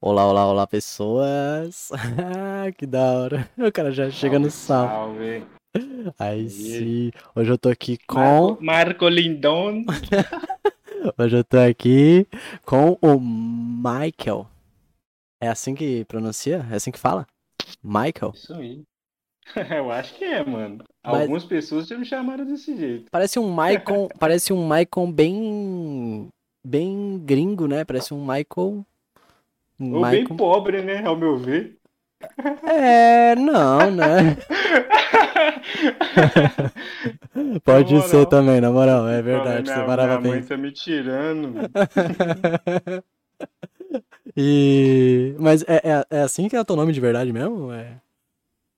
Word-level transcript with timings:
Olá, 0.00 0.26
olá, 0.26 0.46
olá, 0.46 0.66
pessoas. 0.66 1.90
que 2.76 2.86
da 2.86 3.12
hora. 3.18 3.50
O 3.58 3.72
cara 3.72 3.90
já 3.90 4.10
chega 4.10 4.38
no 4.38 4.50
sal. 4.50 4.86
Salve. 4.88 5.44
Aí 6.18 6.48
sim. 6.48 7.10
Hoje 7.34 7.50
eu 7.50 7.58
tô 7.58 7.68
aqui 7.68 7.98
com. 8.06 8.18
Marco, 8.18 8.64
Marco 8.64 9.08
Lindon. 9.08 9.84
Hoje 11.18 11.36
eu 11.38 11.44
tô 11.44 11.58
aqui 11.58 12.26
com 12.64 12.98
o 13.00 13.18
Michael. 13.20 14.46
É 15.40 15.48
assim 15.48 15.74
que 15.74 16.04
pronuncia? 16.06 16.66
É 16.70 16.74
assim 16.76 16.90
que 16.90 16.98
fala? 16.98 17.26
Michael? 17.82 18.32
Isso 18.34 18.54
aí. 18.54 18.82
Eu 19.76 19.92
acho 19.92 20.14
que 20.14 20.24
é, 20.24 20.44
mano. 20.44 20.82
Mas- 21.04 21.20
Algumas 21.22 21.44
pessoas 21.44 21.86
já 21.86 21.96
me 21.96 22.04
chamaram 22.04 22.44
desse 22.44 22.76
jeito. 22.76 23.06
Parece 23.12 23.38
um 23.38 23.48
Michael. 23.48 24.08
parece 24.18 24.52
um 24.52 24.62
Michael 24.68 25.12
bem. 25.12 26.28
Bem 26.66 27.18
gringo, 27.24 27.68
né? 27.68 27.84
Parece 27.84 28.12
um 28.12 28.20
Michael. 28.20 28.84
Ou 29.92 30.02
bem 30.06 30.20
Michael. 30.22 30.36
pobre, 30.36 30.82
né? 30.82 31.04
Ao 31.04 31.16
meu 31.16 31.36
ver. 31.38 31.78
É, 32.62 33.34
não, 33.36 33.90
né? 33.90 34.36
Pode 37.64 38.00
ser 38.08 38.26
também, 38.26 38.60
na 38.60 38.70
moral, 38.70 39.08
é 39.08 39.22
verdade. 39.22 39.62
minha, 39.62 39.74
Você 39.74 39.84
parava 39.84 40.18
minha 40.18 40.20
mãe 40.20 40.40
bem. 40.40 40.48
tá 40.48 40.56
me 40.56 40.72
tirando. 40.72 41.54
E... 44.36 45.34
Mas 45.38 45.62
é, 45.62 45.76
é, 45.76 46.04
é 46.10 46.20
assim 46.22 46.48
que 46.48 46.56
é 46.56 46.60
o 46.60 46.64
teu 46.64 46.76
nome 46.76 46.92
de 46.92 47.00
verdade 47.00 47.32
mesmo? 47.32 47.72
É... 47.72 48.00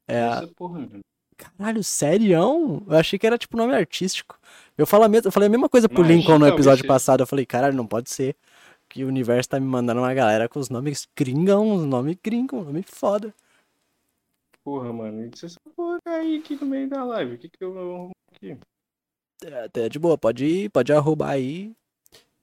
É 0.06 0.46
porra, 0.56 0.80
mano. 0.80 1.00
Caralho, 1.36 1.83
serião? 1.83 2.83
Eu 2.88 2.96
achei 2.96 3.19
que 3.19 3.27
era 3.27 3.38
tipo 3.38 3.56
nome 3.56 3.74
artístico. 3.74 4.38
Eu, 4.77 4.86
falo 4.86 5.05
a 5.05 5.08
eu 5.24 5.33
falei 5.33 5.48
a 5.48 5.50
mesma 5.50 5.69
coisa 5.69 5.88
pro 5.88 6.02
Imagina, 6.02 6.05
Lincoln 6.05 6.38
no 6.38 6.46
episódio 6.46 6.83
bicho. 6.83 6.88
passado. 6.88 7.22
Eu 7.22 7.27
falei, 7.27 7.44
caralho, 7.46 7.77
não 7.77 7.86
pode 7.86 8.10
ser. 8.10 8.36
Que 8.88 9.05
o 9.05 9.09
universo 9.09 9.51
tá 9.51 9.60
me 9.60 9.66
mandando 9.66 10.01
uma 10.01 10.15
galera 10.15 10.48
com 10.48 10.59
os 10.59 10.70
nomes 10.70 11.06
gringão, 11.16 11.74
os 11.74 11.84
nomes 11.84 12.16
gringos, 12.23 12.65
nome 12.65 12.83
foda. 12.83 13.34
Porra, 14.64 14.92
mano. 14.92 15.25
E 15.27 15.30
você 15.30 15.48
só 15.48 15.58
colocar 15.77 16.17
aí 16.17 16.39
aqui 16.39 16.56
no 16.56 16.67
meio 16.67 16.89
da 16.89 17.05
live. 17.05 17.34
O 17.34 17.39
que 17.39 17.48
que 17.48 17.62
eu 17.64 17.72
vou 17.72 18.11
aqui? 18.34 18.56
É, 19.45 19.64
Até 19.64 19.89
de 19.89 19.98
boa, 19.98 20.17
pode 20.17 20.45
ir, 20.45 20.70
pode 20.70 20.92
arrobar 20.92 21.30
aí. 21.30 21.75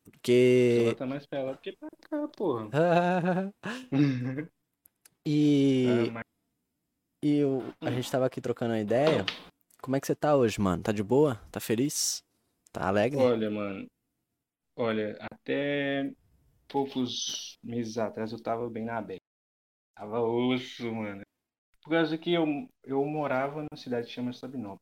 Porque. 0.03 0.83
bota 0.89 1.05
mais 1.05 1.25
pra 1.25 1.43
lá 1.43 1.51
do 1.53 1.57
que 1.59 1.71
pra 1.73 1.89
cá, 2.09 2.27
porra. 2.29 2.69
e. 5.25 5.85
Ah, 6.09 6.11
mas- 6.11 6.25
E 7.23 7.43
o- 7.43 7.63
a 7.81 7.89
gente 7.89 8.09
tava 8.11 8.25
aqui 8.27 8.39
trocando 8.39 8.73
uma 8.73 8.79
ideia. 8.79 9.25
Como 9.81 9.95
é 9.95 9.99
que 9.99 10.05
você 10.07 10.15
tá 10.15 10.35
hoje, 10.35 10.59
mano? 10.61 10.83
Tá 10.83 10.91
de 10.91 11.01
boa? 11.03 11.41
Tá 11.51 11.59
feliz? 11.59 12.23
Tá 12.71 12.87
alegre? 12.87 13.19
Olha, 13.19 13.49
mano. 13.49 13.87
Olha, 14.75 15.17
até 15.19 16.11
poucos 16.67 17.57
meses 17.63 17.97
atrás 17.97 18.31
eu 18.31 18.41
tava 18.41 18.69
bem 18.69 18.85
na 18.85 19.01
beca. 19.01 19.21
Tava 19.95 20.19
osso, 20.21 20.91
mano. 20.93 21.21
Por 21.81 21.91
causa 21.91 22.17
que 22.17 22.33
eu, 22.33 22.45
eu 22.83 23.05
morava 23.05 23.57
numa 23.57 23.77
cidade 23.77 24.07
que 24.07 24.13
chama 24.13 24.33
Sabinópolis. 24.33 24.81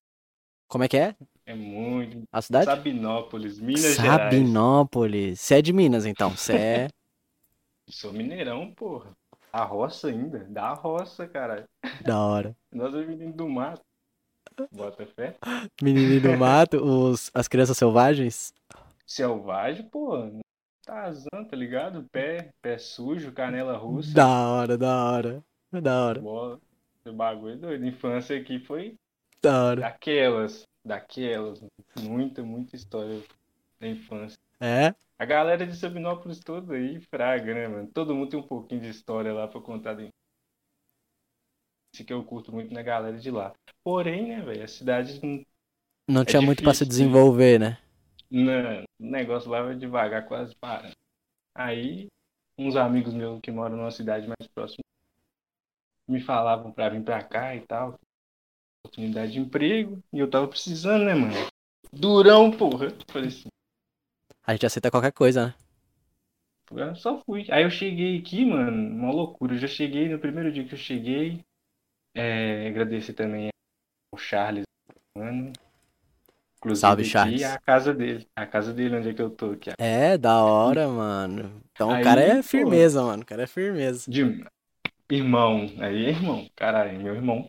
Como 0.67 0.83
é 0.83 0.87
que 0.87 0.97
é? 0.97 1.15
É 1.45 1.53
muito. 1.53 2.23
A 2.31 2.41
cidade? 2.41 2.65
Sabinópolis, 2.65 3.59
Minas 3.59 3.95
Gerais. 3.95 4.33
Sabinópolis. 4.33 5.39
Você 5.39 5.55
é 5.55 5.61
de 5.61 5.73
Minas, 5.73 6.05
então? 6.05 6.31
Você 6.35 6.53
é. 6.53 6.87
Sou 7.89 8.13
mineirão, 8.13 8.73
porra. 8.73 9.11
A 9.51 9.63
roça 9.63 10.07
ainda. 10.07 10.39
Da 10.45 10.73
roça, 10.73 11.27
cara. 11.27 11.65
da 12.03 12.19
hora. 12.19 12.55
Nós 12.73 12.93
é 12.95 13.05
menino 13.05 13.33
do 13.33 13.47
mato. 13.47 13.81
Bota 14.71 15.05
fé. 15.05 15.35
Menininho 15.81 16.21
do 16.21 16.37
mato, 16.37 16.77
os, 16.77 17.29
as 17.33 17.47
crianças 17.47 17.77
selvagens. 17.77 18.53
Selvagem, 19.05 19.87
porra. 20.85 21.01
Tarzan, 21.03 21.45
tá 21.49 21.55
ligado? 21.55 22.03
Pé, 22.11 22.53
pé 22.61 22.77
sujo, 22.77 23.31
canela 23.31 23.77
russa. 23.77 24.13
Da 24.13 24.27
hora, 24.27 24.77
da 24.77 25.05
hora. 25.05 25.43
Da 25.71 26.05
hora, 26.05 26.21
Bola. 26.21 26.61
Esse 26.99 27.15
bagulho 27.15 27.53
é 27.53 27.57
doido. 27.57 27.85
Infância 27.85 28.37
aqui 28.39 28.59
foi 28.59 28.95
da 29.41 29.63
hora. 29.65 29.81
daquelas. 29.81 30.67
Daquelas. 30.85 31.63
Muita, 31.99 32.43
muita 32.43 32.75
história 32.75 33.21
da 33.79 33.87
infância. 33.87 34.37
É? 34.59 34.93
A 35.17 35.25
galera 35.25 35.65
de 35.65 35.75
Sabinópolis 35.75 36.39
toda 36.39 36.75
aí, 36.75 36.99
fraga, 37.01 37.53
né, 37.53 37.67
mano? 37.67 37.89
Todo 37.93 38.15
mundo 38.15 38.29
tem 38.29 38.39
um 38.39 38.47
pouquinho 38.47 38.81
de 38.81 38.89
história 38.89 39.33
lá 39.33 39.47
pra 39.47 39.61
contar. 39.61 39.95
De... 39.95 40.09
Isso 41.93 42.05
que 42.05 42.13
eu 42.13 42.23
curto 42.23 42.51
muito 42.51 42.73
na 42.73 42.81
galera 42.81 43.17
de 43.17 43.31
lá. 43.31 43.53
Porém, 43.83 44.27
né, 44.29 44.41
velho, 44.41 44.63
a 44.63 44.67
cidade 44.67 45.19
não, 45.21 45.45
Não 46.07 46.25
tinha 46.25 46.41
muito 46.41 46.63
pra 46.63 46.73
se 46.73 46.85
difícil, 46.85 47.05
desenvolver, 47.05 47.59
né? 47.59 47.77
Não- 48.41 48.83
o 48.83 48.85
negócio 48.99 49.49
lá 49.49 49.61
vai 49.61 49.75
devagar, 49.75 50.25
quase 50.27 50.55
para. 50.55 50.91
Aí, 51.55 52.07
uns 52.57 52.75
amigos 52.75 53.13
meus 53.13 53.39
que 53.41 53.51
moram 53.51 53.77
numa 53.77 53.91
cidade 53.91 54.27
mais 54.27 54.47
próxima 54.53 54.83
me 56.07 56.19
falavam 56.21 56.71
pra 56.71 56.89
vir 56.89 57.03
pra 57.03 57.23
cá 57.23 57.55
e 57.55 57.61
tal. 57.61 57.97
Oportunidade 58.83 59.33
de 59.33 59.39
emprego. 59.39 60.01
E 60.11 60.19
eu 60.19 60.29
tava 60.29 60.47
precisando, 60.47 61.05
né, 61.05 61.13
mano? 61.15 61.33
Durão, 61.91 62.51
porra. 62.51 62.87
Falei 63.07 63.29
assim, 63.29 63.47
A 64.45 64.51
gente 64.53 64.65
aceita 64.65 64.91
qualquer 64.91 65.11
coisa, 65.13 65.47
né? 65.47 65.55
Eu 66.71 66.95
só 66.95 67.21
fui. 67.23 67.45
Aí 67.51 67.63
eu 67.63 67.69
cheguei 67.69 68.17
aqui, 68.19 68.45
mano, 68.45 68.71
uma 68.95 69.11
loucura. 69.11 69.53
Eu 69.53 69.59
já 69.59 69.67
cheguei, 69.67 70.09
no 70.09 70.19
primeiro 70.19 70.51
dia 70.51 70.65
que 70.65 70.73
eu 70.73 70.77
cheguei, 70.77 71.43
é, 72.15 72.67
agradecer 72.67 73.13
também 73.13 73.49
ao 74.13 74.19
Charles, 74.19 74.65
mano. 75.17 75.53
Inclusive 76.65 76.79
Salve, 76.79 77.03
Charles. 77.03 77.41
é 77.41 77.45
a 77.53 77.59
casa 77.59 77.93
dele. 77.93 78.27
A 78.35 78.45
casa 78.45 78.73
dele, 78.73 78.95
onde 78.97 79.09
é 79.09 79.13
que 79.13 79.21
eu 79.21 79.29
tô 79.29 79.51
aqui. 79.51 79.71
É, 79.77 80.17
da 80.17 80.41
hora, 80.43 80.87
mano. 80.87 81.61
Então 81.71 81.91
o 81.91 81.91
Aí, 81.93 82.03
cara 82.03 82.21
é 82.21 82.41
pô. 82.41 82.43
firmeza, 82.43 83.01
mano. 83.03 83.23
O 83.23 83.25
cara 83.25 83.43
é 83.43 83.47
firmeza. 83.47 84.09
De 84.09 84.23
irmão. 85.11 85.67
Aí, 85.79 86.07
irmão. 86.09 86.47
Caralho, 86.55 86.99
meu 87.01 87.15
irmão. 87.15 87.47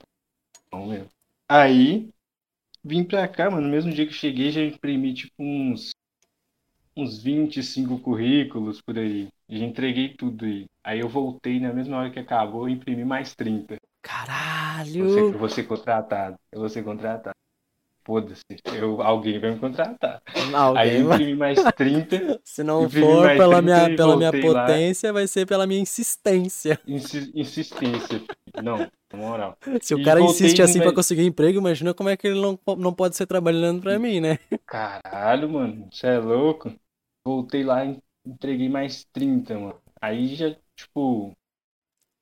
Irmão 0.72 0.88
mesmo. 0.88 1.08
Aí, 1.48 2.10
vim 2.84 3.04
pra 3.04 3.28
cá, 3.28 3.50
mano. 3.50 3.66
No 3.66 3.72
mesmo 3.72 3.92
dia 3.92 4.06
que 4.06 4.12
eu 4.12 4.16
cheguei, 4.16 4.50
já 4.52 4.62
imprimi, 4.62 5.14
tipo, 5.14 5.34
uns... 5.42 5.92
Uns 6.96 7.22
25 7.22 7.98
currículos 8.00 8.81
por 8.81 8.98
aí. 8.98 9.28
Já 9.48 9.64
entreguei 9.64 10.14
tudo 10.16 10.44
aí. 10.44 10.66
Aí 10.84 11.00
eu 11.00 11.08
voltei 11.08 11.58
na 11.60 11.72
mesma 11.72 11.98
hora 11.98 12.10
que 12.10 12.20
acabou 12.20 12.69
e 12.69 12.72
imprimi 12.72 13.04
mais 13.04 13.34
30. 13.34 13.76
Caralho! 14.02 15.08
Você, 15.08 15.20
eu 15.20 15.38
vou 15.38 15.48
ser 15.48 15.64
contratado. 15.64 16.36
Eu 16.52 16.60
vou 16.60 16.69
ser 16.69 16.82
contratado. 16.84 17.34
Foda-se. 18.06 18.42
Eu, 18.76 19.00
alguém 19.00 19.38
vai 19.38 19.53
me 19.53 19.59
contratar. 19.59 20.20
Aí 20.26 20.54
Alguém, 20.54 21.00
eu 21.00 21.06
vai- 21.09 21.16
imprimi 21.16 21.34
mais 21.37 21.59
30. 21.75 22.41
Se 22.44 22.62
não 22.62 22.82
for 22.88 23.28
pela 23.37 23.62
30 23.62 23.62
minha, 23.62 23.97
pela 23.97 24.16
minha 24.16 24.31
voltei 24.31 24.50
lá. 24.50 24.66
potência, 24.66 25.12
vai 25.12 25.26
ser 25.26 25.47
pela 25.47 25.66
minha 25.66 25.81
insistência. 25.81 26.78
Insi- 26.87 27.32
insistência. 27.34 28.22
Não, 28.62 28.78
na 29.10 29.19
moral. 29.19 29.56
Se 29.81 29.94
o 29.94 29.98
E 29.98 30.04
cara 30.04 30.20
voltei 30.20 30.47
insiste 30.47 30.60
assim 30.60 30.75
pra 30.78 30.87
meio- 30.88 30.94
conseguir 30.94 31.25
emprego, 31.25 31.59
imagina 31.59 31.94
como 31.94 32.10
é 32.10 32.16
que 32.16 32.26
ele 32.26 32.41
não, 32.41 32.59
não 32.76 32.93
pode 32.93 33.16
ser 33.16 33.26
trabalhando 33.26 33.81
pra 33.81 33.98
mim, 33.98 34.20
né? 34.20 34.38
Caralho, 34.66 35.48
mano. 35.48 35.88
Você 35.91 36.06
é 36.06 36.19
louco? 36.19 36.72
Voltei 37.26 37.62
lá 37.64 37.87
e 37.87 37.97
entreguei 38.26 38.69
mais 38.69 39.04
30, 39.12 39.59
mano. 39.59 39.81
Aí 40.00 40.34
já, 40.34 40.54
tipo. 40.76 41.32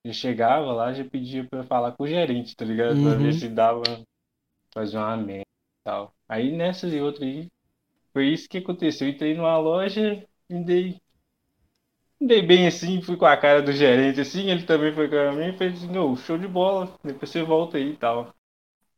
Já 0.07 0.13
chegava 0.13 0.73
lá, 0.73 0.93
já 0.93 1.05
pedia 1.05 1.45
pra 1.49 1.63
falar 1.65 1.93
com 1.93 2.05
o 2.05 2.09
gerente, 2.09 2.55
tá 2.57 2.65
ligado? 2.65 2.95
Pra 3.01 3.13
Uhum. 3.13 3.19
ver 3.23 3.33
se 3.35 3.49
dava. 3.49 3.83
Fazer 4.75 4.97
uma 4.97 5.17
merda 5.19 5.43
tal. 5.85 6.15
Aí 6.29 6.53
nessas 6.57 6.93
e 6.93 7.01
outras 7.01 7.23
aí. 7.29 7.49
Foi 8.13 8.29
isso 8.29 8.49
que 8.49 8.59
aconteceu. 8.59 9.09
Eu 9.09 9.15
entrei 9.15 9.35
numa 9.37 9.59
loja, 9.59 10.27
me 10.51 10.65
dei. 10.65 11.01
Me 12.21 12.27
dei 12.29 12.41
bem 12.43 12.67
assim, 12.67 13.03
fui 13.03 13.17
com 13.17 13.27
a 13.27 13.37
cara 13.37 13.61
do 13.63 13.73
gerente 13.73 14.21
assim, 14.21 14.49
ele 14.49 14.63
também 14.65 14.95
foi 14.95 15.09
com 15.09 15.17
a 15.17 15.33
mim 15.33 15.49
e 15.55 15.59
fez 15.59 15.83
assim, 15.83 15.97
ô, 15.99 16.17
show 16.17 16.39
de 16.39 16.47
bola, 16.49 16.97
depois 17.05 17.31
você 17.31 17.43
volta 17.43 17.77
aí 17.77 17.91
e 17.93 17.97
tal. 17.97 18.33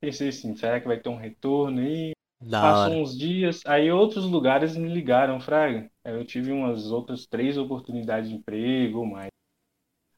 Pensei 0.00 0.28
assim, 0.30 0.56
será 0.56 0.80
que 0.80 0.88
vai 0.88 1.00
ter 1.00 1.08
um 1.10 1.16
retorno 1.16 1.80
aí? 1.80 2.12
Da 2.40 2.60
Passou 2.60 2.74
hora. 2.76 3.02
uns 3.02 3.16
dias, 3.18 3.62
aí 3.66 3.90
outros 3.92 4.24
lugares 4.26 4.76
me 4.76 4.88
ligaram, 4.92 5.40
Fraga. 5.40 5.90
Aí 6.04 6.14
eu 6.14 6.24
tive 6.26 6.52
umas 6.52 6.90
outras 6.90 7.26
três 7.26 7.58
oportunidades 7.58 8.30
de 8.30 8.36
emprego 8.36 9.00
ou 9.00 9.06
mais. 9.06 9.30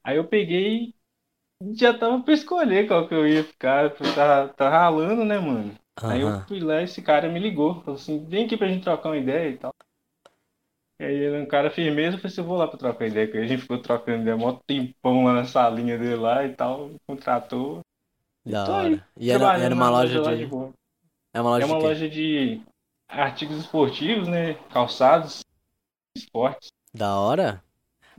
Aí 0.05 0.17
eu 0.17 0.27
peguei 0.29 0.95
e 1.63 1.75
já 1.75 1.97
tava 1.97 2.23
pra 2.23 2.35
escolher 2.35 2.89
qual 2.89 3.09
que 3.09 3.15
eu 3.15 3.29
ia 3.29 3.45
ficar. 3.45 3.91
porque 3.91 4.13
Tá, 4.15 4.49
tá 4.49 4.71
ralando, 4.71 5.25
né, 5.25 5.39
mano? 5.39 5.75
Aí 6.03 6.21
eu 6.21 6.41
fui 6.47 6.61
lá 6.61 6.81
e 6.81 6.85
esse 6.85 7.01
cara 7.01 7.29
me 7.29 7.41
ligou. 7.41 7.81
Falou 7.81 7.95
assim, 7.95 8.25
vem 8.27 8.45
aqui 8.45 8.57
pra 8.57 8.69
gente 8.69 8.85
trocar 8.85 9.11
uma 9.11 9.17
ideia 9.17 9.51
e 9.51 9.57
tal. 9.57 9.75
E 10.99 11.05
aí 11.05 11.15
ele 11.15 11.37
é 11.37 11.43
um 11.43 11.47
cara 11.47 11.71
firmeza, 11.71 12.17
eu 12.17 12.21
falei 12.21 12.33
assim, 12.33 12.41
eu 12.41 12.47
vou 12.47 12.57
lá 12.57 12.67
pra 12.67 12.79
trocar 12.79 13.07
ideia 13.07 13.29
com 13.29 13.37
ele. 13.37 13.47
A 13.47 13.49
gente 13.49 13.63
ficou 13.63 13.81
trocando 13.81 14.23
ideia, 14.23 14.37
mó 14.37 14.53
tempão 14.67 15.25
lá 15.25 15.35
na 15.35 15.45
salinha 15.45 15.99
dele 15.99 16.17
lá 16.17 16.45
e 16.45 16.55
tal. 16.55 16.91
Contratou. 17.07 17.81
Da 18.45 18.63
aí, 18.63 18.93
hora. 18.93 19.09
E 19.19 19.31
era, 19.31 19.59
era 19.59 19.75
uma 19.75 19.91
loja 19.91 20.23
lá 20.23 20.35
de. 20.35 20.47
boa. 20.47 20.73
É 21.35 21.41
uma 21.41 21.51
loja 21.51 21.65
É 21.65 21.67
uma 21.67 21.79
de 21.79 21.85
loja 21.85 22.09
de 22.09 22.63
artigos 23.09 23.59
esportivos, 23.59 24.29
né? 24.29 24.55
Calçados, 24.71 25.41
esportes. 26.17 26.69
Da 26.95 27.17
hora? 27.17 27.63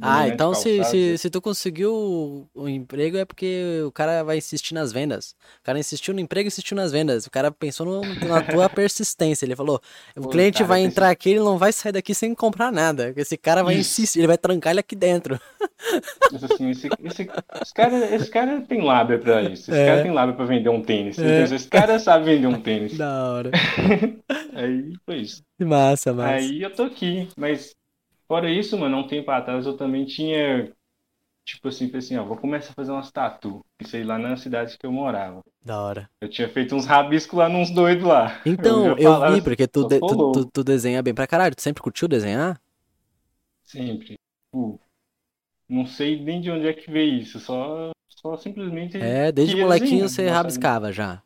Ah, 0.02 0.28
então 0.28 0.54
se, 0.54 0.84
se, 0.84 1.18
se 1.18 1.30
tu 1.30 1.42
conseguiu 1.42 2.48
o, 2.54 2.70
emprego 2.70 3.18
é 3.18 3.26
porque 3.26 3.82
o 3.86 3.92
cara 3.92 4.24
vai 4.24 4.38
insistir 4.38 4.74
nas 4.74 4.92
vendas. 4.92 5.36
O 5.62 5.64
cara 5.64 5.80
insistiu 5.80 6.14
no 6.14 6.20
emprego 6.20 6.48
e 6.48 6.50
insistiu 6.50 6.76
nas 6.76 6.92
vendas. 6.92 7.26
O 7.26 7.32
cara 7.32 7.52
pensou 7.52 7.86
no, 7.86 8.02
na 8.28 8.42
tua 8.42 8.70
persistência. 8.70 9.46
Ele 9.46 9.56
falou: 9.56 9.82
o 10.16 10.22
Pô, 10.22 10.30
cliente 10.30 10.60
cara, 10.60 10.68
vai 10.68 10.82
entrar 10.82 11.10
aqui, 11.10 11.32
ele 11.32 11.40
não 11.40 11.58
vai 11.58 11.72
sair 11.74 11.92
daqui 11.92 12.14
sem 12.14 12.36
comprar 12.36 12.72
nada. 12.72 13.14
Esse 13.16 13.38
cara 13.38 13.64
vai 13.64 13.76
Isso. 13.76 14.02
insistir, 14.02 14.20
ele 14.20 14.28
vai 14.28 14.38
trancar 14.38 14.72
ele 14.72 14.80
aqui 14.80 14.96
dentro. 14.96 15.40
Assim, 16.34 16.70
esse, 16.70 16.88
esse, 17.04 17.30
esse, 17.62 17.74
cara, 17.74 18.16
esse 18.16 18.30
cara 18.30 18.62
tem 18.62 18.82
lábia 18.82 19.18
pra 19.18 19.42
isso. 19.44 19.72
Esse 19.72 19.80
É. 19.80 19.86
cara 19.86 20.04
tem 20.04 20.12
lábia 20.12 20.36
pra 20.36 20.46
vender 20.46 20.70
um 20.70 20.82
tênis. 20.82 21.18
É. 21.18 21.44
Então, 21.44 21.56
Esse 21.56 21.68
cara 21.68 22.00
sabe 22.00 22.26
vender 22.26 22.48
um 22.48 22.60
tênis. 22.62 22.98
Da 22.98 23.32
hora. 23.32 23.52
Aí 24.54 24.94
foi 25.06 25.18
isso. 25.18 25.42
Que 25.58 25.66
massa, 25.66 26.14
massa. 26.14 26.34
Aí 26.36 26.62
eu 26.62 26.72
tô 26.74 26.84
aqui. 26.84 27.28
Mas 27.38 27.76
fora 28.28 28.50
isso, 28.50 28.78
mano, 28.78 28.98
há 28.98 29.00
um 29.00 29.08
tempo 29.08 29.30
atrás 29.32 29.66
eu 29.66 29.78
também 29.78 30.06
tinha. 30.06 30.72
Tipo 31.46 31.70
assim, 31.70 31.90
assim, 31.96 32.18
ó, 32.18 32.26
vou 32.26 32.38
começar 32.38 32.72
a 32.72 32.76
fazer 32.76 32.92
umas 32.92 33.12
tatu. 33.12 33.66
Isso 33.80 33.96
aí 33.96 34.04
lá 34.04 34.18
na 34.20 34.36
cidade 34.36 34.78
que 34.78 34.86
eu 34.86 34.92
morava. 34.92 35.42
Da 35.64 35.82
hora. 35.82 36.10
Eu 36.22 36.30
tinha 36.30 36.50
feito 36.50 36.76
uns 36.76 36.86
rabiscos 36.86 37.38
lá 37.40 37.48
nos 37.48 37.70
doidos 37.70 38.06
lá. 38.06 38.42
Então, 38.46 38.98
eu, 38.98 39.14
falava 39.14 39.36
vi, 39.36 39.42
porque 39.42 39.68
tu, 39.68 39.86
de- 39.86 40.00
tu, 40.00 40.32
tu, 40.34 40.46
tu 40.46 40.64
desenha 40.64 41.02
bem 41.02 41.14
pra 41.14 41.28
caralho. 41.28 41.56
Tu 41.56 41.62
sempre 41.62 41.82
curtiu 41.82 42.08
desenhar? 42.08 42.60
Sempre. 43.64 44.16
Tipo, 44.46 44.80
não 45.70 45.86
sei 45.86 46.22
nem 46.24 46.42
de 46.42 46.52
onde 46.52 46.68
é 46.68 46.74
que 46.74 46.90
veio 46.92 47.22
isso. 47.22 47.40
Só, 47.40 47.92
só 48.10 48.38
simplesmente. 48.38 48.98
É, 48.98 49.32
desde 49.32 49.56
molequinho 49.56 50.02
desenhar. 50.04 50.10
você 50.10 50.30
rabiscava 50.30 50.92
já. 50.92 51.22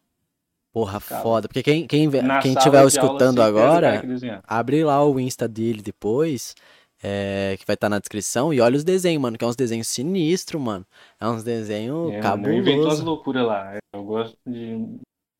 Porra, 0.73 0.93
Rabiscava. 0.93 1.23
foda. 1.23 1.47
Porque 1.47 1.63
quem, 1.63 1.85
quem, 1.87 2.09
na 2.09 2.41
quem 2.41 2.53
sala 2.53 2.63
tiver 2.63 2.69
de 2.71 2.77
aula, 2.77 2.87
escutando 2.87 3.41
assim, 3.41 3.53
cara 3.53 3.97
agora, 3.99 4.43
abre 4.47 4.83
lá 4.83 5.05
o 5.05 5.19
Insta 5.19 5.47
dele 5.47 5.81
depois, 5.81 6.55
é, 7.03 7.55
que 7.59 7.65
vai 7.65 7.75
estar 7.75 7.89
na 7.89 7.99
descrição, 7.99 8.53
e 8.53 8.61
olha 8.61 8.77
os 8.77 8.83
desenhos, 8.83 9.21
mano, 9.21 9.37
que 9.37 9.43
é 9.43 9.47
uns 9.47 9.55
desenhos 9.55 9.87
sinistros, 9.87 10.61
mano. 10.61 10.85
É 11.19 11.27
uns 11.27 11.43
desenhos 11.43 12.11
É, 12.13 12.21
mano, 12.21 12.47
eu 12.47 12.53
invento 12.53 12.85
umas 12.85 12.99
cabulosos. 12.99 13.05
loucuras 13.05 13.45
lá. 13.45 13.77
Eu 13.93 14.03
gosto 14.03 14.37
de 14.45 14.75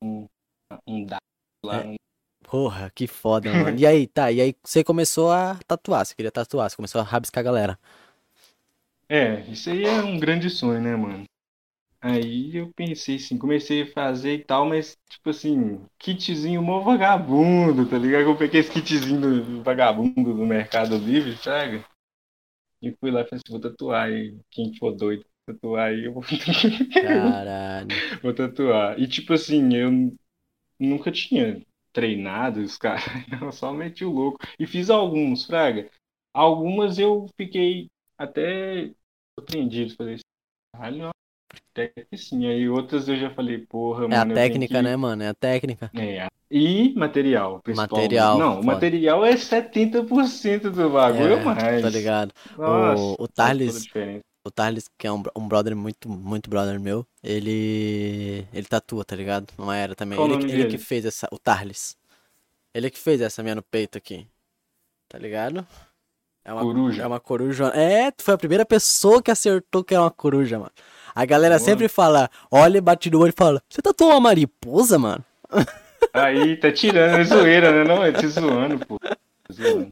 um, 0.02 0.26
um 0.86 1.04
dado 1.04 1.20
lá. 1.64 1.80
É. 1.80 1.94
Porra, 2.44 2.90
que 2.94 3.06
foda, 3.06 3.52
mano. 3.52 3.78
E 3.78 3.86
aí, 3.86 4.06
tá, 4.12 4.30
e 4.30 4.40
aí 4.40 4.54
você 4.62 4.84
começou 4.84 5.30
a 5.30 5.58
tatuar, 5.66 6.04
você 6.04 6.14
queria 6.14 6.30
tatuar, 6.30 6.68
você 6.68 6.76
começou 6.76 7.00
a 7.00 7.04
rabiscar 7.04 7.40
a 7.40 7.44
galera. 7.44 7.78
É, 9.08 9.40
isso 9.42 9.70
aí 9.70 9.84
é 9.84 10.00
um 10.02 10.18
grande 10.18 10.48
sonho, 10.48 10.80
né, 10.80 10.96
mano? 10.96 11.24
Aí 12.04 12.56
eu 12.56 12.72
pensei 12.74 13.14
assim, 13.14 13.38
comecei 13.38 13.82
a 13.82 13.92
fazer 13.92 14.34
e 14.34 14.44
tal, 14.44 14.66
mas 14.66 14.96
tipo 15.08 15.30
assim, 15.30 15.80
kitzinho 16.00 16.60
mó 16.60 16.80
vagabundo, 16.80 17.88
tá 17.88 17.96
ligado? 17.96 18.24
Eu 18.24 18.36
peguei 18.36 18.60
esse 18.60 18.72
kitzinho 18.72 19.20
do 19.20 19.62
vagabundo 19.62 20.34
do 20.34 20.44
Mercado 20.44 20.98
Livre, 20.98 21.36
sabe? 21.36 21.84
E 22.82 22.90
fui 22.98 23.12
lá 23.12 23.20
e 23.20 23.24
falei 23.24 23.40
assim, 23.46 23.52
vou 23.52 23.60
tatuar 23.60 24.08
aí. 24.08 24.36
Quem 24.50 24.76
for 24.76 24.90
doido 24.96 25.24
tatuar 25.46 25.90
aí, 25.90 26.06
eu 26.06 26.12
vou, 26.12 26.22
Caralho. 26.92 27.88
vou 28.20 28.34
tatuar. 28.34 28.98
E 28.98 29.06
tipo 29.06 29.32
assim, 29.32 29.72
eu 29.74 30.12
nunca 30.80 31.12
tinha 31.12 31.62
treinado 31.92 32.60
os 32.60 32.76
caras, 32.76 33.04
eu 33.40 33.52
só 33.52 33.72
meti 33.72 34.04
o 34.04 34.10
louco. 34.10 34.38
E 34.58 34.66
fiz 34.66 34.90
alguns, 34.90 35.46
fraga. 35.46 35.88
Algumas 36.34 36.98
eu 36.98 37.26
fiquei 37.36 37.88
até 38.18 38.92
surpreendido, 39.38 39.94
falei 39.94 40.14
assim, 40.14 40.22
caralho, 40.74 41.10
até 41.72 41.88
que 41.88 42.16
sim. 42.16 42.46
Aí 42.46 42.68
outras 42.68 43.08
eu 43.08 43.16
já 43.16 43.30
falei, 43.30 43.58
porra, 43.58 44.04
É 44.04 44.08
mano, 44.08 44.14
a 44.14 44.18
eu 44.20 44.24
tenho 44.26 44.34
técnica, 44.36 44.74
que- 44.76 44.82
né, 44.82 44.96
mano? 44.96 45.22
É 45.22 45.28
a 45.28 45.34
técnica. 45.34 45.90
É. 45.94 46.26
E 46.50 46.92
material, 46.94 47.60
principalmente. 47.62 48.02
Material, 48.02 48.38
Não, 48.38 48.52
o 48.52 48.54
foda. 48.56 48.66
material 48.66 49.24
é 49.24 49.36
70% 49.36 50.70
do 50.70 50.90
bagulho 50.90 51.34
É, 51.38 51.44
mais. 51.44 51.82
Tá 51.82 51.88
ligado? 51.88 52.32
Nossa, 52.58 53.02
O- 53.02 53.12
o 53.24 53.28
toda 53.28 53.50
a 53.50 53.54
diferença. 53.54 54.20
O 54.44 54.50
Thales, 54.50 54.90
que 54.98 55.06
é 55.06 55.12
um, 55.12 55.22
um 55.36 55.46
brother 55.46 55.74
muito, 55.76 56.08
muito 56.08 56.50
brother 56.50 56.78
meu, 56.80 57.06
ele. 57.22 58.44
Ele 58.52 58.66
tatua, 58.66 59.04
tá 59.04 59.14
ligado? 59.14 59.46
Numa 59.56 59.76
era 59.76 59.94
também. 59.94 60.16
Qual 60.18 60.28
o 60.28 60.32
Ele, 60.34 60.50
ele 60.52 60.66
que 60.66 60.78
fez 60.78 61.04
essa. 61.04 61.28
O 61.30 61.38
Thales. 61.38 61.96
Ele 62.74 62.90
que 62.90 62.98
fez 62.98 63.20
essa 63.20 63.42
minha 63.42 63.54
no 63.54 63.62
peito 63.62 63.96
aqui. 63.96 64.26
Tá 65.08 65.16
ligado? 65.18 65.64
É 66.44 66.52
uma 66.52 66.62
Coruja. 66.62 67.02
É 67.02 67.06
uma 67.06 67.20
coruja. 67.20 67.66
É, 67.68 68.10
tu 68.10 68.24
foi 68.24 68.34
a 68.34 68.38
primeira 68.38 68.66
pessoa 68.66 69.22
que 69.22 69.30
acertou 69.30 69.84
que 69.84 69.94
é 69.94 70.00
uma 70.00 70.10
coruja, 70.10 70.58
mano. 70.58 70.72
A 71.14 71.24
galera 71.24 71.56
Boa. 71.56 71.64
sempre 71.64 71.88
fala, 71.88 72.30
olha, 72.50 72.80
bate 72.80 73.10
no 73.10 73.20
olho 73.20 73.30
e 73.30 73.34
fala, 73.36 73.62
você 73.68 73.82
tatuou 73.82 74.10
uma 74.10 74.20
mariposa, 74.20 74.98
mano? 74.98 75.24
Aí, 76.12 76.56
tá 76.56 76.70
tirando, 76.72 77.20
é 77.20 77.24
zoeira, 77.24 77.70
né? 77.72 77.84
Não, 77.84 78.04
é 78.04 78.12
te 78.12 78.26
zoando, 78.26 78.78
pô. 78.86 78.98
Zoando. 79.50 79.88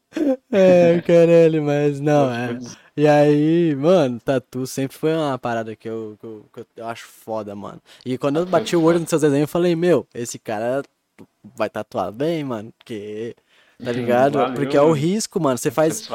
É, 0.51 1.01
caralho, 1.03 1.63
mas 1.63 2.01
não, 2.01 2.31
é. 2.33 2.59
E 2.97 3.07
aí, 3.07 3.75
mano, 3.77 4.21
tatu 4.21 4.67
sempre 4.67 4.97
foi 4.97 5.15
uma 5.15 5.39
parada 5.39 5.75
que 5.75 5.89
eu, 5.89 6.17
que 6.21 6.27
eu, 6.27 6.45
que 6.53 6.67
eu- 6.77 6.87
acho 6.87 7.07
foda, 7.07 7.55
mano. 7.55 7.81
E 8.05 8.19
quando 8.19 8.37
eu 8.39 8.43
é 8.43 8.47
bati 8.47 8.77
o 8.77 8.83
olho 8.83 8.99
nos 8.99 9.09
seus 9.09 9.23
desenhos, 9.23 9.43
eu 9.43 9.49
falei, 9.49 9.75
meu, 9.75 10.07
esse 10.15 10.39
cara 10.39 10.83
vai 11.57 11.71
tatuar 11.71 12.13
bem, 12.13 12.45
mano, 12.45 12.73
porque. 12.77 13.35
Tá 13.83 13.93
ligado? 13.93 14.39
Valeu, 14.39 14.55
porque 14.55 14.77
é 14.77 14.83
o 14.83 14.93
risco, 14.93 15.41
mano. 15.41 15.57
Você 15.57 15.71
faz. 15.71 16.09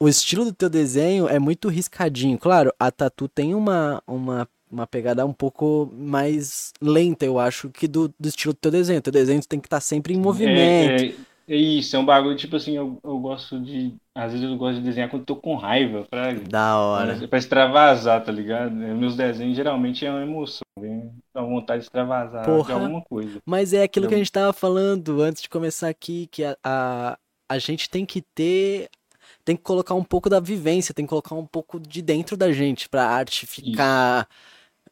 O 0.00 0.08
estilo 0.08 0.44
do 0.44 0.52
teu 0.52 0.68
desenho 0.68 1.28
é 1.28 1.38
muito 1.38 1.68
riscadinho. 1.68 2.38
Claro, 2.38 2.72
a 2.78 2.90
tatu 2.90 3.28
tem 3.28 3.54
uma, 3.54 4.02
uma, 4.06 4.48
uma 4.70 4.86
pegada 4.86 5.26
um 5.26 5.32
pouco 5.32 5.92
mais 5.96 6.72
lenta, 6.80 7.24
eu 7.24 7.38
acho, 7.38 7.70
que 7.70 7.88
do, 7.88 8.12
do 8.18 8.28
estilo 8.28 8.54
do 8.54 8.58
teu 8.58 8.70
desenho. 8.70 9.02
Teu 9.02 9.12
desenho 9.12 9.40
tem 9.46 9.60
que 9.60 9.66
estar 9.66 9.80
sempre 9.80 10.14
em 10.14 10.18
movimento. 10.18 11.02
É, 11.02 11.06
é, 11.06 11.14
é 11.48 11.56
isso, 11.56 11.96
é 11.96 11.98
um 11.98 12.04
bagulho, 12.04 12.36
tipo 12.36 12.56
assim, 12.56 12.76
eu, 12.76 12.98
eu 13.02 13.18
gosto 13.18 13.58
de. 13.58 13.94
Às 14.14 14.32
vezes 14.32 14.48
eu 14.48 14.56
gosto 14.56 14.78
de 14.78 14.84
desenhar 14.84 15.08
quando 15.08 15.24
tô 15.24 15.36
com 15.36 15.56
raiva, 15.56 16.04
fraga. 16.10 16.40
Da 16.48 16.78
hora. 16.78 17.28
Pra 17.28 17.38
extravasar, 17.38 18.22
tá 18.22 18.32
ligado? 18.32 18.82
É, 18.82 18.94
Meus 18.94 19.16
desenhos 19.16 19.56
geralmente 19.56 20.04
é 20.04 20.10
uma 20.10 20.22
emoção, 20.22 20.62
vem 20.78 21.10
dá 21.38 21.42
vontade 21.42 21.80
de 21.80 21.86
extravasar 21.86 22.42
de 22.42 22.48
Porra. 22.50 22.74
alguma 22.74 23.02
coisa. 23.02 23.40
Mas 23.46 23.72
é 23.72 23.82
aquilo 23.82 24.08
que 24.08 24.14
a 24.14 24.18
gente 24.18 24.32
tava 24.32 24.52
falando 24.52 25.22
antes 25.22 25.42
de 25.42 25.48
começar 25.48 25.88
aqui, 25.88 26.28
que 26.30 26.44
a, 26.44 26.56
a, 26.64 27.18
a 27.48 27.58
gente 27.58 27.88
tem 27.88 28.04
que 28.04 28.22
ter. 28.22 28.88
Tem 29.44 29.56
que 29.56 29.62
colocar 29.62 29.94
um 29.94 30.04
pouco 30.04 30.28
da 30.28 30.40
vivência, 30.40 30.94
tem 30.94 31.04
que 31.04 31.10
colocar 31.10 31.34
um 31.34 31.46
pouco 31.46 31.78
de 31.80 32.02
dentro 32.02 32.36
da 32.36 32.52
gente 32.52 32.88
pra 32.88 33.06
arte 33.06 33.46
ficar 33.46 34.26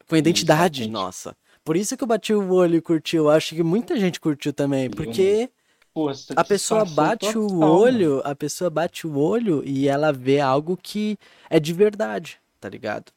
com 0.09 0.17
identidade 0.17 0.83
Exatamente. 0.83 0.93
nossa. 0.93 1.37
Por 1.65 1.77
isso 1.77 1.97
que 1.97 2.05
eu 2.05 2.09
bati 2.09 2.33
o 2.33 2.53
olho 2.53 2.77
e 2.77 2.81
curti. 2.81 3.17
Eu 3.17 3.29
acho 3.29 3.55
que 3.55 3.63
muita 3.63 3.99
gente 3.99 4.21
curtiu 4.21 4.53
também. 4.53 4.89
Porque 4.89 5.51
Porra, 5.93 6.15
a 6.37 6.45
pessoa 6.45 6.85
bate 6.85 7.37
o 7.37 7.47
total, 7.47 7.59
mano. 7.59 7.73
olho, 7.73 8.23
a 8.25 8.35
pessoa 8.35 8.71
bate 8.71 9.07
o 9.07 9.19
olho 9.19 9.63
e 9.65 9.89
ela 9.89 10.13
vê 10.13 10.41
algo 10.41 10.79
que 10.81 11.19
é 11.51 11.59
de 11.59 11.73
verdade, 11.73 12.39
tá 12.61 12.69
ligado? 12.69 13.13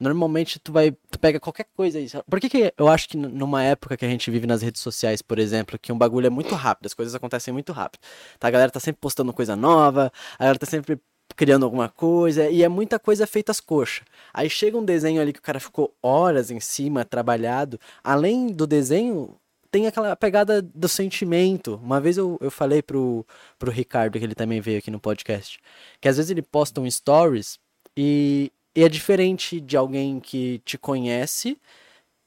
Normalmente 0.00 0.58
tu 0.60 0.72
vai, 0.72 0.92
tu 1.10 1.18
pega 1.18 1.40
qualquer 1.40 1.66
coisa 1.76 1.98
aí. 1.98 2.08
Por 2.28 2.40
que 2.40 2.48
que 2.48 2.72
eu 2.76 2.88
acho 2.88 3.08
que 3.08 3.16
numa 3.16 3.62
época 3.64 3.96
que 3.96 4.04
a 4.04 4.08
gente 4.08 4.30
vive 4.30 4.46
nas 4.46 4.62
redes 4.62 4.80
sociais, 4.80 5.20
por 5.20 5.38
exemplo, 5.38 5.78
que 5.78 5.92
um 5.92 5.98
bagulho 5.98 6.26
é 6.26 6.30
muito 6.30 6.54
rápido, 6.54 6.86
as 6.86 6.94
coisas 6.94 7.14
acontecem 7.14 7.52
muito 7.52 7.72
rápido. 7.72 8.00
Tá? 8.38 8.48
A 8.48 8.50
galera 8.50 8.70
tá 8.70 8.80
sempre 8.80 9.00
postando 9.00 9.32
coisa 9.32 9.56
nova, 9.56 10.12
a 10.38 10.44
galera 10.44 10.58
tá 10.58 10.66
sempre 10.66 11.00
criando 11.36 11.64
alguma 11.64 11.88
coisa, 11.88 12.48
e 12.48 12.62
é 12.62 12.68
muita 12.68 12.98
coisa 12.98 13.26
feita 13.26 13.52
às 13.52 13.60
coxas. 13.60 14.04
Aí 14.32 14.48
chega 14.48 14.76
um 14.76 14.84
desenho 14.84 15.20
ali 15.20 15.32
que 15.32 15.38
o 15.38 15.42
cara 15.42 15.60
ficou 15.60 15.94
horas 16.02 16.50
em 16.50 16.60
cima, 16.60 17.04
trabalhado. 17.04 17.78
Além 18.02 18.48
do 18.48 18.66
desenho, 18.66 19.36
tem 19.70 19.86
aquela 19.86 20.14
pegada 20.16 20.62
do 20.62 20.88
sentimento. 20.88 21.78
Uma 21.82 22.00
vez 22.00 22.16
eu, 22.16 22.38
eu 22.40 22.50
falei 22.50 22.82
pro, 22.82 23.26
pro 23.58 23.70
Ricardo, 23.70 24.18
que 24.18 24.24
ele 24.24 24.34
também 24.34 24.60
veio 24.60 24.78
aqui 24.78 24.90
no 24.90 25.00
podcast, 25.00 25.58
que 26.00 26.08
às 26.08 26.16
vezes 26.16 26.30
ele 26.30 26.42
posta 26.42 26.80
um 26.80 26.90
stories 26.90 27.58
e, 27.96 28.50
e 28.78 28.84
é 28.84 28.88
diferente 28.88 29.60
de 29.60 29.76
alguém 29.76 30.20
que 30.20 30.60
te 30.64 30.78
conhece 30.78 31.58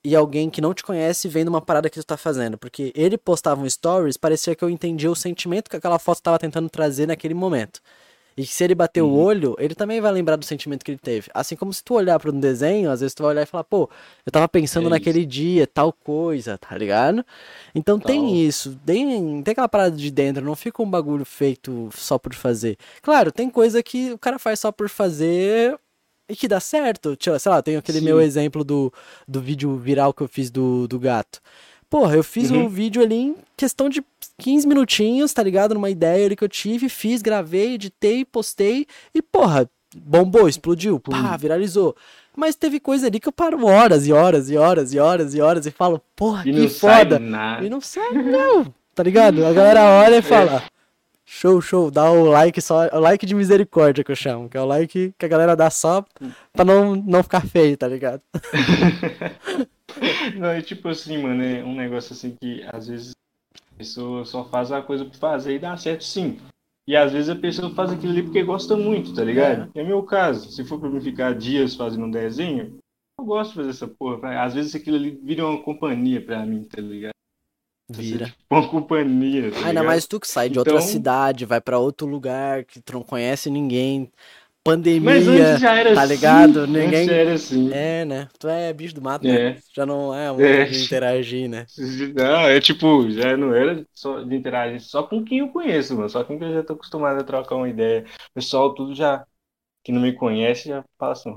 e 0.03 0.15
alguém 0.15 0.50
que 0.50 0.62
não 0.62 0.74
te 0.74 0.84
conhece 0.84 1.27
vendo 1.27 1.50
uma 1.50 1.62
parada 1.62 1.89
que 1.89 2.00
tu 2.00 2.05
tá 2.05 2.17
fazendo. 2.17 2.58
Porque 2.58 2.91
ele 2.96 3.17
postava 3.17 3.62
um 3.62 3.70
stories, 3.70 4.17
parecia 4.17 4.55
que 4.55 4.63
eu 4.63 4.70
entendia 4.70 5.12
o 5.12 5.15
sentimento 5.15 5.70
que 5.70 5.75
aquela 5.77 6.00
foto 6.00 6.22
tava 6.22 6.39
tentando 6.39 6.70
trazer 6.70 7.08
naquele 7.08 7.34
momento. 7.34 7.81
E 8.38 8.43
que 8.46 8.53
se 8.53 8.63
ele 8.63 8.75
bater 8.75 9.01
o 9.01 9.08
Uhum. 9.08 9.13
olho, 9.13 9.55
ele 9.60 9.75
também 9.75 10.01
vai 10.01 10.12
lembrar 10.12 10.38
do 10.38 10.46
sentimento 10.46 10.86
que 10.86 10.91
ele 10.91 11.00
teve. 11.00 11.29
Assim 11.34 11.55
como 11.55 11.74
se 11.74 11.84
tu 11.84 11.96
olhar 11.96 12.20
para 12.20 12.31
um 12.31 12.39
desenho, 12.39 12.89
às 12.91 13.01
vezes 13.01 13.13
tu 13.13 13.24
vai 13.24 13.31
olhar 13.34 13.43
e 13.43 13.46
falar, 13.46 13.65
pô, 13.65 13.89
eu 14.25 14.31
tava 14.31 14.48
pensando 14.50 14.88
É 14.88 14.89
naquele 14.89 15.25
dia, 15.25 15.67
tal 15.67 15.93
coisa, 15.93 16.58
tá 16.58 16.77
ligado? 16.77 17.25
Então 17.75 18.00
Tal. 18.00 18.08
tem 18.08 18.46
isso, 18.46 18.79
tem, 18.86 19.43
tem 19.43 19.51
aquela 19.51 19.70
parada 19.70 19.96
de 19.96 20.12
dentro, 20.12 20.43
não 20.46 20.55
fica 20.55 20.81
um 20.81 20.89
bagulho 20.89 21.25
feito 21.25 21.89
só 21.93 22.17
por 22.17 22.34
fazer. 22.34 22.77
Claro, 23.01 23.31
tem 23.31 23.50
coisa 23.50 23.84
que 23.84 24.12
o 24.13 24.17
cara 24.17 24.39
faz 24.39 24.60
só 24.60 24.72
por 24.72 24.89
fazer 24.89 25.77
e 26.32 26.36
que 26.36 26.48
dá 26.48 26.60
certo. 26.60 27.18
Sei 27.20 27.52
lá, 27.52 27.62
tem 27.62 27.76
aquele 27.76 28.00
Sim. 28.00 28.06
meu 28.06 28.22
exemplo 28.22 28.64
do, 28.64 28.92
do 29.28 29.42
vídeo 29.42 29.76
viral 29.78 30.14
que 30.14 30.22
eu 30.22 30.28
fiz 30.28 30.50
do, 30.50 30.88
do 30.88 30.98
gato. 31.00 31.40
Porra, 31.90 32.16
eu 32.16 32.24
fiz 32.24 32.50
Uhum. 32.50 32.66
um 32.66 32.70
vídeo 32.70 33.02
ali 33.02 33.16
em 33.16 33.36
questão 33.58 33.90
de 33.90 34.02
15 34.40 34.66
minutinhos, 34.66 35.34
tá 35.34 35.44
ligado? 35.44 35.74
Numa 35.74 35.90
ideia 35.90 36.26
ali 36.26 36.36
que 36.38 36.44
eu 36.44 36.48
tive, 36.50 36.88
fiz, 36.88 37.22
gravei, 37.22 37.74
editei, 37.74 38.24
postei 38.24 38.88
e, 39.14 39.22
porra, 39.22 39.70
bombou, 39.96 40.48
explodiu, 40.48 41.00
pá, 41.00 41.36
viralizou. 41.36 41.94
Mas 42.34 42.56
teve 42.56 42.80
coisa 42.80 43.08
ali 43.08 43.20
que 43.20 43.28
eu 43.28 43.34
paro 43.34 43.66
horas 43.66 44.08
e 44.08 44.14
horas 44.14 44.50
e 44.50 44.56
horas 44.58 44.94
e 44.94 45.00
horas 45.00 45.34
e 45.36 45.42
horas 45.42 45.66
e 45.66 45.72
falo, 45.72 46.02
porra, 46.16 46.48
E 46.48 46.54
que 46.54 46.70
foda. 46.70 47.20
E 47.62 47.70
não 47.70 47.82
sai, 47.82 48.10
não, 48.14 48.74
tá 48.96 49.04
ligado? 49.04 49.46
A 49.46 49.52
galera 49.52 49.84
olha 50.06 50.20
e 50.20 50.22
fala, 50.22 50.64
Show, 51.34 51.62
show. 51.62 51.90
Dá 51.90 52.12
o 52.12 52.26
like 52.26 52.62
só. 52.62 52.90
O 52.90 53.00
like 53.00 53.26
de 53.26 53.34
misericórdia 53.34 54.04
que 54.04 54.12
eu 54.12 54.16
chamo. 54.18 54.50
Que 54.50 54.58
é 54.58 54.62
o 54.62 54.66
like 54.66 55.14
que 55.18 55.26
a 55.26 55.30
galera 55.30 55.56
dá 55.56 55.70
só 55.70 56.06
pra 56.52 56.66
não, 56.66 56.94
não 56.94 57.24
ficar 57.24 57.48
feio, 57.48 57.78
tá 57.78 57.88
ligado? 57.88 58.22
Não, 60.38 60.48
é 60.48 60.62
tipo 60.62 60.88
assim, 60.88 61.22
mano, 61.22 61.44
é 61.44 61.62
um 61.64 61.76
negócio 61.76 62.14
assim 62.14 62.36
que 62.40 62.64
às 62.72 62.88
vezes 62.88 63.12
a 63.54 63.76
pessoa 63.78 64.24
só 64.24 64.46
faz 64.46 64.72
a 64.72 64.82
coisa 64.82 65.04
por 65.04 65.16
fazer 65.16 65.56
e 65.56 65.60
dá 65.60 65.76
certo 65.76 66.06
sim. 66.06 66.40
E 66.88 66.96
às 66.96 67.12
vezes 67.12 67.30
a 67.30 67.36
pessoa 67.36 67.74
faz 67.76 67.92
aquilo 67.92 68.14
ali 68.14 68.24
porque 68.24 68.42
gosta 68.42 68.78
muito, 68.78 69.14
tá 69.14 69.22
ligado? 69.22 69.70
É, 69.76 69.82
é 69.82 69.84
meu 69.84 70.02
caso. 70.04 70.50
Se 70.50 70.64
for 70.64 70.80
pra 70.80 70.90
mim 70.90 71.02
ficar 71.02 71.36
dias 71.36 71.76
fazendo 71.76 72.06
um 72.06 72.12
desenho, 72.12 72.78
eu 73.20 73.26
gosto 73.26 73.50
de 73.52 73.56
fazer 73.58 73.70
essa 73.72 73.88
porra. 73.88 74.42
Às 74.42 74.54
vezes 74.54 74.76
aquilo 74.76 74.96
ali 74.96 75.12
vira 75.22 75.46
uma 75.46 75.62
companhia 75.62 76.24
pra 76.24 76.46
mim, 76.46 76.64
tá 76.64 76.82
ligado? 76.82 77.12
Vira. 77.91 78.25
Tipo, 78.31 78.38
uma 78.55 78.67
companhia. 78.67 79.51
Tá 79.51 79.57
Ainda 79.57 79.69
ligado? 79.69 79.86
mais 79.86 80.05
tu 80.07 80.19
que 80.19 80.27
sai 80.27 80.50
de 80.50 80.60
Então- 80.60 80.74
outra 80.74 80.88
cidade, 80.88 81.45
vai 81.45 81.60
pra 81.62 81.77
outro 81.79 82.07
lugar 82.07 82.63
que 82.65 82.79
tu 82.81 82.93
não 82.93 83.03
conhece 83.03 83.50
ninguém. 83.50 84.12
Pandemia. 84.63 85.01
Mas 85.01 85.27
antes 85.27 85.60
já 85.60 85.74
era 85.75 85.95
tá 85.95 86.03
assim. 86.03 86.13
ligado? 86.13 86.60
Antes 86.60 86.74
Ninguém- 86.75 87.05
já 87.07 87.13
era 87.15 87.33
assim. 87.33 87.71
É, 87.74 88.05
né? 88.05 88.27
Tu 88.38 88.48
é 88.48 88.71
bicho 88.71 88.93
do 88.93 89.01
mato, 89.01 89.25
É. 89.27 89.53
né? 89.53 89.57
Já 89.75 89.88
não 89.88 90.13
é 90.13 90.31
um 90.31 90.39
É. 90.39 90.65
de 90.65 90.83
interagir, 90.83 91.50
né? 91.50 91.65
Não, 92.15 92.41
é 92.48 92.60
tipo, 92.62 93.10
já 93.10 93.36
não 93.36 93.55
era 93.55 93.83
só 93.91 94.21
de 94.21 94.36
interagir 94.36 94.79
só 94.79 95.01
com 95.01 95.24
quem 95.25 95.39
eu 95.39 95.50
conheço, 95.50 95.95
mano. 95.95 96.07
Só 96.12 96.24
com 96.24 96.38
quem 96.38 96.48
eu 96.50 96.53
já 96.53 96.63
tô 96.63 96.74
acostumado 96.74 97.19
a 97.19 97.24
trocar 97.24 97.55
uma 97.55 97.69
ideia. 97.69 98.05
O 98.29 98.33
pessoal 98.36 98.71
tudo 98.75 98.93
já 98.93 99.25
que 99.83 99.91
não 99.91 100.00
me 100.01 100.13
conhece 100.13 100.69
já 100.69 100.83
fala 101.00 101.13
assim. 101.13 101.33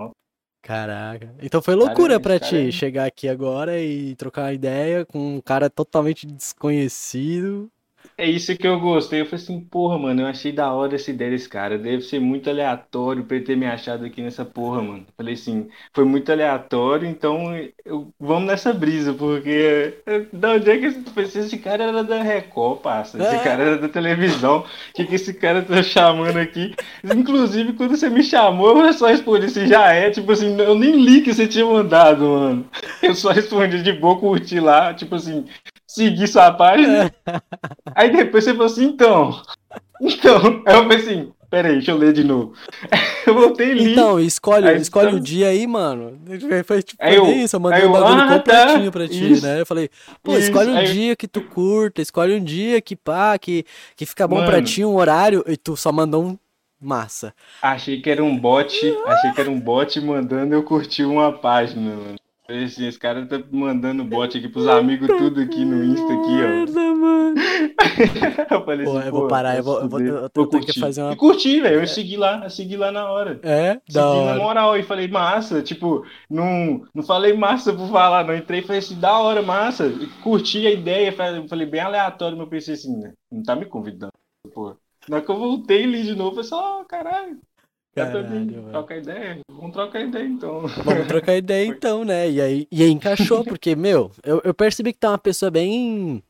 Caraca. 0.65 1.35
Então 1.43 1.61
foi 1.61 1.75
loucura 1.75 2.15
esse 2.15 2.23
ti 2.39 2.57
cara 2.57 2.69
é- 2.69 2.73
chegar 2.73 3.05
aqui 3.07 3.29
agora 3.29 3.79
e 3.79 4.17
trocar 4.17 4.45
uma 4.45 4.53
ideia 4.55 5.05
com 5.05 5.37
um 5.37 5.41
cara 5.41 5.69
totalmente 5.69 6.27
desconhecido. 6.27 7.71
É 8.17 8.31
isso 8.31 8.57
que 8.57 8.65
eu 8.65 8.79
gostei. 8.79 9.23
Eu 9.23 9.27
falei 9.27 9.43
assim, 9.43 9.61
porra, 9.61 9.99
mano, 9.99 10.23
eu 10.23 10.27
achei 10.29 10.53
da 10.53 10.73
hora 10.73 10.95
essa 10.95 11.11
ideia 11.11 11.33
desse 11.33 11.49
cara. 11.49 11.77
Deve 11.77 12.01
ser 12.03 12.21
muito 12.21 12.49
aleatório 12.49 13.25
pra 13.25 13.37
ele 13.37 13.45
ter 13.45 13.57
me 13.57 13.67
achado 13.67 14.05
aqui 14.05 14.23
nessa 14.23 14.45
porra, 14.45 14.81
mano. 14.83 15.05
Falei 15.17 15.35
assim, 15.35 15.69
foi 15.93 16.05
muito 16.05 16.31
aleatório, 16.31 17.09
então 17.09 17.43
eu- 17.85 18.15
vamos 18.21 18.47
nessa 18.47 18.73
brisa, 18.73 19.13
porque 19.15 19.99
eh, 20.07 20.27
da 20.33 20.53
onde 20.53 20.71
é 20.71 20.79
que 20.79 20.87
esse, 20.87 21.03
esse- 21.21 21.39
esse 21.41 21.59
cara 21.59 21.83
era 21.85 22.05
da 22.05 22.23
Record, 22.23 22.81
parça? 22.83 23.19
Esse 23.21 23.35
É. 23.35 23.39
cara 23.43 23.63
era 23.65 23.79
da 23.79 23.89
televisão. 23.89 24.61
O 24.61 24.65
que, 24.95 25.05
que 25.07 25.15
esse 25.17 25.35
cara 25.35 25.63
tá 25.63 25.83
chamando 25.83 26.37
aqui? 26.39 26.73
Inclusive, 27.03 27.73
quando 27.73 27.97
você 27.97 28.09
me 28.09 28.23
chamou, 28.23 28.79
eu 28.87 28.93
só 28.93 29.07
respondi 29.09 29.47
assim, 29.47 29.67
já 29.67 29.93
é, 29.93 30.11
tipo 30.11 30.31
assim, 30.31 30.57
eu 30.61 30.77
nem 30.77 30.93
li 31.05 31.21
que 31.21 31.35
você 31.35 31.49
tinha 31.49 31.65
mandado, 31.67 32.25
mano. 32.29 32.65
Eu 33.03 33.15
só 33.17 33.31
respondi 33.33 33.83
de 33.83 33.93
boa, 33.93 34.19
curti 34.19 34.61
lá, 34.61 34.95
tipo 34.95 35.17
assim, 35.17 35.45
segui 35.95 36.27
sua 36.27 36.53
página. 36.53 37.13
Aí 37.95 38.11
depois 38.11 38.45
você 38.45 38.51
falou 38.53 38.67
assim, 38.67 38.85
então. 38.87 39.41
Então. 40.01 40.63
Aí 40.67 40.75
eu 40.75 40.83
falei 40.83 40.99
assim, 40.99 41.33
peraí, 41.49 41.75
deixa 41.75 41.93
eu 41.93 41.97
ler 41.97 42.13
de 42.13 42.25
novo. 42.25 42.53
Eu 43.27 43.33
voltei 43.33 43.71
e 43.71 43.75
li. 43.75 43.93
Então, 43.93 44.21
escolhe, 44.21 44.69
Aí 44.69 44.77
escolhe 44.77 45.07
então- 45.07 45.19
o 45.19 45.23
dia 45.23 45.49
aí, 45.49 45.67
mano. 45.67 46.21
Foi 46.67 46.83
tipo, 46.83 47.03
Aí 47.03 47.17
eu- 47.17 47.25
isso, 47.33 47.57
eu 47.57 47.61
mandei 47.61 47.81
aí 47.81 47.87
um 47.89 47.95
eu, 47.95 48.01
bagulho 48.03 48.21
ah, 48.21 48.39
tá, 48.39 48.67
completinho 48.67 48.93
pra 48.93 49.09
ti, 49.09 49.33
isso. 49.33 49.47
né? 49.47 49.61
Eu 49.63 49.65
falei, 49.67 49.89
pô, 50.23 50.33
Isso, 50.33 50.41
escolhe 50.43 50.71
um 50.71 50.79
eu- 50.79 50.85
dia 50.93 51.17
que 51.17 51.27
tu 51.27 51.41
curta, 51.41 52.03
escolhe 52.03 52.35
um 52.35 52.45
dia 52.45 52.83
que 52.83 52.95
pá, 52.95 53.39
que, 53.39 53.65
que 53.97 54.05
fica 54.05 54.29
bom 54.29 54.45
pra 54.45 54.57
Mano. 54.57 54.67
ti, 54.67 54.85
um 54.85 54.95
horário, 54.97 55.43
e 55.49 55.57
tu 55.57 55.75
só 55.75 55.91
mandou 55.91 56.23
um 56.23 56.39
massa. 56.79 57.33
Achei 57.63 57.99
que 57.99 58.11
era 58.11 58.23
um 58.23 58.39
bot, 58.39 58.69
achei 59.07 59.33
que 59.33 59.41
era 59.41 59.51
um 59.51 59.59
bot 59.59 59.99
mandando 60.03 60.55
eu 60.55 60.63
curtir 60.63 61.05
uma 61.05 61.33
página, 61.33 61.81
mano. 61.81 62.17
Falei 62.47 62.65
assim, 62.65 62.87
esse 62.87 62.99
cara 62.99 63.25
tá 63.27 63.43
mandando 63.51 64.05
bot 64.05 64.37
aqui 64.37 64.49
pros 64.49 64.67
amigos 64.69 65.09
tudo 65.09 65.41
aqui 65.41 65.65
no 65.65 65.83
Insta 65.83 66.13
aqui, 66.13 66.31
Merda, 66.31 66.95
mano. 66.95 67.35
ó. 67.41 68.55
Eu 68.55 68.65
falei 68.65 68.85
Pô, 68.87 68.97
assim, 68.99 69.07
eu 69.07 69.13
vou 69.13 69.23
pô, 69.23 69.29
parar, 69.29 69.57
eu 69.57 69.63
vou- 69.65 69.81
eu 69.81 69.89
vou- 69.89 70.01
eu 70.01 70.29
tenho 70.29 70.49
que 70.49 70.59
curtir. 70.59 70.81
fazer 70.81 71.03
uma- 71.03 71.13
E 71.13 71.17
curti, 71.17 71.61
velho, 71.61 71.81
eu 71.81 71.87
segui 71.87 72.17
lá, 72.17 72.45
eu 72.45 72.51
segui 72.51 72.77
lá 72.77 72.93
na 72.93 73.11
hora. 73.11 73.41
É, 73.43 73.75
da 73.75 73.81
Segui 73.89 73.95
na 73.97 74.05
hora. 74.33 74.39
moral 74.39 74.77
e 74.79 74.83
falei, 74.83 75.09
massa, 75.09 75.63
tipo, 75.63 76.05
não, 76.31 76.83
não 76.95 77.03
falei 77.03 77.33
massa 77.33 77.73
por 77.73 77.89
falar, 77.91 78.25
não. 78.27 78.37
Entrei 78.37 78.61
e 78.61 78.63
falei 78.63 78.79
assim, 78.79 78.99
da 79.01 79.19
hora, 79.19 79.41
massa. 79.43 79.87
E 79.87 80.07
Curti 80.23 80.67
a 80.67 80.71
ideia, 80.71 81.13
falei, 81.13 81.49
falei 81.49 81.67
bem 81.67 81.81
aleatório, 81.81 82.37
mas 82.37 82.45
eu 82.47 82.51
pensei 82.51 82.75
assim, 82.75 82.97
né? 82.99 83.13
Não 83.33 83.43
tá 83.43 83.57
me 83.57 83.65
convidando, 83.65 84.13
pô. 84.53 84.77
Na 85.09 85.17
hora 85.17 85.25
que 85.25 85.31
eu 85.31 85.37
voltei 85.39 85.83
e 85.85 85.87
li 85.87 86.03
de 86.03 86.15
novo, 86.15 86.39
eu 86.41 86.45
falei, 86.45 86.65
ó, 86.65 86.85
caralho, 86.85 87.31
dá 87.35 87.39
pra 87.39 87.54
Caralho, 87.95 88.27
ideia? 88.99 89.41
Vamos 89.49 89.73
trocar 89.73 90.01
ideia 90.01 90.27
então. 90.27 90.67
Vamos 90.67 91.07
trocar 91.07 91.37
ideia 91.37 91.67
então, 91.67 92.05
né? 92.05 92.29
E 92.29 92.41
aí, 92.41 92.69
e 92.71 92.83
aí 92.83 92.91
encaixou, 92.91 93.45
porque, 93.45 93.77
meu, 93.77 94.11
eu, 94.23 94.41
eu 94.45 94.53
percebi 94.53 94.93
que 94.93 94.99
tá 94.99 95.11
uma 95.11 95.19
pessoa 95.19 95.51
bem 95.51 96.23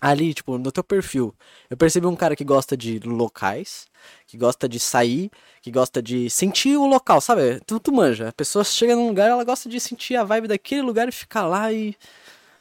ali, 0.00 0.34
tipo, 0.34 0.58
no 0.58 0.70
teu 0.70 0.84
perfil. 0.84 1.34
Eu 1.70 1.76
percebi 1.76 2.06
um 2.06 2.16
cara 2.16 2.36
que 2.36 2.44
gosta 2.44 2.76
de 2.76 2.98
locais, 3.00 3.86
que 4.26 4.36
gosta 4.36 4.68
de 4.68 4.78
sair, 4.78 5.30
que 5.62 5.70
gosta 5.70 6.02
de 6.02 6.28
sentir 6.28 6.76
o 6.76 6.86
local, 6.86 7.20
sabe? 7.20 7.60
Tu, 7.66 7.80
tu 7.80 7.92
manja. 7.92 8.28
A 8.28 8.32
pessoa 8.32 8.64
chega 8.64 8.94
num 8.94 9.08
lugar, 9.08 9.30
ela 9.30 9.44
gosta 9.44 9.68
de 9.68 9.80
sentir 9.80 10.16
a 10.16 10.24
vibe 10.24 10.48
daquele 10.48 10.82
lugar 10.82 11.08
e 11.08 11.12
ficar 11.12 11.46
lá 11.46 11.72
e 11.72 11.96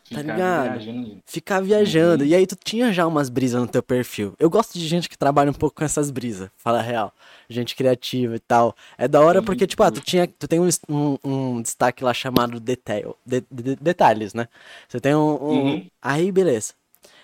Tá 0.10 0.22
ligado? 0.22 0.74
viajando 0.74 1.24
ficar 1.25 1.62
viajando. 1.62 2.24
Uhum. 2.24 2.29
E 2.29 2.36
aí 2.36 2.45
tu 2.45 2.55
tinha 2.55 2.91
já 2.93 3.07
umas 3.07 3.29
brisas 3.29 3.60
no 3.62 3.67
teu 3.67 3.81
perfil. 3.81 4.33
Eu 4.38 4.50
gosto 4.50 4.77
de 4.77 4.86
gente 4.88 5.10
que 5.10 5.17
trabalha 5.17 5.50
um 5.50 5.53
pouco 5.53 5.77
com 5.77 5.83
essas 5.83 6.12
brisas, 6.12 6.50
fala 6.57 6.79
a 6.79 6.81
real. 6.81 7.13
Gente 7.50 7.75
criativa 7.75 8.36
e 8.36 8.39
tal. 8.39 8.75
É 8.98 9.07
da 9.07 9.19
hora 9.22 9.41
porque, 9.41 9.65
tipo, 9.65 9.81
ah, 9.83 9.91
tu 9.91 10.01
tinha, 10.01 10.27
tu 10.27 10.48
tem 10.48 10.60
um, 10.60 10.67
um, 10.89 11.17
um 11.24 11.62
destaque 11.62 12.03
lá 12.03 12.13
chamado 12.13 12.60
detail, 12.60 13.15
de- 13.25 13.43
de- 13.50 13.75
detalhes, 13.77 14.33
né? 14.33 14.48
Você 14.88 15.00
tem 15.00 15.15
um, 15.15 15.19
um- 15.19 15.50
Uhum. 15.74 15.88
Aí, 16.01 16.31
beleza. 16.31 16.74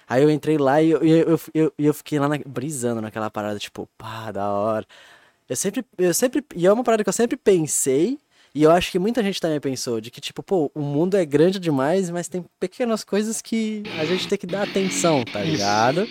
Aí 0.07 0.24
eu 0.24 0.29
entrei 0.31 0.57
lá 0.57 0.81
e 0.81 0.89
eu, 0.91 1.03
eu, 1.03 1.39
eu, 1.53 1.74
eu 1.77 1.93
fiquei 1.93 2.19
lá 2.19 2.27
na- 2.27 2.39
brisando 2.45 3.01
naquela 3.01 3.29
parada, 3.29 3.59
tipo, 3.59 3.88
pá, 3.98 4.31
da 4.31 4.50
hora. 4.51 4.86
Eu 5.48 5.55
sempre, 5.55 5.83
eu 5.98 6.13
sempre, 6.13 6.43
e 6.55 6.65
é 6.67 6.71
uma 6.74 6.83
parada 6.83 7.03
que 7.03 7.09
eu 7.09 7.13
sempre 7.13 7.38
pensei, 7.38 8.19
e 8.53 8.63
eu 8.63 8.72
acho 8.72 8.91
que 8.91 9.00
muita 9.00 9.24
gente 9.24 9.39
também 9.39 9.60
pensou, 9.60 10.01
de 10.01 10.12
que, 10.12 10.22
tipo, 10.22 10.41
pô, 10.44 10.72
o 10.74 10.82
mundo 10.82 11.15
é 11.18 11.25
grande 11.25 11.60
demais, 11.60 12.10
mas 12.10 12.27
tem 12.27 12.46
pequenas 12.60 13.03
coisas 13.03 13.41
que 13.41 13.84
a 14.00 14.06
gente 14.06 14.27
tem 14.27 14.38
que 14.38 14.48
dar 14.48 14.63
atenção, 14.63 15.24
tá 15.24 15.41
ligado? 15.41 16.08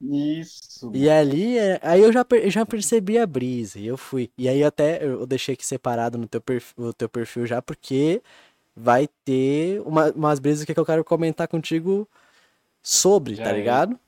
Isso. 0.00 0.90
E 0.94 1.08
ali, 1.08 1.56
é- 1.58 1.80
aí 1.82 2.02
eu 2.02 2.12
já, 2.12 2.24
já 2.46 2.66
percebi 2.66 3.18
a 3.18 3.26
brisa, 3.26 3.78
e 3.78 3.86
eu 3.86 3.96
fui. 3.96 4.30
E 4.36 4.48
aí 4.48 4.62
até 4.62 5.02
eu 5.04 5.26
deixei 5.26 5.54
aqui 5.54 5.64
separado 5.64 6.18
no 6.18 6.28
teu 6.28 6.40
perfil, 6.40 6.84
o 6.84 6.92
teu 6.92 7.08
perfil 7.08 7.46
já, 7.46 7.62
porque 7.62 8.22
vai 8.76 9.08
ter 9.24 9.80
uma, 9.82 10.10
umas 10.12 10.38
brisas 10.40 10.64
que 10.64 10.78
eu 10.78 10.86
quero 10.86 11.04
comentar 11.04 11.48
contigo 11.48 12.08
sobre, 12.82 13.36
Já 13.36 13.44
tá 13.44 13.52
é. 13.52 13.54
ligado? 13.54 13.98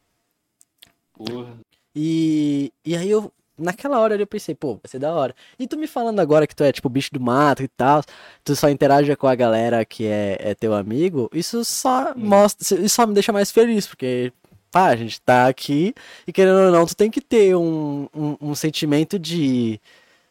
Porra. 1.14 1.56
E, 1.94 2.72
e 2.84 2.94
aí 2.96 3.10
eu, 3.10 3.32
naquela 3.58 3.98
hora 4.00 4.16
eu 4.16 4.26
pensei, 4.26 4.54
pô, 4.54 4.74
vai 4.74 4.82
ser 4.86 4.98
da 4.98 5.12
hora. 5.12 5.34
E 5.58 5.66
tu 5.66 5.76
me 5.76 5.86
falando 5.86 6.20
agora 6.20 6.46
que 6.46 6.54
tu 6.54 6.64
é 6.64 6.72
tipo 6.72 6.88
bicho 6.88 7.10
do 7.12 7.20
mato 7.20 7.62
e 7.62 7.68
tal, 7.68 8.02
tu 8.44 8.54
só 8.54 8.68
interage 8.68 9.14
com 9.16 9.26
a 9.26 9.34
galera 9.34 9.84
que 9.84 10.06
é, 10.06 10.36
é 10.40 10.54
teu 10.54 10.74
amigo, 10.74 11.30
isso 11.32 11.64
só 11.64 12.14
mostra, 12.14 12.78
isso 12.80 12.94
só 12.94 13.06
me 13.06 13.14
deixa 13.14 13.32
mais 13.32 13.50
feliz, 13.50 13.86
porque, 13.86 14.32
pá, 14.70 14.88
a 14.88 14.96
gente 14.96 15.20
tá 15.20 15.46
aqui 15.48 15.94
e 16.26 16.32
querendo 16.32 16.66
ou 16.66 16.72
não, 16.72 16.86
tu 16.86 16.96
tem 16.96 17.10
que 17.10 17.20
ter 17.20 17.56
um, 17.56 18.08
um, 18.14 18.36
um 18.40 18.54
sentimento 18.54 19.18
de, 19.18 19.80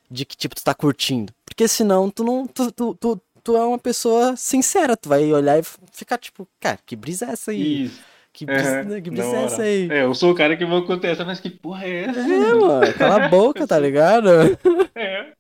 de 0.10 0.26
que 0.26 0.38
tipo, 0.38 0.56
tu 0.56 0.64
tá 0.64 0.74
curtindo. 0.74 1.34
Porque 1.46 1.68
senão 1.68 2.10
tu 2.10 2.24
não, 2.24 2.48
tu, 2.48 2.72
tu, 2.72 2.96
tu, 2.96 3.22
tu 3.44 3.56
é 3.56 3.66
uma 3.66 3.80
pessoa 3.80 4.36
sincera, 4.36 4.98
tu 4.98 5.10
vai 5.10 5.32
olhar 5.32 5.60
e 5.60 5.64
ficar 5.92 6.18
tipo, 6.18 6.48
cara, 6.60 6.80
que 6.86 6.96
brisa 6.96 7.26
é 7.26 7.30
essa 7.32 7.52
aí? 7.52 7.86
Isso. 7.86 8.15
Que 8.36 8.46
brisa, 8.46 8.82
Aham, 8.82 9.02
que 9.02 9.22
é 9.22 9.44
essa 9.46 9.62
aí? 9.62 9.90
É, 9.90 10.04
eu 10.04 10.14
sou 10.14 10.34
o 10.34 10.36
cara 10.36 10.58
que 10.58 10.66
vou 10.66 10.86
contestar, 10.86 11.26
mas 11.26 11.40
que 11.40 11.50
porra 11.50 11.86
é 11.86 12.04
essa? 12.04 12.20
É, 12.20 12.54
mano? 12.54 12.94
cala 12.94 13.26
a 13.26 13.30
boca, 13.30 13.66
tá 13.66 13.80
ligado? 13.80 14.28
É. 14.98 15.34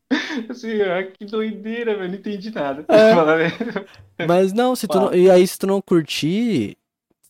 Assim, 0.49 0.81
ah, 0.81 1.03
que 1.03 1.25
doideira, 1.25 1.95
velho. 1.95 2.09
Não 2.09 2.15
entendi 2.15 2.51
nada. 2.51 2.85
É. 2.89 4.25
Mas 4.27 4.51
não, 4.53 4.75
se 4.75 4.85
tu 4.87 4.99
não, 4.99 5.13
e 5.13 5.31
aí 5.31 5.47
se 5.47 5.57
tu 5.57 5.65
não 5.65 5.81
curtir, 5.81 6.77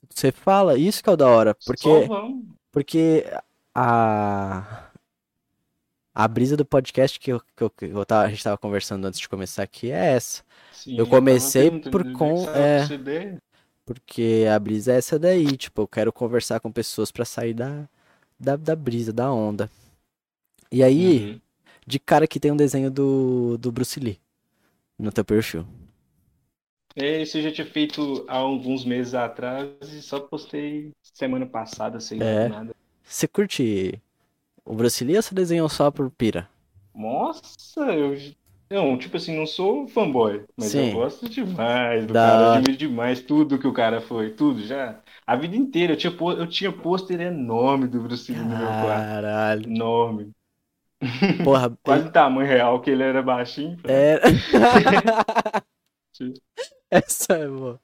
você 0.10 0.31
fala, 0.31 0.77
isso 0.77 1.03
que 1.03 1.10
é 1.10 1.13
o 1.13 1.15
da 1.15 1.27
hora, 1.27 1.55
porque 1.65 1.88
porque 2.72 3.25
a 3.74 4.89
a 6.13 6.27
brisa 6.27 6.57
do 6.57 6.65
podcast 6.65 7.19
que, 7.19 7.31
eu, 7.31 7.41
que, 7.55 7.63
eu, 7.63 7.69
que 7.69 7.86
eu 7.86 8.05
tava, 8.05 8.24
a 8.25 8.29
gente 8.29 8.43
tava 8.43 8.57
conversando 8.57 9.05
antes 9.05 9.19
de 9.19 9.29
começar 9.29 9.63
aqui 9.63 9.91
é 9.91 10.13
essa, 10.13 10.43
Sim, 10.72 10.98
Eu 10.98 11.07
comecei 11.07 11.69
perguntando 11.69 11.91
por 11.91 12.12
com- 12.13 12.50
é. 12.53 12.77
essa. 12.77 13.41
Porque 13.86 14.46
a 14.54 14.60
brisa 14.60 14.94
é 14.94 14.98
essa 14.98 15.20
daí, 15.20 15.58
tipo, 15.58 15.82
eu 15.84 15.88
quero 15.88 16.13
conversar 16.13 16.60
com 16.60 16.72
pessoas 16.72 17.12
pra 17.12 17.25
sair 17.25 17.54
da, 17.54 17.88
da 18.39 18.56
da 18.58 18.75
brisa, 18.75 19.13
da 19.13 19.32
onda. 19.34 19.70
E 20.72 20.84
aí, 20.84 21.32
Uhum. 21.34 21.42
de 21.88 22.00
cara 22.00 22.27
que 22.27 22.39
tem 22.39 22.51
um 22.51 22.58
desenho 22.58 22.92
do 22.92 23.58
do 23.58 23.72
Bruce 23.72 24.00
Lee 24.00 24.20
no 25.00 25.12
teu 25.12 25.25
perfil. 25.25 25.65
Esse 26.96 27.38
eu 27.38 27.44
já 27.44 27.51
tinha 27.54 27.68
feito 27.68 28.25
há 28.27 28.36
alguns 28.36 28.84
meses 28.86 29.13
atrás 29.13 29.70
e 29.94 30.01
só 30.01 30.20
postei 30.20 30.92
semana 31.01 31.46
passada, 31.46 32.00
sem 32.01 32.20
É. 32.20 32.48
nada. 32.48 32.75
Você 33.04 33.27
curte 33.27 34.01
o 34.65 34.75
Bruce 34.75 35.04
Lee 35.06 35.18
ou 35.18 35.24
você 35.24 35.36
desenhou 35.36 35.70
só 35.70 35.92
por 35.92 36.10
pira? 36.12 36.50
Nossa, 36.96 37.82
eu, 37.94 38.15
Não, 38.75 38.98
tipo 38.98 39.15
assim, 39.15 39.38
não 39.38 39.48
sou 39.48 39.88
fanboy, 39.88 40.44
mas 40.58 40.72
Sim. 40.72 40.89
eu 40.89 40.96
gosto 40.96 41.29
demais 41.29 42.05
do 42.05 42.13
Da 42.13 42.27
cara, 42.27 42.44
eu 42.44 42.51
admiro 42.55 42.77
demais 42.77 43.22
tudo 43.22 43.58
que 43.58 43.65
o 43.65 43.72
cara 43.72 44.01
foi, 44.01 44.32
tudo, 44.32 44.62
já. 44.65 45.00
A 45.25 45.34
vida 45.38 45.55
inteira, 45.55 45.94
eu 45.94 45.98
tinha, 45.98 46.13
eu 46.38 46.46
tinha 46.46 46.74
pôster 46.74 47.22
enorme 47.22 47.88
do 47.88 48.01
Bruce 48.01 48.29
Lee 48.34 48.41
no 48.41 48.50
meu 48.50 48.67
quarto, 48.67 48.84
Caralho. 48.84 49.63
enorme. 49.63 50.32
Porra, 51.41 51.74
Quase 51.82 52.08
o 52.08 52.12
tamanho 52.12 52.50
real 52.50 52.82
que 52.82 52.89
ele 52.89 53.03
era 53.03 53.24
baixinho. 53.24 53.77
é. 53.88 54.20
Essa 56.91 57.34
é 57.34 57.48
boa. 57.48 57.79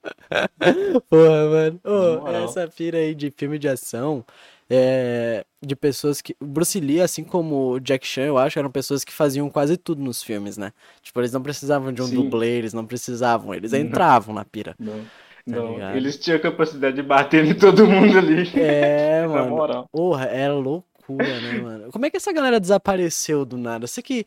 Porra, 1.10 1.50
mano. 1.50 1.79
Moral. 1.86 2.43
essa 2.45 2.67
pira 2.67 2.98
aí 2.98 3.15
de 3.15 3.31
filme 3.31 3.57
de 3.57 3.69
ação 3.69 4.25
é 4.73 5.45
de 5.61 5.75
pessoas 5.75 6.21
que. 6.21 6.35
Bruce 6.41 6.79
Lee, 6.79 7.01
assim 7.01 7.23
como 7.23 7.73
o 7.73 7.79
Jack 7.79 8.07
Chan, 8.07 8.21
eu 8.23 8.37
acho, 8.37 8.57
eram 8.57 8.71
pessoas 8.71 9.03
que 9.03 9.11
faziam 9.11 9.49
quase 9.49 9.75
tudo 9.77 10.01
nos 10.01 10.23
filmes, 10.23 10.57
né? 10.57 10.71
Tipo, 11.01 11.19
eles 11.19 11.31
não 11.33 11.41
precisavam 11.41 11.91
de 11.91 12.01
um 12.01 12.07
Sim. 12.07 12.15
dublê, 12.15 12.57
eles 12.57 12.73
não 12.73 12.85
precisavam, 12.85 13.53
eles 13.53 13.73
Não. 13.73 13.79
entravam 13.79 14.33
na 14.33 14.45
pira. 14.45 14.75
Não, 14.79 15.05
não, 15.45 15.73
ligado? 15.73 15.97
eles 15.97 16.17
tinham 16.17 16.39
capacidade 16.39 16.95
de 16.95 17.03
bater 17.03 17.43
em 17.45 17.53
todo 17.53 17.85
mundo 17.85 18.17
ali. 18.17 18.49
É, 18.55 19.25
mano. 19.27 19.49
moral. 19.49 19.89
Porra, 19.91 20.25
era 20.25 20.53
loucura, 20.53 21.41
né, 21.41 21.61
mano? 21.61 21.91
Como 21.91 22.05
é 22.05 22.09
que 22.09 22.17
essa 22.17 22.31
galera 22.31 22.59
desapareceu 22.59 23.45
do 23.45 23.57
nada? 23.57 23.85
Você 23.87 24.01
que. 24.01 24.25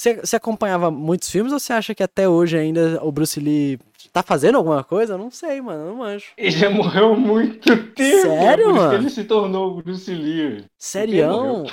Você, 0.00 0.34
acompanhava 0.34 0.90
muitos 0.90 1.28
filmes 1.28 1.52
ou 1.52 1.58
você 1.58 1.74
acha 1.74 1.94
que 1.94 2.02
até 2.02 2.26
hoje 2.26 2.56
ainda 2.56 2.98
o 3.04 3.12
Bruce 3.12 3.38
Lee 3.38 3.78
tá 4.10 4.22
fazendo 4.22 4.56
alguma 4.56 4.82
coisa? 4.82 5.12
Eu 5.12 5.18
não 5.18 5.30
sei, 5.30 5.60
mano, 5.60 5.82
eu 5.82 5.86
não 5.88 5.96
manjo. 5.96 6.24
Ele 6.38 6.50
já 6.50 6.70
morreu 6.70 7.14
muito 7.14 7.76
tempo. 7.92 8.22
Sério, 8.22 8.64
por 8.64 8.70
isso 8.70 8.80
mano? 8.80 8.90
que 8.90 8.96
ele 8.96 9.10
se 9.10 9.24
tornou 9.24 9.70
o 9.72 9.82
Bruce 9.82 10.10
Lee. 10.10 10.64
Serião? 10.78 11.66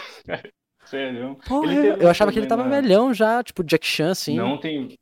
Sério. 0.84 1.38
Porra, 1.48 1.74
eu 1.74 2.05
um 2.05 2.10
achava 2.10 2.29
que 2.34 2.38
ele 2.39 2.48
tava 2.48 2.67
velhão 2.67 3.13
já, 3.13 3.41
tipo 3.41 3.63
Jack 3.63 3.88
Chan, 3.88 4.12
assim. 4.12 4.36
Não 4.36 4.57
tem. 4.57 4.98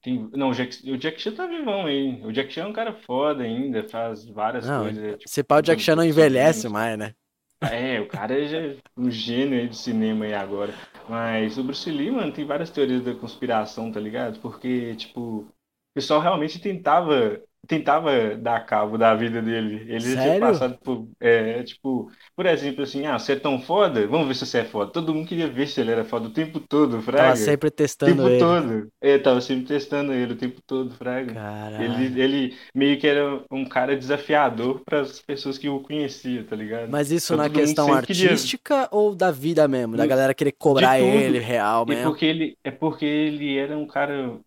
tem 0.00 0.30
não, 0.32 0.50
o 0.50 0.54
Jack, 0.54 0.88
o 0.88 0.96
Jack 0.96 1.20
Chan 1.20 1.32
tá 1.32 1.48
vivão 1.48 1.86
aí. 1.86 2.22
O 2.24 2.30
Jack 2.30 2.52
Chan 2.52 2.62
é 2.62 2.66
um 2.66 2.72
cara 2.72 2.92
foda 2.92 3.42
ainda, 3.42 3.82
faz 3.88 4.24
várias 4.26 4.64
Não, 4.64 4.84
coisas. 4.84 5.16
tipo, 5.18 5.28
Se 5.28 5.42
pá, 5.42 5.58
o 5.58 5.62
Jack 5.62 5.82
Chan 5.82 5.96
não 5.96 6.04
envelhece 6.04 6.68
mais, 6.68 6.96
né? 6.96 7.14
É, 7.62 8.00
o 8.00 8.06
cara 8.06 8.32
é 8.34 8.76
um 8.96 9.10
gênio 9.10 9.58
aí 9.58 9.66
do 9.66 9.74
cinema 9.74 10.24
aí 10.24 10.34
agora. 10.34 10.72
Mas 11.10 11.58
o 11.58 11.64
Bruce 11.64 11.90
Lee, 11.90 12.10
mano, 12.10 12.32
tem 12.32 12.44
várias 12.46 12.70
teorias 12.70 13.04
da 13.04 13.14
conspiração, 13.14 13.90
tá 13.90 13.98
ligado? 14.00 14.40
Porque, 14.40 14.94
tipo, 14.96 15.40
o 15.40 15.52
pessoal 15.94 16.20
realmente 16.20 16.60
tentava, 16.60 17.42
tentava 17.70 18.36
dar 18.36 18.66
cabo 18.66 18.98
da 18.98 19.14
vida 19.14 19.40
dele. 19.40 19.76
Ele 19.90 20.10
já 20.10 20.16
tinha 20.20 20.34
Sério? 20.34 20.40
passado 20.48 20.78
por, 20.82 21.08
é, 21.20 21.62
tipo, 21.62 22.10
por 22.36 22.46
exemplo, 22.46 22.82
assim, 22.82 23.06
ah, 23.06 23.18
você 23.18 23.32
é 23.32 23.36
tão 23.40 23.60
foda? 23.60 24.06
Vamos 24.06 24.28
ver 24.28 24.34
se 24.34 24.44
você 24.46 24.58
é 24.58 24.64
foda. 24.64 24.92
Todo 24.92 25.14
mundo 25.14 25.28
queria 25.28 25.48
ver 25.48 25.66
se 25.68 25.80
ele 25.80 25.90
era 25.92 26.04
foda 26.04 26.28
o 26.28 26.32
tempo 26.32 26.60
todo, 26.60 27.00
fraga. 27.00 27.22
Tava 27.22 27.36
sempre 27.36 27.68
O 27.68 27.70
testando 27.70 28.16
tempo 28.16 28.28
ele. 28.28 28.38
todo. 28.38 28.88
É, 29.00 29.18
tava 29.18 29.40
sempre 29.40 29.66
testando 29.66 30.12
ele 30.12 30.32
o 30.32 30.36
tempo 30.36 30.60
todo, 30.66 30.90
fraga. 30.94 31.32
Caralho. 31.32 31.84
Ele, 31.84 32.20
ele 32.20 32.56
meio 32.74 32.98
que 32.98 33.06
era 33.06 33.42
um 33.50 33.64
cara 33.64 33.96
desafiador 33.96 34.80
para 34.84 35.00
as 35.00 35.20
pessoas 35.20 35.56
que 35.58 35.68
o 35.68 35.80
conheciam, 35.80 36.44
tá 36.44 36.56
ligado? 36.56 36.90
Mas 36.90 37.10
isso 37.10 37.32
Então 37.34 37.44
na 37.44 37.50
questão 37.50 37.86
sempre 37.86 38.06
queria- 38.06 38.30
artística 38.30 38.88
ou 38.90 39.14
da 39.14 39.30
vida 39.30 39.66
mesmo? 39.68 39.96
Da 39.96 40.02
De- 40.04 40.08
galera 40.08 40.34
querer 40.34 40.52
cobrar 40.52 41.00
ele 41.00 41.38
real 41.38 41.84
É 41.84 41.86
mesmo? 41.86 42.10
porque 42.10 42.24
ele, 42.26 42.56
é 42.64 42.70
porque 42.70 43.04
ele 43.04 43.56
era 43.56 43.76
um 43.76 43.86
cara. 43.86 44.38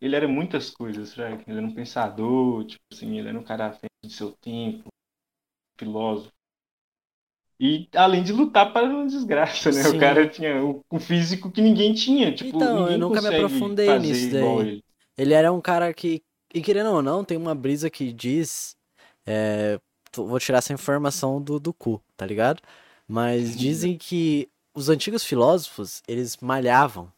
Ele 0.00 0.16
era 0.16 0.28
muitas 0.28 0.70
coisas, 0.70 1.10
sabe? 1.10 1.42
Ele 1.46 1.58
era 1.58 1.66
um 1.66 1.74
pensador, 1.74 2.64
tipo 2.64 2.82
assim, 2.92 3.18
ele 3.18 3.28
era 3.28 3.38
um 3.38 3.44
cara 3.44 3.66
à 3.66 3.72
frente 3.72 3.90
do 4.02 4.10
seu 4.10 4.32
tempo, 4.32 4.88
filósofo. 5.78 6.32
E 7.60 7.88
além 7.94 8.24
de 8.24 8.32
lutar 8.32 8.72
para 8.72 8.86
uma 8.86 9.06
desgraça, 9.06 9.70
né? 9.70 9.82
Sim. 9.84 9.96
O 9.96 10.00
cara 10.00 10.28
tinha 10.28 10.64
o, 10.64 10.80
o 10.90 10.98
físico 10.98 11.50
que 11.50 11.60
ninguém 11.60 11.94
tinha. 11.94 12.34
Tipo, 12.34 12.56
Então, 12.56 12.76
eu 12.76 12.80
ninguém 12.82 12.98
nunca 12.98 13.22
me 13.22 13.28
aprofundei 13.28 13.98
nisso 13.98 14.30
daí. 14.30 14.68
ele. 14.68 14.84
Ele 15.16 15.34
era 15.34 15.52
um 15.52 15.60
cara 15.60 15.92
que, 15.94 16.22
e 16.52 16.60
querendo 16.60 16.90
ou 16.90 17.02
não, 17.02 17.24
tem 17.24 17.36
uma 17.36 17.54
brisa 17.54 17.88
que 17.88 18.12
diz. 18.12 18.74
é, 19.26 19.78
vou 20.16 20.40
tirar 20.40 20.58
essa 20.58 20.72
informação 20.72 21.40
do, 21.40 21.60
do 21.60 21.72
cu, 21.72 22.02
tá 22.16 22.26
ligado? 22.26 22.60
Mas 23.06 23.56
dizem 23.56 23.96
que 23.96 24.48
os 24.74 24.88
antigos 24.88 25.22
filósofos, 25.22 26.02
eles 26.08 26.36
malhavam 26.38 27.12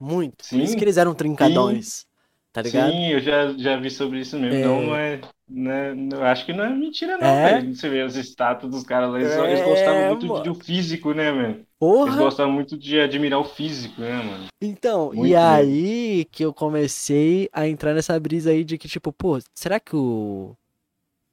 muito. 0.00 0.44
Por 0.46 0.60
isso 0.60 0.76
Sim, 0.76 0.78
que 0.78 0.84
eles 0.84 0.96
eram 0.96 1.14
trincadões, 1.14 2.06
tá 2.52 2.62
ligado? 2.62 3.00
Sim, 3.00 3.12
eu 3.12 3.20
já, 3.20 3.52
já 3.58 3.76
vi 3.78 3.90
sobre 3.90 4.20
isso 4.20 4.38
mesmo. 4.38 4.60
É. 4.60 4.62
Não, 4.62 4.82
não 4.82 4.96
é. 4.96 5.20
É- 5.50 5.94
não- 5.94 6.22
acho 6.24 6.44
que 6.46 6.52
não 6.52 6.64
é 6.64 6.70
mentira, 6.70 7.16
não, 7.18 7.40
É? 7.40 7.40
velho. 7.40 7.74
Você 7.74 7.88
vê 7.88 8.02
as 8.02 8.16
estátuas 8.16 8.72
dos 8.72 8.84
caras 8.84 9.10
lá, 9.10 9.20
eles, 9.20 9.36
eles 9.36 9.60
É, 9.60 9.62
gostavam 9.62 10.04
muito 10.04 10.28
mano. 10.28 10.30
de, 10.30 10.42
do 10.42 10.54
físico, 10.54 11.14
né, 11.14 11.32
mano? 11.32 11.66
Eles 12.04 12.16
Porra! 12.16 12.18
gostavam 12.18 12.52
muito 12.52 12.78
de 12.78 13.00
admirar 13.00 13.40
o 13.40 13.44
físico, 13.44 14.00
né, 14.00 14.22
mano? 14.22 14.48
Então, 14.60 15.12
Muito 15.12 15.24
e 15.24 15.36
mesmo. 15.44 15.76
aí 15.76 16.24
que 16.32 16.44
eu 16.44 16.52
comecei 16.52 17.48
a 17.52 17.68
entrar 17.68 17.94
nessa 17.94 18.18
brisa 18.18 18.50
aí 18.50 18.64
de 18.64 18.76
que, 18.76 18.88
tipo, 18.88 19.12
pô, 19.12 19.38
será 19.54 19.78
que 19.78 19.94
o, 19.94 20.56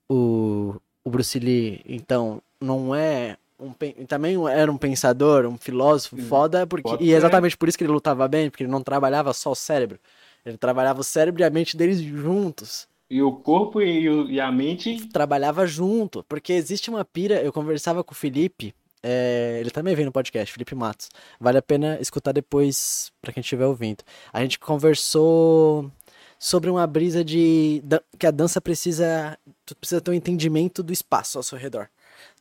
o, 0.09 0.75
o 1.03 1.09
Bruce 1.11 1.39
Lee, 1.39 1.81
então, 1.87 2.41
não 2.61 2.95
é 2.95 3.37
um, 3.59 3.71
também 4.05 4.35
era 4.49 4.71
um 4.71 4.77
pensador, 4.77 5.45
um 5.45 5.57
filósofo 5.57 6.17
foda, 6.17 6.65
porque, 6.67 6.83
pode 6.89 7.03
e 7.03 7.07
ser. 7.07 7.13
exatamente 7.15 7.57
por 7.57 7.67
isso 7.69 7.77
que 7.77 7.83
ele 7.83 7.93
lutava 7.93 8.27
bem, 8.27 8.49
porque 8.49 8.63
ele 8.63 8.71
não 8.71 8.81
trabalhava 8.83 9.33
só 9.33 9.51
o 9.51 9.55
cérebro, 9.55 9.99
ele 10.45 10.57
trabalhava 10.57 11.01
o 11.01 11.03
cérebro 11.03 11.41
e 11.41 11.45
a 11.45 11.49
mente 11.49 11.75
deles 11.77 11.99
juntos, 12.01 12.87
E 13.09 13.21
o 13.21 13.31
corpo 13.31 13.81
e, 13.81 14.09
o- 14.09 14.29
e 14.29 14.39
a 14.41 14.51
mente. 14.51 15.07
trabalhava 15.09 15.65
junto, 15.67 16.23
porque 16.27 16.53
existe 16.53 16.89
uma 16.89 17.05
pira, 17.05 17.41
eu 17.41 17.53
conversava 17.53 18.03
com 18.03 18.13
o 18.13 18.15
Felipe, 18.15 18.73
é, 19.03 19.57
ele 19.61 19.69
também 19.69 19.93
vem 19.95 20.05
no 20.05 20.11
podcast, 20.11 20.51
Felipe 20.51 20.73
Matos. 20.73 21.09
Vale 21.39 21.59
a 21.59 21.61
pena 21.61 21.99
escutar 22.01 22.31
depois 22.31 23.11
pra 23.21 23.31
quem 23.31 23.41
estiver 23.41 23.65
ouvindo. 23.67 24.03
A 24.33 24.41
gente 24.41 24.57
conversou 24.57 25.91
sobre 26.39 26.69
uma 26.69 26.85
brisa 26.87 27.23
de 27.23 27.83
que 28.17 28.25
a 28.25 28.31
dança 28.31 28.59
precisa, 28.59 29.37
tu 29.65 29.75
precisa 29.75 30.01
ter 30.01 30.09
um 30.11 30.13
entendimento 30.15 30.81
do 30.81 30.91
espaço 30.91 31.37
ao 31.37 31.43
seu 31.43 31.57
redor. 31.57 31.87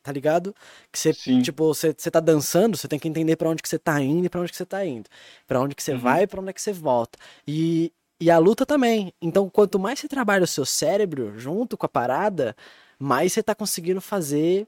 Tá 0.04 0.12
ligado? 0.12 0.54
Que 0.92 0.98
você, 0.98 1.14
Sim. 1.14 1.40
tipo, 1.42 1.64
você, 1.66 1.94
você 1.96 2.10
tá 2.10 2.20
dançando, 2.20 2.76
você 2.76 2.86
tem 2.86 2.98
que 2.98 3.08
entender 3.08 3.36
pra 3.36 3.48
onde 3.48 3.62
que 3.62 3.68
você 3.68 3.78
tá 3.78 4.00
indo 4.02 4.26
e 4.26 4.28
pra 4.28 4.40
onde 4.42 4.52
que 4.52 4.58
você 4.58 4.66
tá 4.66 4.84
indo. 4.84 5.08
Pra 5.48 5.58
onde 5.60 5.74
que 5.74 5.82
você 5.82 5.92
Uhum. 5.94 5.98
vai 5.98 6.22
e 6.24 6.26
pra 6.26 6.40
onde 6.42 6.50
é 6.50 6.52
que 6.52 6.60
você 6.60 6.74
volta. 6.74 7.18
E, 7.48 7.90
e 8.20 8.30
a 8.30 8.36
luta 8.38 8.66
também. 8.66 9.14
Então, 9.20 9.48
quanto 9.48 9.78
mais 9.78 9.98
você 9.98 10.06
trabalha 10.06 10.44
o 10.44 10.46
seu 10.46 10.66
cérebro 10.66 11.38
junto 11.38 11.74
com 11.78 11.86
a 11.86 11.88
parada, 11.88 12.54
mais 12.98 13.32
você 13.32 13.42
tá 13.42 13.54
conseguindo 13.54 14.00
fazer 14.00 14.66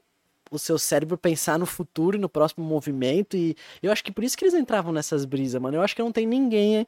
o 0.49 0.57
seu 0.57 0.79
cérebro 0.79 1.17
pensar 1.19 1.59
no 1.59 1.67
futuro 1.67 2.17
e 2.17 2.19
no 2.19 2.27
próximo 2.29 2.65
movimento. 2.65 3.37
E 3.37 3.55
eu 3.83 3.91
acho 3.91 4.03
que 4.03 4.11
por 4.11 4.23
isso 4.23 4.35
que 4.35 4.43
eles 4.43 4.55
entravam 4.55 4.91
nessas 4.91 5.23
brisas, 5.23 5.61
mano. 5.61 5.77
Eu 5.77 5.81
acho 5.83 5.95
que 5.95 6.01
não 6.01 6.11
tem 6.11 6.25
ninguém. 6.25 6.87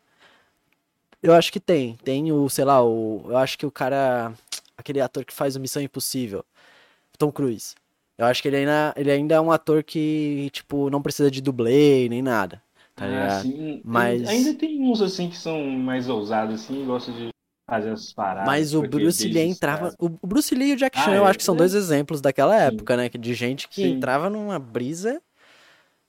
Eu 1.22 1.34
acho 1.36 1.52
que 1.52 1.60
tem. 1.60 1.96
Tem 1.98 2.32
o, 2.32 2.50
sei 2.50 2.66
lá, 2.66 2.84
o. 2.84 3.26
Eu 3.30 3.38
acho 3.38 3.58
que 3.60 3.66
o 3.66 3.72
cara. 3.72 4.34
Aquele 4.78 5.02
ator 5.02 5.24
que 5.26 5.34
faz 5.34 5.56
o 5.56 5.60
Missão 5.60 5.82
Impossível. 5.84 6.44
Tom 7.18 7.32
Cruise. 7.34 7.76
Eu 8.20 8.26
acho 8.26 8.42
que 8.42 8.48
ele 8.50 8.58
ainda, 8.58 8.94
ele 8.98 9.12
ainda 9.12 9.36
é 9.36 9.42
um 9.42 9.52
ator 9.52 9.84
que, 9.84 10.50
tipo, 10.52 10.90
não 10.90 11.02
precisa 11.02 11.32
de 11.32 11.42
dublê 11.42 12.08
nem 12.10 12.22
nada. 12.22 12.62
Tá 12.96 13.06
Ah, 13.06 13.30
sim. 13.30 13.82
Mas- 13.84 14.28
Ainda 14.28 14.54
tem 14.56 14.82
uns 14.82 15.02
assim 15.02 15.30
que 15.30 15.38
são 15.38 15.66
mais 15.72 16.10
ousados, 16.10 16.56
assim, 16.62 16.82
e 16.82 16.86
gostam 16.86 17.14
de 17.16 17.30
fazer 17.66 17.92
as 17.92 18.12
paradas. 18.14 18.56
Mas 18.58 18.74
o 18.74 18.82
Bruce 18.84 19.28
Lee 19.28 19.44
entrava. 19.50 19.96
O 20.00 20.10
Bruce 20.28 20.54
Lee 20.56 20.72
e 20.72 20.74
o 20.74 20.78
Jack 20.78 20.98
Ah, 20.98 21.06
Chan, 21.06 21.16
eu 21.16 21.26
é, 21.26 21.30
acho 21.30 21.38
que 21.38 21.44
são 21.44 21.56
né? 21.56 21.60
dois 21.60 21.74
exemplos 21.74 22.22
daquela 22.22 22.56
Sim. 22.56 22.78
época, 22.78 22.98
né? 22.98 23.10
De 23.10 23.34
gente 23.34 23.68
que 23.68 23.76
Sim. 23.76 23.92
entrava 23.92 24.30
numa 24.30 24.58
brisa. 24.60 25.22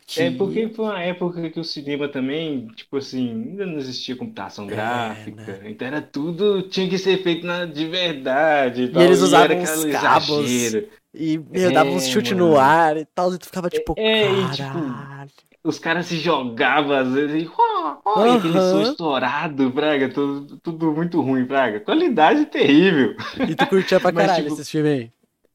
Que... 0.07 0.20
É 0.20 0.31
porque 0.31 0.68
foi 0.68 0.85
uma 0.87 1.01
época 1.03 1.51
que 1.51 1.61
o 1.61 1.64
cinema 1.64 2.09
também, 2.09 2.66
tipo 2.68 2.96
assim, 2.96 3.31
ainda 3.31 3.64
não 3.64 3.79
existia 3.79 4.16
computação 4.16 4.66
gráfica, 4.68 5.59
né? 5.59 5.70
então 5.70 5.87
era 5.87 6.03
tudo, 6.03 6.68
tinha 6.68 6.88
que 6.90 6.99
ser 6.99 7.23
feito 7.23 7.46
na, 7.46 7.64
de 7.64 7.87
verdade 7.87 8.83
e, 8.83 8.92
E 8.92 8.92
tal, 8.92 9.03
eles 9.03 9.20
era 9.23 9.23
usavam 9.23 9.55
aquele 9.55 9.73
uns 9.73 9.85
cabos. 9.85 10.51
exagero. 10.51 10.88
E, 11.14 11.38
meu, 11.38 11.73
dava 11.73 11.90
uns 11.90 12.05
É, 12.05 12.07
chute 12.07 12.35
mano. 12.35 12.35
no 12.35 12.57
ar 12.57 12.96
e 12.96 13.05
tal, 13.05 13.35
e 13.35 13.38
tu 13.38 13.46
ficava 13.46 13.68
tipo, 13.70 14.01
É, 14.03 14.40
e, 14.42 14.49
tipo, 14.51 14.96
caralho. 15.14 15.31
Os 15.62 15.79
caras 15.79 16.07
se 16.07 16.16
jogavam 16.18 16.92
às 16.96 17.12
vezes 17.12 17.44
e, 17.44 17.49
ó, 17.49 17.99
ó, 18.05 18.27
e 18.27 18.35
aquele 18.37 18.61
som 18.62 18.81
estourado, 18.81 19.70
Braga, 19.70 20.09
tudo, 20.12 20.59
tudo 20.61 20.92
muito 20.92 21.20
ruim, 21.20 21.44
Braga. 21.44 21.81
Qualidade 21.81 22.46
terrível. 22.46 23.14
E 23.46 23.55
tu 23.55 23.66
curtia 23.66 24.01
pra 24.01 24.12
Mas, 24.12 24.20
caralho 24.20 24.46
tipo, 24.46 24.49
esses 24.49 24.68
filmes 24.70 24.92
aí. 24.92 25.12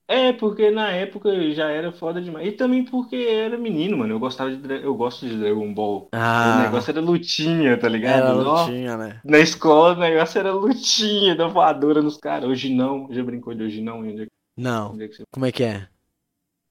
É, 0.08 0.32
porque 0.34 0.70
na 0.70 0.91
época 0.91 1.32
já 1.54 1.70
era 1.70 1.91
foda 1.91 2.22
demais. 2.22 2.48
E 2.48 2.52
também 2.52 2.86
porque 2.86 3.15
eu 3.15 3.39
era 3.46 3.58
menino, 3.58 3.98
mano. 3.98 4.13
Eu 4.13 4.20
gostava 4.20 4.56
de, 4.56 4.84
eu 4.84 4.96
gosto 4.96 5.28
de 5.28 5.38
Dragon 5.39 5.74
Ball. 5.74 6.13
O 6.38 6.52
Ah, 6.52 6.54
negócio 6.54 6.91
era 6.91 7.02
lutinha, 7.02 7.80
tá 7.80 7.89
ligado? 7.89 8.30
era 8.30 8.34
lutinha, 8.34 8.98
né? 8.98 9.24
Na 9.24 9.39
escola 9.39 9.96
o 9.96 10.00
negócio 10.00 10.39
era 10.39 10.52
lutinha, 10.54 11.36
da 11.36 11.48
voadora 11.48 12.02
nos 12.02 12.18
caras. 12.18 12.48
Hoje 12.50 12.74
não, 12.74 13.12
já 13.12 13.24
brincou 13.24 13.54
de 13.56 13.63
hoje 13.63 13.82
não? 13.82 14.00
Onde 14.02 14.24
é 14.24 14.28
Não, 14.58 14.98
é 15.02 15.10
como 15.32 15.46
é 15.46 15.52
que 15.52 15.63
é? 15.63 15.88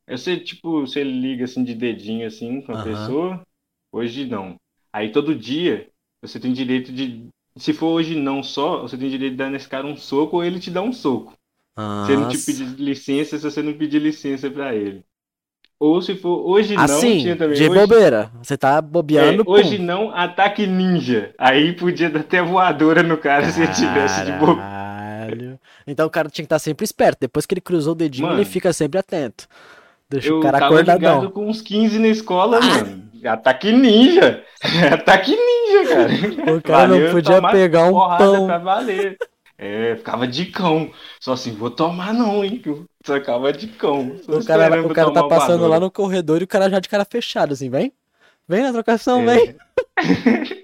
É 0.07 0.17
Você, 0.17 0.39
tipo, 0.39 0.81
você 0.81 1.03
liga 1.03 1.45
assim 1.45 1.65
de 1.65 1.75
dedinho 1.75 2.27
assim 2.27 2.61
com 2.61 2.73
a 2.73 2.83
pessoa, 2.83 3.47
hoje 3.93 4.27
não. 4.27 4.57
Aí 4.93 5.11
todo 5.13 5.35
dia 5.35 5.89
você 6.23 6.39
tem 6.39 6.53
direito 6.53 6.93
de. 6.93 7.29
Se 7.57 7.73
for 7.73 7.89
hoje 7.89 8.15
não 8.17 8.43
só, 8.43 8.83
você 8.83 8.99
tem 8.99 9.09
direito 9.09 9.33
de 9.33 9.39
dar 9.39 9.51
nesse 9.51 9.69
cara 9.69 9.87
um 9.87 9.97
soco 9.97 10.37
ou 10.37 10.45
ele 10.45 10.59
te 10.61 10.71
dá 10.71 10.83
um 10.83 10.93
soco. 10.93 11.33
Se 12.03 12.13
ele 12.13 12.23
não 12.23 12.29
te 12.29 12.37
Nossa. 12.37 12.47
pedir 12.47 12.67
licença, 12.79 13.39
se 13.39 13.45
você 13.45 13.63
não 13.63 13.75
pedir 13.79 14.01
licença 14.01 14.51
pra 14.51 14.75
ele. 14.75 15.05
Ou 15.79 16.03
se 16.03 16.17
for 16.17 16.47
hoje 16.49 16.79
não, 16.79 16.83
Assim, 16.83 17.17
tinha 17.17 17.37
também. 17.37 17.57
de 17.57 17.69
hoje, 17.69 17.87
bobeira. 17.87 18.31
Você 18.43 18.57
tá 18.59 18.81
é, 19.15 19.33
bobeando, 19.33 19.45
hoje 19.45 19.79
pum. 19.79 19.85
não, 19.85 20.11
ataque 20.15 20.67
ninja. 20.67 21.35
Aí 21.39 21.75
podia 21.75 22.11
dar 22.11 22.21
até 22.21 22.43
voadora 22.43 23.03
no 23.03 23.19
cara 23.19 23.51
se 23.51 23.63
ele 23.63 23.73
tivesse 23.73 24.25
de 24.25 24.33
bobeira. 24.33 24.84
Então 25.87 26.07
o 26.07 26.11
cara 26.11 26.29
tinha 26.29 26.45
que 26.45 26.47
estar 26.47 26.59
sempre 26.59 26.85
esperto. 26.85 27.19
Depois 27.21 27.47
que 27.47 27.55
ele 27.55 27.61
cruzou 27.61 27.93
o 27.93 27.97
dedinho, 27.97 28.27
Mano, 28.29 28.39
ele 28.39 28.45
fica 28.45 28.73
sempre 28.73 28.99
atento. 28.99 29.47
Deixa 30.09 30.29
Eu 30.29 30.39
o 30.39 30.43
cara 30.43 30.59
tava 30.59 30.75
acordadão. 30.75 31.31
com 31.31 31.49
uns 31.49 31.61
15 31.63 31.99
na 31.99 32.09
escola, 32.09 32.59
Ah. 32.59 32.61
mano. 32.63 33.05
Ataque 33.25 33.73
ninja. 33.73 34.45
Ataque 34.93 35.31
ninja, 35.35 35.89
cara. 35.95 36.11
O 36.57 36.63
cara 36.63 36.89
não 36.89 36.97
Valeu 36.97 37.11
podia 37.13 37.37
tomar 37.37 37.53
pegar 37.53 37.85
um 37.85 37.93
pão. 38.19 38.47
pra 38.47 38.59
valer. 38.59 39.17
É, 39.57 39.97
ficava 39.97 40.27
de 40.27 40.47
cão. 40.47 40.91
Só 41.21 41.33
assim, 41.33 41.53
vou 41.55 41.71
tomar 41.71 42.13
não, 42.13 42.45
hein? 42.45 42.61
Sacava 43.05 43.53
de 43.53 43.69
cão. 43.69 44.17
Só 44.25 44.33
O 44.39 44.45
cara, 44.45 44.83
o 44.87 44.91
cara 44.93 45.11
tá 45.13 45.23
passando 45.25 45.67
lá 45.67 45.79
no 45.81 45.91
corredor 45.91 46.41
e 46.41 46.45
o 46.45 46.49
cara 46.49 46.69
já 46.69 46.81
de 46.81 46.89
cara 46.89 47.05
fechado, 47.05 47.53
assim, 47.55 47.71
vem? 47.71 47.93
Vem 48.47 48.63
na 48.63 48.73
trocação, 48.73 49.23
É. 49.23 49.37
vem. 49.37 49.57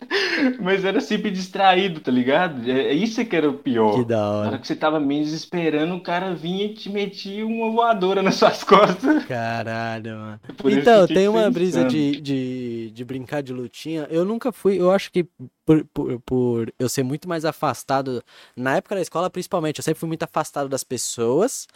Mas 0.60 0.84
era 0.84 1.00
sempre 1.00 1.30
distraído, 1.30 2.00
tá 2.00 2.10
ligado? 2.10 2.68
É, 2.70 2.88
é 2.88 2.92
isso 2.94 3.24
que 3.24 3.36
era 3.36 3.48
o 3.48 3.54
pior. 3.58 3.98
Que 3.98 4.04
da 4.04 4.16
Na 4.16 4.26
hora 4.48 4.48
hora. 4.48 4.58
que 4.58 4.66
você 4.66 4.76
tava 4.76 5.00
menos 5.00 5.32
esperando, 5.32 5.94
o 5.96 6.02
cara 6.02 6.34
vinha 6.34 6.66
e 6.66 6.74
te 6.74 6.88
metia 6.88 7.46
uma 7.46 7.70
voadora 7.70 8.22
nas 8.22 8.36
suas 8.36 8.62
costas. 8.64 9.24
Caralho, 9.26 10.16
mano. 10.16 10.40
Por 10.56 10.70
isso 10.70 10.80
Então, 10.80 11.06
tem 11.06 11.28
uma 11.28 11.50
brisa 11.50 11.84
de, 11.84 12.20
de, 12.20 12.90
de 12.92 13.04
brincar 13.04 13.42
de 13.42 13.52
lutinha. 13.52 14.06
Eu 14.10 14.24
nunca 14.24 14.52
fui, 14.52 14.80
eu 14.80 14.90
acho 14.90 15.10
que 15.12 15.26
por, 15.66 15.84
por, 15.92 16.20
por 16.20 16.72
eu 16.78 16.88
ser 16.88 17.02
muito 17.02 17.28
mais 17.28 17.44
afastado, 17.44 18.22
na 18.56 18.76
época 18.76 18.94
da 18.94 19.00
escola 19.02 19.28
principalmente, 19.30 19.78
eu 19.78 19.84
sempre 19.84 20.00
fui 20.00 20.08
muito 20.08 20.22
afastado 20.22 20.68
das 20.68 20.82
pessoas, 20.84 21.66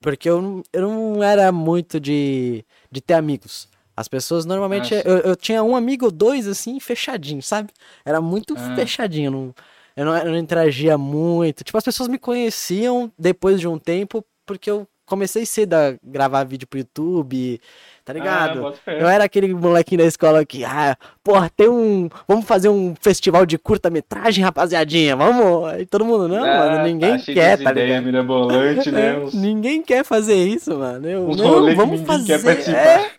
porque 0.00 0.28
eu, 0.28 0.40
não- 0.42 0.62
eu 0.72 0.82
não 0.82 1.22
era 1.22 1.50
muito 1.52 1.98
de, 2.00 2.64
de 2.90 3.00
ter 3.00 3.14
amigos. 3.14 3.68
As 3.98 4.06
pessoas 4.08 4.44
normalmente, 4.44 4.94
Ah, 4.94 5.02
eu, 5.04 5.18
eu 5.18 5.36
tinha 5.36 5.62
um 5.62 5.74
amigo 5.74 6.04
ou 6.06 6.10
dois 6.10 6.46
assim, 6.46 6.78
fechadinho, 6.78 7.42
sabe? 7.42 7.70
Era 8.04 8.20
muito 8.20 8.54
Ah. 8.56 8.74
fechadinho, 8.76 9.26
eu 9.26 9.30
não, 9.32 9.54
eu 9.96 10.04
não, 10.04 10.16
eu 10.18 10.30
não 10.32 10.38
interagia 10.38 10.96
muito. 10.96 11.64
Tipo, 11.64 11.78
as 11.78 11.84
pessoas 11.84 12.08
me 12.08 12.18
conheciam 12.18 13.10
depois 13.18 13.58
de 13.58 13.66
um 13.66 13.76
tempo, 13.78 14.24
porque 14.46 14.70
eu 14.70 14.86
comecei 15.04 15.44
cedo 15.46 15.72
a 15.74 15.94
gravar 16.04 16.44
vídeo 16.44 16.68
pro 16.68 16.78
YouTube, 16.78 17.58
tá 18.04 18.12
Ah, 18.12 18.14
ligado? 18.14 18.72
fé. 18.84 19.02
Eu 19.02 19.08
era 19.08 19.24
aquele 19.24 19.52
molequinho 19.54 20.02
da 20.02 20.06
escola 20.06 20.44
que, 20.44 20.64
ah, 20.66 20.96
porra, 21.24 21.50
tem 21.56 21.66
um. 21.68 22.08
Vamos 22.28 22.44
fazer 22.44 22.68
um 22.68 22.94
festival 23.00 23.46
de 23.46 23.56
curta-metragem, 23.58 24.44
rapaziadinha, 24.44 25.16
vamos. 25.16 25.66
Aí 25.70 25.86
todo 25.86 26.04
mundo, 26.04 26.28
não, 26.28 26.44
Ah, 26.44 26.58
mano, 26.58 26.84
ninguém 26.84 27.16
tá 27.18 27.24
quer, 27.24 27.56
tá 27.56 27.70
ideias 27.70 27.88
ligado? 27.88 28.04
mirabolante, 28.04 28.90
né? 28.92 29.18
Uns, 29.18 29.32
ninguém 29.34 29.82
quer 29.82 30.04
fazer 30.04 30.36
isso, 30.46 30.76
mano. 30.76 31.08
Eu, 31.08 31.26
uns 31.26 31.36
não, 31.38 31.74
vamos 31.74 32.02
fazer. 32.02 32.38
quer 32.38 32.44
participar. 32.44 32.76
é. 32.78 33.10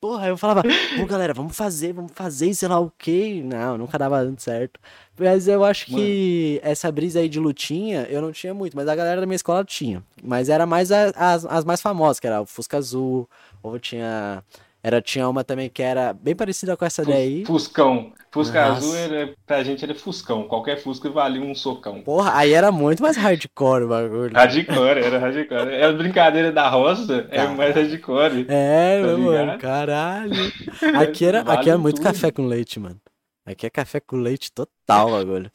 Porra, 0.00 0.26
eu 0.28 0.36
falava, 0.36 0.62
pô, 0.96 1.06
galera, 1.06 1.32
vamos 1.32 1.56
fazer, 1.56 1.92
vamos 1.92 2.10
fazer, 2.12 2.52
sei 2.54 2.66
lá 2.68 2.80
o 2.80 2.90
quê. 2.98 3.40
Não, 3.44 3.78
nunca 3.78 3.96
dava 3.98 4.24
tanto 4.24 4.42
certo. 4.42 4.80
Mas 5.16 5.46
eu 5.46 5.62
acho 5.64 5.86
que 5.86 6.60
essa 6.64 6.90
brisa 6.90 7.20
aí 7.20 7.28
de 7.28 7.38
lutinha, 7.38 8.02
eu 8.10 8.20
não 8.20 8.32
tinha 8.32 8.52
muito, 8.52 8.76
mas 8.76 8.88
a 8.88 8.96
galera 8.96 9.20
da 9.20 9.26
minha 9.26 9.36
escola 9.36 9.64
tinha. 9.64 10.02
Mas 10.22 10.48
era 10.48 10.66
mais 10.66 10.90
a- 10.90 11.12
as, 11.14 11.44
as 11.46 11.64
mais 11.64 11.80
famosas, 11.80 12.18
que 12.18 12.26
era 12.26 12.40
o 12.42 12.46
Fusca 12.46 12.78
Azul, 12.78 13.28
ou 13.62 13.78
tinha. 13.78 14.42
Era, 14.84 15.00
tinha 15.00 15.28
uma 15.28 15.44
também 15.44 15.70
que 15.70 15.80
era 15.82 16.12
bem 16.12 16.34
parecida 16.34 16.76
com 16.76 16.84
essa 16.84 17.04
Fus- 17.04 17.14
daí. 17.14 17.44
Fuscão. 17.44 18.12
Fusca 18.32 18.66
Nossa. 18.68 18.78
azul 18.78 18.96
era, 18.96 19.34
pra 19.46 19.62
gente 19.62 19.84
era 19.84 19.94
Fuscão. 19.94 20.48
Qualquer 20.48 20.76
Fusca 20.82 21.08
valia 21.10 21.40
um 21.42 21.54
socão. 21.54 22.00
Porra, 22.02 22.32
aí 22.34 22.52
era 22.52 22.72
muito 22.72 23.02
mais 23.02 23.16
hardcore 23.16 23.84
o 23.84 23.88
bagulho. 23.88 24.34
Hardcore, 24.34 25.00
era 25.04 25.18
hardcore. 25.18 25.72
Era 25.72 25.92
brincadeira 25.92 26.50
da 26.50 26.68
roça, 26.68 27.28
é 27.30 27.36
Cara. 27.36 27.50
mais 27.50 27.74
hardcore. 27.76 28.46
É, 28.48 29.00
Tá 29.00 29.06
meu 29.06 29.18
mano, 29.18 29.58
caralho. 29.58 30.32
Aqui 31.00 31.26
era, 31.26 31.44
Vale 31.44 31.58
aqui 31.60 31.68
era 31.70 31.78
muito 31.78 31.96
tudo. 31.96 32.04
café 32.04 32.30
com 32.32 32.46
leite, 32.46 32.80
mano. 32.80 33.00
Aqui 33.46 33.66
é 33.66 33.70
café 33.70 34.00
com 34.00 34.16
leite 34.16 34.50
total, 34.52 35.10
bagulho. 35.10 35.50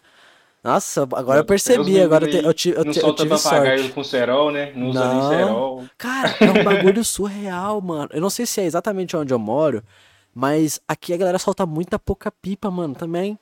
Nossa, 0.64 1.04
agora 1.04 1.40
eu 1.40 1.46
percebi, 1.46 1.84
meninos 1.86 2.06
agora 2.06 2.26
eu, 2.26 2.30
te- 2.32 2.46
eu, 2.46 2.54
ti- 2.54 2.70
eu 2.70 2.84
Não 2.86 2.92
ti- 2.92 3.00
eu 3.00 3.14
tive 3.16 3.38
sorte. 3.38 3.90
com 3.90 4.04
cerol, 4.04 4.52
né? 4.52 4.74
Não 4.76 4.90
usa 4.90 5.14
nem 5.14 5.22
cerol. 5.30 5.86
Cara, 5.98 6.36
é 6.42 6.52
um 6.52 6.64
bagulho 6.64 7.04
surreal, 7.06 7.80
mano. 7.80 8.10
Eu 8.12 8.20
não 8.20 8.30
sei 8.30 8.46
se 8.46 8.60
é 8.62 8.66
exatamente 8.66 9.16
onde 9.16 9.34
eu 9.34 9.40
moro, 9.40 9.82
mas 10.34 10.80
aqui 10.88 11.14
a 11.14 11.18
galera 11.18 11.40
solta 11.40 11.66
muita 11.66 11.98
pouca 11.98 12.32
pipa, 12.32 12.70
mano, 12.70 12.94
também. 12.96 13.40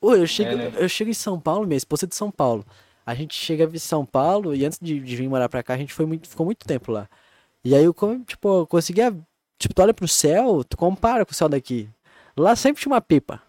Pô, 0.00 0.14
eu 0.14 0.26
chego, 0.26 0.56
né? 0.56 0.72
eu 0.76 0.88
chego 0.88 1.10
em 1.10 1.14
São 1.14 1.38
Paulo, 1.38 1.66
minha 1.66 1.76
esposa 1.76 2.04
é 2.04 2.08
de 2.08 2.14
São 2.14 2.30
Paulo. 2.30 2.64
A 3.04 3.14
gente 3.14 3.34
chega 3.34 3.64
em 3.72 3.78
São 3.78 4.04
Paulo 4.04 4.54
e 4.54 4.64
antes 4.64 4.78
de, 4.82 4.98
de 4.98 5.16
vir 5.16 5.28
morar 5.28 5.48
pra 5.48 5.62
cá, 5.62 5.74
a 5.74 5.78
gente 5.78 5.92
foi 5.94 6.04
muito, 6.06 6.28
ficou 6.28 6.44
muito 6.44 6.66
tempo 6.66 6.90
lá. 6.90 7.08
E 7.64 7.74
aí 7.74 7.84
eu, 7.84 7.94
tipo, 8.26 8.60
eu 8.60 8.66
conseguia. 8.66 9.14
Tipo, 9.58 9.74
tu 9.74 9.82
olha 9.82 9.94
pro 9.94 10.06
céu, 10.08 10.62
tu 10.64 10.76
compara 10.76 11.24
com 11.24 11.32
o 11.32 11.34
céu 11.34 11.48
daqui. 11.48 11.88
Lá 12.36 12.54
sempre 12.56 12.82
tinha 12.82 12.92
uma 12.92 13.00
pipa. 13.00 13.40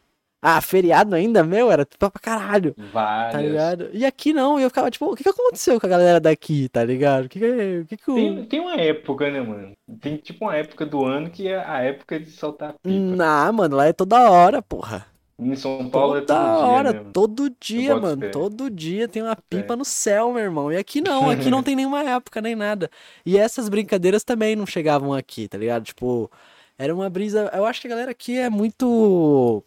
Ah, 0.42 0.62
feriado 0.62 1.16
ainda, 1.16 1.44
meu, 1.44 1.72
era 1.72 1.86
pipa 1.86 2.10
pra 2.12 2.22
caralho. 2.22 2.76
Várias. 2.78 3.32
Tá 3.32 3.42
ligado? 3.42 3.90
E 3.94 4.06
aqui 4.06 4.34
não, 4.34 4.60
e 4.60 4.64
eu 4.64 4.70
ficava 4.70 4.92
tipo, 4.92 5.06
o 5.12 5.16
que 5.16 5.24
que 5.24 5.30
aconteceu 5.30 5.80
com 5.80 5.86
a 5.88 5.90
galera 5.90 6.20
daqui, 6.20 6.70
tá 6.70 6.84
ligado? 6.84 7.26
O 7.26 7.30
que 7.30 7.40
que, 7.40 7.80
o 7.82 7.86
que, 7.88 7.98
que 7.98 8.12
o... 8.12 8.16
Tem, 8.16 8.46
tem 8.46 8.60
uma 8.60 8.76
época, 8.76 9.30
né, 9.32 9.42
mano? 9.42 9.74
Tem 10.00 10.18
tipo 10.18 10.46
uma 10.46 10.56
época 10.56 10.86
do 10.86 11.04
ano 11.06 11.30
que 11.30 11.48
é 11.48 11.58
a 11.64 11.82
época 11.82 12.20
de 12.20 12.30
soltar 12.32 12.74
pipa. 12.84 13.18
Ah, 13.20 13.52
mano, 13.52 13.76
lá 13.76 13.88
é 13.88 13.94
toda 13.94 14.30
hora, 14.30 14.62
porra. 14.62 15.06
Em 15.40 15.56
São 15.56 15.90
Paulo 15.90 16.18
é 16.18 16.22
Toda 16.22 16.26
todo 16.26 16.56
dia, 16.56 16.68
hora, 16.68 16.94
né? 16.94 17.00
mano? 17.00 17.14
todo 17.14 17.50
dia, 17.60 17.96
boto 17.96 18.02
mano. 18.02 18.18
fé. 18.18 18.30
Todo 18.30 18.70
dia 18.72 19.08
tem 19.08 19.22
uma 19.22 19.36
pipa 19.36 19.76
no 19.76 19.86
céu, 19.86 20.34
meu 20.34 20.42
irmão. 20.44 20.72
E 20.72 20.78
aqui 20.78 21.00
não, 21.02 21.30
aqui 21.30 21.50
não 21.50 21.62
tem 21.64 21.76
nenhuma 21.76 22.04
época, 22.04 22.42
nem 22.42 22.56
nada. 22.56 22.90
E 23.26 23.38
essas 23.38 23.70
brincadeiras 23.70 24.24
também 24.24 24.56
não 24.56 24.66
chegavam 24.66 25.14
aqui, 25.14 25.48
tá 25.48 25.58
ligado? 25.58 25.84
Tipo, 25.86 26.32
era 26.78 26.94
uma 26.94 27.10
brisa. 27.10 27.52
Eu 27.54 27.66
acho 27.66 27.82
que 27.82 27.88
a 27.88 27.90
galera 27.92 28.12
aqui 28.12 28.38
é 28.38 28.50
muito. 28.50 29.64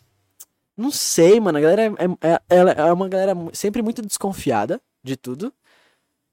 Não 0.81 0.91
sei, 0.91 1.39
mano. 1.39 1.59
A 1.59 1.61
galera 1.61 1.83
é, 1.83 2.29
é, 2.29 2.41
ela 2.49 2.71
é 2.73 2.91
uma 2.91 3.07
galera 3.07 3.35
sempre 3.53 3.83
muito 3.83 4.01
desconfiada 4.01 4.81
de 5.05 5.15
tudo. 5.15 5.53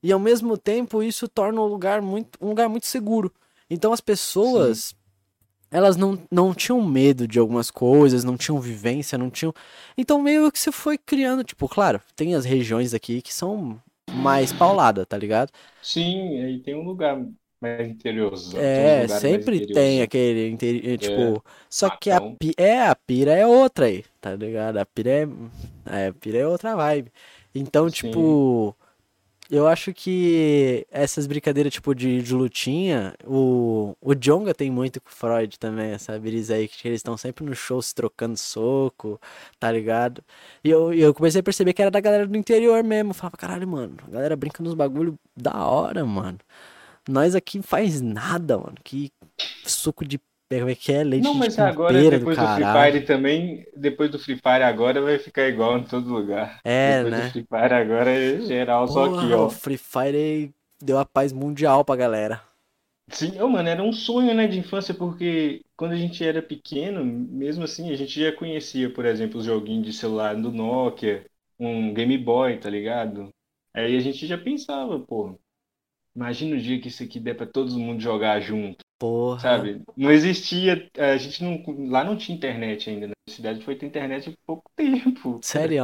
E 0.01 0.09
ao 0.09 0.19
mesmo 0.19 0.57
tempo 0.57 1.03
isso 1.03 1.27
torna 1.27 1.59
o 1.59 1.67
lugar 1.67 2.01
muito, 2.01 2.39
um 2.41 2.47
lugar 2.47 2.69
muito 2.69 2.85
seguro. 2.85 3.29
Então 3.69 3.91
as 3.91 3.99
pessoas, 3.99 4.95
elas 5.69 5.97
não, 5.97 6.17
não 6.31 6.53
tinham 6.53 6.81
medo 6.81 7.27
de 7.27 7.37
algumas 7.37 7.69
coisas, 7.69 8.23
não 8.23 8.37
tinham 8.37 8.57
vivência, 8.61 9.17
não 9.17 9.29
tinham. 9.29 9.53
Então 9.97 10.21
meio 10.21 10.49
que 10.49 10.59
você 10.59 10.71
foi 10.71 10.97
criando, 10.97 11.43
tipo, 11.43 11.67
claro, 11.67 11.99
tem 12.15 12.33
as 12.33 12.45
regiões 12.45 12.93
aqui 12.93 13.21
que 13.21 13.33
são 13.33 13.81
mais 14.09 14.53
paulada, 14.53 15.05
tá 15.05 15.17
ligado? 15.17 15.51
Sim, 15.81 16.41
aí 16.41 16.59
tem 16.59 16.73
um 16.73 16.85
lugar 16.85 17.21
mais 17.61 17.89
interiorzão. 17.89 18.71
uns 18.75 18.95
É, 18.95 19.07
sempre 19.07 19.61
tem 19.61 20.01
interiorzão. 20.01 20.01
aquele, 20.01 20.49
interi- 20.49 20.93
é, 20.93 20.97
tipo, 20.97 21.43
só 21.69 21.89
que 21.89 22.09
a, 22.09 22.21
pi- 22.21 22.53
é, 22.57 22.81
a 22.87 22.95
pira 22.95 23.31
é 23.33 23.45
outra 23.45 23.85
aí, 23.85 24.03
tá 24.21 24.35
ligado? 24.35 24.77
A 24.77 24.85
pira 24.85 25.09
é, 25.11 25.27
é, 25.85 26.07
a 26.07 26.13
pira 26.13 26.37
é 26.39 26.47
outra 26.47 26.75
vibe. 26.75 27.11
Então, 27.53 27.89
Sim. 27.89 27.91
tipo, 27.91 28.75
eu 29.49 29.67
acho 29.67 29.93
que 29.93 30.87
essas 30.91 31.27
brincadeiras, 31.27 31.73
tipo, 31.73 31.95
de, 31.95 32.21
de 32.23 32.33
lutinha, 32.35 33.15
o, 33.25 33.95
o 34.01 34.15
Djonga 34.15 34.53
tem 34.53 34.71
muito 34.71 35.01
com 35.01 35.09
o 35.09 35.13
Freud 35.13 35.59
também, 35.59 35.91
essa 35.91 36.19
brisa 36.19 36.55
aí, 36.55 36.67
que 36.67 36.87
eles 36.87 36.99
estão 36.99 37.17
sempre 37.17 37.45
no 37.45 37.55
show 37.55 37.81
se 37.81 37.95
trocando 37.95 38.37
soco, 38.37 39.19
tá 39.59 39.71
ligado? 39.71 40.23
E 40.63 40.69
eu, 40.69 40.93
eu 40.93 41.13
comecei 41.13 41.41
a 41.41 41.43
perceber 41.43 41.73
que 41.73 41.81
era 41.81 41.91
da 41.91 41.99
galera 42.01 42.27
do 42.27 42.37
interior 42.37 42.83
mesmo. 42.83 43.11
Eu 43.11 43.15
falava, 43.15 43.37
caralho, 43.37 43.67
mano, 43.67 43.97
a 44.07 44.11
galera 44.11 44.35
brinca 44.37 44.63
nos 44.63 44.73
bagulho 44.75 45.17
da 45.35 45.65
hora, 45.67 46.05
mano. 46.05 46.39
Nós 47.07 47.35
aqui 47.35 47.61
faz 47.61 48.01
nada, 48.01 48.57
mano. 48.57 48.75
Que 48.83 49.11
suco 49.65 50.05
de. 50.05 50.19
Como 50.49 50.69
é 50.69 50.75
que 50.75 50.91
é? 50.93 51.03
Leite 51.03 51.23
Não, 51.23 51.33
de 51.33 51.39
mas 51.39 51.59
agora, 51.59 51.99
pera 51.99 52.19
do 52.19 52.25
depois 52.25 52.37
do 52.39 52.47
Free. 52.47 52.65
Fire 52.65 53.05
também, 53.05 53.65
depois 53.75 54.09
do 54.11 54.19
Free 54.19 54.35
Fire 54.37 54.63
agora 54.63 55.01
vai 55.01 55.19
ficar 55.19 55.47
igual 55.47 55.77
em 55.77 55.83
todo 55.83 56.09
lugar. 56.13 56.63
É, 56.63 57.03
Depois 57.03 57.11
né? 57.11 57.19
do 57.19 57.23
Free 57.23 57.43
Fire 57.43 57.73
agora 57.73 58.11
é 58.11 58.39
geral, 58.41 58.87
só 58.87 59.05
aqui, 59.05 59.13
Porra, 59.19 59.35
ó. 59.35 59.47
o 59.47 59.49
Free 59.49 59.77
Fire 59.77 60.53
deu 60.81 60.97
a 60.99 61.05
paz 61.05 61.31
mundial 61.33 61.83
pra 61.85 61.95
galera. 61.95 62.41
Sim, 63.09 63.39
ô, 63.41 63.47
mano, 63.47 63.69
era 63.69 63.81
um 63.81 63.93
sonho, 63.93 64.33
né, 64.35 64.47
de 64.47 64.59
infância, 64.59 64.93
porque 64.93 65.61
quando 65.77 65.93
a 65.93 65.95
gente 65.95 66.23
era 66.25 66.41
pequeno, 66.41 67.05
mesmo 67.05 67.63
assim, 67.63 67.89
a 67.91 67.95
gente 67.95 68.19
já 68.19 68.33
conhecia, 68.35 68.91
por 68.93 69.05
exemplo, 69.05 69.39
os 69.39 69.45
joguinhos 69.45 69.85
de 69.85 69.93
celular 69.93 70.35
do 70.35 70.51
Nokia, 70.51 71.25
um 71.57 71.93
Game 71.93 72.17
Boy, 72.17 72.59
tá 72.59 72.69
ligado? 72.69 73.29
Aí 73.73 73.95
a 73.95 73.99
gente 74.01 74.27
já 74.27 74.37
pensava, 74.37 74.99
pô, 74.99 75.39
imagina 76.17 76.55
o 76.55 76.59
dia 76.59 76.81
que 76.81 76.87
isso 76.87 77.03
aqui 77.03 77.19
der 77.19 77.35
pra 77.35 77.45
todo 77.45 77.77
mundo 77.77 78.01
jogar 78.01 78.39
junto, 78.41 78.83
Porra. 78.97 79.39
sabe? 79.39 79.81
Não 79.95 80.11
existia, 80.11 80.89
a 80.97 81.15
gente 81.15 81.43
não, 81.43 81.63
lá 81.89 82.03
não 82.03 82.17
tinha 82.17 82.35
internet 82.35 82.89
ainda, 82.89 83.07
né? 83.07 83.13
Na 83.27 83.33
cidade 83.33 83.61
foi 83.63 83.75
ter 83.75 83.85
internet 83.85 84.29
há 84.29 84.33
pouco 84.47 84.63
tempo. 84.75 85.39
Sério? 85.43 85.83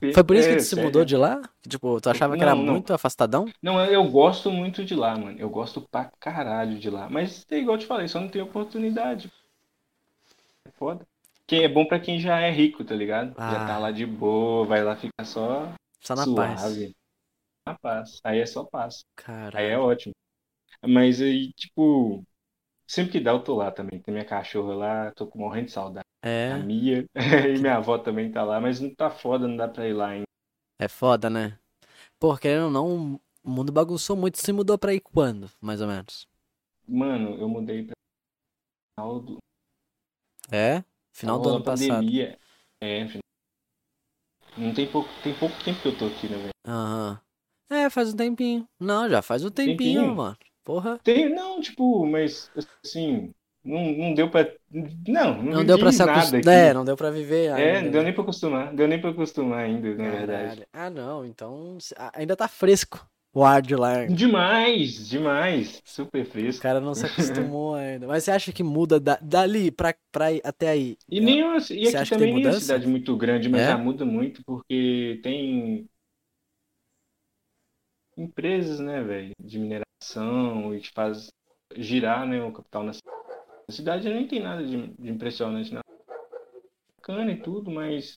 Tempo. 0.00 0.14
Foi 0.14 0.24
por 0.24 0.34
isso 0.36 0.48
que 0.48 0.54
É, 0.54 0.56
tu 0.56 0.62
se 0.62 0.68
sério. 0.70 0.84
mudou 0.84 1.04
de 1.04 1.16
lá? 1.16 1.42
Tipo, 1.68 2.00
tu 2.00 2.08
achava 2.08 2.36
que 2.36 2.42
era 2.42 2.54
Não, 2.54 2.62
não. 2.62 2.72
muito 2.74 2.94
afastadão? 2.94 3.44
Não, 3.62 3.84
eu 3.84 4.02
gosto 4.08 4.50
muito 4.50 4.84
de 4.84 4.94
lá, 4.94 5.16
mano. 5.16 5.36
Eu 5.38 5.50
gosto 5.50 5.80
pra 5.90 6.10
caralho 6.18 6.78
de 6.78 6.88
lá. 6.88 7.08
Mas 7.10 7.44
é 7.50 7.58
igual 7.58 7.76
eu 7.76 7.80
te 7.80 7.86
falei, 7.86 8.08
só 8.08 8.18
não 8.20 8.28
tem 8.28 8.40
oportunidade. 8.40 9.30
É 10.64 10.70
foda. 10.78 11.06
Que 11.46 11.56
é 11.64 11.68
bom 11.68 11.84
pra 11.84 12.00
quem 12.00 12.18
já 12.18 12.40
é 12.40 12.50
rico, 12.50 12.82
tá 12.84 12.94
ligado? 12.94 13.34
Já 13.36 13.64
Ah. 13.64 13.66
tá 13.66 13.78
lá 13.78 13.90
de 13.92 14.06
boa, 14.06 14.64
vai 14.64 14.82
lá 14.82 14.96
ficar 14.96 15.24
só 15.24 15.72
Só 16.00 16.14
na 16.14 16.24
paz. 16.34 16.62
Na 17.66 17.74
paz. 17.78 18.20
Aí 18.24 18.40
é 18.40 18.46
só 18.46 18.64
paz. 18.64 19.04
Aí 19.52 19.66
é 19.66 19.78
Caralho. 19.78 19.78
ótimo. 19.78 20.14
Mas 20.86 21.20
aí, 21.22 21.52
tipo, 21.54 22.24
sempre 22.88 23.12
que 23.14 23.20
dá 23.20 23.32
eu 23.32 23.44
tô 23.44 23.56
lá 23.56 23.70
também. 23.72 24.00
Tem 24.02 24.12
minha 24.14 24.26
cachorra 24.26 24.74
lá, 24.76 25.12
tô 25.12 25.30
morrendo 25.36 25.66
de 25.66 25.72
saudade. 25.72 26.06
A 26.48 26.56
É, 26.56 26.58
Mia. 26.58 27.06
E 27.56 27.58
minha 27.58 27.76
avó 27.76 27.98
também 27.98 28.32
tá 28.32 28.44
lá, 28.44 28.60
mas 28.60 28.80
não 28.80 28.94
tá 28.94 29.10
foda, 29.10 29.48
não 29.48 29.56
dá 29.56 29.68
pra 29.68 29.88
ir 29.88 29.94
lá 29.94 30.08
ainda. 30.10 30.26
é 30.78 30.88
foda, 30.88 31.28
né? 31.30 31.58
Pô, 32.20 32.36
querendo 32.38 32.66
ou 32.66 32.70
não, 32.72 33.20
o 33.44 33.50
mundo 33.50 33.72
bagunçou 33.72 34.16
muito. 34.16 34.38
Você 34.40 34.52
mudou 34.52 34.78
pra 34.78 34.94
ir 34.94 35.00
quando, 35.00 35.50
mais 35.60 35.80
ou 35.82 35.88
menos? 35.88 36.28
Mano, 36.88 37.36
eu 37.40 37.48
mudei 37.48 37.84
pra 37.84 37.94
final 38.94 39.20
do, 39.24 39.38
É? 40.50 40.82
Final 41.12 41.38
do 41.40 41.50
ano 41.50 41.60
a 41.60 41.62
passado. 41.62 42.12
pandemia. 42.12 42.38
É, 42.80 43.06
final. 43.08 43.22
Não 44.58 44.74
tem 44.74 44.86
pouco, 44.86 45.08
tem 45.22 45.32
pouco 45.34 45.54
tempo 45.64 45.80
que 45.80 45.88
eu 45.88 45.96
tô 45.96 46.06
aqui, 46.08 46.28
né, 46.28 46.36
velho? 46.36 46.50
Aham. 46.66 47.20
É, 47.70 47.90
faz 47.90 48.12
um 48.12 48.16
tempinho. 48.16 48.66
Não, 48.78 49.08
já 49.08 49.22
faz 49.22 49.44
um 49.44 49.50
tempinho, 49.50 49.76
Tempinho? 50.02 50.14
mano. 50.14 50.36
Porra. 50.64 50.98
Tem, 51.02 51.28
não, 51.32 51.60
tipo, 51.60 52.04
mas 52.06 52.50
assim, 52.84 53.32
não, 53.64 53.92
não 53.92 54.14
deu 54.14 54.28
pra. 54.30 54.48
Não, 55.08 55.42
não, 55.42 55.52
Não 55.54 55.64
deu 55.64 55.78
pra 55.78 55.92
se 55.92 55.98
nada 56.00 56.12
acostumar. 56.12 56.40
aqui. 56.40 56.48
É, 56.48 56.74
não 56.74 56.84
deu 56.84 56.96
pra 56.96 57.10
viver 57.10 57.46
É, 57.50 57.52
ainda. 57.76 57.82
não 57.82 57.90
deu 57.90 58.00
né? 58.00 58.04
nem 58.06 58.12
pra 58.14 58.22
acostumar. 58.22 58.74
Deu 58.74 58.88
nem 58.88 59.00
pra 59.00 59.10
acostumar 59.10 59.58
ainda, 59.64 59.94
na 59.94 60.10
verdade. 60.10 60.26
Caralho. 60.26 60.66
Ah, 60.72 60.90
não. 60.90 61.24
Então 61.24 61.78
c- 61.80 61.94
a- 61.96 62.12
ainda 62.14 62.34
tá 62.36 62.48
fresco 62.48 63.08
o 63.32 63.44
ar 63.44 63.62
de 63.62 63.76
lá. 63.76 64.06
Demais, 64.06 65.08
demais. 65.08 65.80
Super 65.84 66.22
O 66.22 66.26
fresco. 66.26 66.62
cara 66.62 66.80
não 66.80 66.94
se 66.94 67.06
acostumou 67.06 67.74
ainda. 67.76 68.06
Mas 68.08 68.24
você 68.24 68.30
acha 68.32 68.50
que 68.52 68.62
muda 68.64 68.98
da- 68.98 69.18
dali 69.22 69.70
pra, 69.70 69.94
pra 70.10 70.32
ir 70.32 70.40
até 70.44 70.68
aí? 70.70 70.96
E, 71.08 71.20
nem, 71.20 71.44
uma- 71.44 71.58
e 71.58 71.60
Você 71.60 71.74
aqui 71.74 71.96
acha 71.96 72.14
que 72.14 72.18
tem 72.20 72.28
também 72.28 72.34
nem 72.34 72.44
é 72.44 72.48
uma 72.54 72.60
cidade 72.60 72.86
muito 72.88 73.16
grande, 73.16 73.48
mas 73.48 73.60
É? 73.62 73.66
já 73.68 73.78
muda 73.78 74.04
muito, 74.04 74.42
porque 74.44 75.20
tem 75.22 75.86
empresas, 78.16 78.80
né, 78.80 79.02
velho, 79.02 79.32
de 79.40 79.58
mineração 79.58 80.74
e 80.74 80.80
que 80.80 80.90
faz 80.92 81.28
girar, 81.76 82.26
né, 82.26 82.42
o 82.42 82.52
capital 82.52 82.82
na 82.82 82.92
cidade. 83.70 84.08
Nem 84.08 84.26
tem 84.26 84.40
nada 84.42 84.64
de, 84.64 84.88
de 84.88 85.10
impressionante, 85.10 85.72
não. 85.72 85.82
Bacana 86.96 87.32
e 87.32 87.40
tudo, 87.40 87.70
mas, 87.70 88.16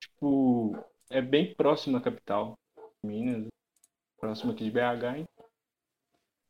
tipo, 0.00 0.76
é 1.10 1.20
bem 1.22 1.54
próximo 1.54 1.96
à 1.96 2.00
capital, 2.00 2.54
Minas, 3.04 3.46
próximo 4.20 4.52
aqui 4.52 4.64
de 4.64 4.70
BH, 4.70 5.18
então 5.18 5.44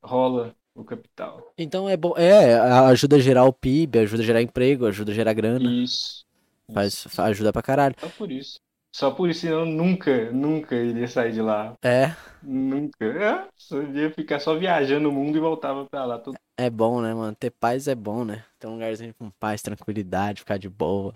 rola 0.02 0.54
o 0.74 0.84
capital. 0.84 1.52
Então 1.58 1.88
é 1.88 1.96
bom. 1.96 2.14
É, 2.16 2.54
ajuda 2.88 3.16
a 3.16 3.20
gerar 3.20 3.44
o 3.44 3.52
PIB, 3.52 3.98
ajuda 4.00 4.22
a 4.22 4.26
gerar 4.26 4.42
emprego, 4.42 4.86
ajuda 4.86 5.10
a 5.12 5.14
gerar 5.14 5.32
grana. 5.32 5.70
Isso. 5.70 6.24
Faz, 6.72 7.04
fa- 7.04 7.24
ajuda 7.24 7.52
pra 7.52 7.62
caralho. 7.62 7.96
Só 7.98 8.08
por 8.10 8.30
isso. 8.30 8.58
Só 8.94 9.10
por 9.10 9.28
isso, 9.28 9.40
senão 9.40 9.60
eu 9.60 9.66
nunca, 9.66 10.32
nunca 10.32 10.74
iria 10.74 11.06
sair 11.06 11.32
de 11.32 11.42
lá. 11.42 11.74
É, 11.84 12.16
Nunca. 12.42 13.04
É, 13.04 13.48
só 13.56 13.82
ia 13.82 14.10
ficar 14.12 14.38
só 14.40 14.56
viajando 14.56 15.08
o 15.08 15.12
mundo 15.12 15.36
e 15.36 15.40
voltava 15.40 15.86
pra 15.86 16.04
lá. 16.04 16.18
Todo... 16.18 16.36
é 16.56 16.70
bom, 16.70 17.00
né, 17.00 17.12
mano? 17.12 17.34
Ter 17.34 17.50
paz 17.50 17.88
é 17.88 17.94
bom, 17.94 18.24
né? 18.24 18.44
Ter 18.58 18.66
um 18.66 18.74
lugarzinho 18.74 19.14
com 19.14 19.30
paz, 19.30 19.62
tranquilidade, 19.62 20.40
ficar 20.40 20.58
de 20.58 20.68
boa. 20.68 21.14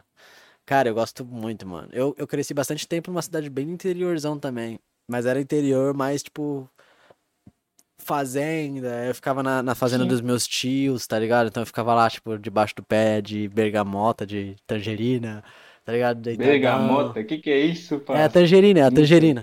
Cara, 0.66 0.88
eu 0.88 0.94
gosto 0.94 1.24
muito, 1.24 1.66
mano. 1.66 1.88
Eu, 1.92 2.14
eu 2.18 2.26
cresci 2.26 2.54
bastante 2.54 2.86
tempo 2.86 3.10
numa 3.10 3.22
cidade 3.22 3.48
bem 3.50 3.68
interiorzão 3.70 4.38
também. 4.38 4.78
Mas 5.08 5.26
era 5.26 5.40
interior 5.40 5.94
mais, 5.94 6.22
tipo, 6.22 6.68
fazenda. 7.98 9.04
Eu 9.06 9.14
ficava 9.14 9.42
na, 9.42 9.62
na 9.62 9.74
fazenda 9.74 10.04
Sim. 10.04 10.08
dos 10.08 10.20
meus 10.20 10.46
tios, 10.46 11.06
tá 11.06 11.18
ligado? 11.18 11.48
Então 11.48 11.62
eu 11.62 11.66
ficava 11.66 11.94
lá, 11.94 12.08
tipo, 12.10 12.38
debaixo 12.38 12.74
do 12.76 12.82
pé 12.82 13.20
de 13.20 13.48
bergamota, 13.48 14.26
de 14.26 14.56
tangerina, 14.66 15.42
tá 15.84 15.92
ligado? 15.92 16.22
Bergamota, 16.34 17.20
o 17.20 17.26
que 17.26 17.38
que 17.38 17.50
é 17.50 17.60
isso, 17.60 18.00
É 18.18 18.20
a 18.24 18.28
tangerina, 18.36 18.80
é 18.80 18.84
a 18.86 18.90
tangerina. 18.96 19.42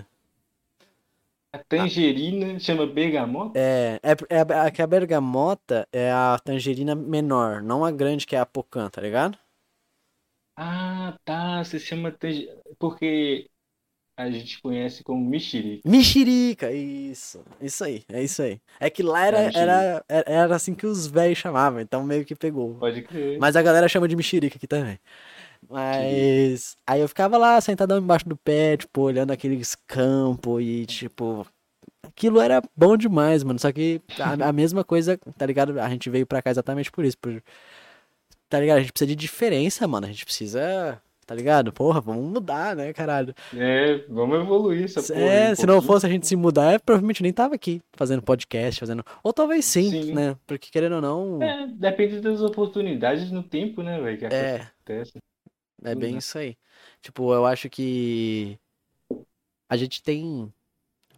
A 1.52 1.58
tangerina 1.62 2.58
chama 2.58 2.86
bergamota? 2.86 3.60
É, 3.62 4.00
é, 4.02 4.12
é, 4.38 4.40
a- 4.40 4.70
que 4.70 4.80
a 4.82 4.86
bergamota 4.86 5.88
é 5.92 6.10
a 6.12 6.38
tangerina 6.38 6.94
menor, 6.94 7.62
não 7.62 7.84
a 7.84 7.90
grande 7.90 8.26
que 8.26 8.36
é 8.36 8.38
a 8.40 8.46
pocã, 8.46 8.88
tá 8.88 9.00
ligado? 9.00 9.36
Ah, 10.56 11.18
tá. 11.24 11.64
Você 11.64 11.78
chama 11.80 12.12
tangerina. 12.12 12.60
Porque 12.78 13.50
a 14.16 14.30
gente 14.30 14.60
conhece 14.62 15.04
como 15.04 15.24
mexerica. 15.28 15.84
Mexerica, 15.84 16.70
isso, 16.72 17.42
isso 17.60 17.82
aí, 17.84 18.04
é 18.10 18.22
isso 18.22 18.42
aí. 18.42 18.60
É 18.78 18.90
que 18.90 19.02
lá 19.02 19.24
É, 19.28 19.36
era, 19.38 19.50
era, 19.54 20.04
era 20.08 20.24
era 20.30 20.56
assim 20.56 20.74
que 20.74 20.86
os 20.86 21.06
velhos 21.06 21.38
chamavam, 21.38 21.80
então 21.80 22.04
meio 22.04 22.24
que 22.24 22.34
pegou. 22.36 22.78
Pode 22.78 23.02
crer. 23.06 23.38
Mas 23.38 23.56
a 23.56 23.62
galera 23.62 23.88
chama 23.88 24.06
de 24.08 24.16
mexerica 24.16 24.56
aqui 24.56 24.66
também. 24.66 24.98
Mas 25.70 26.76
aí 26.84 27.00
eu 27.00 27.08
ficava 27.08 27.38
lá 27.38 27.60
sentadão 27.60 27.98
embaixo 27.98 28.28
do 28.28 28.36
pé, 28.36 28.76
tipo, 28.76 29.02
olhando 29.02 29.30
aqueles 29.30 29.76
campos 29.86 30.60
e 30.62 30.84
tipo, 30.84 31.46
aquilo 32.02 32.40
era 32.40 32.60
bom 32.76 32.96
demais, 32.96 33.44
mano. 33.44 33.58
Só 33.58 33.70
que 33.70 34.00
a, 34.18 34.48
a 34.48 34.52
mesma 34.52 34.82
coisa, 34.82 35.18
tá 35.38 35.46
ligado? 35.46 35.78
A 35.80 35.88
gente 35.88 36.10
veio 36.10 36.26
pra 36.26 36.42
cá 36.42 36.50
exatamente 36.50 36.90
por 36.90 37.04
isso, 37.04 37.16
por 37.16 37.40
tá 38.48 38.58
ligado? 38.58 38.78
A 38.78 38.80
gente 38.80 38.92
precisa 38.92 39.08
de 39.08 39.14
diferença, 39.14 39.86
mano. 39.86 40.06
A 40.06 40.08
gente 40.10 40.24
precisa, 40.24 41.00
tá 41.24 41.34
ligado? 41.34 41.72
Porra, 41.72 42.00
vamos 42.00 42.24
mudar, 42.24 42.74
né, 42.74 42.92
caralho? 42.92 43.32
É, 43.56 44.04
vamos 44.08 44.40
evoluir 44.40 44.84
essa 44.86 45.00
porra 45.00 45.20
É, 45.20 45.52
um 45.52 45.54
se 45.54 45.66
não 45.66 45.80
fosse 45.80 46.04
a 46.04 46.08
gente 46.08 46.26
se 46.26 46.34
mudar, 46.34 46.74
eu 46.74 46.80
provavelmente 46.80 47.22
nem 47.22 47.32
tava 47.32 47.54
aqui 47.54 47.80
fazendo 47.92 48.22
podcast, 48.22 48.80
fazendo. 48.80 49.04
Ou 49.22 49.32
talvez 49.32 49.64
sim, 49.64 49.90
Sim. 49.90 50.12
né? 50.12 50.36
Porque 50.48 50.68
querendo 50.70 50.96
ou 50.96 51.00
não, 51.00 51.40
É, 51.40 51.68
depende 51.68 52.20
das 52.20 52.42
oportunidades 52.42 53.30
no 53.30 53.44
tempo, 53.44 53.84
né, 53.84 54.00
velho? 54.00 54.18
Que 54.18 54.24
é, 54.26 54.56
acontece. 54.56 55.12
É 55.84 55.94
bem 55.94 56.12
Uhum. 56.12 56.18
isso 56.18 56.38
aí. 56.38 56.56
Tipo, 57.02 57.32
eu 57.34 57.46
acho 57.46 57.68
que 57.70 58.58
a 59.68 59.76
gente 59.76 60.02
tem 60.02 60.52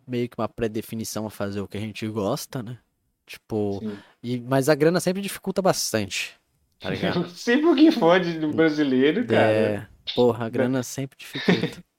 meio 0.07 0.29
que 0.29 0.38
uma 0.38 0.48
pré-definição 0.48 1.27
a 1.27 1.31
fazer 1.31 1.61
o 1.61 1.68
que 1.68 1.77
a 1.77 1.81
gente 1.81 2.07
gosta, 2.09 2.62
né? 2.62 2.79
Tipo, 3.27 3.79
Sim. 3.81 3.98
e, 4.22 4.40
mas 4.40 4.68
a 4.68 4.75
grana 4.75 5.01
sempre 5.01 5.22
dificulta 5.22 5.62
bastante, 5.62 6.38
tá 6.81 6.90
ligado? 6.90 7.29
Sempre 7.31 7.66
o 7.66 7.75
que 7.77 7.90
fode 7.92 8.38
do 8.38 8.53
brasileiro, 8.53 9.25
cara. 9.27 9.51
É, 9.53 9.88
porra, 10.14 10.46
a 10.46 10.48
grana 10.48 10.83
sempre 10.83 11.16
dificulta. 11.18 11.83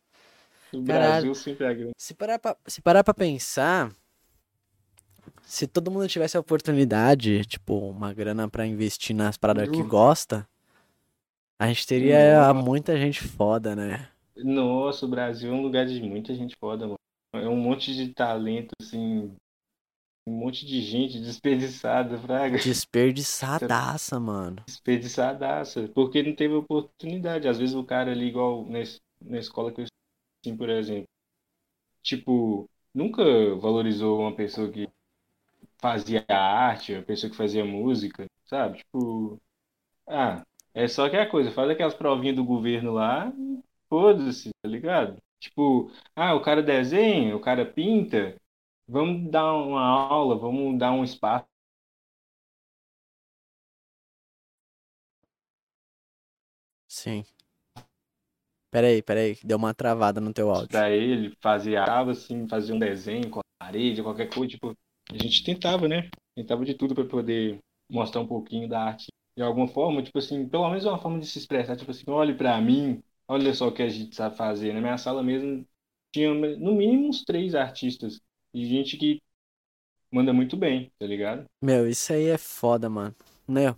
O. 0.73 0.81
Brasil 0.81 1.35
sempre 1.35 1.67
é 1.67 1.73
grande. 1.75 1.91
Se 1.95 2.15
parar 2.15 2.39
pra, 2.39 2.57
se 2.65 2.81
parar 2.81 3.03
pra 3.03 3.13
pensar, 3.13 3.91
se 5.43 5.67
todo 5.67 5.91
mundo 5.91 6.07
tivesse 6.07 6.35
a 6.35 6.39
oportunidade, 6.39 7.45
tipo, 7.45 7.77
uma 7.89 8.11
grana 8.11 8.49
pra 8.49 8.65
investir 8.65 9.15
nas 9.15 9.37
paradas 9.37 9.69
que 9.69 9.81
Uh. 9.83 9.87
gosta, 9.87 10.49
a 11.63 11.67
gente 11.67 11.87
teria 11.87 12.39
Nossa. 12.39 12.53
muita 12.53 12.97
gente 12.97 13.23
foda, 13.23 13.73
né? 13.73 14.09
Nossa, 14.35 15.05
o 15.05 15.09
Brasil 15.09 15.49
é 15.49 15.55
um 15.55 15.61
lugar 15.61 15.85
de 15.85 16.01
muita 16.03 16.35
gente 16.35 16.57
foda, 16.59 16.85
mano. 16.85 16.99
É 17.33 17.47
um 17.47 17.55
monte 17.55 17.95
de 17.95 18.13
talento, 18.13 18.71
assim. 18.81 19.33
Um 20.27 20.33
monte 20.33 20.65
de 20.65 20.81
gente 20.81 21.21
desperdiçada, 21.21 22.17
fraga. 22.17 22.57
Desperdiçadaça, 22.57 24.19
mano. 24.19 24.61
Desperdiçadaça. 24.65 25.87
Porque 25.95 26.21
não 26.21 26.35
teve 26.35 26.53
oportunidade. 26.53 27.47
Às 27.47 27.57
vezes 27.57 27.75
o 27.75 27.83
cara 27.83 28.11
ali, 28.11 28.27
igual 28.27 28.65
nesse, 28.65 28.99
na 29.21 29.39
escola 29.39 29.71
que 29.71 29.81
eu 29.81 29.85
assim, 29.85 30.57
por 30.57 30.69
exemplo. 30.69 31.07
Tipo, 32.01 32.69
nunca 32.93 33.23
valorizou 33.55 34.19
uma 34.19 34.35
pessoa 34.35 34.69
que 34.69 34.89
fazia 35.77 36.25
arte, 36.27 36.95
a 36.95 37.01
pessoa 37.01 37.31
que 37.31 37.37
fazia 37.37 37.63
música, 37.63 38.25
sabe? 38.45 38.79
Tipo, 38.79 39.41
ah, 40.07 40.43
é 40.73 40.87
só 40.87 41.05
aquela 41.05 41.25
coisa, 41.25 41.51
faz 41.51 41.69
aquelas 41.69 41.93
provinhas 41.93 42.35
do 42.35 42.43
governo 42.43 42.93
lá, 42.93 43.31
foda-se, 43.89 44.49
tá 44.61 44.69
ligado? 44.69 45.17
Tipo, 45.39 45.91
ah, 46.15 46.33
o 46.35 46.41
cara 46.41 46.63
desenha, 46.63 47.35
o 47.35 47.39
cara 47.39 47.65
pinta, 47.65 48.35
vamos 48.87 49.29
dar 49.29 49.53
uma 49.53 49.81
aula, 49.81 50.37
vamos 50.37 50.77
dar 50.79 50.91
um 50.91 51.03
espaço 51.03 51.45
Sim. 56.87 57.25
Peraí, 58.71 59.01
peraí, 59.01 59.37
deu 59.43 59.57
uma 59.57 59.73
travada 59.73 60.21
no 60.21 60.33
teu 60.33 60.49
áudio. 60.49 60.67
pra 60.69 60.89
ele, 60.89 61.35
fazia 61.41 61.83
aula, 61.83 62.11
assim, 62.11 62.47
fazia 62.47 62.73
um 62.73 62.79
desenho 62.79 63.29
com 63.29 63.39
a 63.39 63.43
parede, 63.59 64.03
qualquer 64.03 64.33
coisa, 64.33 64.49
tipo, 64.49 64.75
a 65.11 65.17
gente 65.17 65.43
tentava, 65.43 65.87
né? 65.87 66.09
Tentava 66.35 66.65
de 66.65 66.73
tudo 66.73 66.95
pra 66.95 67.05
poder 67.05 67.59
mostrar 67.89 68.21
um 68.21 68.27
pouquinho 68.27 68.67
da 68.67 68.83
arte 68.83 69.07
de 69.35 69.43
alguma 69.43 69.67
forma, 69.67 70.03
tipo 70.03 70.17
assim, 70.19 70.47
pelo 70.47 70.69
menos 70.69 70.85
uma 70.85 70.99
forma 70.99 71.19
de 71.19 71.27
se 71.27 71.39
expressar, 71.39 71.75
tipo 71.77 71.91
assim, 71.91 72.03
olhe 72.09 72.35
pra 72.35 72.59
mim, 72.61 73.03
olha 73.27 73.53
só 73.53 73.67
o 73.67 73.73
que 73.73 73.81
a 73.83 73.89
gente 73.89 74.15
sabe 74.15 74.37
fazer. 74.37 74.73
Na 74.73 74.81
minha 74.81 74.97
sala 74.97 75.23
mesmo 75.23 75.67
tinha 76.11 76.33
no 76.33 76.75
mínimo 76.75 77.09
uns 77.09 77.23
três 77.23 77.55
artistas 77.55 78.19
e 78.53 78.65
gente 78.67 78.97
que 78.97 79.21
manda 80.11 80.33
muito 80.33 80.57
bem, 80.57 80.91
tá 80.99 81.05
ligado? 81.07 81.45
Meu, 81.61 81.87
isso 81.87 82.13
aí 82.13 82.27
é 82.27 82.37
foda, 82.37 82.89
mano. 82.89 83.15
Né? 83.47 83.73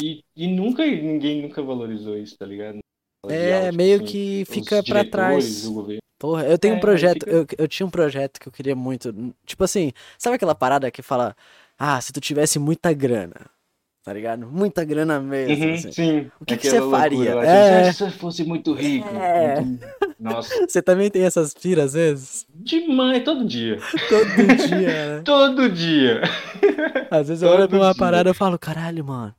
E, 0.00 0.24
e 0.36 0.46
nunca, 0.46 0.84
ninguém 0.86 1.42
nunca 1.42 1.62
valorizou 1.62 2.16
isso, 2.16 2.36
tá 2.38 2.46
ligado? 2.46 2.78
É, 3.28 3.70
tipo 3.70 3.72
meio 3.72 4.02
assim, 4.02 4.16
que 4.16 4.44
fica 4.46 4.82
pra 4.82 5.04
diretores, 5.04 5.04
trás. 5.04 5.74
Porra, 6.18 6.46
eu 6.46 6.58
tenho 6.58 6.74
um 6.74 6.78
É, 6.78 6.78
projeto, 6.78 7.24
fica- 7.24 7.28
eu, 7.28 7.46
eu 7.58 7.68
tinha 7.68 7.86
um 7.86 7.90
projeto 7.90 8.40
que 8.40 8.48
eu 8.48 8.52
queria 8.52 8.74
muito. 8.74 9.12
Tipo 9.46 9.64
assim, 9.64 9.92
sabe 10.18 10.36
aquela 10.36 10.54
parada 10.54 10.90
que 10.90 11.02
fala, 11.02 11.36
ah, 11.78 12.00
se 12.00 12.12
tu 12.12 12.20
tivesse 12.20 12.58
muita 12.58 12.92
grana, 12.92 13.34
tá 14.08 14.14
ligado? 14.14 14.46
Muita 14.46 14.84
grana 14.84 15.20
mesmo. 15.20 15.66
Uhum, 15.66 15.74
assim. 15.74 15.92
sim, 15.92 16.30
O 16.40 16.44
que 16.46 16.56
que 16.56 16.70
você 16.70 16.80
faria? 16.90 17.34
loucura 17.34 17.34
lá, 17.34 17.44
É. 17.44 17.82
tipo, 17.84 17.94
se 17.98 18.02
eu 18.04 18.10
fosse 18.10 18.42
muito 18.42 18.72
rico. 18.72 19.06
É. 19.14 19.60
muito- 19.60 19.86
Nossa, 20.18 20.66
Você 20.66 20.80
também 20.80 21.10
tem 21.10 21.22
essas 21.24 21.52
piras 21.52 21.86
às 21.88 21.92
vezes? 21.92 22.46
demais, 22.54 23.22
todo 23.22 23.44
dia. 23.46 23.78
Todo 24.08 24.56
dia, 24.66 25.16
né? 25.16 25.20
Todo 25.26 25.68
dia. 25.68 26.22
Às 27.10 27.28
vezes 27.28 27.42
eu 27.42 27.50
olho 27.50 27.58
Todo 27.60 27.68
pra 27.70 27.78
uma 27.80 27.92
dia. 27.92 27.98
parada 27.98 28.30
e 28.30 28.34
falo, 28.34 28.58
caralho, 28.58 29.04
mano, 29.04 29.34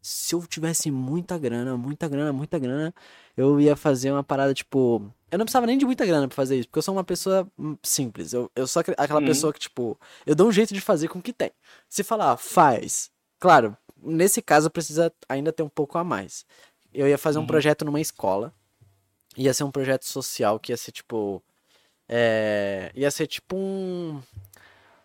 se 0.00 0.34
eu 0.34 0.42
tivesse 0.46 0.90
muita 0.90 1.36
grana, 1.38 1.76
muita 1.76 2.08
grana, 2.08 2.32
muita 2.32 2.58
grana, 2.58 2.94
eu 3.36 3.60
ia 3.60 3.76
fazer 3.76 4.10
uma 4.10 4.22
parada, 4.24 4.54
tipo. 4.54 5.02
Eu 5.30 5.38
não 5.38 5.44
precisava 5.44 5.66
nem 5.66 5.76
de 5.76 5.84
muita 5.84 6.06
grana 6.06 6.26
pra 6.28 6.34
fazer 6.36 6.56
isso, 6.56 6.68
porque 6.68 6.78
eu 6.78 6.82
sou 6.82 6.94
uma 6.94 7.04
pessoa 7.04 7.46
hum, 7.58 7.76
simples. 7.82 8.32
Eu, 8.32 8.50
eu 8.56 8.66
sou 8.66 8.80
aquela 8.96 9.20
Uhum. 9.20 9.26
pessoa 9.26 9.52
que, 9.52 9.58
tipo, 9.60 9.98
eu 10.24 10.34
dou 10.34 10.48
um 10.48 10.52
jeito 10.52 10.72
de 10.72 10.80
fazer 10.80 11.08
com 11.08 11.18
o 11.18 11.22
que 11.22 11.32
tem. 11.32 11.50
Se 11.88 12.02
falar, 12.04 12.36
faz. 12.36 13.10
Claro, 13.40 13.76
nesse 14.04 14.42
caso 14.42 14.70
precisa 14.70 15.12
ainda 15.28 15.52
ter 15.52 15.62
um 15.62 15.68
pouco 15.68 15.98
a 15.98 16.04
mais. 16.04 16.44
Eu 16.92 17.08
ia 17.08 17.18
fazer 17.18 17.38
um 17.38 17.42
Uhum. 17.42 17.46
projeto 17.46 17.84
numa 17.84 18.00
escola. 18.00 18.52
Ia 19.36 19.52
ser 19.52 19.64
um 19.64 19.70
projeto 19.70 20.04
social 20.04 20.58
que 20.60 20.72
ia 20.72 20.76
ser, 20.76 20.92
tipo. 20.92 21.42
É, 22.08 22.92
ia 22.94 23.10
ser 23.10 23.26
tipo 23.26 23.56
um 23.56 24.20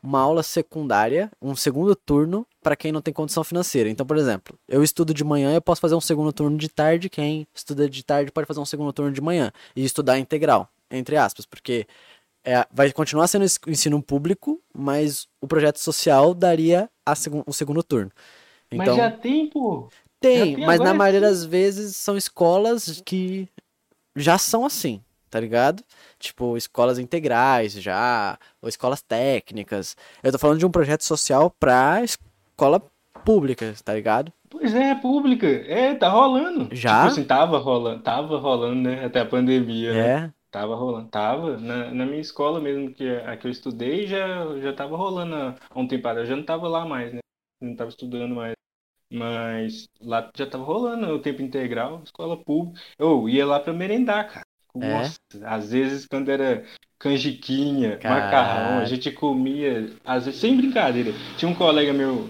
uma 0.01 0.19
aula 0.21 0.41
secundária, 0.43 1.29
um 1.41 1.53
segundo 1.55 1.93
turno 1.93 2.47
para 2.63 2.73
quem 2.75 2.89
não 2.89 3.01
tem 3.01 3.13
condição 3.13 3.43
financeira. 3.43 3.89
Então, 3.89 4.05
por 4.05 4.15
exemplo, 4.17 4.57
eu 4.65 4.81
estudo 4.81 5.13
de 5.13 5.25
manhã, 5.25 5.53
eu 5.53 5.61
posso 5.61 5.81
fazer 5.81 5.93
um 5.93 5.99
segundo 5.99 6.31
turno 6.31 6.57
de 6.57 6.69
tarde, 6.69 7.09
quem 7.09 7.45
estuda 7.53 7.89
de 7.89 8.01
tarde 8.03 8.31
pode 8.31 8.47
fazer 8.47 8.61
um 8.61 8.65
segundo 8.65 8.93
turno 8.93 9.11
de 9.11 9.19
manhã 9.19 9.51
e 9.75 9.83
estudar 9.83 10.17
integral, 10.17 10.69
entre 10.89 11.17
aspas, 11.17 11.45
porque 11.45 11.85
é, 12.45 12.65
vai 12.71 12.91
continuar 12.93 13.27
sendo 13.27 13.43
ensino 13.67 14.01
público, 14.01 14.61
mas 14.73 15.27
o 15.41 15.47
projeto 15.47 15.79
social 15.79 16.33
daria 16.33 16.89
a 17.05 17.13
segun- 17.13 17.43
o 17.45 17.51
segundo 17.51 17.83
turno. 17.83 18.09
Então, 18.71 18.95
Mas 18.95 18.95
já 18.95 19.11
tem, 19.11 19.47
pô. 19.47 19.89
tem, 20.19 20.55
tem 20.55 20.65
mas 20.65 20.79
na 20.79 20.91
agora 20.91 20.97
maioria 20.97 21.19
sim. 21.21 21.25
das 21.25 21.45
vezes 21.45 21.95
são 21.95 22.15
escolas 22.15 23.01
que 23.05 23.47
já 24.15 24.37
são 24.37 24.65
assim, 24.65 25.01
tá 25.29 25.39
ligado? 25.39 25.83
Tipo, 26.19 26.55
escolas 26.57 26.99
integrais 26.99 27.73
já, 27.73 28.37
ou 28.61 28.69
escolas 28.69 29.01
técnicas. 29.01 29.95
Eu 30.21 30.31
tô 30.31 30.37
falando 30.37 30.59
de 30.59 30.65
um 30.65 30.71
projeto 30.71 31.03
social 31.03 31.49
pra 31.49 32.03
escola 32.03 32.81
pública, 33.25 33.73
tá 33.83 33.93
ligado? 33.93 34.31
Pois 34.49 34.73
é, 34.73 34.95
pública. 34.95 35.47
É, 35.47 35.93
tá 35.95 36.09
rolando. 36.09 36.69
Já? 36.71 37.01
Tipo 37.01 37.11
assim, 37.13 37.23
tava 37.23 37.57
rolando, 37.59 38.01
tava 38.01 38.37
rolando, 38.39 38.81
né? 38.89 39.05
Até 39.05 39.19
a 39.21 39.25
pandemia, 39.25 39.93
né? 39.93 40.25
É. 40.25 40.31
Tava 40.51 40.75
rolando, 40.75 41.07
tava. 41.09 41.57
Na, 41.57 41.91
na 41.91 42.05
minha 42.05 42.19
escola 42.19 42.59
mesmo, 42.59 42.91
que 42.91 43.07
é 43.07 43.27
a 43.29 43.37
que 43.37 43.45
eu 43.45 43.51
estudei, 43.51 44.07
já, 44.07 44.57
já 44.59 44.73
tava 44.73 44.97
rolando 44.97 45.35
há 45.69 45.79
um 45.79 45.87
tempo. 45.87 46.07
Eu 46.09 46.25
já 46.25 46.35
não 46.35 46.43
tava 46.43 46.67
lá 46.67 46.85
mais, 46.85 47.13
né? 47.13 47.19
Não 47.61 47.75
tava 47.75 47.89
estudando 47.89 48.35
mais. 48.35 48.53
Mas 49.11 49.89
lá 49.99 50.29
já 50.35 50.45
tava 50.45 50.63
rolando 50.63 51.07
o 51.07 51.19
tempo 51.19 51.41
integral, 51.41 52.03
escola 52.03 52.37
pública. 52.37 52.79
Eu 52.97 53.27
ia 53.27 53.45
lá 53.45 53.59
pra 53.59 53.73
merendar, 53.73 54.27
cara. 54.27 54.45
É? 54.75 54.93
Nossa, 54.93 55.19
às 55.43 55.71
vezes 55.71 56.05
quando 56.05 56.29
era 56.29 56.63
canjiquinha, 56.99 57.99
macarrão, 58.03 58.79
a 58.79 58.85
gente 58.85 59.11
comia, 59.11 59.91
às 60.05 60.25
vezes, 60.25 60.39
sem 60.39 60.55
brincadeira. 60.55 61.11
Tinha 61.37 61.49
um 61.49 61.55
colega 61.55 61.91
meu, 61.91 62.29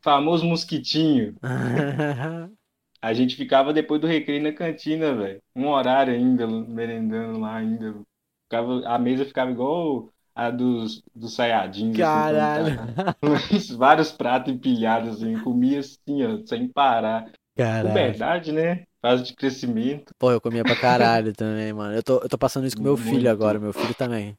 famoso 0.00 0.46
mosquitinho. 0.46 1.34
A 3.02 3.12
gente 3.12 3.34
ficava 3.34 3.72
depois 3.72 4.00
do 4.00 4.06
recreio 4.06 4.40
na 4.40 4.52
cantina, 4.52 5.12
velho. 5.12 5.42
Um 5.56 5.66
horário 5.66 6.14
ainda, 6.14 6.46
merendando 6.46 7.40
lá 7.40 7.56
ainda. 7.56 8.00
Ficava, 8.44 8.86
a 8.86 8.96
mesa 8.96 9.24
ficava 9.24 9.50
igual 9.50 10.08
a 10.34 10.50
dos, 10.50 11.02
dos 11.14 11.34
Saiyajins, 11.34 11.98
assim, 12.00 12.22
Caralho. 12.24 12.52
quando 12.52 12.74
tá- 12.74 12.88
vários 13.76 14.12
pratos 14.12 14.52
empilhados, 14.52 15.16
assim, 15.16 15.38
comia 15.42 15.80
assim, 15.80 16.24
ó, 16.24 16.44
sem 16.46 16.68
parar. 16.68 17.30
Caralho. 17.56 17.82
Puberdade, 17.88 18.52
né? 18.52 18.84
Fase 19.00 19.24
de 19.24 19.34
crescimento. 19.34 20.14
Pô, 20.18 20.30
eu 20.30 20.40
comia 20.40 20.64
pra 20.64 20.76
caralho 20.76 21.32
também, 21.34 21.72
mano. 21.72 21.94
Eu 21.94 22.02
tô, 22.02 22.18
eu 22.20 22.28
tô 22.28 22.38
passando 22.38 22.66
isso 22.66 22.76
com 22.76 22.82
meu 22.84 22.96
filho 22.96 23.28
Muito. 23.28 23.30
agora, 23.30 23.58
meu 23.58 23.72
filho 23.72 23.94
também. 23.94 24.36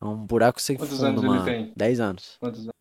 É 0.00 0.06
um 0.06 0.26
buraco 0.26 0.60
sem 0.60 0.78
Quantos 0.78 0.98
fundo, 0.98 1.22
anos 1.22 1.24
ele 1.24 1.32
mano. 1.32 1.44
tem? 1.44 1.74
10 1.76 2.00
anos. 2.00 2.40
Quantos 2.40 2.60
anos? 2.60 2.74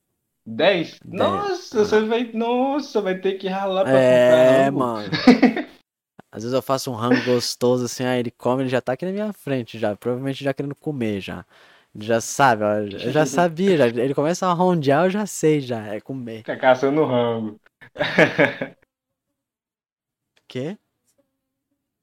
Dez? 0.46 1.00
Dez. 1.06 1.14
Nossa, 1.14 1.86
você 1.86 2.02
vai. 2.06 2.32
Nossa, 2.34 3.02
vai 3.02 3.20
ter 3.20 3.38
que 3.38 3.48
ralar 3.48 3.86
pra 3.88 4.00
É, 4.00 4.72
mano. 4.72 5.12
Às 6.32 6.44
vezes 6.44 6.54
eu 6.54 6.62
faço 6.62 6.92
um 6.92 6.96
rango 6.96 7.22
gostoso 7.22 7.86
assim, 7.86 8.04
aí 8.04 8.20
ele 8.20 8.32
come, 8.32 8.64
ele 8.64 8.70
já 8.70 8.82
tá 8.82 8.94
aqui 8.94 9.06
na 9.06 9.12
minha 9.12 9.32
frente 9.34 9.78
já, 9.80 9.96
provavelmente 9.96 10.44
já 10.44 10.54
querendo 10.54 10.76
comer 10.76 11.22
já. 11.22 11.46
Já 12.00 12.20
sabe, 12.20 12.64
ó, 12.64 12.74
eu 13.06 13.12
já 13.12 13.26
sabia, 13.26 13.78
já. 13.78 13.88
Ele 13.88 14.14
começa 14.14 14.48
a 14.48 14.54
rondear, 14.54 15.06
eu 15.06 15.10
já 15.10 15.26
sei 15.26 15.62
já, 15.62 15.88
é 15.88 16.02
comer. 16.02 16.40
Fica 16.40 16.58
caçando 16.58 17.06
rango. 17.06 17.60
Quê? 20.48 20.78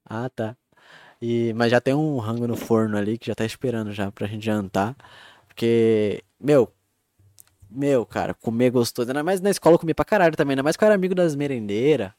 Ah, 0.04 0.28
tá. 0.28 0.56
E, 1.22 1.52
mas 1.54 1.70
já 1.70 1.80
tem 1.80 1.94
um 1.94 2.18
rango 2.18 2.46
no 2.46 2.56
forno 2.56 2.96
ali 2.98 3.18
que 3.18 3.26
já 3.28 3.34
tá 3.34 3.44
esperando 3.44 3.92
já 3.92 4.10
pra 4.12 4.26
gente 4.26 4.44
jantar. 4.44 4.96
Porque, 5.48 6.24
meu, 6.40 6.72
meu, 7.70 8.04
cara, 8.06 8.34
comer 8.34 8.70
gostoso. 8.70 9.10
Ainda 9.10 9.22
mais 9.22 9.40
na 9.40 9.50
escola 9.50 9.74
eu 9.74 9.78
comia 9.78 9.94
pra 9.94 10.04
caralho 10.04 10.36
também, 10.36 10.52
ainda 10.54 10.62
mais 10.62 10.76
que 10.76 10.84
eu 10.84 10.86
era 10.86 10.94
amigo 10.94 11.14
das 11.14 11.34
merendeiras. 11.36 12.12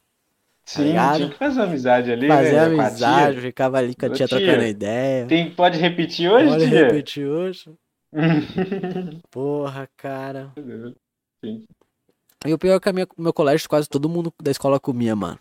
Sim, 0.64 0.84
ligado? 0.84 1.16
tinha 1.16 1.30
que 1.30 1.36
fazer 1.38 1.60
uma 1.60 1.66
amizade 1.66 2.12
ali, 2.12 2.28
Fazer 2.28 2.52
né? 2.52 2.76
com 2.76 2.80
a 2.80 2.86
amizade, 2.86 3.40
ficava 3.40 3.78
ali 3.78 3.94
com 3.94 4.06
a 4.06 4.10
tia 4.10 4.28
tia, 4.28 4.38
trocando 4.38 4.64
ideia. 4.64 5.26
Tem, 5.26 5.50
pode 5.54 5.78
repetir 5.78 6.30
hoje, 6.30 6.48
Pode 6.48 6.68
tia? 6.68 6.86
repetir 6.86 7.26
hoje? 7.26 7.74
Porra, 9.30 9.88
cara. 9.96 10.52
Sim. 11.44 11.64
E 12.46 12.52
o 12.52 12.58
pior 12.58 12.76
é 12.76 12.80
que 12.80 12.92
minha, 12.92 13.06
meu 13.16 13.32
colégio, 13.32 13.68
quase 13.68 13.88
todo 13.88 14.08
mundo 14.08 14.32
da 14.42 14.50
escola 14.50 14.78
comia, 14.78 15.14
mano. 15.16 15.38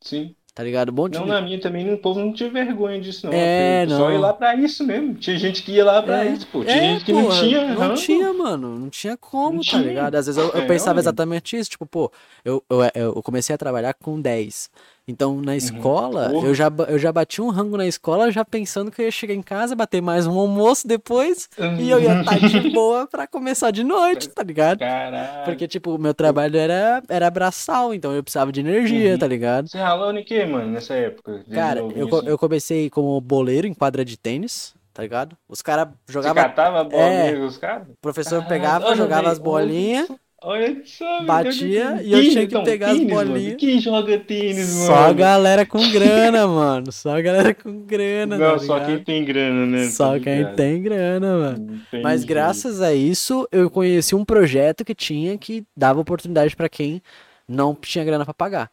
Sim. 0.00 0.34
Tá 0.56 0.64
ligado? 0.64 0.90
Bom 0.90 1.06
Não, 1.06 1.26
na 1.26 1.38
minha 1.42 1.60
também, 1.60 1.92
o 1.92 1.98
povo 1.98 2.18
não 2.18 2.32
tinha 2.32 2.48
vergonha 2.48 2.98
disso, 2.98 3.26
não. 3.26 3.32
É, 3.34 3.84
não. 3.84 4.10
ia 4.10 4.18
lá 4.18 4.32
pra 4.32 4.54
isso 4.54 4.82
mesmo. 4.86 5.12
Tinha 5.12 5.36
gente 5.38 5.62
que 5.62 5.70
ia 5.72 5.84
lá 5.84 6.02
pra 6.02 6.24
É. 6.24 6.28
isso, 6.30 6.46
pô. 6.46 6.64
Tinha 6.64 6.74
É, 6.74 6.80
gente 6.94 7.04
que 7.04 7.12
não 7.12 7.24
porra, 7.24 7.40
tinha 7.42 7.64
Não 7.66 7.74
rango. 7.76 7.94
tinha, 7.96 8.32
mano. 8.32 8.78
Não 8.78 8.88
tinha 8.88 9.18
como, 9.18 9.56
Não 9.56 9.58
tá 9.58 9.64
tinha. 9.72 9.82
ligado? 9.82 10.14
Às 10.14 10.24
vezes 10.24 10.42
eu, 10.42 10.48
eu 10.52 10.62
É, 10.62 10.66
pensava 10.66 10.98
exatamente 10.98 11.58
isso. 11.58 11.68
Tipo, 11.68 11.84
pô, 11.84 12.10
eu, 12.42 12.64
eu, 12.70 12.80
eu 12.94 13.22
comecei 13.22 13.54
a 13.54 13.58
trabalhar 13.58 13.92
com 13.92 14.18
10. 14.18 14.70
Então, 15.08 15.40
na 15.40 15.54
escola, 15.56 16.30
Uhum. 16.32 16.46
Eu 16.46 16.54
já, 16.54 16.68
eu 16.88 16.98
já 16.98 17.12
bati 17.12 17.40
um 17.40 17.48
rango 17.48 17.76
na 17.76 17.86
escola, 17.86 18.30
já 18.32 18.44
pensando 18.44 18.90
que 18.90 19.00
eu 19.00 19.04
ia 19.04 19.10
chegar 19.10 19.34
em 19.34 19.42
casa, 19.42 19.76
bater 19.76 20.02
mais 20.02 20.26
um 20.26 20.36
almoço 20.36 20.86
depois, 20.88 21.48
e 21.78 21.88
eu 21.88 22.00
ia 22.00 22.20
estar 22.20 22.38
de 22.40 22.70
boa 22.70 23.06
pra 23.06 23.24
começar 23.26 23.70
de 23.70 23.84
noite, 23.84 24.28
tá 24.28 24.42
ligado? 24.42 24.80
Caralho. 24.80 25.44
Porque, 25.44 25.68
tipo, 25.68 25.94
o 25.94 25.98
meu 25.98 26.12
trabalho 26.12 26.56
era, 26.58 27.00
era 27.08 27.30
braçal, 27.30 27.94
então 27.94 28.12
eu 28.12 28.22
precisava 28.22 28.50
de 28.50 28.58
energia, 28.60 29.12
Uhum. 29.12 29.18
tá 29.18 29.26
ligado? 29.28 29.68
Você 29.68 29.78
ralou 29.78 30.10
em 30.12 30.24
quê, 30.24 30.44
mano, 30.44 30.72
nessa 30.72 30.94
época? 30.94 31.38
De 31.46 31.54
Cara, 31.54 31.80
eu, 31.94 32.08
assim? 32.08 32.26
eu 32.26 32.36
comecei 32.38 32.90
como 32.90 33.20
boleiro 33.20 33.66
em 33.68 33.74
quadra 33.74 34.04
de 34.04 34.16
tênis, 34.16 34.74
tá 34.92 35.02
ligado? 35.02 35.36
Os 35.48 35.62
caras 35.62 35.88
Você 36.04 36.12
jogavam, 36.14 36.42
catava 36.42 36.80
a 36.80 36.84
bolinha 36.84 37.30
É. 37.30 37.36
dos 37.36 37.56
caras? 37.58 37.86
o 37.88 37.94
professor 38.00 38.42
Caralho, 38.42 38.48
pegava, 38.48 38.96
jogava 38.96 39.30
as 39.30 39.38
bolinhas, 39.38 40.08
Olha 40.42 40.82
só, 40.84 41.22
batia 41.24 42.02
e 42.02 42.12
eu 42.12 42.18
Tênis, 42.20 42.32
tinha 42.32 42.46
que 42.46 42.54
então, 42.54 42.62
pegar 42.64 42.88
as 42.90 42.98
tênis, 42.98 43.12
mano. 43.12 43.30
bolinhas. 43.30 43.56
Quem 43.56 43.80
joga 43.80 44.18
tênis, 44.18 44.68
Só 44.68 44.94
a 44.94 45.00
mano? 45.04 45.14
galera 45.14 45.66
com 45.66 45.90
grana, 45.90 46.46
mano. 46.46 46.92
Só 46.92 47.16
a 47.16 47.20
galera 47.22 47.54
com 47.54 47.80
grana, 47.80 48.36
Não, 48.36 48.52
tá 48.52 48.58
só 48.58 48.84
quem 48.84 49.02
tem 49.02 49.24
grana, 49.24 49.66
né? 49.66 49.88
Só 49.88 50.12
Tá 50.12 50.20
quem 50.20 50.54
tem 50.54 50.82
grana, 50.82 51.36
mano. 51.38 51.80
Mas 52.02 52.20
Entendi. 52.20 52.26
graças 52.26 52.80
a 52.82 52.92
isso, 52.92 53.48
eu 53.50 53.70
conheci 53.70 54.14
um 54.14 54.24
projeto 54.24 54.84
que 54.84 54.94
tinha 54.94 55.38
que 55.38 55.64
dava 55.76 56.00
oportunidade 56.00 56.54
pra 56.54 56.68
quem 56.68 57.02
não 57.48 57.74
tinha 57.74 58.04
grana 58.04 58.24
pra 58.24 58.34
pagar. 58.34 58.70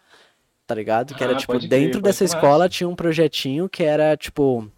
Tá 0.67 0.75
ligado? 0.75 1.15
Que 1.15 1.23
era 1.23 1.33
Ah, 1.33 1.37
tipo, 1.37 1.57
dentro 1.59 2.01
dessa 2.01 2.23
escola 2.25 2.67
tinha 2.69 2.87
um 2.89 2.95
projetinho 2.95 3.69
que 3.69 3.83
era 3.83 4.15
tipo. 4.17 4.69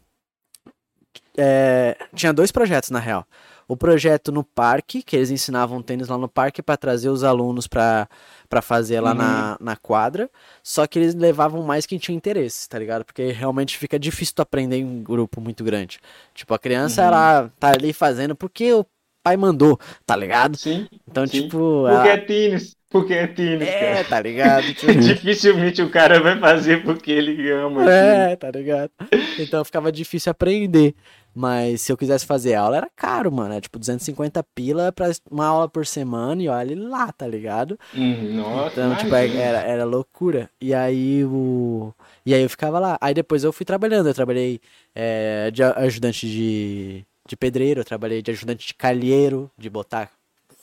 é, 1.38 1.98
tinha 2.13 2.32
dois 2.32 2.52
projetos 2.52 2.89
na 2.91 3.00
real. 3.00 3.26
O 3.67 3.75
projeto 3.75 4.32
no 4.32 4.43
parque, 4.43 5.01
que 5.01 5.15
eles 5.15 5.32
ensinavam 5.32 5.82
tênis 5.82 6.08
lá 6.08 6.17
no 6.17 6.28
parque 6.30 6.62
pra 6.62 6.78
trazer 6.78 7.10
os 7.10 7.23
alunos 7.23 7.67
pra 7.67 8.08
pra 8.47 8.62
fazer 8.62 8.99
lá 9.01 9.12
Uhum. 9.12 9.17
na, 9.17 9.58
na 9.60 9.75
quadra. 9.75 10.30
Só 10.63 10.86
que 10.86 10.99
eles 10.99 11.15
levavam 11.15 11.63
mais 11.63 11.86
quem 11.88 11.97
tinha 11.97 12.15
interesse, 12.15 12.69
tá 12.69 12.78
ligado? 12.78 13.04
Porque 13.04 13.32
realmente 13.32 13.75
fica 13.78 13.97
difícil 13.97 14.36
tu 14.36 14.41
aprender 14.43 14.78
em 14.78 14.86
um 14.86 15.01
grupo 15.04 15.41
muito 15.41 15.63
grande. 15.63 15.99
Tipo, 16.34 16.54
a 16.54 16.60
criança, 16.60 17.01
Uhum. 17.01 17.08
ela 17.08 17.51
tá 17.60 17.69
ali 17.71 17.91
fazendo 17.91 18.36
porque 18.36 18.71
o 18.71 18.86
pai 19.23 19.36
mandou, 19.36 19.80
tá 20.06 20.15
ligado? 20.15 20.56
Sim, 20.58 20.88
Então, 21.08 21.25
sim. 21.25 21.41
tipo, 21.43 21.58
porque 21.88 22.08
ela... 22.08 22.08
é 22.10 22.17
tênis. 22.17 22.75
Porque 22.88 23.13
é 23.13 23.28
tênis, 23.28 23.67
É, 23.67 23.93
cara. 23.95 24.04
tá 24.08 24.21
ligado? 24.21 24.63
Tipo, 24.75 24.93
Dificilmente 24.93 25.82
o 25.82 25.89
cara 25.89 26.21
vai 26.21 26.39
fazer 26.39 26.84
porque 26.84 27.12
ele 27.12 27.51
ama. 27.51 27.91
É, 27.91 28.36
tá 28.36 28.49
ligado? 28.51 28.91
Então 29.39 29.65
ficava 29.65 29.91
difícil 29.91 30.30
aprender. 30.32 30.95
Mas 31.36 31.82
se 31.82 31.91
eu 31.91 31.98
quisesse 31.98 32.26
fazer 32.26 32.56
aula, 32.56 32.78
era 32.78 32.89
caro, 32.95 33.30
mano. 33.32 33.52
Era 33.52 33.62
tipo 33.62 33.78
250 33.78 34.41
pila 34.41 34.91
pra 34.91 35.12
uma 35.30 35.45
aula 35.45 35.67
por 35.67 35.86
semana 35.86 36.41
e 36.41 36.48
olha 36.48 36.88
lá, 36.89 37.12
tá 37.12 37.28
ligado? 37.28 37.78
Hum, 37.93 38.34
nossa, 38.36 38.69
Então, 38.80 38.95
tipo, 38.95 39.13
é- 39.13 39.28
era, 39.36 39.60
era 39.60 39.84
loucura. 39.84 40.50
E 40.62 40.74
aí 40.74 41.26
o. 41.26 41.93
E 42.26 42.34
aí 42.34 42.41
eu 42.41 42.50
ficava 42.50 42.80
lá. 42.80 42.98
Aí 43.02 43.13
depois 43.13 43.43
eu 43.43 43.52
fui 43.52 43.65
trabalhando. 43.65 44.08
Eu 44.08 44.13
trabalhei 44.13 44.62
é, 44.95 45.52
de 45.52 45.62
ajudante 45.62 46.26
de, 46.28 47.06
de 47.28 47.36
pedreiro, 47.36 47.82
eu 47.82 47.86
trabalhei 47.86 48.21
de 48.21 48.32
ajudante 48.32 48.67
de 48.67 48.74
calheiro, 48.74 49.52
de 49.58 49.69
botar 49.69 50.12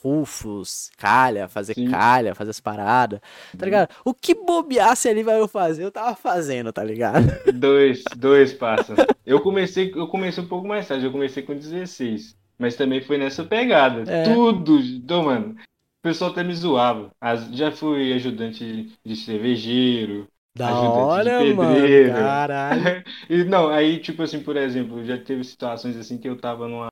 rufos, 0.03 0.91
calha, 0.97 1.47
fazer 1.47 1.75
Sim. 1.75 1.87
calha, 1.89 2.35
fazer 2.35 2.51
as 2.51 2.59
paradas. 2.59 3.19
Tá 3.57 3.65
ligado? 3.65 3.89
O 4.05 4.13
que 4.13 4.35
bobeasse 4.35 5.07
ali 5.09 5.23
vai 5.23 5.39
eu 5.39 5.47
fazer, 5.47 5.83
eu 5.83 5.91
tava 5.91 6.15
fazendo, 6.15 6.71
tá 6.73 6.83
ligado? 6.83 7.25
Dois, 7.53 8.03
dois 8.15 8.53
passa. 8.53 8.95
Eu 9.25 9.41
comecei, 9.41 9.91
eu 9.95 10.07
comecei 10.07 10.43
um 10.43 10.47
pouco 10.47 10.67
mais 10.67 10.87
tarde, 10.87 11.05
eu 11.05 11.11
comecei 11.11 11.43
com 11.43 11.55
16. 11.55 12.35
Mas 12.57 12.75
também 12.75 13.01
foi 13.01 13.17
nessa 13.17 13.43
pegada. 13.43 14.09
É. 14.11 14.23
Tudo, 14.23 14.79
então, 14.79 15.23
mano. 15.23 15.55
pessoal 16.01 16.31
até 16.31 16.43
me 16.43 16.53
zoava. 16.55 17.11
As- 17.19 17.49
já 17.55 17.71
fui 17.71 18.13
ajudante 18.13 18.93
de 19.05 19.15
cervejeiro, 19.15 20.27
Da 20.55 20.67
ajudante 20.69 21.21
de 21.21 21.31
hora, 21.31 21.43
mano. 21.55 21.75
pedreiro. 21.75 22.13
Caralho. 22.13 23.03
E 23.29 23.43
não, 23.43 23.69
aí, 23.69 23.99
tipo 23.99 24.21
assim, 24.23 24.43
por 24.43 24.55
exemplo, 24.57 25.03
já 25.05 25.17
teve 25.17 25.43
situações 25.43 25.95
assim 25.97 26.17
que 26.17 26.27
eu 26.29 26.37
tava 26.39 26.67
numa, 26.67 26.87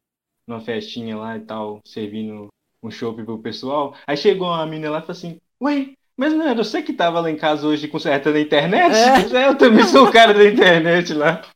numa 0.47 0.61
festinha 0.61 1.17
lá 1.17 1.38
e 1.38 1.41
tal, 1.41 1.79
servindo 1.86 2.47
um 2.84 2.91
chopp 2.91 3.23
pro 3.23 3.38
pessoal. 3.38 3.95
Aí 4.07 4.17
chegou 4.17 4.47
uma 4.47 4.65
menina 4.65 4.91
lá 4.91 4.97
e 4.99 5.01
falou 5.01 5.17
assim: 5.17 5.39
Ué, 5.61 5.93
mas 6.17 6.34
não 6.34 6.47
era 6.47 6.63
você 6.63 6.82
que 6.82 6.93
tava 6.93 7.19
lá 7.19 7.29
em 7.29 7.38
casa 7.38 7.67
hoje 7.67 7.88
consertando 7.88 8.38
a 8.38 8.41
internet? 8.41 8.95
É. 8.95 9.21
É, 9.41 9.47
eu 9.47 9.57
também 9.57 9.86
sou 9.86 10.07
o 10.07 10.11
cara 10.11 10.34
da 10.34 10.45
internet 10.45 11.13
lá. 11.13 11.41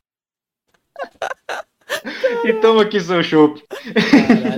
E 2.44 2.52
toma 2.54 2.82
aqui 2.82 3.00
seu 3.00 3.22
chopp. 3.22 3.62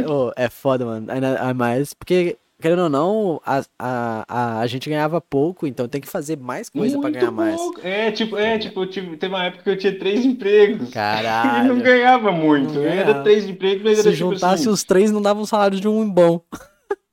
Ô, 0.08 0.32
é 0.34 0.48
foda, 0.48 0.84
mano. 0.84 1.10
Ainda 1.12 1.38
a 1.38 1.52
mais. 1.52 1.92
Porque, 1.92 2.38
querendo 2.60 2.82
ou 2.82 2.88
não, 2.88 3.40
a, 3.44 3.62
a, 3.78 4.60
a, 4.60 4.66
gente 4.66 4.88
ganhava 4.90 5.20
pouco, 5.20 5.66
então 5.66 5.86
tem 5.88 6.00
que 6.00 6.08
fazer 6.08 6.36
mais 6.36 6.68
coisa 6.68 6.98
pra 6.98 7.08
Muito 7.08 7.18
ganhar 7.20 7.30
mais. 7.30 7.56
pouco. 7.56 7.80
É, 7.86 8.10
tipo, 8.10 8.36
é, 8.36 8.58
tipo, 8.58 8.84
tive, 8.86 9.16
teve 9.16 9.34
uma 9.34 9.44
época 9.44 9.62
que 9.64 9.70
eu 9.70 9.78
tinha 9.78 9.98
três 9.98 10.24
empregos. 10.24 10.88
E 10.90 10.92
Caralho. 10.92 11.74
não 11.74 11.80
ganhava 11.80 12.32
muito. 12.32 12.74
Não 12.74 12.82
Era 12.84 13.04
ganhava. 13.04 13.22
três 13.22 13.48
empregos, 13.48 13.82
mas 13.84 13.98
Se 13.98 14.08
era 14.08 14.16
tipo 14.16 14.30
juntasse 14.32 14.62
assim. 14.62 14.70
os 14.70 14.82
três, 14.84 15.10
não 15.10 15.22
dava 15.22 15.40
um 15.40 15.46
salário 15.46 15.78
de 15.80 15.86
um 15.88 16.08
bom. 16.10 16.40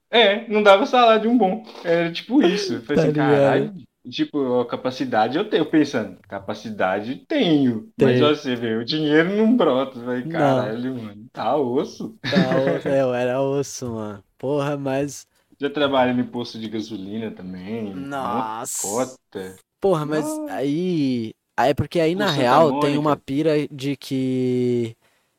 É, 0.10 0.48
não 0.48 0.64
dava 0.64 0.86
salário 0.86 1.24
de 1.24 1.28
um 1.28 1.38
bom. 1.38 1.64
Era 1.84 2.12
tipo 2.12 2.42
isso. 2.42 2.82
Falei 2.82 2.96
Tá 2.96 3.04
assim, 3.04 3.14
caralho. 3.14 3.74
Tipo, 4.10 4.60
a 4.62 4.66
capacidade 4.68 5.36
eu 5.38 5.50
tenho, 5.50 5.66
pensando, 5.66 6.18
capacidade 6.30 7.16
tenho. 7.28 7.90
Mas 8.00 8.20
Tem. 8.20 8.22
você 8.22 8.56
vê, 8.56 8.76
o 8.76 8.86
dinheiro 8.86 9.36
não 9.36 9.58
brota. 9.58 9.98
Eu 9.98 10.04
falei, 10.06 10.24
Não. 10.24 10.30
caralho, 10.30 10.96
mano, 10.96 11.26
tá 11.34 11.56
osso. 11.58 12.16
Tá, 12.22 12.78
osso, 12.78 12.88
é, 12.88 13.02
eu 13.02 13.14
era 13.16 13.42
osso, 13.42 13.92
mano. 13.92 14.24
Porra, 14.38 14.78
mas. 14.78 15.28
Já 15.60 15.70
trabalhei 15.70 16.14
no 16.14 16.26
posto 16.26 16.60
de 16.60 16.68
gasolina 16.68 17.32
também. 17.32 17.94
Nossa. 17.94 18.88
Cota. 18.88 19.56
Porra, 19.80 20.06
mas 20.06 20.26
Nossa. 20.26 20.54
aí. 20.54 21.34
Aí 21.58 21.70
é 21.70 21.74
porque 21.74 22.00
aí 22.00 22.16
na 22.16 22.28
Santa 22.28 22.40
real 22.40 22.80
tem 22.80 22.98
uma 22.98 23.16
pira 23.16 23.68
de 23.70 23.96
que. 23.96 24.96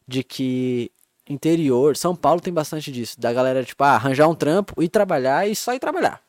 De 0.06 0.22
que. 0.22 0.90
Interior, 1.28 1.96
São 1.96 2.14
Paulo 2.14 2.40
tem 2.40 2.52
bastante 2.52 2.90
disso. 2.92 3.18
Da 3.20 3.32
galera, 3.32 3.64
tipo, 3.64 3.82
ah, 3.82 3.96
arranjar 3.96 4.28
um 4.28 4.34
trampo, 4.34 4.80
ir 4.80 4.88
trabalhar 4.88 5.48
e 5.48 5.56
só 5.56 5.74
ir 5.74 5.80
trabalhar. 5.80 6.20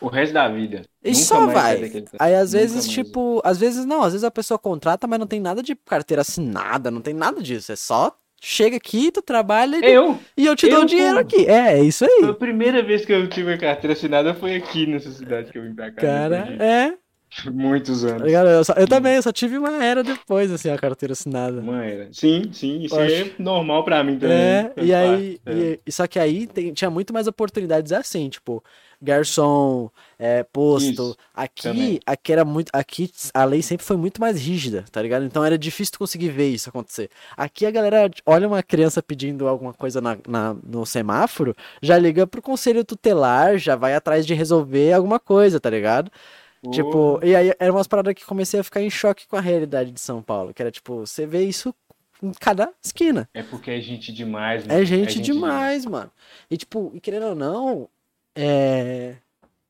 O 0.00 0.08
resto 0.08 0.32
da 0.34 0.48
vida. 0.48 0.82
E 1.02 1.10
Nunca 1.10 1.22
só 1.24 1.46
vai. 1.46 1.80
daquele. 1.80 2.06
Aí 2.18 2.34
às 2.34 2.52
Nunca 2.52 2.60
vezes, 2.62 2.86
mais. 2.86 2.88
tipo, 2.88 3.40
às 3.44 3.58
vezes 3.58 3.84
não, 3.84 4.02
às 4.02 4.12
vezes 4.12 4.24
a 4.24 4.30
pessoa 4.30 4.58
contrata, 4.58 5.06
mas 5.06 5.18
não 5.18 5.26
tem 5.26 5.40
nada 5.40 5.62
de 5.62 5.74
carteira 5.74 6.20
assinada, 6.20 6.90
não 6.90 7.00
tem 7.00 7.12
nada 7.12 7.42
disso. 7.42 7.72
É 7.72 7.76
só 7.76 8.16
chega 8.48 8.76
aqui, 8.76 9.10
tu 9.10 9.20
trabalha 9.20 9.76
e, 9.76 9.92
Eu, 9.92 10.18
e 10.36 10.46
eu 10.46 10.54
te 10.54 10.68
dou 10.68 10.78
eu, 10.78 10.82
o 10.84 10.86
dinheiro 10.86 11.18
aqui. 11.18 11.46
É, 11.46 11.78
é 11.78 11.82
isso 11.82 12.04
a 12.04 12.08
aí. 12.08 12.32
primeira 12.34 12.80
vez 12.82 13.04
que 13.04 13.12
eu 13.12 13.26
tive 13.28 13.52
a 13.52 13.58
carteira 13.58 13.92
assinada 13.94 14.32
foi 14.34 14.54
aqui 14.54 14.86
nessa 14.86 15.10
cidade 15.10 15.50
que 15.50 15.58
eu 15.58 15.62
vim 15.62 15.74
pra 15.74 15.90
cá. 15.90 16.00
Cara, 16.00 16.42
de 16.42 16.62
é. 16.62 16.94
Muitos 17.52 18.02
Tá 18.02 18.08
anos. 18.10 18.22
ligado? 18.22 18.48
Eu, 18.48 18.64
só- 18.64 18.72
eu 18.74 18.86
também, 18.86 19.16
eu 19.16 19.22
só 19.22 19.32
tive 19.32 19.58
uma 19.58 19.84
era 19.84 20.02
depois, 20.02 20.50
assim, 20.50 20.70
a 20.70 20.78
carteira 20.78 21.12
assinada. 21.12 21.60
Uma 21.60 21.84
era. 21.84 22.08
Sim, 22.12 22.44
sim, 22.52 22.82
isso 22.84 22.98
acho- 22.98 23.12
é 23.14 23.30
normal 23.38 23.84
pra 23.84 24.02
mim 24.04 24.16
também. 24.16 24.36
É, 24.36 24.72
e 24.80 24.94
aí, 24.94 25.38
é. 25.44 25.78
e 25.84 25.92
só 25.92 26.06
que 26.06 26.18
aí 26.20 26.46
tem- 26.46 26.72
tinha 26.72 26.88
muito 26.88 27.12
mais 27.12 27.26
oportunidades 27.26 27.90
assim, 27.92 28.28
tipo, 28.28 28.62
garçom, 29.00 29.90
é, 30.18 30.42
posto. 30.44 30.90
Isso, 30.90 31.16
Aqui, 31.34 31.62
também. 31.62 32.00
aqui 32.06 32.32
era 32.32 32.44
muito, 32.44 32.70
aqui 32.72 33.10
a 33.34 33.44
lei 33.44 33.62
sempre 33.62 33.84
foi 33.84 33.96
muito 33.96 34.20
mais 34.20 34.40
rígida, 34.40 34.84
tá 34.90 35.02
ligado? 35.02 35.24
Então 35.24 35.44
era 35.44 35.58
difícil 35.58 35.94
conseguir 35.98 36.30
ver 36.30 36.48
isso 36.48 36.68
acontecer. 36.68 37.10
Aqui 37.36 37.66
a 37.66 37.70
galera 37.70 38.10
olha 38.24 38.48
uma 38.48 38.62
criança 38.62 39.02
pedindo 39.02 39.46
alguma 39.48 39.72
coisa 39.74 40.00
na, 40.00 40.16
na- 40.26 40.54
no 40.64 40.84
semáforo, 40.86 41.54
já 41.82 41.98
liga 41.98 42.26
pro 42.26 42.40
conselho 42.42 42.84
tutelar, 42.84 43.58
já 43.58 43.76
vai 43.76 43.94
atrás 43.94 44.26
de 44.26 44.34
resolver 44.34 44.92
alguma 44.92 45.18
coisa, 45.20 45.60
tá 45.60 45.68
ligado? 45.70 46.10
Tipo, 46.72 47.20
e 47.22 47.36
aí 47.36 47.52
eram 47.60 47.76
umas 47.76 47.86
paradas 47.86 48.14
que 48.14 48.24
comecei 48.24 48.58
a 48.58 48.64
ficar 48.64 48.82
em 48.82 48.90
choque 48.90 49.26
com 49.28 49.36
a 49.36 49.40
realidade 49.40 49.92
de 49.92 50.00
São 50.00 50.20
Paulo, 50.20 50.52
que 50.52 50.60
era 50.60 50.70
tipo, 50.70 51.06
você 51.06 51.24
vê 51.24 51.44
isso 51.44 51.72
em 52.22 52.32
cada 52.32 52.72
esquina. 52.82 53.28
É 53.32 53.42
porque 53.42 53.70
é 53.70 53.80
gente 53.80 54.10
demais, 54.12 54.64
É 54.66 54.72
mano. 54.74 54.86
gente 54.86 55.20
demais, 55.20 55.84
mano. 55.86 56.10
E 56.50 56.56
tipo, 56.56 56.90
e 56.94 57.00
querendo 57.00 57.26
ou 57.26 57.34
não, 57.36 57.88
é... 58.36 59.16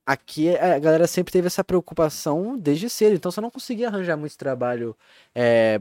aqui 0.05 0.57
a 0.57 0.79
galera 0.79 1.07
sempre 1.07 1.33
teve 1.33 1.47
essa 1.47 1.65
preocupação 1.65 2.59
desde 2.59 2.91
cedo, 2.91 3.15
então 3.15 3.31
você 3.31 3.41
não 3.41 3.51
conseguia 3.51 3.89
arranjar 3.89 4.17
muito 4.17 4.37
trabalho 4.37 4.97
é, 5.35 5.81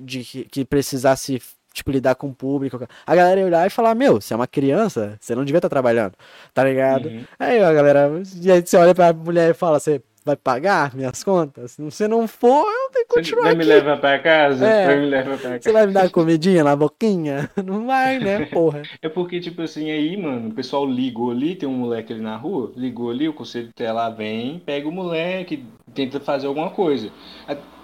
de 0.00 0.24
que, 0.24 0.44
que 0.44 0.64
precisasse, 0.64 1.42
tipo, 1.74 1.90
lidar 1.90 2.14
com 2.14 2.28
o 2.28 2.34
público. 2.34 2.78
A 3.06 3.14
galera 3.14 3.40
ia 3.40 3.46
olhar 3.46 3.66
e 3.66 3.70
falar, 3.70 3.94
meu, 3.94 4.20
você 4.20 4.32
é 4.32 4.36
uma 4.36 4.46
criança, 4.46 5.18
você 5.20 5.34
não 5.34 5.44
devia 5.44 5.58
estar 5.58 5.68
trabalhando, 5.68 6.14
tá 6.54 6.64
ligado? 6.64 7.08
Uhum. 7.08 7.24
Aí 7.38 7.62
a 7.62 7.72
galera, 7.72 8.10
e 8.40 8.50
aí 8.50 8.62
você 8.64 8.76
olha 8.76 8.94
pra 8.94 9.12
mulher 9.12 9.50
e 9.50 9.54
fala, 9.54 9.80
você 9.80 10.02
vai 10.24 10.36
pagar 10.36 10.94
minhas 10.94 11.22
contas? 11.24 11.72
Se 11.72 11.82
você 11.82 12.08
não 12.08 12.26
for, 12.28 12.66
eu 12.66 12.90
tenho 12.92 13.06
que 13.06 13.14
Você 13.14 13.20
continuar 13.30 13.42
vai 13.42 13.52
aqui. 13.52 13.58
me 13.58 13.64
levar 13.64 14.00
pra 14.00 14.18
casa? 14.18 14.66
É. 14.66 14.86
Vai 14.86 14.96
me 15.00 15.06
levar 15.06 15.38
pra 15.38 15.58
Você 15.60 15.60
casa. 15.60 15.72
vai 15.72 15.86
me 15.86 15.92
dar 15.92 16.10
comidinha 16.10 16.64
na 16.64 16.76
boquinha? 16.76 17.50
Não 17.64 17.86
vai, 17.86 18.18
né, 18.20 18.40
porra? 18.52 18.88
É 19.02 19.08
porque, 19.08 19.40
tipo 19.40 19.62
assim, 19.62 19.90
aí, 19.90 20.16
mano, 20.16 20.48
o 20.50 20.54
pessoal 20.54 20.86
ligou 20.86 21.30
ali, 21.30 21.56
tem 21.56 21.68
um 21.68 21.72
moleque 21.76 22.12
ali 22.12 22.22
na 22.22 22.36
rua, 22.36 22.72
ligou 22.76 23.10
ali, 23.10 23.28
o 23.28 23.34
conselho 23.34 23.68
tutelar 23.68 24.14
vem, 24.14 24.58
pega 24.60 24.88
o 24.88 24.92
moleque, 24.92 25.64
tenta 25.94 26.20
fazer 26.20 26.46
alguma 26.46 26.70
coisa. 26.70 27.10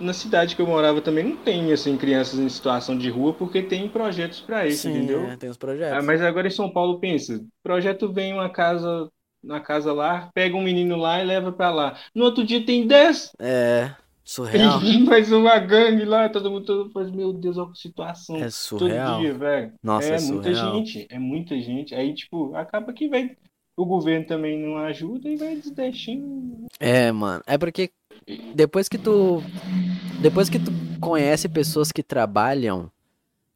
Na 0.00 0.12
cidade 0.12 0.54
que 0.56 0.62
eu 0.62 0.66
morava 0.66 1.00
também 1.00 1.24
não 1.24 1.36
tem, 1.36 1.72
assim, 1.72 1.96
crianças 1.96 2.38
em 2.38 2.48
situação 2.48 2.96
de 2.96 3.10
rua, 3.10 3.32
porque 3.34 3.62
tem 3.62 3.88
projetos 3.88 4.40
pra 4.40 4.66
isso, 4.66 4.86
Sim, 4.86 4.90
entendeu? 4.90 5.20
é, 5.30 5.36
tem 5.36 5.50
os 5.50 5.56
Ah, 5.56 6.00
projetos. 6.00 6.04
mas 6.04 6.20
agora 6.20 6.46
em 6.46 6.50
São 6.50 6.70
Paulo, 6.70 7.00
pensa, 7.00 7.40
projeto 7.62 8.12
vem 8.12 8.32
uma 8.32 8.50
casa, 8.50 9.10
na 9.42 9.60
casa 9.60 9.92
lá, 9.92 10.30
pega 10.34 10.56
um 10.56 10.62
menino 10.62 10.96
lá 10.96 11.22
e 11.22 11.26
leva 11.26 11.52
pra 11.52 11.70
lá. 11.70 11.96
No 12.14 12.24
outro 12.24 12.44
dia 12.44 12.64
tem 12.64 12.86
10, 12.86 13.32
É 13.38 13.94
surreal. 14.24 14.80
mais 15.06 15.32
uma 15.32 15.58
gangue 15.58 16.04
lá, 16.04 16.28
todo 16.28 16.50
mundo 16.50 16.66
todo 16.66 16.90
faz, 16.90 17.10
meu 17.10 17.32
Deus, 17.32 17.56
olha 17.56 17.72
que 17.72 17.78
situação. 17.78 18.36
É 18.36 18.40
Todo 18.40 18.50
surreal. 18.50 19.20
dia, 19.20 19.32
velho. 19.34 19.72
Nossa, 19.82 20.08
É 20.08 20.16
é 20.16 20.20
muita 20.20 20.54
gente, 20.54 21.06
é 21.10 21.18
muita 21.18 21.58
gente. 21.60 21.94
Aí, 21.94 22.14
tipo, 22.14 22.54
acaba 22.54 22.92
que 22.92 23.08
vai. 23.08 23.36
O 23.76 23.86
governo 23.86 24.26
também 24.26 24.58
não 24.58 24.76
ajuda 24.76 25.28
e 25.28 25.36
vai 25.36 25.54
desdeixando. 25.56 26.66
É, 26.80 27.10
mano. 27.12 27.42
É 27.46 27.56
porque 27.56 27.90
depois 28.54 28.88
que 28.88 28.98
tu. 28.98 29.42
Depois 30.20 30.50
que 30.50 30.58
tu 30.58 30.72
conhece 31.00 31.48
pessoas 31.48 31.92
que 31.92 32.02
trabalham 32.02 32.90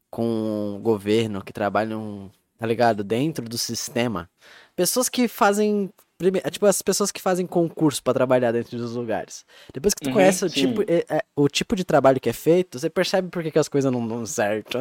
com 0.09 0.75
o 0.77 0.79
governo, 0.79 1.43
que 1.43 1.51
trabalham, 1.51 2.31
tá 2.57 2.65
ligado? 2.65 3.03
Dentro 3.03 3.47
do 3.49 3.57
sistema. 3.57 4.29
Pessoas 4.75 5.09
que 5.09 5.27
fazem. 5.27 5.89
é 6.43 6.49
Tipo, 6.49 6.65
as 6.67 6.81
pessoas 6.81 7.11
que 7.11 7.21
fazem 7.21 7.45
concurso 7.45 8.01
pra 8.01 8.13
trabalhar 8.13 8.51
dentro 8.51 8.77
dos 8.77 8.95
lugares. 8.95 9.45
Depois 9.73 9.93
que 9.93 10.01
tu 10.03 10.07
Uhum, 10.07 10.13
conhece 10.13 10.45
o 10.45 10.49
tipo, 10.49 10.81
é- 10.83 11.03
é- 11.09 11.23
o 11.35 11.47
tipo 11.49 11.75
de 11.75 11.83
trabalho 11.83 12.19
que 12.19 12.29
é 12.29 12.33
feito, 12.33 12.79
você 12.79 12.89
percebe 12.89 13.27
por 13.29 13.43
que, 13.43 13.51
que 13.51 13.59
as 13.59 13.67
coisas 13.67 13.91
não 13.91 14.07
dão 14.07 14.25
certo. 14.25 14.77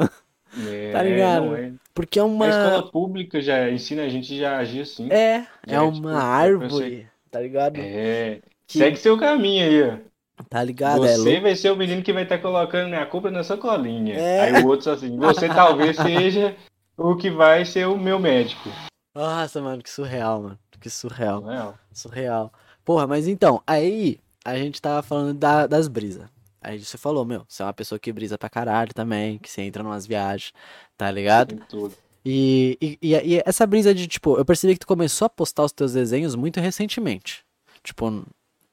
É, 0.69 0.93
Tá 0.93 1.03
ligado? 1.03 1.57
é. 1.57 1.73
Porque 1.95 2.19
é 2.19 2.23
A 2.23 2.27
uma. 2.27 2.47
escola 2.49 2.91
pública 2.91 3.41
já 3.41 3.71
ensina 3.71 4.03
a 4.05 4.09
gente 4.09 4.37
já 4.39 4.57
a 4.57 4.59
agir 4.59 4.83
assim. 4.83 5.09
É, 5.11 5.47
é 5.67 5.71
Já, 5.73 5.83
uma 5.83 5.93
tipo, 5.95 6.09
árvore, 6.09 7.07
tá 7.31 7.41
ligado? 7.41 7.79
É. 7.79 8.39
Que- 8.67 8.79
Segue 8.79 8.97
seu 8.99 9.19
caminho 9.19 9.65
aí, 9.65 9.83
ó. 9.83 10.45
Tá 10.49 10.63
ligado? 10.63 11.05
É 11.07 11.17
Você 11.17 11.31
louco. 11.31 11.43
vai 11.43 11.57
ser 11.57 11.71
o 11.71 11.77
menino 11.77 12.03
que 12.03 12.13
vai 12.13 12.23
estar 12.25 12.39
colocando 12.39 12.93
a 12.95 13.07
culpa 13.07 13.31
na 13.31 13.43
sua 13.43 13.57
colinha. 13.57 14.15
É. 14.15 14.41
Aí 14.43 14.63
o 14.63 14.67
outro 14.69 14.91
assim, 14.91 15.17
você 15.17 15.49
talvez 15.49 15.97
seja 15.97 16.55
o 16.97 17.17
que 17.17 17.31
vai 17.31 17.65
ser 17.65 17.87
o 17.89 17.97
meu 17.99 18.19
médico. 18.19 18.69
Nossa, 19.15 19.61
mano, 19.61 19.83
que 19.83 19.91
surreal, 19.91 20.43
mano. 20.43 20.59
Que 20.81 20.89
surreal. 20.91 21.51
É? 21.51 21.75
Surreal. 21.93 22.53
Porra, 22.85 23.07
mas 23.07 23.29
então, 23.29 23.63
aí 23.67 24.19
a 24.45 24.57
gente 24.57 24.81
tava 24.81 25.03
falando 25.03 25.35
da- 25.39 25.67
das 25.67 25.87
brisas. 25.87 26.29
Aí 26.61 26.83
você 26.83 26.97
falou, 26.97 27.25
meu, 27.25 27.45
você 27.49 27.63
é 27.63 27.67
uma 27.67 27.73
pessoa 27.73 27.99
que 27.99 28.13
brisa 28.13 28.39
pra 28.39 28.49
caralho 28.49 28.93
também, 28.95 29.39
que 29.39 29.51
você 29.51 29.63
entra 29.63 29.83
numas 29.83 30.07
viagens, 30.07 30.53
tá 30.97 31.11
ligado? 31.11 31.49
Tem 31.57 31.67
tudo. 31.69 31.95
E, 32.25 32.79
e, 32.81 32.99
e- 33.03 33.35
e 33.37 33.43
essa 33.45 33.67
brisa 33.67 33.93
de, 33.95 34.07
tipo, 34.07 34.37
eu 34.39 34.45
percebi 34.45 34.75
que 34.75 34.81
tu 34.81 34.87
começou 34.87 35.27
a 35.27 35.31
postar 35.31 35.65
os 35.65 35.73
teus 35.73 35.93
desenhos 35.93 36.35
muito 36.37 36.61
recentemente. 36.61 37.45
Tipo, 37.83 38.25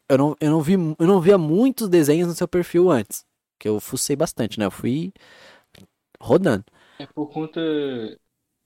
eu 0.08 0.18
não, 0.18 0.36
eu 0.40 0.52
não 0.52 0.62
vi, 0.62 0.74
eu 0.74 1.08
não 1.08 1.20
via 1.20 1.38
muitos 1.38 1.90
desenhos 1.90 2.28
no 2.28 2.36
seu 2.36 2.48
perfil 2.48 2.90
antes. 2.92 3.26
Que 3.60 3.68
eu 3.68 3.80
fucei 3.80 4.16
bastante, 4.16 4.60
né? 4.60 4.66
Eu 4.66 4.72
fui 4.72 5.12
rodando. 6.20 6.64
É 7.00 7.06
por 7.08 7.28
conta 7.30 7.60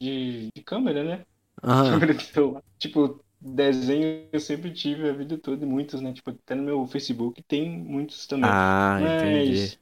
de, 0.02 0.50
de 0.56 0.64
câmera, 0.64 1.04
né? 1.04 1.26
Celular. 1.64 2.64
Tipo, 2.80 3.24
desenho 3.40 4.28
eu 4.32 4.40
sempre 4.40 4.74
tive 4.74 5.10
a 5.10 5.14
vida 5.14 5.38
toda, 5.38 5.64
e 5.66 5.68
muitos, 5.68 6.02
né? 6.02 6.14
Tipo, 6.14 6.32
até 6.32 6.56
no 6.56 6.64
meu 6.64 6.86
Facebook 6.88 7.42
tem 7.44 7.70
muitos 7.70 8.28
também. 8.28 8.52
Ah, 8.52 9.00
entendi. 9.02 9.72
Mas, 9.72 9.80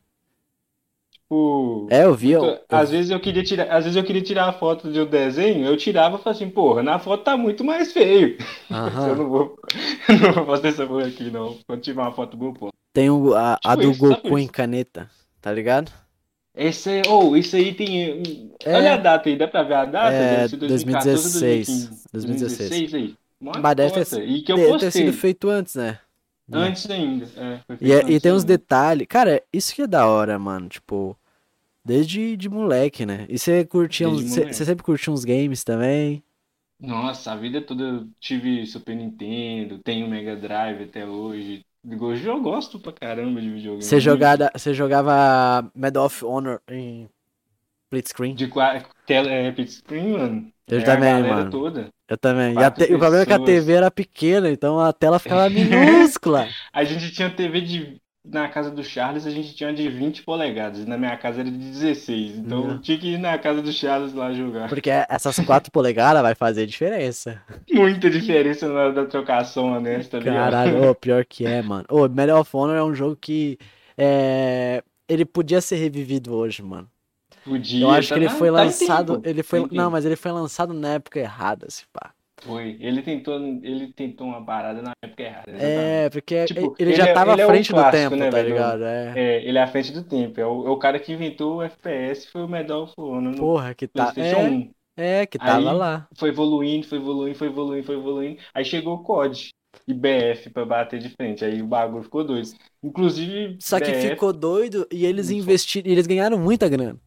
tipo, 1.12 1.90
É, 1.90 2.04
eu 2.04 2.14
vi. 2.16 2.32
Eu, 2.32 2.42
muito- 2.44 2.66
eu- 2.70 2.78
às 2.78 2.90
vezes 2.92 3.12
eu 3.12 3.20
queria 3.20 3.44
tirar, 3.44 3.72
às 3.72 3.84
vezes 3.86 3.96
eu 3.98 4.04
queria 4.04 4.22
tirar 4.22 4.50
a 4.50 4.54
foto 4.54 4.92
de 4.92 5.00
um 5.02 5.06
desenho, 5.06 5.66
eu 5.66 5.78
tirava 5.78 6.16
e 6.18 6.20
falava 6.22 6.32
assim, 6.32 6.50
porra, 6.50 6.84
na 6.84 7.00
foto 7.00 7.24
tá 7.24 7.38
muito 7.38 7.64
mais 7.64 7.92
feio. 7.94 8.38
Eu 8.70 8.78
Aham. 8.78 9.16
não 9.16 9.30
vou, 9.30 9.58
não 10.10 10.34
vou 10.34 10.46
fazer 10.46 10.70
essa 10.70 10.88
porra 10.88 11.08
aqui, 11.08 11.30
não. 11.32 11.58
Quando 11.68 11.82
tiver 11.82 12.02
uma 12.02 12.12
foto 12.14 12.38
boa, 12.38 12.54
pô. 12.54 12.70
Tem 12.94 13.10
o, 13.10 13.34
a, 13.36 13.60
a 13.64 13.76
Tipo 13.76 13.82
do 13.84 13.92
isso, 13.92 14.00
Goku 14.00 14.38
em 14.38 14.48
caneta, 14.48 15.10
tá 15.42 15.52
ligado? 15.52 15.92
Esse, 16.54 17.02
oh, 17.10 17.36
isso 17.36 17.56
aí 17.56 17.74
tem. 17.74 18.20
hum, 18.22 18.56
É. 18.66 18.76
Olha 18.76 18.94
a 18.96 18.98
data 18.98 19.30
aí, 19.30 19.38
dá 19.38 19.48
pra 19.48 19.64
ver 19.64 19.74
a 19.76 19.86
data? 19.86 20.12
É, 20.14 20.24
Deve 20.24 20.46
ser 20.46 20.58
2014 20.58 21.28
ou 21.28 21.32
2016. 21.34 21.34
2015. 21.34 22.02
2016. 22.12 22.70
2016 22.70 22.94
aí. 22.94 23.18
Uma 23.40 23.54
Mas 23.62 23.76
deve 23.76 23.94
ter. 24.06 24.28
E 24.30 24.44
que 24.44 24.52
eu 24.52 24.60
ter 24.78 24.92
postei. 24.92 24.92
sido 24.92 25.14
feito 25.14 25.50
antes, 25.50 25.76
né? 25.76 26.00
Antes 26.52 26.90
ainda. 26.90 27.26
É, 27.38 27.64
E, 27.80 27.92
é- 27.92 28.06
e 28.12 28.20
antes 28.20 28.22
tem 28.22 28.32
uns 28.32 28.44
detalhes. 28.44 29.08
Cara, 29.08 29.44
isso 29.52 29.74
que 29.74 29.82
é 29.84 29.88
da 29.88 30.06
hora, 30.08 30.38
mano. 30.38 30.70
Tipo, 30.70 31.18
desde 31.86 32.38
de 32.38 32.50
moleque, 32.50 33.06
né? 33.06 33.26
E 33.30 33.40
você 33.40 33.66
curtia 33.66 34.10
uns. 34.10 34.24
Você 34.24 34.46
você 34.54 34.66
sempre 34.66 34.84
curtiu 34.86 35.14
uns 35.14 35.26
games 35.26 35.64
também? 35.64 36.24
Nossa, 36.80 37.32
a 37.34 37.36
vida 37.36 37.62
toda 37.66 37.84
eu 37.84 38.12
tive 38.20 38.66
Super 38.66 38.96
Nintendo, 38.96 39.80
tenho 39.84 40.08
Mega 40.10 40.36
Drive 40.36 40.84
até 40.84 41.06
hoje. 41.06 41.64
Eu 41.84 42.42
gosto 42.42 42.80
pra 42.80 42.92
caramba 42.94 43.42
de 43.42 43.50
videogame. 43.50 43.84
Você 43.84 44.00
jogava, 44.00 44.52
você 44.56 44.74
jogava 44.74 45.72
Medal 45.74 46.06
of 46.06 46.24
Honor 46.24 46.62
em 46.70 47.10
split 47.86 48.08
screen? 48.08 48.36
De 48.36 48.48
tela, 49.06 49.30
é, 49.32 49.50
split 49.50 49.70
screen, 49.70 50.12
mano. 50.14 50.52
Eu 50.68 50.80
É 50.80 50.84
também, 50.84 51.24
mano. 51.24 51.52
toda. 51.52 51.90
Eu 52.08 52.18
também. 52.18 52.54
E, 52.54 52.72
te- 52.72 52.94
o 52.94 53.00
problema 53.00 53.24
é 53.24 53.26
que 53.26 53.34
a. 53.34 53.40
TV 53.40 53.74
era 53.74 53.92
pequena, 53.92 54.50
então 54.50 54.80
a 54.80 54.94
tela 54.94 55.20
ficava 55.20 55.50
minúscula. 55.50 56.48
A 56.72 56.84
gente 56.84 57.12
tinha 57.12 57.30
TV 57.30 57.62
de. 57.62 58.01
Na 58.24 58.48
casa 58.48 58.70
do 58.70 58.84
Charles, 58.84 59.26
a 59.26 59.32
gente 59.32 59.56
tinha 59.56 59.74
de 59.74 59.90
20 59.90 60.22
polegadas. 60.24 60.86
Na 60.86 60.96
minha 60.96 61.18
casa 61.18 61.42
era 61.42 61.50
de 61.50 61.58
16. 61.58 62.38
Então 62.38 62.62
Uhum. 62.62 62.72
eu 62.74 62.80
tinha 62.80 62.98
que 63.00 63.14
ir 63.14 63.18
na 63.18 63.36
casa 63.40 63.64
do 63.64 63.72
Charles 63.74 64.14
lá 64.14 64.32
jogar. 64.32 64.70
Porque 64.70 64.92
essas 65.10 65.40
4 65.40 65.72
polegadas 65.74 66.22
vai 66.22 66.36
fazer 66.36 66.68
diferença. 66.68 67.42
Muita 67.74 68.12
diferença 68.12 68.68
na 68.68 68.80
hora 68.80 68.94
da 68.94 69.06
trocação 69.06 69.74
honesta 69.74 70.20
ó. 70.20 70.22
Caralho, 70.24 70.90
ô, 70.90 70.94
pior 70.94 71.26
que 71.26 71.48
é, 71.48 71.64
mano. 71.64 71.84
Ô, 71.90 72.08
Medal 72.08 72.40
of 72.42 72.50
Honor 72.56 72.76
é 72.76 72.84
um 72.84 72.94
jogo 72.94 73.16
que. 73.16 73.58
É... 73.98 74.84
Ele 75.10 75.26
podia 75.26 75.60
ser 75.60 75.78
revivido 75.78 76.34
hoje, 76.34 76.62
mano. 76.62 76.88
Podia. 77.44 77.84
Eu 77.86 77.90
acho 77.90 78.10
tá 78.10 78.16
que 78.16 78.20
ele 78.20 78.28
na- 78.30 78.36
foi 78.36 78.48
tá 78.50 78.54
lançado. 78.54 79.14
tempo. 79.16 79.28
Ele 79.30 79.42
foi. 79.44 79.62
Tá 79.62 79.68
Não, 79.72 79.90
mas 79.90 80.06
ele 80.06 80.16
foi 80.16 80.32
lançado 80.32 80.74
na 80.76 80.90
época 80.94 81.20
errada, 81.20 81.66
se 81.70 81.86
pá. 81.92 82.12
Foi. 82.42 82.76
Ele 82.80 83.02
tentou, 83.04 83.40
ele 83.62 83.94
tentou 83.94 84.26
uma 84.28 84.44
parada 84.44 84.82
na 84.82 84.94
época 85.04 85.22
errada. 85.24 85.52
É, 85.52 86.10
porque 86.10 86.46
Tipo, 86.46 86.76
ele 86.80 86.90
ele 86.92 86.96
já 86.98 87.06
é- 87.08 87.14
tava 87.14 87.34
ele 87.34 87.42
à 87.42 87.46
é 87.46 87.48
frente 87.48 87.70
do 87.70 87.76
clássico, 87.76 87.98
tempo, 88.04 88.16
né, 88.16 88.30
tá 88.32 88.38
velho? 88.38 88.50
ligado? 88.50 88.84
É. 88.84 89.14
É, 89.16 89.46
ele 89.48 89.58
é 89.58 89.62
à 89.62 89.68
frente 89.68 89.92
do 89.92 90.04
tempo. 90.04 90.40
É 90.42 90.46
o, 90.46 90.66
é 90.68 90.70
o 90.72 90.78
cara 90.78 91.00
que 91.00 91.14
inventou 91.14 91.58
o 91.58 91.62
FPS, 91.62 92.28
foi 92.32 92.42
o 92.44 92.48
Medal 92.48 92.84
of 92.84 92.94
Honor 92.98 93.32
no 93.34 93.38
Porra, 93.38 93.76
que 93.76 93.88
tá. 93.88 94.12
PlayStation 94.12 94.42
É, 94.42 94.50
1. 94.50 94.72
é, 94.98 95.26
que 95.28 95.38
tava 95.38 95.70
Aí- 95.72 95.78
lá. 95.78 96.08
Foi 96.18 96.30
evoluindo, 96.30 96.88
foi 96.88 96.98
evoluindo, 96.98 97.38
foi 97.38 97.48
evoluindo, 97.48 97.86
foi 97.86 97.96
evoluindo. 97.96 98.42
Aí 98.56 98.66
chegou 98.66 98.96
o 98.96 99.04
COD 99.04 99.50
e 99.88 99.94
BF 99.94 100.50
pra 100.50 100.66
bater 100.66 101.00
de 101.00 101.10
frente. 101.10 101.46
Aí 101.46 101.62
o 101.62 101.68
bagulho 101.68 102.04
ficou 102.04 102.24
doido. 102.24 102.50
Inclusive, 102.84 103.58
Só 103.62 103.80
que 103.80 103.92
BF, 103.92 104.10
ficou 104.10 104.34
doido 104.34 104.88
e 104.92 105.06
eles 105.06 105.30
investiram. 105.30 105.92
Eles 105.92 106.08
ganharam 106.08 106.38
muita 106.40 106.68
grana. 106.68 107.00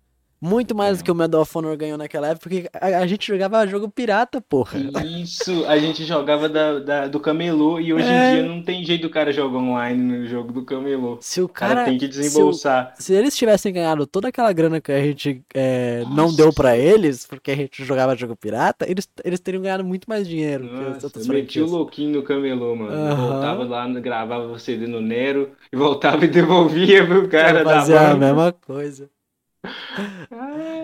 Muito 0.44 0.74
mais 0.74 0.96
É. 0.96 0.98
do 0.98 1.04
que 1.04 1.10
o 1.10 1.14
Medal 1.14 1.40
of 1.40 1.56
Honor 1.56 1.74
ganhou 1.76 1.96
naquela 1.96 2.28
época, 2.28 2.40
porque 2.50 2.68
a, 2.74 2.98
a 2.98 3.06
gente 3.06 3.26
jogava 3.26 3.66
jogo 3.66 3.88
pirata, 3.88 4.40
porra. 4.42 4.78
Isso, 5.04 5.64
a 5.66 5.78
gente 5.78 6.04
jogava 6.04 6.48
da, 6.50 6.78
da- 6.80 7.06
do 7.08 7.18
camelô 7.18 7.80
e 7.80 7.94
hoje 7.94 8.06
É. 8.06 8.30
em 8.30 8.34
dia 8.34 8.42
não 8.48 8.62
tem 8.62 8.84
jeito 8.84 9.02
do 9.02 9.10
cara 9.10 9.32
jogar 9.32 9.56
online 9.58 10.18
no 10.18 10.26
jogo 10.26 10.52
do 10.52 10.62
camelô. 10.64 11.16
Se 11.20 11.40
o 11.40 11.46
O 11.46 11.48
cara 11.48 11.74
cara. 11.76 11.86
tem 11.86 11.96
que 11.98 12.12
se 12.12 12.18
o- 12.18 12.22
desembolsar. 12.22 12.92
Se 12.98 13.14
eles 13.14 13.34
tivessem 13.34 13.72
ganhado 13.72 14.06
toda 14.06 14.28
aquela 14.28 14.52
grana 14.52 14.80
que 14.82 14.92
a 14.92 15.00
gente 15.00 15.42
é, 15.54 16.04
não 16.14 16.34
deu 16.34 16.52
pra 16.52 16.76
eles, 16.76 17.26
porque 17.26 17.50
a 17.50 17.56
gente 17.56 17.82
jogava 17.84 18.14
jogo 18.14 18.36
pirata, 18.36 18.84
eles, 18.88 19.08
eles 19.24 19.40
teriam 19.40 19.62
ganhado 19.62 19.82
muito 19.84 20.06
mais 20.08 20.28
dinheiro 20.28 20.64
Nossa, 20.64 21.10
eu 21.18 21.26
meti 21.28 21.60
o 21.60 21.66
louquinho 21.66 22.16
no 22.16 22.22
camelô, 22.22 22.76
mano. 22.76 22.92
Eu 22.92 22.98
Aham. 23.12 23.28
voltava 23.30 23.64
lá, 23.64 23.88
gravava 24.00 24.44
o 24.46 24.58
CD 24.58 24.86
no 24.86 25.00
Nero 25.00 25.52
e 25.72 25.76
voltava 25.76 26.24
e 26.24 26.28
devolvia 26.28 27.06
pro 27.06 27.28
cara 27.28 27.64
da 27.64 27.76
fazia 27.80 28.10
a 28.10 28.14
mesma 28.16 28.52
coisa. 28.52 29.08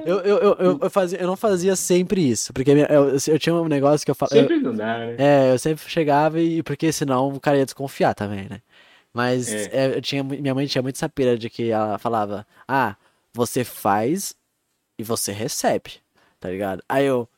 Eu, 0.07 0.19
eu, 0.21 0.39
eu, 0.39 0.57
eu, 0.59 0.79
eu 0.83 0.91
fazia, 0.91 1.21
eu 1.21 1.27
não 1.27 1.37
fazia 1.37 1.77
sempre 1.77 2.29
isso, 2.29 2.53
porque 2.53 2.71
eu, 2.71 3.17
eu 3.29 3.39
tinha 3.39 3.55
um 3.55 3.69
negócio 3.69 4.05
que 4.05 4.11
eu 4.11 4.15
falava. 4.15 4.35
Sempre 4.35 4.59
não 4.59 4.75
dá, 4.75 4.99
né? 4.99 5.17
É, 5.19 5.53
eu 5.53 5.59
sempre 5.59 5.85
chegava 5.89 6.41
e. 6.41 6.63
Porque 6.63 6.91
senão 6.93 7.29
o 7.29 7.41
cara 7.41 7.59
ia 7.59 7.65
desconfiar 7.65 8.15
também, 8.15 8.47
né? 8.49 8.61
Mas 9.13 9.53
É. 9.53 9.71
é, 9.73 9.97
eu 9.97 10.01
tinha, 10.01 10.23
minha 10.23 10.55
mãe 10.55 10.67
tinha 10.67 10.83
muito 10.83 10.97
essa 10.97 11.09
pira 11.09 11.37
de 11.37 11.51
que 11.51 11.71
ela 11.71 11.99
falava: 11.99 12.47
Ah, 12.67 12.97
você 13.35 13.65
faz 13.65 14.35
e 14.99 15.03
você 15.03 15.33
recebe, 15.33 15.95
tá 16.39 16.49
ligado? 16.49 16.83
Aí 16.89 17.07
eu. 17.07 17.29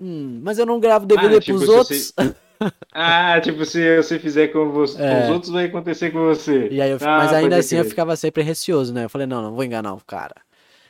Hum, 0.00 0.40
mas 0.42 0.58
eu 0.58 0.66
não 0.66 0.80
gravo 0.80 1.06
DVD 1.06 1.36
Ah, 1.36 1.40
tipo, 1.40 1.58
pros 1.58 1.68
outros. 1.68 2.12
Ah, 2.92 3.38
tipo, 3.42 3.64
se 3.66 3.96
você 3.96 4.16
fizer 4.18 4.48
com, 4.48 4.70
você, 4.70 4.96
com 4.96 5.02
É. 5.04 5.24
os 5.24 5.28
outros, 5.30 5.52
vai 5.52 5.64
acontecer 5.66 6.10
com 6.12 6.20
você. 6.20 6.68
E 6.70 6.80
aí 6.80 6.92
eu, 6.92 6.98
Ah, 7.00 7.18
mas 7.18 7.32
ainda 7.32 7.56
assim 7.56 7.76
eu 7.76 7.82
crer. 7.82 7.90
ficava 7.90 8.16
sempre 8.16 8.42
receoso, 8.44 8.94
né? 8.94 9.04
Eu 9.04 9.10
falei: 9.10 9.26
Não, 9.26 9.42
não 9.42 9.54
vou 9.54 9.64
enganar 9.64 9.92
o 9.92 10.00
cara, 10.06 10.34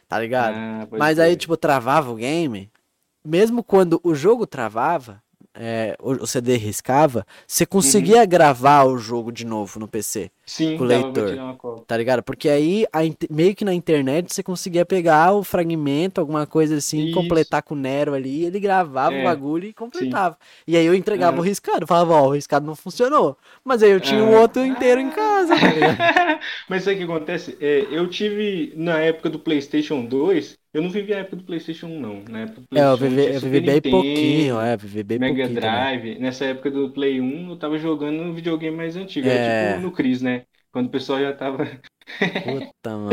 tá 0.09 0.19
ligado? 0.19 0.55
Ah, 0.57 0.87
Mas 0.93 1.19
aí, 1.19 1.31
crer. 1.31 1.37
tipo, 1.39 1.57
travava 1.57 2.11
o 2.11 2.17
game. 2.17 2.71
Mesmo 3.25 3.65
quando 3.65 4.01
o 4.05 4.15
jogo 4.15 4.47
travava, 4.47 5.23
é, 5.55 5.97
o, 6.01 6.13
o 6.13 6.27
CD 6.27 6.57
riscava, 6.57 7.27
você 7.47 7.65
conseguia 7.67 8.21
Uhum. 8.23 8.27
gravar 8.27 8.85
o 8.85 8.99
jogo 8.99 9.33
de 9.33 9.45
novo 9.47 9.79
no 9.81 9.89
PC, 9.89 10.31
Sim, 10.47 10.77
com 10.77 10.85
o 10.85 10.87
leitor. 10.87 11.43
tá 11.87 11.97
ligado? 11.97 12.23
Porque 12.23 12.49
aí, 12.49 12.87
a 12.93 13.01
meio 13.31 13.55
que 13.55 13.65
na 13.65 13.75
internet, 13.75 14.33
você 14.35 14.43
conseguia 14.43 14.85
pegar 14.87 15.33
o 15.35 15.45
fragmento, 15.45 16.21
alguma 16.21 16.47
coisa 16.47 16.77
assim, 16.77 17.07
Isso. 17.07 17.09
completar 17.09 17.63
com 17.63 17.75
o 17.75 17.79
Nero 17.79 18.15
ali, 18.15 18.45
ele 18.45 18.59
gravava 18.61 19.19
o 19.19 19.21
É, 19.21 19.23
bagulho 19.23 19.67
e 19.69 19.73
completava. 19.75 20.39
E 20.67 20.77
aí 20.77 20.87
eu 20.87 20.95
entregava 20.95 21.41
o 21.41 21.43
riscado, 21.45 21.87
falava, 21.87 22.15
ó, 22.15 22.29
o 22.29 22.33
riscado 22.35 22.67
não 22.67 22.75
funcionou. 22.77 23.37
Mas 23.65 23.83
aí 23.83 23.91
eu 23.91 24.01
tinha 24.01 24.25
o 24.25 24.31
outro 24.31 24.65
inteiro 24.65 25.01
em 25.01 25.11
casa, 25.11 25.59
tá? 25.59 25.77
Mas 26.69 26.85
sabe 26.85 26.97
o 26.97 26.99
que 26.99 27.05
acontece? 27.05 27.57
É, 27.61 27.87
eu 27.91 28.09
tive, 28.09 28.73
na 28.77 28.99
época 29.01 29.31
do 29.31 29.39
PlayStation 29.39 30.05
2, 30.05 30.59
eu 30.75 30.83
não 30.83 30.91
vivi 30.91 31.15
a 31.15 31.19
época 31.19 31.37
do 31.37 31.45
PlayStation 31.45 31.87
1, 31.87 32.01
não. 32.01 32.25
Na 32.29 32.41
época 32.41 32.63
do 32.63 32.79
É, 32.79 32.93
eu 32.93 32.99
PlayStation 32.99 32.99
vivi, 32.99 33.35
eu 33.35 33.41
vivi 33.41 33.61
bem 33.61 33.75
Nintendo, 33.77 33.97
pouquinho, 33.97 34.61
é, 34.61 34.77
vivi 34.77 35.03
bem 35.05 35.19
Mega 35.19 35.35
pouquinho 35.37 35.61
também. 35.61 35.71
Drive. 35.71 36.19
Nessa 36.19 36.45
época 36.47 36.71
do 36.71 36.91
Play 36.91 37.21
1, 37.21 37.51
eu 37.51 37.57
tava 37.57 37.79
jogando 37.79 38.21
um 38.21 38.35
videogame 38.35 38.77
mais 38.77 38.97
antigo. 38.97 39.29
É. 39.29 39.75
Tipo 39.75 39.81
no 39.83 39.93
Cris, 39.93 40.21
né? 40.21 40.45
Quando 40.73 40.87
o 40.87 40.91
pessoal 40.91 41.21
já 41.21 41.33
tava. 41.33 41.65
Puta, 42.43 42.97
mano. 42.97 43.11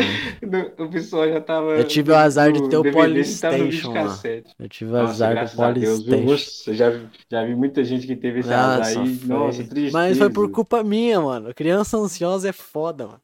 O 0.80 0.89
pessoal 0.89 1.30
já 1.30 1.39
tava. 1.39 1.78
Eu 1.78 1.88
tive 1.88 2.12
o 2.12 2.16
azar 2.16 2.51
de 2.51 2.68
ter 2.68 2.78
o 2.78 2.91
Polystation 2.91 3.93
lá. 3.93 4.20
Eu 4.59 4.68
tive 4.68 4.91
o 4.91 4.93
Nossa, 4.95 5.28
azar 5.28 5.45
do? 5.45 5.55
Polystation. 5.55 6.32
Nossa, 6.32 6.74
já, 6.74 6.91
já 7.30 7.45
vi 7.45 7.55
muita 7.55 7.84
gente 7.84 8.07
que 8.07 8.16
teve 8.16 8.39
esse 8.39 8.51
azar 8.51 8.88
aí. 8.88 9.16
foi. 9.16 9.28
Nossa, 9.28 9.64
tristeza. 9.64 9.97
Mas 9.97 10.18
foi 10.18 10.30
por 10.32 10.49
culpa 10.49 10.84
minha, 10.84 11.22
mano. 11.22 11.53
Criança 11.53 11.97
ansiosa 11.97 12.49
é 12.49 12.51
foda, 12.51 13.05
mano. 13.05 13.22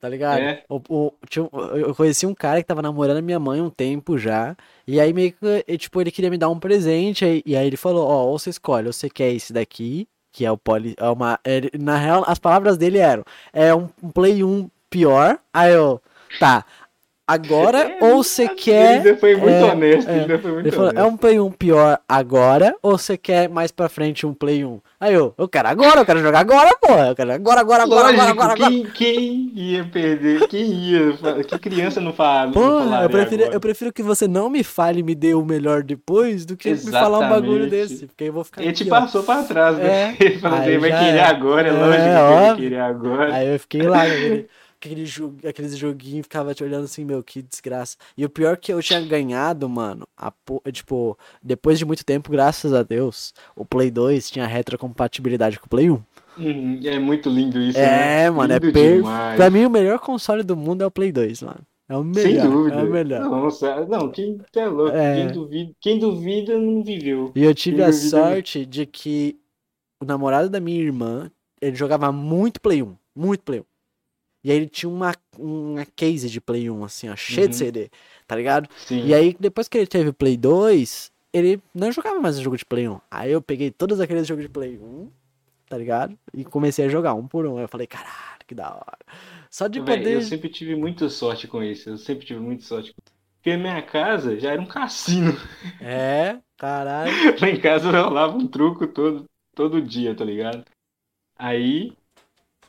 Tá 0.00 0.08
ligado? 0.08 0.38
É? 0.40 0.62
O, 0.68 0.80
o- 0.88 1.12
tinha 1.28 1.48
eu 1.74 1.94
conheci 1.94 2.24
um 2.26 2.34
cara 2.34 2.60
que 2.62 2.66
tava 2.66 2.80
namorando 2.82 3.22
minha 3.22 3.38
mãe 3.38 3.60
um 3.60 3.70
tempo 3.70 4.16
já. 4.16 4.56
E 4.86 5.00
aí 5.00 5.12
meio 5.12 5.32
que, 5.32 5.64
e, 5.66 5.76
tipo, 5.78 6.00
ele 6.00 6.10
queria 6.10 6.30
me 6.30 6.38
dar 6.38 6.48
um 6.48 6.58
presente. 6.58 7.24
aí- 7.24 7.42
e 7.44 7.56
aí 7.56 7.66
ele 7.66 7.76
falou, 7.76 8.06
ó, 8.08 8.24
ou 8.26 8.38
você 8.38 8.50
escolhe, 8.50 8.86
ou 8.86 8.92
você 8.92 9.10
quer 9.10 9.32
esse 9.32 9.52
daqui, 9.52 10.06
que 10.32 10.44
é 10.44 10.50
o 10.52 10.56
Poly. 10.56 10.94
É 10.96 11.08
uma, 11.08 11.38
ele- 11.44 11.70
na 11.78 11.96
real, 11.96 12.22
as 12.26 12.38
palavras 12.38 12.76
dele 12.76 12.98
eram, 12.98 13.24
é 13.52 13.74
um, 13.74 13.88
um 14.02 14.10
Play 14.10 14.44
1 14.44 14.68
pior. 14.88 15.38
Aí 15.52 15.72
eu, 15.72 16.00
tá. 16.38 16.64
Agora, 17.28 17.78
É, 17.80 17.98
ou 18.04 18.24
você 18.24 18.44
Ele 18.44 18.54
quer. 18.54 18.88
ainda 18.98 19.16
foi 19.18 19.36
muito 19.36 19.50
é, 19.52 19.64
honesto, 19.64 20.08
é. 20.08 20.22
ele 20.24 20.38
foi 20.38 20.52
muito 20.52 20.66
Ele 20.66 20.74
falou, 20.74 20.88
é 20.90 20.92
honesto. 20.94 21.08
um 21.12 21.16
Play 21.18 21.38
1 21.40 21.50
pior 21.52 21.98
agora 22.08 22.74
ou 22.82 22.96
você 22.96 23.18
quer 23.18 23.50
mais 23.50 23.70
pra 23.70 23.88
frente 23.90 24.26
um 24.26 24.32
Play 24.32 24.64
1? 24.64 24.80
Aí 24.98 25.14
eu, 25.14 25.32
eu 25.38 25.46
quero 25.46 25.68
agora, 25.68 26.00
eu 26.00 26.06
quero 26.06 26.20
jogar 26.20 26.40
agora, 26.40 26.74
porra. 26.80 27.08
Eu 27.08 27.14
quero 27.14 27.32
agora, 27.32 27.60
agora, 27.60 27.82
agora, 27.84 28.02
Lógico, 28.04 28.20
agora, 28.22 28.30
agora, 28.32 28.52
agora. 28.54 28.70
quem, 28.70 28.84
quem 28.86 29.52
ia 29.54 29.84
perder? 29.84 30.48
Quem 30.48 30.64
ia? 30.72 31.12
Que 31.46 31.58
criança 31.58 32.00
não 32.00 32.12
fala? 32.12 32.46
não 32.46 32.52
Porra, 32.52 32.84
falaria 32.84 33.04
eu 33.04 33.10
prefiro, 33.10 33.42
agora? 33.42 33.56
eu 33.56 33.60
prefiro 33.60 33.92
que 33.92 34.02
você 34.02 34.26
não 34.26 34.48
me 34.50 34.64
fale 34.64 35.00
e 35.00 35.02
me 35.04 35.14
dê 35.14 35.34
o 35.34 35.44
melhor 35.44 35.82
depois 35.84 36.44
do 36.44 36.56
que 36.56 36.70
me 36.70 36.76
falar 36.90 37.18
um 37.20 37.28
bagulho 37.28 37.66
Exatamente. 37.66 37.70
desse. 37.90 38.06
Porque 38.06 38.24
eu 38.24 38.32
vou 38.32 38.42
ficar 38.42 38.62
Ele 38.62 38.72
te 38.72 38.84
ó. 38.86 38.88
passou 38.90 39.22
pra 39.22 39.42
trás, 39.44 39.76
né? 39.76 39.86
É. 39.86 40.16
Ele 40.24 40.38
falou, 40.38 40.58
Aí 40.58 40.68
ele 40.70 40.78
vai 40.78 40.90
querer 40.90 41.18
é. 41.18 41.24
agora, 41.24 41.68
é 41.68 41.70
É, 41.70 41.72
lógico 41.74 41.92
que 42.02 42.08
ele 42.08 42.46
vai 42.48 42.56
querer 42.56 42.80
agora. 42.80 43.34
Aí 43.34 43.52
eu 43.52 43.60
fiquei 43.60 43.82
lá, 43.82 44.02
aquele, 44.02 44.48
aquele 44.80 45.04
jo- 45.04 45.36
aqueles 45.46 45.76
joguinhos, 45.76 46.22
ficava 46.24 46.54
te 46.54 46.62
olhando 46.62 46.84
assim, 46.84 47.04
meu, 47.04 47.22
que 47.22 47.42
desgraça. 47.42 47.96
E 48.16 48.24
o 48.24 48.30
pior 48.30 48.54
é 48.54 48.56
que 48.56 48.72
eu 48.72 48.80
tinha 48.82 49.00
ganhado, 49.00 49.68
mano, 49.68 50.06
a 50.16 50.30
po- 50.30 50.62
tipo, 50.72 51.18
depois 51.42 51.78
de 51.78 51.84
muito 51.84 52.04
tempo, 52.04 52.30
graças 52.30 52.72
a 52.72 52.82
Deus, 52.82 53.34
o 53.56 53.64
Play 53.64 53.90
2 53.90 54.30
tinha 54.30 54.46
retrocompatibilidade 54.46 55.58
com 55.58 55.66
o 55.66 55.68
Play 55.68 55.90
1. 55.90 56.00
Uhum, 56.38 56.80
É 56.84 56.98
muito 57.00 57.28
lindo 57.28 57.60
isso, 57.60 57.76
É, 57.78 58.24
né? 58.24 58.30
mano, 58.30 58.52
é 58.52 58.58
Lindo 58.58 58.72
per... 58.72 58.96
demais. 58.98 59.36
Pra 59.36 59.50
mim 59.50 59.64
o 59.64 59.70
melhor 59.70 59.98
console 59.98 60.42
do 60.44 60.56
mundo 60.56 60.82
é 60.82 60.86
o 60.86 60.90
Play 60.90 61.10
2, 61.10 61.42
mano. 61.42 61.60
É 61.88 61.96
o 61.96 62.04
melhor. 62.04 62.22
Sem 62.22 62.40
dúvida. 62.50 62.76
É 62.76 62.82
o 62.84 62.90
melhor. 62.90 63.20
Nossa, 63.28 63.86
não, 63.86 64.10
quem 64.10 64.38
é 64.54 64.66
louco, 64.66 64.94
É. 64.96 65.14
quem 65.16 65.32
duvida, 65.32 65.72
quem 65.80 65.98
duvida 65.98 66.58
não 66.58 66.84
viveu. 66.84 67.32
E 67.34 67.42
eu 67.42 67.54
tive 67.54 67.78
Sem 67.78 67.84
a 67.86 67.92
sorte 67.92 68.66
de 68.66 68.84
que 68.86 69.36
o 70.00 70.04
namorado 70.04 70.48
da 70.50 70.60
minha 70.60 70.80
irmã, 70.80 71.30
ele 71.60 71.74
jogava 71.74 72.12
muito 72.12 72.60
Play 72.60 72.82
1, 72.82 72.94
muito 73.16 73.42
Play 73.42 73.60
1. 73.60 73.64
E 74.42 74.50
aí 74.50 74.56
ele 74.56 74.68
tinha 74.68 74.88
uma, 74.88 75.14
uma 75.38 75.84
case 75.96 76.28
de 76.30 76.40
Play 76.40 76.70
1, 76.70 76.84
assim, 76.84 77.08
ó, 77.08 77.16
cheio 77.16 77.48
de 77.48 77.54
Uhum. 77.54 77.58
CD, 77.58 77.90
tá 78.26 78.36
ligado? 78.36 78.68
Sim. 78.76 79.06
E 79.06 79.14
aí, 79.14 79.36
depois 79.38 79.68
que 79.68 79.76
ele 79.78 79.86
teve 79.86 80.10
o 80.10 80.14
Play 80.14 80.36
2, 80.36 81.10
ele 81.32 81.60
não 81.74 81.90
jogava 81.92 82.20
mais 82.20 82.38
jogo 82.38 82.56
de 82.56 82.64
Play 82.64 82.88
1. 82.88 83.00
Aí 83.10 83.32
eu 83.32 83.42
peguei 83.42 83.70
todos 83.70 84.00
aqueles 84.00 84.26
jogos 84.26 84.44
de 84.44 84.48
Play 84.48 84.78
1, 84.78 85.10
tá 85.68 85.76
ligado? 85.76 86.16
E 86.32 86.44
comecei 86.44 86.84
a 86.86 86.88
jogar 86.88 87.14
um 87.14 87.26
por 87.26 87.46
um. 87.46 87.56
Aí 87.58 87.64
eu 87.64 87.68
falei, 87.68 87.86
caralho, 87.86 88.38
que 88.46 88.54
da 88.54 88.70
hora. 88.70 88.98
Só 89.50 89.66
de 89.66 89.80
Véi, 89.80 89.98
poder. 89.98 90.14
eu 90.14 90.22
sempre 90.22 90.48
tive 90.48 90.74
muita 90.76 91.08
sorte 91.08 91.46
com 91.48 91.62
isso. 91.62 91.90
Eu 91.90 91.98
sempre 91.98 92.26
tive 92.26 92.40
muita 92.40 92.64
sorte. 92.64 92.94
Porque 93.36 93.50
a 93.50 93.58
minha 93.58 93.80
casa 93.82 94.38
já 94.38 94.52
era 94.52 94.60
um 94.60 94.66
cassino. 94.66 95.32
É, 95.80 96.38
caralho. 96.56 97.12
Lá 97.40 97.48
em 97.48 97.60
casa 97.60 97.90
rolava 97.90 98.36
um 98.36 98.46
truco 98.46 98.86
todo, 98.86 99.24
todo 99.54 99.80
dia, 99.82 100.14
tá 100.14 100.24
ligado? 100.24 100.64
Aí, 101.36 101.92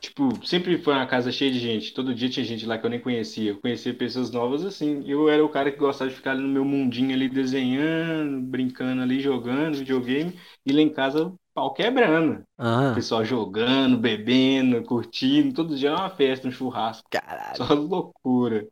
tipo, 0.00 0.44
sempre 0.46 0.78
foi 0.78 0.94
uma 0.94 1.06
casa 1.06 1.30
cheia 1.32 1.50
de 1.52 1.58
gente. 1.60 1.92
Todo 1.94 2.14
dia 2.14 2.28
tinha 2.30 2.44
gente 2.44 2.66
lá 2.66 2.78
que 2.78 2.86
eu 2.86 2.90
nem 2.90 3.00
conhecia. 3.00 3.50
Eu 3.52 3.60
conhecia 3.60 3.94
pessoas 3.94 4.30
novas 4.30 4.64
assim. 4.64 5.02
Eu 5.08 5.28
era 5.28 5.44
o 5.44 5.48
cara 5.48 5.70
que 5.70 5.78
gostava 5.78 6.10
de 6.10 6.16
ficar 6.16 6.32
ali 6.32 6.42
no 6.42 6.48
meu 6.48 6.64
mundinho 6.64 7.12
ali 7.14 7.28
desenhando, 7.28 8.40
brincando 8.42 9.02
ali, 9.02 9.20
jogando 9.20 9.76
videogame. 9.78 10.38
E 10.66 10.72
lá 10.72 10.80
em 10.80 10.88
casa, 10.92 11.32
pau 11.54 11.72
quebrando. 11.74 12.42
Ah, 12.58 12.92
O 12.92 12.94
pessoal 12.94 13.24
jogando, 13.24 13.98
bebendo, 13.98 14.82
curtindo. 14.84 15.54
Todo 15.54 15.76
dia 15.76 15.90
era 15.90 15.98
uma 15.98 16.10
festa, 16.10 16.48
um 16.48 16.50
churrasco. 16.52 17.08
caralho. 17.10 17.56
Só 17.56 17.74
loucura. 17.74 18.66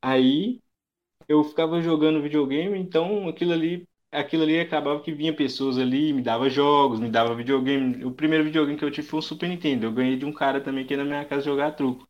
Aí 0.00 0.60
eu 1.28 1.44
ficava 1.44 1.80
jogando 1.82 2.22
videogame, 2.22 2.78
então 2.78 3.28
aquilo 3.28 3.52
ali, 3.52 3.88
aquilo 4.12 4.42
ali 4.42 4.60
acabava 4.60 5.00
que 5.00 5.12
vinha 5.12 5.34
pessoas 5.34 5.78
ali, 5.78 6.12
me 6.12 6.22
dava 6.22 6.48
jogos, 6.50 7.00
me 7.00 7.08
dava 7.10 7.34
videogame. 7.34 8.04
O 8.04 8.12
primeiro 8.12 8.44
videogame 8.44 8.78
que 8.78 8.84
eu 8.84 8.90
tive 8.90 9.06
foi 9.08 9.18
um 9.18 9.22
Super 9.22 9.48
Nintendo. 9.48 9.86
Eu 9.86 9.92
ganhei 9.92 10.16
de 10.16 10.24
um 10.24 10.32
cara 10.32 10.60
também 10.60 10.84
que 10.84 10.92
ia 10.94 10.98
na 10.98 11.04
minha 11.04 11.24
casa 11.24 11.42
jogar 11.42 11.72
truco. 11.72 12.06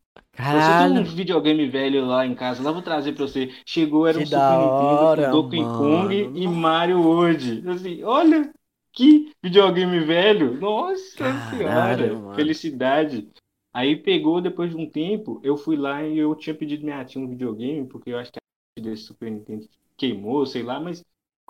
Você 0.49 0.75
tem 0.77 0.91
Caralho. 0.91 1.01
um 1.01 1.03
videogame 1.03 1.67
velho 1.67 2.05
lá 2.05 2.25
em 2.25 2.35
casa, 2.35 2.61
lá 2.63 2.71
vou 2.71 2.81
trazer 2.81 3.13
pra 3.13 3.25
você. 3.27 3.51
Chegou, 3.65 4.05
era 4.07 4.17
Que 4.17 4.23
um 4.23 4.27
Super 4.27 4.37
da 4.37 4.57
Nintendo 4.57 5.05
hora, 5.05 5.25
com 5.29 5.31
Donkey 5.31 5.69
Kong 5.77 6.31
e 6.35 6.47
Mario 6.47 7.01
World. 7.01 7.63
Assim, 7.69 8.03
olha 8.03 8.53
que 8.91 9.31
videogame 9.41 9.99
velho. 10.01 10.59
Nossa 10.59 11.17
Caralho, 11.17 11.57
senhora, 11.57 12.19
mano. 12.19 12.35
felicidade. 12.35 13.29
Aí 13.73 13.95
pegou, 13.95 14.41
depois 14.41 14.69
de 14.69 14.77
um 14.77 14.89
tempo, 14.89 15.39
eu 15.43 15.57
fui 15.57 15.75
lá 15.75 16.03
e 16.03 16.17
eu 16.17 16.35
tinha 16.35 16.53
pedido 16.55 16.83
minha 16.83 17.03
tia 17.05 17.21
um 17.21 17.27
videogame, 17.27 17.87
porque 17.87 18.11
eu 18.11 18.17
acho 18.19 18.31
que 18.31 18.37
a 18.39 18.81
desse 18.81 19.03
Super 19.03 19.31
Nintendo 19.31 19.67
queimou, 19.97 20.45
sei 20.45 20.61
lá, 20.61 20.79
mas 20.79 21.03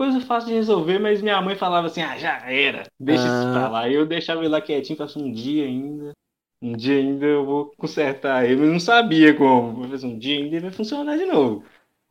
coisa 0.03 0.21
fácil 0.25 0.49
de 0.49 0.55
resolver, 0.55 0.99
mas 0.99 1.21
minha 1.21 1.41
mãe 1.41 1.55
falava 1.55 1.87
assim, 1.87 2.01
ah, 2.01 2.17
já 2.17 2.49
era, 2.49 2.83
deixa 2.99 3.23
isso 3.23 3.51
pra 3.51 3.65
Ah. 3.65 3.69
lá. 3.69 3.89
E 3.89 3.93
eu 3.93 4.05
deixava 4.05 4.41
ele 4.41 4.49
lá 4.49 4.61
quietinho, 4.61 4.97
passou 4.97 5.21
um 5.23 5.31
dia 5.31 5.65
ainda. 5.65 6.11
Um 6.61 6.73
dia 6.73 6.95
ainda 6.97 7.25
eu 7.25 7.45
vou 7.45 7.71
consertar 7.77 8.45
ele, 8.45 8.55
mas 8.61 8.71
não 8.71 8.79
sabia 8.79 9.33
como. 9.33 9.81
Falei 9.81 9.95
assim, 9.95 10.13
um 10.13 10.17
dia 10.17 10.37
ainda 10.37 10.55
ele 10.55 10.59
vai 10.61 10.71
funcionar 10.71 11.17
de 11.17 11.25
novo. 11.25 11.63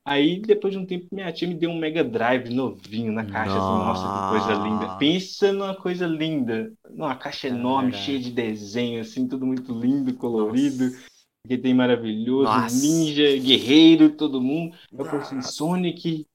Aí, 0.04 0.40
depois 0.40 0.72
de 0.74 0.80
um 0.80 0.84
tempo, 0.84 1.06
minha 1.12 1.30
tia 1.30 1.46
me 1.46 1.54
deu 1.54 1.70
um 1.70 1.78
Mega 1.78 2.02
Drive 2.02 2.50
novinho 2.52 3.12
na 3.12 3.24
caixa, 3.24 3.52
assim, 3.52 3.60
nossa, 3.60 4.02
que 4.02 4.30
coisa 4.46 4.60
linda. 4.62 4.86
Nossa. 4.86 4.98
Pensa 4.98 5.52
numa 5.52 5.74
coisa 5.76 6.06
linda. 6.08 6.72
Uma 6.90 7.14
caixa 7.14 7.46
enorme, 7.46 7.92
Caralho. 7.92 8.04
cheia 8.06 8.18
de 8.18 8.30
desenho, 8.32 9.00
assim, 9.00 9.28
tudo 9.28 9.46
muito 9.46 9.72
lindo, 9.72 10.12
colorido. 10.14 10.86
Nossa. 10.86 11.12
Que 11.48 11.56
tem 11.58 11.72
maravilhoso, 11.72 12.44
Nossa. 12.44 12.76
ninja, 12.86 13.36
guerreiro, 13.36 14.10
todo 14.10 14.40
mundo. 14.40 14.76
Eu 14.92 15.04
falei 15.04 15.20
assim, 15.20 15.36
Nossa. 15.36 15.52
Sonic. 15.52 16.26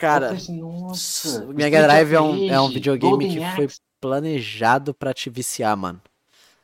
Cara, 0.00 0.26
falei 0.28 0.42
assim, 0.42 0.58
nossa. 0.60 1.44
o 1.44 1.52
Mega 1.54 1.82
Drive 1.82 2.12
é 2.14 2.20
um, 2.20 2.50
é 2.50 2.60
um 2.60 2.68
videogame 2.70 3.10
Golden 3.10 3.30
que 3.30 3.56
foi 3.56 3.68
planejado 4.00 4.94
pra 4.94 5.12
te 5.12 5.28
viciar, 5.30 5.76
mano. 5.76 6.00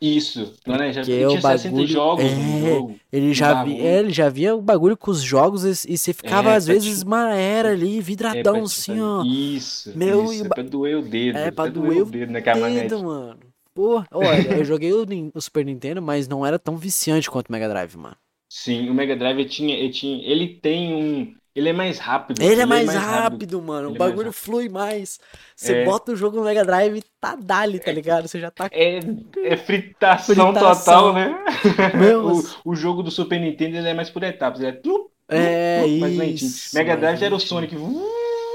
Isso? 0.01 0.55
Já 0.67 0.77
Porque 0.77 1.03
tinha 1.05 1.29
o 1.29 1.41
60 1.41 1.69
bagulho- 1.71 1.87
jogos 1.87 2.25
é. 2.25 2.97
Ele 3.11 3.33
já, 3.33 3.63
vi, 3.65 3.71
bagulho. 3.71 3.87
é, 3.87 3.99
ele 3.99 4.11
já 4.11 4.29
via 4.29 4.55
o 4.55 4.61
bagulho 4.61 4.97
com 4.97 5.11
os 5.11 5.23
jogos 5.23 5.65
e, 5.65 5.93
e 5.95 5.97
você 5.97 6.13
ficava, 6.13 6.51
É, 6.51 6.57
às 6.57 6.67
vezes, 6.67 6.99
te- 7.01 7.05
uma 7.07 7.35
era 7.35 7.71
ali, 7.71 7.99
É 7.99 8.01
vidradão, 8.03 8.65
assim, 8.65 9.01
ó. 9.01 9.23
Isso, 9.25 9.97
Meu, 9.97 10.25
isso, 10.25 10.43
e 10.43 10.47
é 10.47 10.49
pra 10.49 10.63
doer 10.63 10.99
o 10.99 11.03
dedo. 11.03 11.39
É, 11.39 11.51
pra 11.51 11.65
pra 11.65 11.69
doer 11.73 12.03
o 12.03 12.07
dedo 12.07 12.31
naquela 12.31 12.61
manete. 12.61 12.95
Mano. 12.95 13.39
Pô, 13.75 14.03
olha, 14.13 14.59
eu 14.59 14.65
joguei 14.65 14.93
o, 14.93 15.07
o 15.35 15.41
Super 15.41 15.65
Nintendo, 15.65 16.03
mas 16.03 16.29
não 16.29 16.45
era 16.45 16.59
tão 16.59 16.77
viciante 16.77 17.31
quanto 17.31 17.49
o 17.49 17.53
Mega 17.53 17.69
Drive, 17.69 17.95
mano. 17.97 18.17
Sim, 18.51 18.89
o 18.91 18.95
Mega 18.95 19.17
Drive 19.17 19.45
tinha, 19.49 19.75
ele 19.77 19.91
tinha, 19.91 20.23
ele 20.25 20.49
tem 20.61 20.95
um, 20.95 21.35
ele 21.57 21.71
é 21.71 21.73
mais 21.73 21.99
rápido. 21.99 22.41
Ele 22.43 22.61
é 22.61 22.67
mais 22.67 22.93
rápido, 22.95 23.61
mano. 23.63 23.89
O 23.89 23.91
Ele 23.93 23.97
é 23.97 23.99
mais 23.99 24.11
bagulho 24.11 24.29
rápido. 24.29 24.33
flui 24.45 24.69
mais. 24.69 25.19
Você 25.57 25.73
É. 25.73 25.85
bota 25.85 26.13
o 26.13 26.17
jogo 26.17 26.37
no 26.37 26.45
Mega 26.45 26.65
Drive 26.65 26.99
e 26.99 27.03
tá 27.21 27.35
dali, 27.35 27.81
tá 27.81 27.91
ligado? 27.91 28.29
Você 28.29 28.39
já 28.39 28.51
tá. 28.51 28.69
É, 28.73 29.01
é 29.43 29.57
fritação, 29.57 30.53
Fritação. 30.53 31.13
total, 31.13 31.13
né? 31.15 31.35
Meu, 31.99 32.27
O, 32.65 32.71
o 32.73 32.77
jogo 32.77 33.03
do 33.03 33.11
Super 33.11 33.41
Nintendo 33.41 33.77
ele 33.79 33.89
é 33.89 33.95
mais 33.95 34.11
por 34.11 34.23
etapas, 34.23 34.61
ele 34.61 34.69
é 34.71 34.73
tudo 34.73 35.11
É 35.29 35.81
mais 35.99 36.17
lentinho. 36.17 36.49
isso. 36.51 36.75
Mega 36.75 36.91
mais 36.97 37.01
Drive 37.01 37.23
era 37.25 37.35
o. 37.35 37.41
Sonic. 37.41 37.75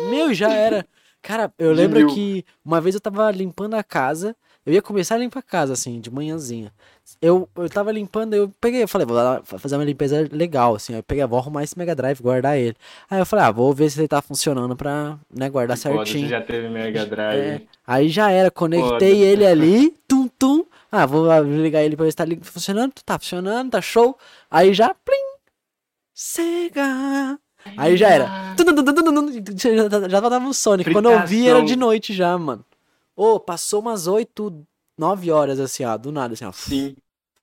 Meu, 0.10 0.34
já 0.34 0.54
era. 0.54 0.86
Cara, 1.22 1.54
eu 1.60 1.72
lembro 1.72 2.08
que 2.14 2.44
uma 2.66 2.82
vez 2.82 2.96
eu 2.96 3.02
tava 3.02 3.30
limpando 3.32 3.76
a 3.76 3.84
casa. 3.84 4.36
Eu 4.66 4.74
ia 4.74 4.82
começar 4.82 5.16
a 5.16 5.18
limpar 5.18 5.40
a 5.40 5.44
casa, 5.44 5.74
assim, 5.74 6.00
de 6.00 6.12
manhãzinha. 6.12 6.72
Eu, 7.20 7.50
eu 7.56 7.68
tava 7.70 7.92
limpando, 7.92 8.36
eu 8.36 8.52
peguei, 8.62 8.84
eu 8.84 8.88
falei, 8.88 9.08
vou 9.08 9.16
lá 9.16 9.42
fazer 9.44 9.76
uma 9.76 9.84
limpeza 9.84 10.30
legal, 10.32 10.76
assim. 10.76 10.94
Eu 10.94 11.02
peguei, 11.02 11.26
vou 11.26 11.40
arrumar 11.40 11.64
esse 11.64 11.78
Mega 11.78 11.96
Drive, 11.96 12.22
guardar 12.22 12.58
ele. 12.58 12.76
Aí 13.10 13.20
eu 13.20 13.26
falei, 13.26 13.46
ah, 13.46 13.52
vou 13.52 13.74
ver 13.74 13.90
se 13.90 14.00
ele 14.00 14.08
tá 14.08 14.22
funcionando 14.22 14.76
pra, 14.76 15.18
né, 15.34 15.50
guardar 15.50 15.78
Foda, 15.78 15.96
você 15.96 16.06
certinho. 16.06 16.30
já 16.30 16.42
teve 16.42 16.70
Mega 16.70 17.06
Drive. 17.06 17.40
É, 17.40 17.62
aí 17.88 18.08
já 18.08 18.30
era, 18.32 18.52
conectei 18.52 18.90
Foda. 18.90 19.06
ele 19.06 19.46
ali, 19.48 19.90
tum 20.08 20.28
tum. 20.28 20.64
Ah, 20.92 21.06
vou 21.06 21.26
ligar 21.44 21.82
ele 21.84 21.96
pra 21.96 22.06
ver 22.06 22.12
se 22.12 22.18
tá 22.18 22.26
funcionando. 22.44 22.94
Tá 23.04 23.18
funcionando, 23.18 23.72
tá 23.72 23.82
show. 23.82 24.16
Aí 24.50 24.74
já, 24.74 24.94
plim, 24.94 25.32
Sega. 26.14 27.40
Aí 27.78 27.98
já 27.98 28.10
era. 28.10 28.56
Já, 30.10 30.22
tava 30.22 30.48
o 30.48 30.54
Sonic. 30.54 30.92
Quando 30.92 31.10
eu 31.10 31.26
vi, 31.26 31.48
era 31.48 31.60
Fritação. 31.60 31.66
de 31.66 31.76
noite 31.76 32.14
já, 32.14 32.38
mano. 32.38 32.64
Ô, 33.16 33.40
passou 33.40 33.82
umas 33.82 34.08
8, 34.08 34.66
9 34.98 35.32
horas 35.32 35.60
assim, 35.60 35.84
ó, 35.86 35.98
do 35.98 36.12
nada, 36.12 36.34
assim, 36.34 36.46
ó. 36.46 36.52
Sim. 36.52 36.96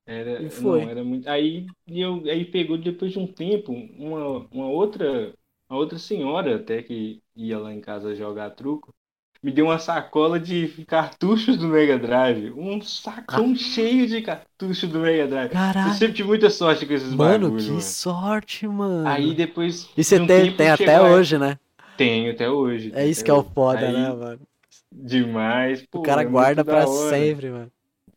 Era, 0.07 0.45
E 0.45 0.51
foi. 0.51 0.83
não, 0.83 0.89
era 0.89 1.05
muito. 1.05 1.29
Aí, 1.29 1.66
eu, 1.87 2.16
aí 2.31 2.45
pegou 2.45 2.79
depois 2.79 3.12
de 3.12 3.19
um 3.19 3.33
tempo 3.33 3.73
uma, 3.73 4.41
uma 4.53 4.69
outra 4.69 5.35
uma 5.71 5.79
outra 5.79 5.99
senhora 5.99 6.57
até 6.57 6.83
que 6.83 7.23
ia 7.37 7.59
lá 7.59 7.73
em 7.75 7.81
casa 7.81 8.14
jogar 8.16 8.51
truco. 8.53 8.95
Me 9.43 9.53
deu 9.53 9.66
uma 9.66 9.79
sacola 9.79 10.41
de 10.41 10.85
cartuchos 10.87 11.57
do 11.59 11.69
Mega 11.69 11.99
Drive. 11.99 12.53
Um 12.53 12.81
sacão 12.83 13.55
cheio 13.57 14.07
de 14.09 14.23
cartuchos 14.23 14.91
do 14.91 15.01
Mega 15.01 15.29
Drive. 15.29 15.61
Eu 15.85 15.93
Caralho. 15.93 15.93
sempre 15.93 16.16
tive 16.16 16.29
muita 16.29 16.51
sorte 16.51 16.87
com 16.87 16.95
esses 16.95 17.14
Mano, 17.14 17.53
bagulhos, 17.55 17.71
que 17.71 17.81
mano. 17.81 17.97
sorte, 17.99 18.66
mano. 18.69 19.21
Aí 19.21 19.35
depois. 19.35 19.89
E 19.97 20.05
você 20.05 20.19
de 20.19 20.21
um 20.21 20.29
tem, 20.29 20.53
tem 20.53 20.71
até 20.71 21.01
a- 21.01 21.03
hoje, 21.03 21.39
né? 21.39 21.59
Tenho 21.97 22.33
até 22.33 22.51
hoje. 22.51 22.93
É 22.93 23.07
isso 23.07 23.25
que 23.25 23.31
é 23.31 23.35
o 23.35 23.43
hoje. 23.43 23.53
foda, 23.55 23.91
Aí, 23.91 23.93
né, 23.93 24.12
mano? 24.12 24.47
Demais. 24.93 25.84
Pô, 25.91 26.01
O 26.01 26.03
cara 26.03 26.22
é 26.22 26.24
guarda 26.24 26.64
da 26.64 26.72
pra 26.72 26.86
sempre, 26.86 27.51
mano. 27.51 27.72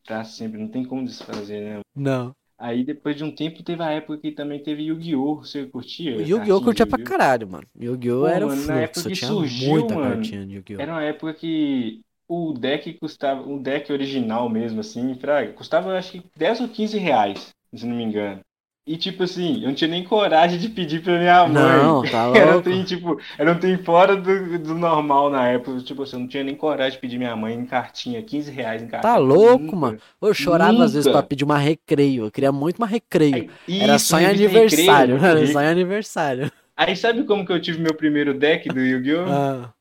Pra 0.06 0.24
sempre, 0.24 0.60
não 0.60 0.68
tem 0.68 0.84
como 0.84 1.06
desfazer, 1.06 1.62
né? 1.62 1.80
Não. 1.96 2.36
Aí 2.58 2.84
depois 2.84 3.16
de 3.16 3.24
um 3.24 3.32
tempo 3.34 3.64
teve 3.64 3.82
a 3.82 3.90
época 3.92 4.20
que 4.20 4.32
também 4.32 4.62
teve 4.62 4.84
Yu-Gi-Oh! 4.84 5.38
Você 5.38 5.66
curtia? 5.66 6.18
O 6.18 6.22
Yu-Gi-Oh! 6.22 6.62
Curtia 6.62 6.86
pra 6.86 7.00
caralho, 7.04 7.50
mano. 7.50 7.68
Yu-Gi-Oh! 7.80 8.28
Era 8.28 8.46
o 8.46 8.50
mano, 8.50 8.66
na 8.68 8.82
época 8.82 9.02
fluxo, 9.02 9.10
que 9.10 9.16
tinha 9.16 9.32
surgiu, 9.32 9.72
muita 9.72 9.96
mano, 9.96 10.16
cartinha 10.16 10.46
de 10.46 10.56
Yu-Gi-Oh! 10.56 10.82
Era 10.82 10.92
uma 10.92 11.04
época 11.04 11.34
que 11.34 12.02
o 12.28 12.54
deck 12.54 12.94
custava, 12.94 13.42
o 13.42 13.60
deck 13.60 13.92
original 13.92 14.48
mesmo, 14.48 14.80
assim, 14.80 15.16
pra, 15.16 15.48
custava 15.54 15.98
acho 15.98 16.14
que 16.14 16.24
10 16.38 16.62
ou 16.62 16.70
15 16.70 16.98
reais, 16.98 17.50
se 17.74 17.86
não 17.86 17.96
me 17.96 18.04
engano. 18.04 18.42
E 18.86 18.98
tipo 18.98 19.24
assim, 19.24 19.62
eu 19.62 19.68
não 19.68 19.76
tinha 19.76 19.88
nem 19.88 20.04
coragem 20.04 20.58
de 20.60 20.68
pedir 20.68 21.04
pra 21.04 21.18
minha 21.20 21.48
mãe. 21.48 21.54
Não, 21.54 22.02
tá 22.10 22.32
Era 22.36 22.50
um 22.50 22.54
louco. 22.54 22.64
trem, 22.64 22.84
tipo, 22.84 23.20
era 23.38 23.52
um 23.52 23.60
trem 23.60 23.78
fora 23.78 24.16
do, 24.18 24.58
do 24.60 24.74
normal 24.76 25.30
na 25.30 25.48
época. 25.50 25.80
Tipo 25.84 26.02
assim, 26.04 26.16
eu 26.16 26.20
não 26.22 26.28
tinha 26.28 26.44
nem 26.44 26.56
coragem 26.56 26.94
de 26.94 26.98
pedir 27.00 27.18
minha 27.20 27.36
mãe 27.36 27.54
em 27.54 27.66
cartinha, 27.66 28.24
15 28.24 28.52
reais 28.52 28.82
em 28.82 28.88
cartinha. 28.88 29.14
Tá 29.14 29.18
louco, 29.20 29.64
Nunca. 29.66 29.76
mano. 29.76 30.00
Eu 30.20 30.34
chorava 30.34 30.84
às 30.84 30.94
vezes 30.94 31.06
Nunca. 31.06 31.20
pra 31.20 31.28
pedir 31.28 31.44
uma 31.44 31.58
recreio. 31.60 32.26
Eu 32.26 32.32
queria 32.32 32.52
muito 32.52 32.80
uma 32.80 32.88
recreio. 32.88 33.50
Aí, 33.68 33.82
Era 33.82 33.96
isso, 33.98 34.06
só 34.08 34.20
em 34.20 34.26
aniversário. 34.26 35.16
Recreio, 35.16 35.38
Era 35.38 35.48
só 35.48 35.62
em 35.62 35.68
aniversário. 35.68 36.52
Aí 36.76 36.96
sabe 36.96 37.24
como 37.26 37.46
que 37.46 37.52
eu 37.52 37.62
tive 37.62 37.80
meu 37.80 37.94
primeiro 37.96 38.34
deck 38.34 38.68
do 38.68 38.80
Yu-Gi-Oh? 38.80 39.26
Ah, 39.30 39.74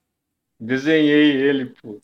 Desenhei 0.60 1.36
ele, 1.36 1.66
pô. 1.66 1.98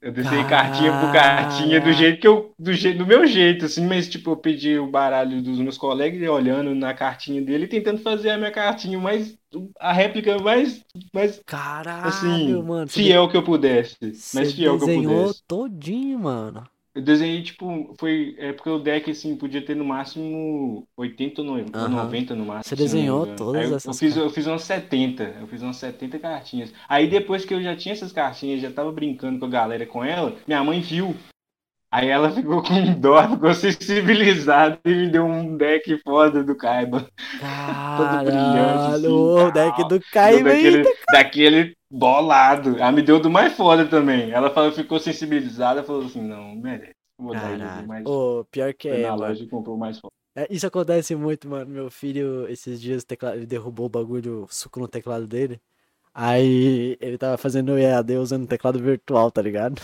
Eu 0.00 0.12
desenhei 0.12 0.44
cartinha 0.44 0.92
por 0.92 1.12
cartinha 1.12 1.80
do 1.80 1.92
jeito 1.92 2.20
que 2.20 2.28
eu. 2.28 2.52
Do, 2.56 2.72
jeito, 2.72 2.98
do 2.98 3.06
meu 3.06 3.26
jeito, 3.26 3.64
assim, 3.64 3.84
mas 3.84 4.08
tipo, 4.08 4.30
eu 4.30 4.36
pedi 4.36 4.78
o 4.78 4.86
baralho 4.86 5.42
dos 5.42 5.58
meus 5.58 5.76
colegas 5.76 6.22
e 6.22 6.28
olhando 6.28 6.72
na 6.72 6.94
cartinha 6.94 7.42
dele 7.42 7.64
e 7.64 7.68
tentando 7.68 8.00
fazer 8.00 8.30
a 8.30 8.38
minha 8.38 8.52
cartinha 8.52 8.98
mais. 8.98 9.36
A 9.80 9.92
réplica 9.92 10.38
mais. 10.38 10.84
mais 11.12 11.42
caralho, 11.44 12.06
assim, 12.06 12.62
mano. 12.62 12.86
Fiel 12.86 13.28
que 13.28 13.36
eu 13.36 13.42
pudesse. 13.42 13.96
Mais 14.34 14.52
fiel 14.52 14.78
que 14.78 14.84
eu 14.84 15.02
pudesse. 15.02 15.42
todinho, 15.48 16.18
mano. 16.20 16.64
Eu 16.98 17.02
desenhei, 17.02 17.40
tipo, 17.44 17.94
foi. 17.96 18.34
É 18.38 18.52
porque 18.52 18.68
o 18.68 18.80
deck, 18.80 19.08
assim, 19.08 19.36
podia 19.36 19.64
ter 19.64 19.76
no 19.76 19.84
máximo 19.84 20.84
80 20.96 21.42
ou 21.42 21.56
Aham. 21.72 21.88
90 21.90 22.34
no 22.34 22.44
máximo. 22.44 22.64
Você 22.64 22.74
desenhou 22.74 23.36
todas 23.36 23.60
Aí 23.60 23.66
eu, 23.66 23.70
eu 23.70 23.76
essas 23.76 23.96
fiz, 23.96 24.16
eu 24.16 24.28
fiz 24.28 24.48
umas 24.48 24.62
70. 24.62 25.22
Eu 25.40 25.46
fiz 25.46 25.62
umas 25.62 25.76
70 25.76 26.18
cartinhas. 26.18 26.72
Aí 26.88 27.06
depois 27.06 27.44
que 27.44 27.54
eu 27.54 27.62
já 27.62 27.76
tinha 27.76 27.92
essas 27.92 28.10
cartinhas, 28.10 28.60
já 28.60 28.72
tava 28.72 28.90
brincando 28.90 29.38
com 29.38 29.46
a 29.46 29.48
galera 29.48 29.86
com 29.86 30.04
ela, 30.04 30.34
minha 30.44 30.64
mãe 30.64 30.80
viu. 30.80 31.14
Aí 31.88 32.08
ela 32.08 32.32
ficou 32.32 32.64
com 32.64 32.92
dó, 32.98 33.28
ficou 33.30 33.54
sensibilizada 33.54 34.80
e 34.84 34.92
me 34.92 35.08
deu 35.08 35.24
um 35.24 35.56
deck 35.56 35.96
foda 36.02 36.42
do 36.42 36.56
Kaiba. 36.56 37.08
brilhante, 38.24 38.92
assim, 38.92 39.02
Caralho, 39.02 39.14
o 39.14 39.52
deck 39.52 39.88
do 39.88 40.00
Caio 40.12 40.44
daquele, 40.44 40.82
daquele 41.12 41.77
bolado. 41.90 42.76
Ela 42.78 42.92
me 42.92 43.02
deu 43.02 43.20
do 43.20 43.30
mais 43.30 43.52
foda 43.54 43.86
também. 43.86 44.30
Ela 44.30 44.50
falou, 44.50 44.72
ficou 44.72 44.98
sensibilizada 44.98 45.82
falou 45.82 46.04
assim: 46.06 46.22
não, 46.22 46.54
merece. 46.54 46.94
Vou 47.18 47.32
dar 47.34 47.50
ele 47.52 47.62
do 47.62 47.64
Caralho. 47.68 47.88
mais 47.88 48.06
Ô, 48.06 48.44
pior 48.50 48.72
que 48.74 48.88
Foi 48.88 49.00
é, 49.00 49.08
na 49.08 49.14
loja 49.14 49.46
comprou 49.48 49.76
mais 49.76 49.98
foda. 49.98 50.12
É, 50.36 50.46
Isso 50.50 50.66
acontece 50.66 51.16
muito, 51.16 51.48
mano. 51.48 51.70
Meu 51.70 51.90
filho, 51.90 52.46
esses 52.48 52.80
dias, 52.80 53.02
teclado, 53.04 53.36
ele 53.36 53.46
derrubou 53.46 53.86
o 53.86 53.88
bagulho, 53.88 54.44
o 54.44 54.48
suco 54.48 54.78
no 54.78 54.86
teclado 54.86 55.26
dele. 55.26 55.60
Aí 56.14 56.96
ele 57.00 57.18
tava 57.18 57.36
fazendo 57.36 57.78
EAD 57.78 58.16
usando 58.16 58.46
teclado 58.46 58.78
virtual, 58.80 59.30
tá 59.30 59.42
ligado? 59.42 59.80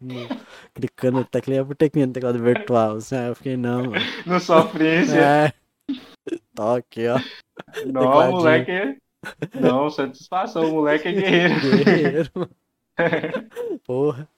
no- 0.00 0.14
clicando 0.74 1.24
teclinha 1.24 1.64
por 1.64 1.74
teclinha 1.76 2.06
no 2.06 2.12
teclado 2.12 2.38
virtual. 2.38 2.96
Assim, 2.96 3.16
aí 3.16 3.28
eu 3.28 3.34
fiquei, 3.34 3.56
não, 3.56 3.84
mano. 3.90 3.92
No 4.26 4.38
sofrência. 4.40 5.18
É. 5.20 5.52
Toque, 6.54 7.06
ó. 7.08 7.18
Não, 7.86 8.30
moleque 8.30 8.70
é. 8.70 8.96
Não, 9.54 9.90
satisfação, 9.90 10.68
o 10.70 10.72
moleque 10.74 11.08
é 11.08 11.12
guerreiro. 11.12 11.54
Guerreiro. 11.84 12.30
Porra. 13.84 14.28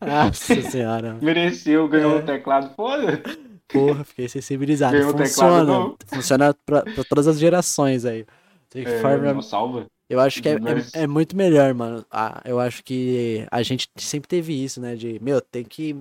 Nossa 0.00 0.60
senhora. 0.62 1.18
Mereceu, 1.20 1.88
ganhou 1.88 2.16
É. 2.16 2.22
um 2.22 2.22
teclado 2.24 2.74
foda. 2.74 3.22
Porra, 3.68 4.04
fiquei 4.04 4.28
sensibilizado. 4.28 4.92
Ganhou 4.96 5.10
um 5.10 5.16
teclado 5.16 5.66
Funciona. 5.66 5.96
Funciona 6.06 6.54
pra, 6.66 6.82
pra 6.82 7.04
todas 7.04 7.26
as 7.26 7.38
gerações 7.38 8.04
aí. 8.04 8.26
Tem 8.68 8.84
É, 8.84 9.16
não, 9.32 9.42
salva. 9.42 9.86
Eu 10.08 10.18
acho 10.20 10.42
que 10.42 10.48
é, 10.48 10.58
Mas- 10.58 10.92
é, 10.94 11.02
é 11.02 11.06
muito 11.06 11.36
melhor, 11.36 11.72
mano. 11.72 12.04
Ah, 12.10 12.40
eu 12.44 12.58
acho 12.58 12.82
que 12.82 13.46
a 13.50 13.62
gente 13.62 13.88
sempre 13.96 14.28
teve 14.28 14.52
isso, 14.52 14.80
né? 14.80 14.96
De, 14.96 15.18
meu, 15.22 15.40
tem 15.40 15.64
que. 15.64 15.96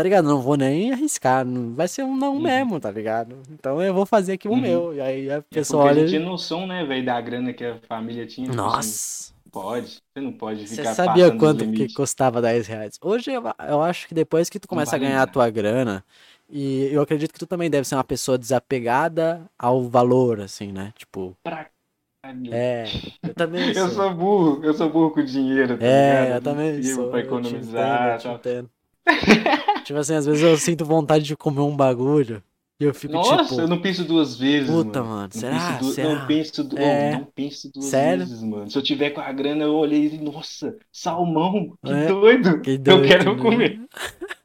Tá 0.00 0.04
ligado? 0.04 0.24
Não 0.26 0.40
vou 0.40 0.56
nem 0.56 0.92
arriscar. 0.92 1.44
Não, 1.44 1.74
vai 1.74 1.86
ser 1.86 2.04
um 2.04 2.16
não 2.16 2.38
Uhum. 2.38 2.40
mesmo, 2.40 2.80
tá 2.80 2.90
ligado? 2.90 3.42
Então 3.50 3.82
eu 3.82 3.92
vou 3.92 4.06
fazer 4.06 4.32
aqui 4.32 4.48
o 4.48 4.56
Uhum. 4.56 4.56
meu. 4.56 4.94
E 4.94 5.00
aí 5.00 5.30
a 5.30 5.42
É 5.52 5.60
pessoa 5.62 5.84
a 5.86 5.88
olha. 5.88 6.00
gente 6.00 6.10
tinha 6.10 6.20
noção, 6.20 6.66
né, 6.66 6.84
velho, 6.84 7.04
da 7.06 7.20
grana 7.20 7.52
que 7.54 7.64
a 7.64 7.80
família 7.82 8.26
tinha. 8.26 8.50
tipo 8.50 8.68
assim, 8.68 8.98
Nossa! 8.98 9.32
pode. 9.52 9.88
Você 10.14 10.20
não 10.22 10.32
pode 10.36 10.66
Você 10.66 10.84
ficar 10.86 10.96
sabia 10.96 11.32
passando 11.36 11.40
dos 11.42 11.54
quanto 11.54 11.66
que 11.66 11.88
custava 11.88 12.40
10 12.40 12.66
reais? 12.66 12.98
Hoje 13.02 13.32
eu, 13.32 13.42
eu 13.68 13.82
acho 13.82 14.06
que 14.06 14.14
depois 14.14 14.48
que 14.48 14.60
tu 14.60 14.68
começa 14.68 14.94
vale 14.94 14.96
a 14.96 14.98
ganhar 14.98 15.22
a 15.22 15.26
tua 15.26 15.50
grana, 15.50 16.04
e 16.48 16.84
eu 16.92 17.02
acredito 17.02 17.32
que 17.32 17.38
tu 17.38 17.46
também 17.46 17.70
deve 17.70 17.86
ser 17.88 17.96
uma 17.96 18.04
pessoa 18.04 18.38
desapegada 18.38 19.50
ao 19.58 19.88
valor, 19.88 20.40
assim, 20.40 20.70
né? 20.72 20.92
Tipo, 20.96 21.36
Pra 21.42 21.70
é. 22.50 22.98
Eu 23.24 23.34
também 23.34 23.72
Eu 23.74 23.90
sou. 23.90 23.90
sou 23.90 24.14
burro, 24.14 24.64
eu 24.64 24.74
sou 24.74 24.90
burro 24.90 25.12
com 25.14 25.24
dinheiro, 25.24 25.80
tá 25.80 25.88
É, 25.88 25.92
ligado? 25.92 26.36
eu 26.36 26.42
também 26.42 26.82
Vivo 26.82 27.02
sou. 27.02 27.08
Pra 27.08 27.20
eu 27.20 27.40
te 27.40 27.56
economizar, 27.56 27.56
entendo, 27.56 28.08
eu 28.08 28.14
te 28.14 28.28
entendo. 28.28 28.70
tipo 29.84 29.98
assim, 29.98 30.14
às 30.14 30.26
vezes 30.26 30.42
eu 30.42 30.56
sinto 30.56 30.84
vontade 30.84 31.24
de 31.24 31.36
comer 31.36 31.60
um 31.60 31.76
bagulho 31.76 32.42
e 32.78 32.84
eu 32.84 32.94
fico 32.94 33.12
Nossa, 33.12 33.42
tipo, 33.44 33.60
eu 33.60 33.68
não 33.68 33.80
penso 33.80 34.04
duas 34.04 34.36
vezes, 34.38 34.70
puta, 34.70 35.02
mano. 35.02 35.10
mano, 35.14 35.30
Não 35.34 35.40
será? 35.40 35.78
du- 35.78 35.92
será? 35.92 36.08
Não 36.20 36.26
penso, 36.26 36.64
du- 36.64 36.78
É. 36.78 37.12
não 37.12 37.24
penso 37.26 37.70
duas 37.72 37.86
Sério? 37.86 38.18
vezes, 38.20 38.42
mano. 38.42 38.70
Se 38.70 38.78
eu 38.78 38.82
tiver 38.82 39.10
com 39.10 39.20
a 39.20 39.32
grana, 39.32 39.64
eu 39.64 39.74
olhei 39.74 40.06
e 40.06 40.18
nossa, 40.18 40.76
salmão, 40.92 41.76
que 41.84 41.92
É. 41.92 42.06
doido. 42.06 42.60
Que 42.60 42.78
doido, 42.78 43.02
eu 43.04 43.08
quero 43.08 43.34
né? 43.36 43.42
comer. 43.42 43.80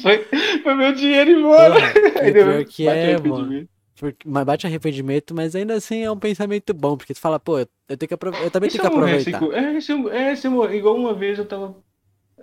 Foi, 0.00 0.24
foi 0.62 0.74
meu 0.74 0.92
dinheiro 0.92 1.30
embora. 1.30 1.76
Deu- 2.32 2.32
pior 2.32 2.64
que 2.64 2.88
é, 2.88 3.16
mano. 3.18 3.68
Porque, 3.96 4.28
mas 4.28 4.44
bate 4.44 4.66
arrependimento, 4.66 5.32
mas 5.32 5.54
ainda 5.54 5.74
assim 5.74 6.02
é 6.02 6.10
um 6.10 6.18
pensamento 6.18 6.74
bom, 6.74 6.96
porque 6.96 7.14
tu 7.14 7.20
fala, 7.20 7.38
pô, 7.38 7.60
eu, 7.60 7.96
tenho 7.96 8.08
que 8.08 8.14
eu 8.14 8.50
também 8.50 8.68
tenho 8.68 8.82
que 8.82 8.90
morresse 8.90 9.32
aproveitar. 9.32 9.76
É, 9.76 9.80
se 9.80 9.92
eu, 9.92 10.10
é, 10.10 10.34
se 10.34 10.46
eu 10.48 10.50
morrer- 10.50 10.76
igual 10.78 10.96
uma 10.96 11.14
vez 11.14 11.38
eu 11.38 11.46
tava. 11.46 11.76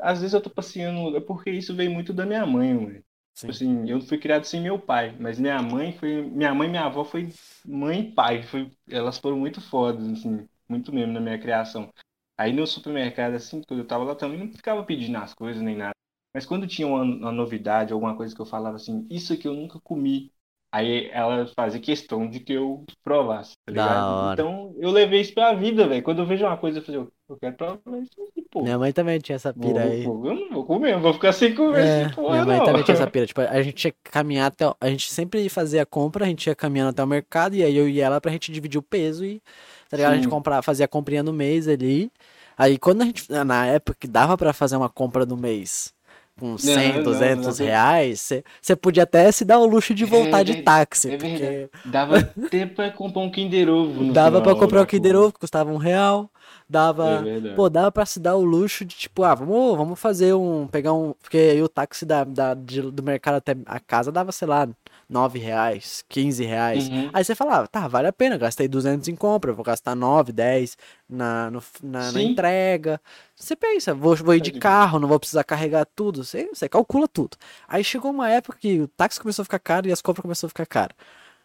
Às 0.02 0.20
vezes 0.22 0.34
eu 0.34 0.42
tô 0.42 0.50
passeando, 0.50 1.16
é 1.16 1.22
porque 1.22 1.50
isso 1.52 1.76
veio 1.76 1.92
muito 1.92 2.14
da 2.14 2.26
minha 2.26 2.46
mãe, 2.46 2.74
mano. 2.74 3.04
Tipo 3.40 3.52
assim, 3.52 3.90
eu 3.90 4.02
fui 4.02 4.18
criado 4.18 4.46
sem 4.46 4.62
meu 4.62 4.80
pai, 4.80 5.16
mas 5.20 5.40
minha 5.40 5.62
mãe 5.62 5.94
foi. 5.94 6.22
Minha 6.24 6.54
mãe 6.54 6.68
e 6.68 6.72
minha 6.72 6.86
avó 6.86 7.04
foi 7.04 7.30
mãe 7.66 8.02
e 8.02 8.12
pai. 8.14 8.44
Foi, 8.44 8.72
elas 8.90 9.18
foram 9.18 9.38
muito 9.38 9.62
fodas, 9.62 10.08
assim, 10.10 10.48
muito 10.70 10.94
mesmo 10.94 11.14
na 11.14 11.20
minha 11.20 11.40
criação. 11.40 11.92
Aí 12.38 12.54
no 12.54 12.66
supermercado, 12.68 13.36
assim, 13.36 13.62
quando 13.68 13.80
eu 13.82 13.88
tava 13.88 14.04
lá 14.04 14.16
também, 14.16 14.40
não 14.40 14.52
ficava 14.52 14.84
pedindo 14.84 15.18
as 15.18 15.34
coisas 15.34 15.62
nem 15.62 15.76
nada. 15.76 15.96
Mas 16.34 16.46
quando 16.46 16.68
tinha 16.68 16.88
uma, 16.88 17.04
uma 17.04 17.32
novidade, 17.32 17.94
alguma 17.94 18.16
coisa 18.16 18.34
que 18.34 18.42
eu 18.42 18.46
falava 18.46 18.76
assim, 18.78 19.06
isso 19.10 19.34
aqui 19.34 19.48
eu 19.48 19.54
nunca 19.54 19.80
comi. 19.82 20.32
Aí 20.74 21.10
ela 21.12 21.46
fazia 21.54 21.82
questão 21.82 22.30
de 22.30 22.40
que 22.40 22.54
eu 22.54 22.86
provasse, 23.04 23.52
tá 23.66 23.72
ligado? 23.72 24.34
Então 24.34 24.74
eu 24.80 24.90
levei 24.90 25.20
isso 25.20 25.34
pra 25.34 25.54
vida, 25.54 25.86
velho. 25.86 26.02
Quando 26.02 26.20
eu 26.20 26.26
vejo 26.26 26.46
uma 26.46 26.56
coisa, 26.58 26.80
eu 26.80 26.84
falei, 26.84 27.02
eu 27.02 27.38
quero 27.38 27.56
provar 27.58 27.80
isso 28.02 28.12
aqui, 28.30 28.46
pô. 28.50 28.62
Minha 28.64 28.80
mãe 28.80 28.94
também 28.94 29.20
tinha 29.20 29.36
essa 29.36 29.52
Vou- 29.52 29.68
pira 29.74 29.84
aí. 29.84 30.04
vou- 30.06 30.26
eu 30.28 30.34
não 30.36 30.50
vou 30.50 30.66
comer, 30.66 30.94
eu 30.94 31.02
vou 31.02 31.14
ficar 31.14 31.34
sem 31.34 31.54
comer 31.54 31.86
É, 31.86 32.10
porra, 32.10 32.32
minha 32.32 32.46
mãe 32.46 32.58
não. 32.58 32.66
também 32.66 32.84
tinha 32.84 32.96
essa 32.96 33.06
pira. 33.12 33.26
Tipo, 33.28 33.42
a 33.42 33.62
gente 33.62 33.92
que 33.92 33.98
caminhar 34.12 34.48
até. 34.48 34.66
A 34.80 34.88
gente 34.90 35.12
sempre 35.12 35.50
fazia 35.50 35.82
a 35.82 35.86
compra, 35.86 36.24
a 36.24 36.28
gente 36.30 36.48
ia 36.48 36.56
caminhando 36.56 36.92
até 36.92 37.04
o 37.04 37.08
mercado, 37.08 37.54
e 37.54 37.64
aí 37.64 37.76
eu 37.76 37.90
e 37.90 38.00
ela 38.00 38.22
pra 38.22 38.32
gente 38.32 38.50
dividir 38.50 38.78
o 38.80 38.82
peso 38.84 39.26
e. 39.26 39.42
Tá 39.90 39.98
ligado? 39.98 40.14
A 40.14 40.16
gente 40.16 40.24
Sim. 40.26 40.30
comprar, 40.30 40.62
fazia 40.62 40.86
a 40.86 40.88
comprinha 40.88 41.22
no 41.22 41.34
mês 41.34 41.68
ali. 41.68 42.10
Aí 42.58 42.78
quando 42.78 43.02
a 43.02 43.06
gente. 43.06 43.30
Na 43.44 43.66
época 43.66 43.98
que 44.00 44.08
dava 44.08 44.38
pra 44.38 44.54
fazer 44.54 44.78
uma 44.78 44.90
compra 44.90 45.26
no 45.26 45.36
mês 45.36 45.94
com 46.42 46.58
100, 46.58 46.94
não, 46.98 47.04
200 47.04 47.60
não. 47.60 47.66
reais, 47.68 48.30
você 48.60 48.76
podia 48.76 49.04
até 49.04 49.32
se 49.32 49.46
dar 49.46 49.60
o 49.60 49.66
luxo 49.66 49.94
de 49.94 50.04
voltar 50.06 50.42
de 50.44 50.54
ver- 50.54 50.64
táxi. 50.64 51.12
é 51.12 51.18
porque 51.18 51.38
verdade. 51.38 51.70
Dava 51.86 52.18
até 52.18 52.66
pra 52.66 52.90
comprar 52.92 53.22
um 53.22 53.30
Kinder 53.32 53.70
Ovo 53.70 54.12
dava 54.12 54.42
pra 54.42 54.50
final 54.52 54.60
comprar 54.60 54.78
da 54.80 54.84
o 54.84 54.88
Kinder. 54.88 55.16
Ovo, 55.16 55.32
que 55.34 55.40
custava 55.40 55.72
um 55.72 55.78
real. 55.78 56.30
Dava. 56.70 57.24
É. 57.28 57.54
Pô, 57.54 57.70
dava 57.70 57.92
pra 57.92 58.06
se 58.06 58.20
dar 58.20 58.36
o 58.36 58.44
luxo 58.44 58.84
de 58.86 58.96
tipo, 58.96 59.24
ah, 59.24 59.36
vamos, 59.36 59.78
vamos 59.78 60.00
fazer 60.00 60.34
um. 60.34 60.68
Pegar 60.68 60.94
um. 60.94 61.14
Porque 61.22 61.38
aí 61.38 61.62
o 61.62 61.68
táxi 61.70 62.06
da, 62.06 62.24
da, 62.24 62.54
de- 62.54 62.82
do 62.92 63.04
mercado 63.04 63.36
até 63.36 63.56
a 63.66 63.80
casa 63.80 64.12
dava, 64.12 64.32
sei 64.32 64.48
lá, 64.48 64.68
9 65.12 65.40
reais, 65.40 66.04
15 66.10 66.44
reais. 66.46 66.88
Uhum. 66.90 67.10
Aí 67.14 67.24
você 67.24 67.36
falava, 67.36 67.68
tá, 67.68 67.88
vale 67.88 68.08
a 68.08 68.14
pena, 68.14 68.38
gastei 68.38 68.68
200 68.68 69.08
em 69.10 69.16
compra, 69.16 69.54
vou 69.54 69.64
gastar 69.66 69.94
9, 69.96 70.32
10 70.32 70.78
na, 71.10 71.52
no- 71.52 71.62
na, 71.84 72.12
na 72.12 72.22
entrega. 72.22 73.00
Você 73.36 73.56
pensa, 73.56 73.94
vou, 73.94 74.16
vou 74.16 74.34
ir 74.36 74.42
de 74.42 74.52
carro, 74.54 75.00
não 75.00 75.08
vou 75.08 75.20
precisar 75.20 75.44
carregar 75.44 75.86
tudo. 75.96 76.24
Você, 76.24 76.48
você 76.54 76.70
calcula 76.70 77.08
tudo. 77.08 77.38
Aí 77.68 77.84
chegou 77.84 78.12
uma 78.12 78.30
época 78.30 78.58
que 78.60 78.80
o 78.82 78.88
táxi 78.88 79.20
começou 79.20 79.44
a 79.44 79.46
ficar 79.46 79.60
caro 79.60 79.88
e 79.88 79.92
as 79.92 80.02
compras 80.02 80.22
começaram 80.24 80.48
a 80.48 80.52
ficar 80.52 80.66
caro. 80.66 80.96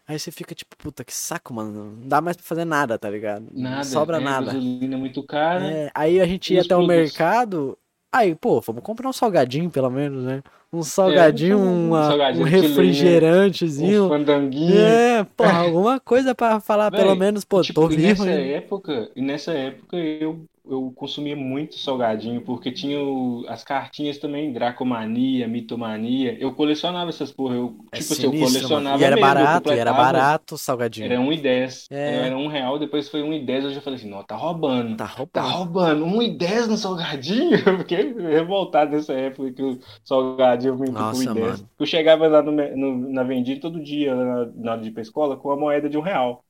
Aí 0.07 0.17
você 0.17 0.31
fica 0.31 0.55
tipo, 0.55 0.75
puta, 0.77 1.03
que 1.03 1.13
saco, 1.13 1.53
mano. 1.53 1.97
Não 1.99 2.07
dá 2.07 2.21
mais 2.21 2.37
pra 2.37 2.45
fazer 2.45 2.63
nada, 2.63 2.97
tá 2.97 3.09
ligado? 3.09 3.47
Não 3.51 3.61
Nada, 3.63 3.83
sobra 3.83 4.17
é, 4.17 4.19
nada. 4.21 4.45
gasolina 4.47 4.97
muito 4.97 5.21
cara. 5.23 5.69
É, 5.69 5.91
aí 5.93 6.21
a 6.21 6.25
gente 6.25 6.53
ia 6.53 6.61
até 6.61 6.75
o 6.75 6.87
mercado. 6.87 7.77
Aí, 8.11 8.33
pô, 8.33 8.61
vamos 8.61 8.81
comprar 8.83 9.09
um 9.09 9.13
salgadinho, 9.13 9.69
pelo 9.69 9.89
menos, 9.89 10.23
né? 10.23 10.41
Um 10.71 10.83
salgadinho, 10.83 11.57
um 11.59 11.89
uma- 11.89 12.01
salgadinho 12.01 12.43
um 12.43 12.43
refrigerantezinho. 12.45 14.05
Um 14.05 14.09
fandanguinho. 14.09 14.77
É, 14.77 15.23
porra, 15.23 15.59
alguma 15.59 15.99
coisa 15.99 16.35
pra 16.35 16.59
falar, 16.59 16.91
pelo 16.91 17.15
Véi, 17.15 17.15
menos, 17.15 17.45
pô, 17.45 17.63
Tipo, 17.63 17.73
tô 17.73 17.89
e 17.89 17.95
vivo 17.95 17.97
nessa 17.97 18.25
ainda. 18.25 18.41
época, 18.41 19.11
e 19.15 19.21
nessa 19.21 19.53
época 19.53 19.97
eu, 19.97 20.47
eu 20.69 20.91
consumia 20.95 21.35
muito 21.35 21.77
salgadinho, 21.77 22.41
porque 22.43 22.71
tinha 22.71 22.99
o- 23.01 23.45
as 23.47 23.63
cartinhas 23.63 24.17
também, 24.17 24.51
Dracomania, 24.53 25.47
Mitomania. 25.47 26.37
Eu 26.39 26.53
colecionava 26.55 27.09
essas 27.09 27.31
porra. 27.31 27.55
Eu, 27.55 27.77
É 27.91 28.01
tipo 28.01 28.13
assim, 28.13 28.27
eu 28.27 28.31
sinistro, 28.31 28.37
colecionava. 28.37 28.97
E 29.01 29.03
era 29.03 29.15
mesmo, 29.15 29.39
eu 29.39 29.45
barato, 29.45 29.69
e 29.73 29.77
era 29.79 29.93
barato 29.93 30.55
o 30.55 30.57
salgadinho. 30.57 31.05
Era 31.05 31.19
1,10. 31.19 31.87
É. 31.89 32.27
Era 32.27 32.37
um 32.37 32.47
real, 32.47 32.79
depois 32.79 33.09
foi 33.09 33.21
1,10. 33.21 33.63
Eu 33.63 33.71
já 33.73 33.81
falei 33.81 33.99
assim, 33.99 34.09
não, 34.09 34.23
tá 34.23 34.35
roubando. 34.35 34.97
Tá 34.97 35.05
Tá 35.31 35.41
roubando. 35.43 36.03
roubando 36.03 36.05
1,10 36.05 36.67
no 36.67 36.77
salgadinho? 36.77 37.51
Eu 37.67 37.77
fiquei 37.79 38.13
revoltado 38.13 38.91
nessa 38.91 39.13
época 39.13 39.51
que 39.53 39.61
o 39.63 39.79
salgadinho 40.03 40.75
por 40.77 40.87
Nossa, 40.91 41.13
1,10. 41.13 41.35
mano. 41.35 41.69
Eu 41.79 41.85
chegava 41.85 42.27
lá 42.27 42.41
no, 42.41 42.51
me- 42.51 42.75
no- 42.75 43.09
na 43.13 43.23
vendinha 43.23 43.59
todo 43.59 43.81
dia, 43.83 44.15
na, 44.15 44.45
na 44.47 44.71
hora 44.73 44.81
de 44.81 44.89
ir 44.89 44.91
pra 44.91 45.01
escola, 45.03 45.37
com 45.37 45.51
a 45.51 45.57
moeda 45.57 45.87
de 45.89 45.97
um 45.97 46.01
real. 46.01 46.43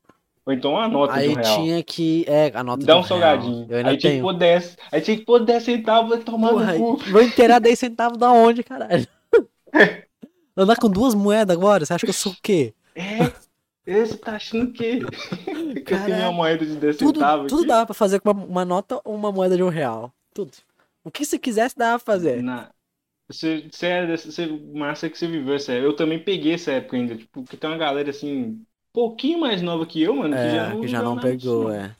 Ou 0.48 0.54
então 0.54 0.72
uma 0.74 0.88
nota 0.89 1.20
de 1.20 1.20
Aí 1.20 1.30
um 1.30 1.36
real. 1.36 1.56
tinha 1.58 1.84
que. 1.84 2.26
É, 2.28 2.52
a 2.56 2.64
nota 2.64 2.86
Dá 2.86 2.93
de 2.93 3.00
um 3.00 3.04
real. 3.04 3.04
salgadinho. 3.04 3.68
Aí 3.86 3.98
tinha 3.98 4.20
pôr 4.22 4.34
10. 4.34 4.78
Aí 4.91 5.02
tinha 5.02 5.18
que 5.18 5.26
pôr 5.26 5.39
10 5.45 5.64
centavos 5.64 6.18
e 6.20 6.24
tomar 6.24 6.54
Porra, 6.54 6.74
no 6.74 6.74
cu. 6.74 7.04
vou 7.06 7.22
inteirar 7.22 7.60
10 7.60 7.78
centavos 7.80 8.18
da 8.18 8.32
onde, 8.32 8.64
caralho? 8.64 9.08
Andar 10.58 10.78
com 10.78 10.89
duas 10.89 11.14
moedas 11.16 11.56
agora? 11.56 11.86
Você 11.86 11.93
acha 11.93 12.06
que 12.06 12.10
eu 12.10 12.14
sou 12.14 12.32
o 12.34 12.38
quê? 12.41 12.74
É, 12.95 13.32
esse 13.86 14.18
tá 14.18 14.36
achando 14.36 14.72
que, 14.74 15.02
que 15.86 15.93
eu 15.93 16.04
tenho 16.04 16.18
uma 16.20 16.32
moeda 16.32 16.66
de 16.66 16.76
10 16.78 16.98
Tudo, 16.98 17.20
centavos 17.20 17.48
tudo 17.48 17.64
aqui? 17.64 17.66
dava 17.66 17.86
pra 17.86 17.95
fazer 17.95 18.20
com 18.20 18.32
uma, 18.32 18.43
uma 18.45 18.66
nota 18.66 19.02
ou 19.04 19.16
uma 19.16 19.32
moeda 19.32 19.56
de 19.56 19.64
um 19.64 19.70
real. 19.70 20.14
Tudo. 20.34 20.52
O 21.04 21.12
que 21.12 21.26
você 21.26 21.39
quisesse 21.39 21.76
dava 21.78 22.00
pra 22.04 22.14
fazer. 22.14 22.43
Na... 22.43 22.72
Você, 23.30 23.70
você 23.72 23.88
é 23.88 24.08
dessa, 24.08 24.32
você, 24.32 24.48
massa 24.48 25.10
que 25.10 25.18
você 25.18 25.28
viveu 25.28 25.56
essa 25.56 25.74
época. 25.74 25.88
Eu 25.88 25.95
também 25.95 26.24
peguei 26.24 26.54
essa 26.56 26.72
época 26.74 26.98
ainda. 26.98 27.18
Tipo, 27.18 27.43
que 27.43 27.58
tem 27.58 27.70
uma 27.70 27.78
galera 27.78 28.10
assim, 28.10 28.38
um 28.38 28.66
pouquinho 28.94 29.40
mais 29.40 29.62
nova 29.62 29.86
que 29.86 30.02
eu, 30.02 30.16
mano, 30.16 30.36
que 30.36 30.50
já 30.50 30.68
É, 30.68 30.70
não, 30.70 30.82
que 30.82 30.88
já 30.88 31.02
não 31.02 31.18
pegou, 31.20 31.64
não. 31.64 31.72
é. 31.72 31.96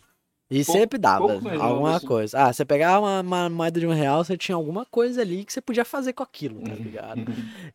E 0.50 0.64
Pouco- 0.64 0.80
sempre 0.80 0.98
dava 0.98 1.26
alguma 1.60 1.98
assim. 1.98 2.08
coisa. 2.08 2.40
Ah, 2.40 2.54
você 2.54 2.64
pegava 2.64 3.06
uma, 3.06 3.22
uma 3.22 3.50
moeda 3.50 3.80
de 3.82 3.86
um 3.86 3.94
real, 3.94 4.24
você 4.24 4.38
tinha 4.38 4.56
alguma 4.56 4.86
coisa 4.86 5.22
ali 5.22 5.44
que 5.44 5.52
você 5.52 5.60
podia 5.60 5.84
fazer 5.84 6.14
com 6.14 6.24
aquilo, 6.24 6.56
Uhum. 6.56 6.64
tá 6.64 6.76
ligado? 6.76 7.22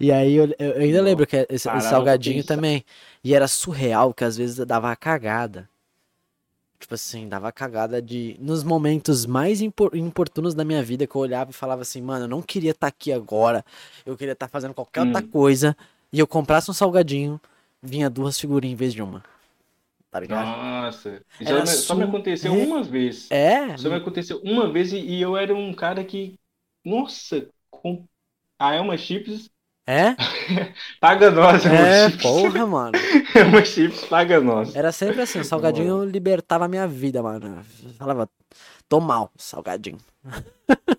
E 0.00 0.10
aí 0.10 0.34
eu, 0.34 0.46
eu 0.58 0.72
ainda 0.80 0.98
Nossa, 0.98 1.04
lembro 1.04 1.26
que 1.26 1.36
esse, 1.50 1.68
esse 1.68 1.88
salgadinho 1.88 2.42
também. 2.44 2.82
E 3.22 3.34
era 3.34 3.46
surreal, 3.46 4.14
que 4.14 4.24
às 4.24 4.36
vezes 4.38 4.64
dava 4.66 4.90
a 4.90 4.96
cagada. 4.96 5.68
Tipo 6.78 6.94
assim, 6.94 7.28
dava 7.28 7.52
cagada 7.52 8.02
de. 8.02 8.36
Nos 8.40 8.64
momentos 8.64 9.24
mais 9.24 9.60
impor- 9.60 9.94
importunos 9.94 10.52
da 10.54 10.64
minha 10.64 10.82
vida, 10.82 11.06
que 11.06 11.14
eu 11.14 11.20
olhava 11.20 11.50
e 11.50 11.54
falava 11.54 11.82
assim, 11.82 12.02
mano, 12.02 12.24
eu 12.24 12.28
não 12.28 12.42
queria 12.42 12.72
estar 12.72 12.88
aqui 12.88 13.12
agora. 13.12 13.64
Eu 14.04 14.16
queria 14.16 14.32
estar 14.32 14.48
fazendo 14.48 14.74
qualquer 14.74 15.02
outra 15.02 15.22
Hum. 15.22 15.28
coisa. 15.30 15.76
E 16.12 16.18
eu 16.18 16.26
comprasse 16.26 16.70
um 16.70 16.74
salgadinho, 16.74 17.40
vinha 17.82 18.08
duas 18.10 18.38
figurinhas 18.38 18.74
em 18.74 18.76
vez 18.76 18.94
de 18.94 19.02
uma. 19.02 19.22
Tá 20.10 20.20
ligado? 20.20 20.46
Nossa, 20.46 21.24
me, 21.40 21.66
só 21.66 21.94
me 21.94 22.04
aconteceu 22.04 22.52
surre- 22.52 22.66
uma 22.66 22.82
vez. 22.82 23.28
É, 23.30 23.76
Só 23.76 23.88
me 23.88 23.96
aconteceu 23.96 24.40
uma 24.44 24.70
vez 24.72 24.92
e, 24.92 24.98
e 24.98 25.20
eu 25.22 25.36
era 25.36 25.54
um 25.54 25.72
cara 25.74 26.04
que, 26.04 26.38
nossa, 26.84 27.48
com 27.70 28.06
a 28.58 28.74
Elma 28.74 28.96
Chips 28.96 29.50
é, 29.86 30.14
paga 31.00 31.30
nós, 31.30 31.64
Elma 31.66 31.88
é, 31.88 32.10
Chips. 32.10 32.22
porra, 32.22 32.66
mano. 32.66 32.98
Elma 33.34 33.64
Chips 33.64 34.04
paga 34.04 34.40
nós. 34.40 34.74
Era 34.74 34.90
sempre 34.92 35.20
assim, 35.20 35.38
o 35.40 35.44
salgadinho 35.44 36.04
libertava 36.04 36.64
a 36.64 36.68
minha 36.68 36.86
vida, 36.86 37.22
mano. 37.22 37.64
Eu 37.82 37.94
falava, 37.94 38.28
tô 38.88 39.00
mal, 39.00 39.30
salgadinho. 39.36 39.98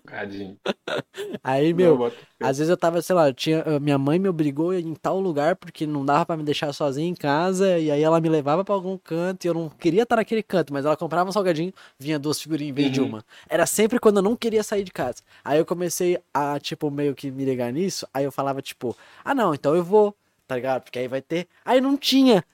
Tadinho. 0.06 0.58
Aí, 1.42 1.72
Não, 1.72 1.76
meu, 1.76 2.10
fé. 2.10 2.16
às 2.40 2.58
vezes 2.58 2.70
eu 2.70 2.76
tava, 2.76 3.00
sei 3.02 3.14
lá, 3.14 3.32
tinha, 3.32 3.64
minha 3.80 3.98
mãe 3.98 4.18
me 4.18 4.28
obrigou 4.28 4.70
a 4.70 4.78
ir 4.78 4.86
em 4.86 4.94
tal 4.94 5.20
lugar 5.20 5.56
porque 5.56 5.86
não 5.86 6.04
dava 6.04 6.26
pra 6.26 6.36
me 6.36 6.42
deixar 6.42 6.72
sozinha 6.72 7.08
em 7.08 7.14
casa, 7.14 7.78
e 7.78 7.90
aí 7.90 8.02
ela 8.02 8.20
me 8.20 8.28
levava 8.28 8.64
pra 8.64 8.74
algum 8.74 8.96
canto 8.98 9.44
e 9.44 9.48
eu 9.48 9.54
não 9.54 9.68
queria 9.68 10.02
estar 10.02 10.16
naquele 10.16 10.42
canto, 10.42 10.72
mas 10.72 10.84
ela 10.84 10.96
comprava 10.96 11.28
um 11.28 11.32
salgadinho, 11.32 11.72
vinha 11.98 12.18
duas 12.18 12.40
figurinhas 12.40 12.70
em 12.70 12.74
vez 12.74 12.90
de 12.90 13.00
Uhum. 13.00 13.06
uma. 13.06 13.24
Era 13.48 13.66
sempre 13.66 13.98
quando 13.98 14.18
eu 14.18 14.22
não 14.22 14.36
queria 14.36 14.62
sair 14.62 14.84
de 14.84 14.92
casa. 14.92 15.22
Aí 15.44 15.58
eu 15.58 15.64
comecei 15.66 16.18
a, 16.32 16.58
tipo, 16.60 16.90
meio 16.90 17.14
que 17.14 17.30
me 17.30 17.44
ligar 17.44 17.72
nisso, 17.72 18.06
aí 18.12 18.24
eu 18.24 18.32
falava, 18.32 18.60
tipo, 18.62 18.96
ah 19.24 19.34
não, 19.34 19.54
então 19.54 19.74
eu 19.74 19.84
vou, 19.84 20.14
tá 20.46 20.56
ligado? 20.56 20.82
Porque 20.82 20.98
aí 20.98 21.08
vai 21.08 21.20
ter. 21.22 21.46
Aí 21.64 21.80
não 21.80 21.96
tinha, 21.96 22.44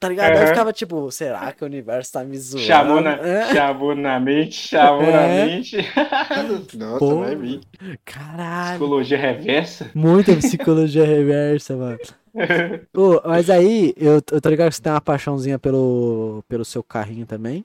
tá 0.00 0.08
ligado? 0.08 0.30
Aí 0.30 0.36
eu 0.36 0.38
Aham. 0.42 0.46
ficava 0.48 0.72
tipo, 0.72 1.10
será 1.10 1.52
que 1.52 1.62
o 1.62 1.66
universo 1.66 2.12
tá 2.12 2.24
me 2.24 2.36
zoando? 2.38 2.66
Chamou 2.66 3.00
na, 3.00 3.12
É? 3.16 3.54
chamou 3.54 3.94
na 3.94 4.18
mente, 4.20 4.54
chamou 4.68 5.02
É. 5.02 5.12
na 5.12 5.46
mente. 5.46 5.76
Nossa, 6.76 6.98
Pô. 6.98 7.20
vai 7.20 7.36
vir. 7.36 7.60
Caralho. 8.04 8.78
Psicologia 8.78 9.18
reversa. 9.18 9.90
Muita 9.94 10.34
psicologia 10.36 11.04
reversa, 11.04 11.76
mano. 11.76 11.98
Ô, 12.96 13.20
mas 13.28 13.48
aí, 13.48 13.94
eu, 13.96 14.14
eu 14.32 14.40
tô 14.40 14.48
ligado 14.48 14.70
que 14.70 14.76
você 14.76 14.82
tem 14.82 14.92
uma 14.92 15.00
paixãozinha 15.00 15.58
pelo, 15.58 16.42
pelo 16.48 16.64
seu 16.64 16.82
carrinho 16.82 17.26
também. 17.26 17.64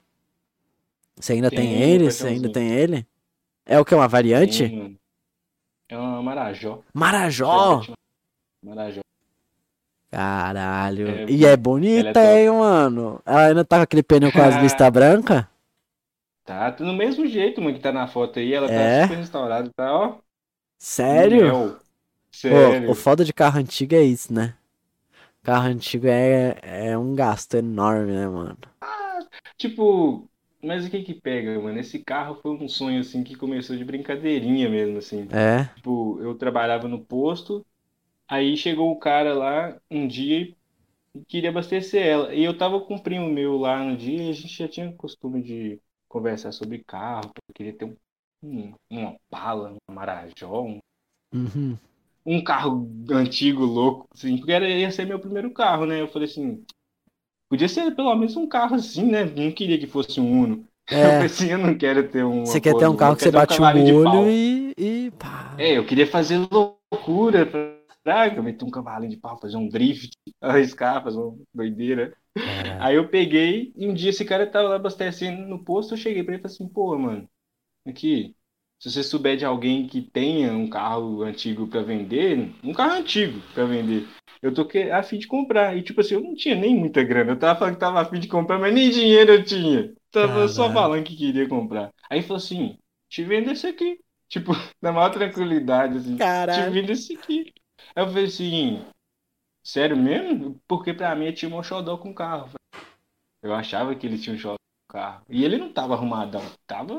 Você 1.15 1.33
ainda 1.33 1.49
tem 1.49 1.59
Tenho, 1.69 1.81
ele? 1.83 2.11
Você 2.11 2.27
ainda 2.27 2.49
tem 2.51 2.69
ele? 2.71 3.05
É 3.65 3.79
o 3.79 3.83
que? 3.85 3.93
Uma 3.95 4.07
variante? 4.07 4.67
Mano. 4.67 4.95
É 5.89 5.97
uma 5.97 6.21
Marajó. 6.21 6.79
Marajó! 6.93 7.81
Marajó. 8.63 9.01
Caralho. 10.11 11.07
É, 11.07 11.25
e 11.27 11.45
é 11.45 11.55
ela 11.93 12.09
bonita, 12.09 12.19
é 12.19 12.43
hein, 12.43 12.49
mano? 12.51 13.21
Ela 13.25 13.47
ainda 13.47 13.65
tá 13.65 13.77
com 13.77 13.83
aquele 13.83 14.03
pneu 14.03 14.31
com 14.31 14.41
as 14.41 14.55
listas 14.55 14.89
brancas? 14.89 15.45
Tá 16.43 16.71
do 16.71 16.93
mesmo 16.93 17.27
jeito, 17.27 17.61
mano, 17.61 17.75
que 17.75 17.81
tá 17.81 17.91
na 17.91 18.07
foto 18.07 18.39
aí. 18.39 18.53
Ela 18.53 18.67
É? 18.67 18.73
tá 18.73 18.89
super 18.89 19.17
restaurada, 19.17 19.71
tá, 19.75 19.93
ó. 19.95 20.21
Sério? 20.77 21.39
Mel. 21.41 21.79
Pô, 22.47 22.81
Sério. 22.81 22.91
o 22.91 22.95
foda 22.95 23.25
de 23.25 23.33
carro 23.33 23.59
antigo 23.59 23.95
é 23.95 24.03
isso, 24.03 24.33
né? 24.33 24.55
Carro 25.43 25.67
antigo 25.69 26.07
é, 26.07 26.59
é 26.63 26.97
um 26.97 27.15
gasto 27.15 27.55
enorme, 27.55 28.13
né, 28.13 28.27
mano? 28.27 28.57
Tipo, 29.57 30.29
mas 30.63 30.85
o 30.85 30.89
que 30.89 31.03
que 31.03 31.13
pega, 31.13 31.59
mano? 31.59 31.79
Esse 31.79 31.99
carro 32.03 32.35
foi 32.41 32.51
um 32.51 32.67
sonho, 32.67 33.01
assim, 33.01 33.23
que 33.23 33.35
começou 33.35 33.75
de 33.77 33.85
brincadeirinha 33.85 34.69
mesmo, 34.69 34.97
assim. 34.97 35.31
É? 35.31 35.69
Tipo, 35.75 36.19
eu 36.21 36.35
trabalhava 36.37 36.87
no 36.87 37.03
posto, 37.05 37.65
aí 38.29 38.57
chegou 38.57 38.91
o 38.91 38.99
cara 38.99 39.35
lá 39.35 39.79
um 39.91 40.07
dia 40.07 40.41
e 41.15 41.25
queria 41.27 41.49
abastecer 41.51 42.05
ela. 42.05 42.35
E 42.35 42.43
eu 42.43 42.57
tava 42.57 42.81
com 42.81 42.95
um 42.95 42.99
primo 42.99 43.29
meu 43.29 43.57
lá 43.57 43.83
no 43.83 43.97
dia 43.97 44.23
e 44.25 44.29
a 44.29 44.33
gente 44.33 44.49
já 44.55 44.67
tinha 44.67 44.93
costume 44.95 45.43
de 45.43 45.81
conversar 46.09 46.51
sobre 46.51 46.83
carro. 46.85 47.31
Eu 47.49 47.55
queria 47.55 47.77
ter 47.77 47.85
um, 47.85 47.95
um, 48.43 48.73
uma 48.91 49.11
Opala, 49.11 49.73
um 49.89 49.93
Marajó, 49.93 50.63
um, 50.63 50.79
Uhum. 51.33 51.79
um 52.25 52.43
carro 52.43 52.87
antigo, 53.11 53.63
louco, 53.65 54.07
assim, 54.13 54.37
porque 54.37 54.51
era, 54.51 54.69
ia 54.69 54.91
ser 54.91 55.05
meu 55.05 55.19
primeiro 55.19 55.51
carro, 55.51 55.85
né? 55.85 56.01
Eu 56.01 56.07
falei 56.07 56.27
assim, 56.27 56.63
podia 57.49 57.69
ser 57.69 57.95
pelo 57.95 58.15
menos 58.15 58.35
um 58.37 58.47
carro 58.47 58.75
assim, 58.75 59.05
né? 59.05 59.25
Não 59.25 59.51
queria 59.53 59.79
que 59.79 59.87
fosse 59.87 60.19
um 60.21 60.43
Uno. 60.43 60.67
Eu 60.91 60.97
É. 61.01 61.19
falei 61.19 61.27
assim, 61.27 61.47
eu 61.51 61.57
não 61.59 61.77
quero 61.77 62.09
ter 62.09 62.25
um. 62.25 62.45
Você 62.45 62.59
quer 62.61 62.75
ter 62.75 62.87
um 62.87 62.95
carro 62.95 63.15
que 63.15 63.23
você 63.23 63.31
bate 63.31 63.61
o 63.61 63.65
olho 63.97 64.27
e, 64.27 64.73
e 64.77 65.11
pá. 65.11 65.53
É, 65.57 65.77
eu 65.77 65.85
queria 65.85 66.07
fazer 66.07 66.37
loucura 66.51 67.45
pra 67.45 67.78
pra 68.33 68.41
meter 68.41 68.65
um 68.65 68.71
cavalinho 68.71 69.11
de 69.11 69.17
pau, 69.17 69.39
fazer 69.39 69.57
um 69.57 69.67
drift, 69.67 70.11
arriscar, 70.41 71.03
fazer 71.03 71.17
uma 71.17 71.37
doideira. 71.53 72.15
Aí 72.79 72.95
eu 72.95 73.09
peguei 73.09 73.73
e 73.75 73.87
um 73.87 73.93
dia 73.93 74.09
esse 74.11 74.23
cara 74.23 74.47
tava 74.47 74.69
lá 74.69 74.75
abastecendo 74.75 75.45
no 75.47 75.63
posto, 75.63 75.93
eu 75.93 75.97
cheguei 75.97 76.23
pra 76.23 76.33
ele 76.33 76.39
e 76.39 76.43
falei 76.43 76.55
assim, 76.55 76.67
pô, 76.67 76.97
mano, 76.97 77.29
aqui, 77.85 78.35
se 78.79 78.89
você 78.89 79.03
souber 79.03 79.35
de 79.37 79.45
alguém 79.45 79.87
que 79.87 80.01
tenha 80.01 80.53
um 80.53 80.69
carro 80.69 81.23
antigo 81.23 81.67
pra 81.67 81.81
vender, 81.81 82.53
um 82.63 82.73
carro 82.73 82.93
antigo 82.93 83.41
pra 83.53 83.65
vender, 83.65 84.07
eu 84.41 84.53
tô 84.53 84.67
a 84.93 85.03
fim 85.03 85.17
de 85.19 85.27
comprar. 85.27 85.75
E 85.77 85.83
tipo 85.83 85.99
assim, 86.01 86.15
eu 86.15 86.21
não 86.21 86.33
tinha 86.33 86.55
nem 86.55 86.75
muita 86.75 87.03
grana, 87.03 87.33
eu 87.33 87.39
tava 87.39 87.59
falando 87.59 87.73
que 87.73 87.79
tava 87.79 88.01
a 88.01 88.05
fim 88.05 88.19
de 88.19 88.27
comprar, 88.27 88.57
mas 88.57 88.73
nem 88.73 88.89
dinheiro 88.89 89.33
eu 89.33 89.43
tinha. 89.43 89.93
Tava 90.11 90.47
só 90.47 90.71
falando 90.71 91.03
que 91.03 91.15
queria 91.15 91.47
comprar. 91.47 91.91
Aí 92.09 92.21
falou 92.21 92.37
assim, 92.37 92.77
te 93.09 93.23
vendo 93.23 93.51
esse 93.51 93.67
aqui. 93.67 93.99
Tipo, 94.29 94.51
na 94.81 94.91
maior 94.91 95.09
tranquilidade, 95.09 95.97
assim. 95.97 96.15
Te 96.15 96.19
Caralho. 96.19 96.71
vendo 96.71 96.91
esse 96.91 97.13
aqui. 97.13 97.53
Aí 97.95 98.03
eu 98.03 98.07
falei 98.07 98.25
assim, 98.25 98.81
sério 99.63 99.97
mesmo? 99.97 100.59
Porque 100.67 100.93
pra 100.93 101.15
mim 101.15 101.25
ele 101.25 101.33
tinha 101.35 101.53
um 101.53 101.63
xodó 101.63 101.97
com 101.97 102.13
carro. 102.13 102.49
Eu 103.43 103.53
achava 103.53 103.95
que 103.95 104.05
ele 104.05 104.17
tinha 104.17 104.35
um 104.35 104.39
xodó 104.39 104.55
com 104.89 104.97
carro. 104.97 105.23
E 105.29 105.43
ele 105.43 105.57
não 105.57 105.71
tava 105.71 105.93
arrumadão. 105.93 106.41
Tava 106.67 106.95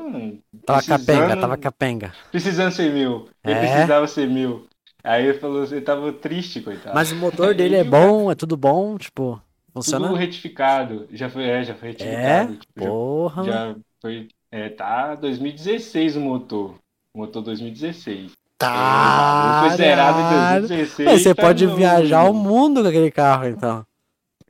Tava 0.65 0.83
capenga, 0.83 1.37
tava 1.39 1.57
capenga. 1.57 2.13
precisando 2.31 2.71
ser 2.71 2.91
meu. 2.93 3.29
Ele 3.43 3.53
É? 3.53 3.59
precisava 3.59 4.07
ser 4.07 4.27
meu. 4.29 4.67
Aí 5.03 5.25
ele 5.25 5.39
falou 5.39 5.63
assim, 5.63 5.75
ele 5.77 5.85
tava 5.85 6.13
triste, 6.13 6.61
coitado. 6.61 6.93
Mas 6.95 7.11
o 7.11 7.15
motor 7.15 7.55
dele 7.55 7.75
é 7.75 7.83
bom, 7.83 8.31
é 8.31 8.35
tudo 8.35 8.55
bom, 8.55 8.97
tipo, 8.97 9.41
funciona? 9.73 10.07
Tudo 10.07 10.17
retificado. 10.17 11.07
Já 11.11 11.29
foi, 11.29 11.43
é, 11.45 11.63
já 11.63 11.73
foi 11.75 11.89
É? 11.89 11.91
retificado. 11.91 12.57
Tipo, 12.57 12.79
já- 12.83 12.89
Porra. 12.89 13.43
já, 13.43 13.75
foi. 14.01 14.27
É, 14.51 14.69
tá 14.69 15.15
2016 15.15 16.15
o 16.15 16.19
motor. 16.21 16.75
Motor 17.15 17.41
2016. 17.41 18.31
Tá. 18.61 19.59
Foi 19.67 19.77
zerado 19.77 20.19
em 20.19 20.59
2016. 20.61 21.09
Mas 21.09 21.21
você 21.21 21.35
tá 21.35 21.41
pode 21.41 21.65
no- 21.65 21.75
viajar 21.75 22.23
o 22.29 22.33
mundo 22.33 22.81
com 22.81 22.87
aquele 22.87 23.11
carro, 23.11 23.47
então. 23.47 23.85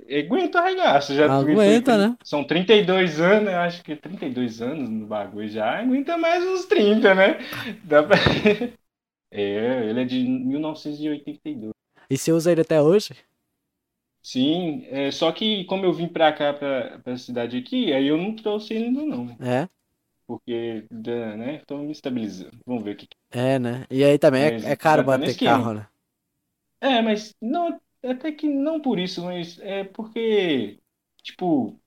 Aguenta 0.10 0.60
arregaço. 0.60 1.16
Já 1.16 1.32
Aguenta, 1.34 1.98
né? 1.98 2.16
São 2.24 2.44
32 2.44 3.22
anos, 3.22 3.50
eu 3.52 3.60
acho 3.60 3.82
que 3.84 3.96
32 3.96 4.62
anos 4.62 4.90
no 4.90 5.06
bagulho 5.06 5.48
já. 5.48 5.80
Aguenta 5.80 6.18
mais 6.18 6.44
uns 6.46 6.66
30, 6.66 7.16
né? 7.16 7.38
Dá 7.84 8.04
pra... 8.04 8.18
É, 9.34 9.86
ele 9.90 10.02
é 10.02 10.04
de 10.04 10.20
1982. 10.28 11.72
E 12.10 12.18
você 12.18 12.34
usa 12.34 12.52
ele 12.52 12.60
até 12.60 12.82
hoje? 12.82 13.16
Sim, 14.22 14.86
é, 14.90 15.10
só 15.10 15.32
que 15.32 15.64
como 15.66 15.86
eu 15.86 15.94
vim 15.94 16.10
pra 16.10 16.34
cá, 16.34 16.52
pra, 16.54 17.00
pra 17.00 17.18
cidade 17.18 17.56
aqui, 17.58 17.94
aí 17.94 18.08
eu 18.08 18.18
não 18.18 18.36
trouxe 18.36 18.74
ele 18.74 18.86
ainda 18.88 19.04
não. 19.06 19.36
É? 19.40 19.70
Porque, 20.32 20.86
da- 20.92 21.36
né, 21.38 21.60
tô 21.68 21.78
me 21.80 21.92
estabilizando. 21.92 22.58
Vamos 22.66 22.84
ver 22.84 22.94
o 22.96 22.98
que 22.98 23.08
É, 23.30 23.60
né? 23.60 23.86
E 23.90 24.04
aí 24.04 24.18
também 24.20 24.44
é, 24.48 24.72
é 24.72 24.76
caro 24.76 25.04
tá 25.04 25.18
esquema. 25.28 25.34
carro, 25.36 25.74
né? 25.74 25.88
É, 26.80 27.02
mas 27.02 27.36
não, 27.42 27.80
até 28.04 28.32
que 28.32 28.48
não 28.48 28.82
por 28.82 29.00
isso, 29.00 29.24
mas 29.24 29.60
é 29.60 29.84
porque, 29.84 30.82
tipo, 31.24 31.80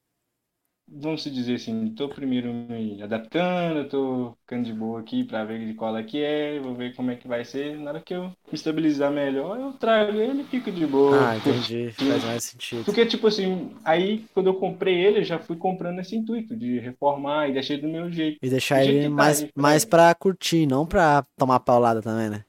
vamos 0.94 1.22
se 1.22 1.30
dizer 1.30 1.56
assim, 1.56 1.94
tô 1.94 2.08
primeiro 2.08 2.52
me 2.52 3.02
adaptando, 3.02 3.88
tô 3.88 4.36
ficando 4.40 4.64
de 4.64 4.72
boa 4.72 5.00
aqui 5.00 5.24
pra 5.24 5.44
ver 5.44 5.66
de 5.66 5.74
qual 5.74 5.96
é 5.96 6.02
que 6.02 6.22
é, 6.22 6.58
vou 6.60 6.74
ver 6.74 6.94
como 6.94 7.10
é 7.10 7.16
que 7.16 7.26
vai 7.28 7.44
ser. 7.44 7.76
Na 7.78 7.90
hora 7.90 8.00
que 8.00 8.14
eu 8.14 8.24
me 8.24 8.34
estabilizar 8.52 9.10
melhor, 9.10 9.58
eu 9.58 9.72
trago 9.72 10.18
ele 10.18 10.42
e 10.42 10.44
fico 10.44 10.70
de 10.70 10.86
boa. 10.86 11.16
Ah, 11.16 11.36
entendi. 11.36 11.90
Faz 11.92 12.24
mais 12.24 12.44
sentido. 12.44 12.84
Porque, 12.84 13.06
tipo 13.06 13.26
assim, 13.26 13.70
aí 13.84 14.24
quando 14.32 14.48
eu 14.48 14.54
comprei 14.54 14.94
ele, 15.04 15.18
eu 15.20 15.24
já 15.24 15.38
fui 15.38 15.56
comprando 15.56 16.00
esse 16.00 16.16
intuito 16.16 16.56
de 16.56 16.78
reformar 16.78 17.48
e 17.48 17.52
deixei 17.52 17.78
do 17.78 17.88
meu 17.88 18.10
jeito. 18.10 18.38
E 18.42 18.48
deixar 18.48 18.82
jeito 18.82 18.98
ele 18.98 19.08
tá, 19.08 19.14
mais, 19.16 19.46
mais 19.56 19.84
pra 19.84 20.14
curtir, 20.14 20.66
não 20.66 20.86
pra 20.86 21.24
tomar 21.36 21.60
paulada 21.60 22.00
também, 22.00 22.30
né? 22.30 22.44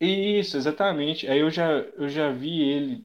Isso, 0.00 0.56
exatamente. 0.56 1.26
Aí 1.26 1.40
eu 1.40 1.50
já, 1.50 1.70
eu 1.70 2.08
já 2.08 2.30
vi 2.30 2.62
ele 2.62 3.04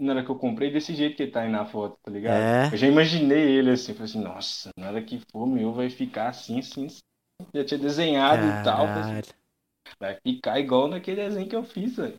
na 0.00 0.12
hora 0.12 0.24
que 0.24 0.30
eu 0.30 0.36
comprei 0.36 0.70
desse 0.72 0.94
jeito 0.94 1.16
que 1.16 1.24
ele 1.24 1.30
tá 1.32 1.42
aí 1.42 1.50
na 1.50 1.64
foto, 1.66 1.96
tá 2.02 2.10
ligado? 2.10 2.40
É. 2.40 2.74
Eu 2.74 2.78
já 2.78 2.86
imaginei 2.86 3.58
ele 3.58 3.70
assim, 3.70 3.92
falei 3.92 4.10
assim, 4.10 4.20
nossa, 4.22 4.70
na 4.76 4.88
hora 4.88 5.02
que 5.02 5.20
for 5.30 5.46
meu 5.46 5.72
vai 5.72 5.90
ficar 5.90 6.28
assim, 6.28 6.58
assim, 6.58 6.86
assim. 6.86 7.00
Já 7.54 7.64
tinha 7.64 7.78
desenhado 7.80 8.42
e 8.46 8.64
tal, 8.64 8.86
assim, 8.86 9.00
Caralho. 9.00 9.26
vai 9.98 10.18
ficar 10.22 10.60
igual 10.60 10.88
naquele 10.88 11.22
desenho 11.28 11.48
que 11.48 11.56
eu 11.56 11.64
fiz, 11.64 11.96
velho. 11.96 12.18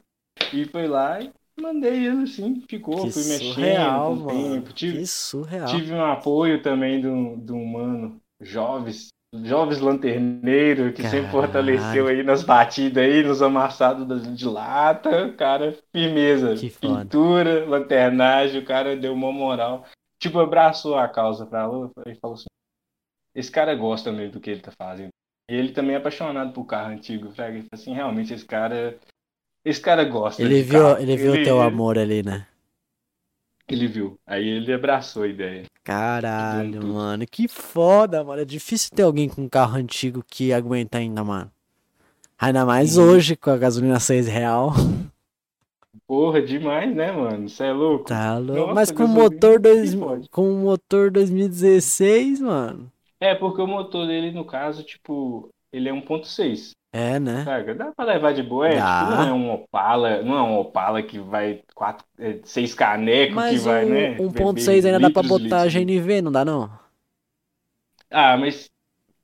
E 0.53 0.65
foi 0.65 0.88
lá 0.88 1.21
e 1.21 1.32
mandei 1.59 2.07
ele 2.07 2.23
assim, 2.23 2.61
ficou, 2.67 3.05
Que 3.05 3.11
fui 3.11 3.23
mexendo 3.23 3.53
surreal, 3.53 4.15
com 4.17 4.23
o 4.23 4.27
tempo. 4.27 4.73
Tive, 4.73 4.97
Que 4.99 5.07
surreal. 5.07 5.67
tive 5.67 5.93
um 5.93 6.03
apoio 6.05 6.61
também 6.61 7.01
de 7.01 7.07
um, 7.07 7.38
de 7.39 7.51
um 7.51 7.65
mano, 7.65 8.21
jovens, 8.39 9.09
jovens 9.34 9.79
lanterneiro, 9.79 10.91
que 10.93 11.03
sempre 11.03 11.32
Caralho. 11.32 11.32
fortaleceu 11.32 12.07
aí 12.07 12.21
nas 12.23 12.43
batidas 12.43 13.03
aí, 13.03 13.23
nos 13.23 13.41
amassados 13.41 14.36
de 14.36 14.45
lata, 14.45 15.32
cara, 15.34 15.77
firmeza, 15.91 16.55
pintura, 16.79 17.65
lanternagem, 17.65 18.61
o 18.61 18.65
cara 18.65 18.95
deu 18.95 19.13
uma 19.13 19.32
moral. 19.32 19.86
Tipo, 20.19 20.39
abraçou 20.39 20.97
a 20.97 21.07
causa 21.07 21.45
pra 21.45 21.65
Lu 21.65 21.91
e 22.05 22.15
falou 22.15 22.36
assim, 22.36 22.45
esse 23.34 23.49
cara 23.49 23.73
gosta 23.75 24.11
mesmo 24.11 24.34
do 24.34 24.39
que 24.41 24.49
ele 24.49 24.61
tá 24.61 24.71
fazendo. 24.77 25.09
E 25.49 25.55
ele 25.55 25.71
também 25.71 25.95
é 25.95 25.97
apaixonado 25.97 26.53
por 26.53 26.65
carro 26.65 26.91
antigo, 26.91 27.32
Fraga. 27.32 27.57
Ele 27.57 27.67
falou 27.69 27.82
assim, 27.82 27.93
realmente 27.93 28.34
esse 28.34 28.45
cara, 28.45 28.99
esse 29.65 29.82
cara 29.82 30.03
gosta 30.03 30.41
Ele 30.41 30.61
viu, 30.61 30.82
carro. 30.82 31.01
ele 31.01 31.17
viu 31.17 31.34
o 31.34 31.43
teu 31.43 31.61
amor 31.61 31.97
ali, 31.97 32.21
né? 32.21 32.47
Ele 33.67 33.88
viu. 33.88 34.19
Aí 34.25 34.47
ele 34.47 34.73
abraçou 34.73 35.23
a 35.23 35.27
ideia. 35.27 35.63
Caralho, 35.84 36.86
mano. 36.86 37.25
Que 37.25 37.47
foda, 37.47 38.23
mano. 38.23 38.41
É 38.41 38.45
difícil 38.45 38.91
ter 38.95 39.03
alguém 39.03 39.27
com 39.27 39.43
um 39.43 39.49
carro 39.49 39.77
antigo 39.77 40.23
que 40.27 40.53
aguenta 40.53 40.97
ainda, 40.97 41.23
mano. 41.23 41.51
Ainda 42.38 42.65
mais 42.65 42.97
hoje, 42.97 43.36
com 43.36 43.49
a 43.51 43.57
gasolina 43.57 43.99
6 43.99 44.27
real. 44.27 44.71
Porra, 46.07 46.41
demais, 46.41 46.93
né, 46.93 47.11
mano? 47.11 47.47
Você 47.47 47.63
é 47.63 47.71
louco? 47.71 48.05
Tá 48.05 48.38
louco. 48.38 48.53
Nossa, 48.53 48.73
Mas 48.73 48.91
com 48.91 49.07
motor, 49.07 49.59
dois, 49.59 49.95
com 50.29 50.51
motor 50.53 51.11
2016, 51.11 52.41
mano. 52.41 52.91
É, 53.19 53.36
porque 53.36 53.61
o 53.61 53.67
motor 53.67 54.07
dele, 54.07 54.32
no 54.32 54.43
caso, 54.43 54.84
tipo, 54.84 55.49
ele 55.71 55.88
é 55.88 55.93
1.6. 55.93 56.71
É, 56.94 57.20
né? 57.20 57.44
Saca? 57.46 57.74
Dá 57.74 57.92
pra 57.94 58.06
levar 58.06 58.34
de 58.34 58.44
boa, 58.44 58.68
é, 58.68 58.72
tipo, 58.72 59.06
não 59.06 59.24
é 59.24 59.34
um 59.34 59.52
Opala, 59.54 60.22
não 60.24 60.38
é 60.38 60.42
um 60.44 60.58
Opala 60.60 61.02
que 61.02 61.18
vai 61.20 61.64
quatro, 61.74 62.06
é, 62.20 62.39
seis 62.44 62.74
canecos 62.74 63.46
que 63.50 63.60
Mas 63.60 63.64
vai, 63.64 63.86
né? 63.86 64.18
1.6 64.20 64.86
ainda 64.86 65.00
dá 65.00 65.10
pra 65.10 65.22
litros, 65.22 65.42
botar 65.42 65.66
litros. 65.66 65.74
GNV, 65.74 66.22
não 66.22 66.32
dá 66.32 66.44
não? 66.44 66.70
Ah, 68.10 68.38
mas 68.38 68.70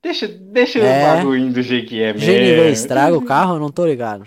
deixa, 0.02 0.28
deixa 0.28 0.80
É. 0.80 1.14
o 1.14 1.16
bagulho 1.18 1.52
do 1.52 1.62
jeito 1.62 1.88
que 1.88 2.02
é 2.02 2.14
mesmo. 2.14 2.26
GNV 2.26 2.70
estraga 2.70 3.16
o 3.16 3.24
carro? 3.24 3.56
Eu 3.56 3.60
não 3.60 3.70
tô 3.70 3.86
ligado. 3.86 4.26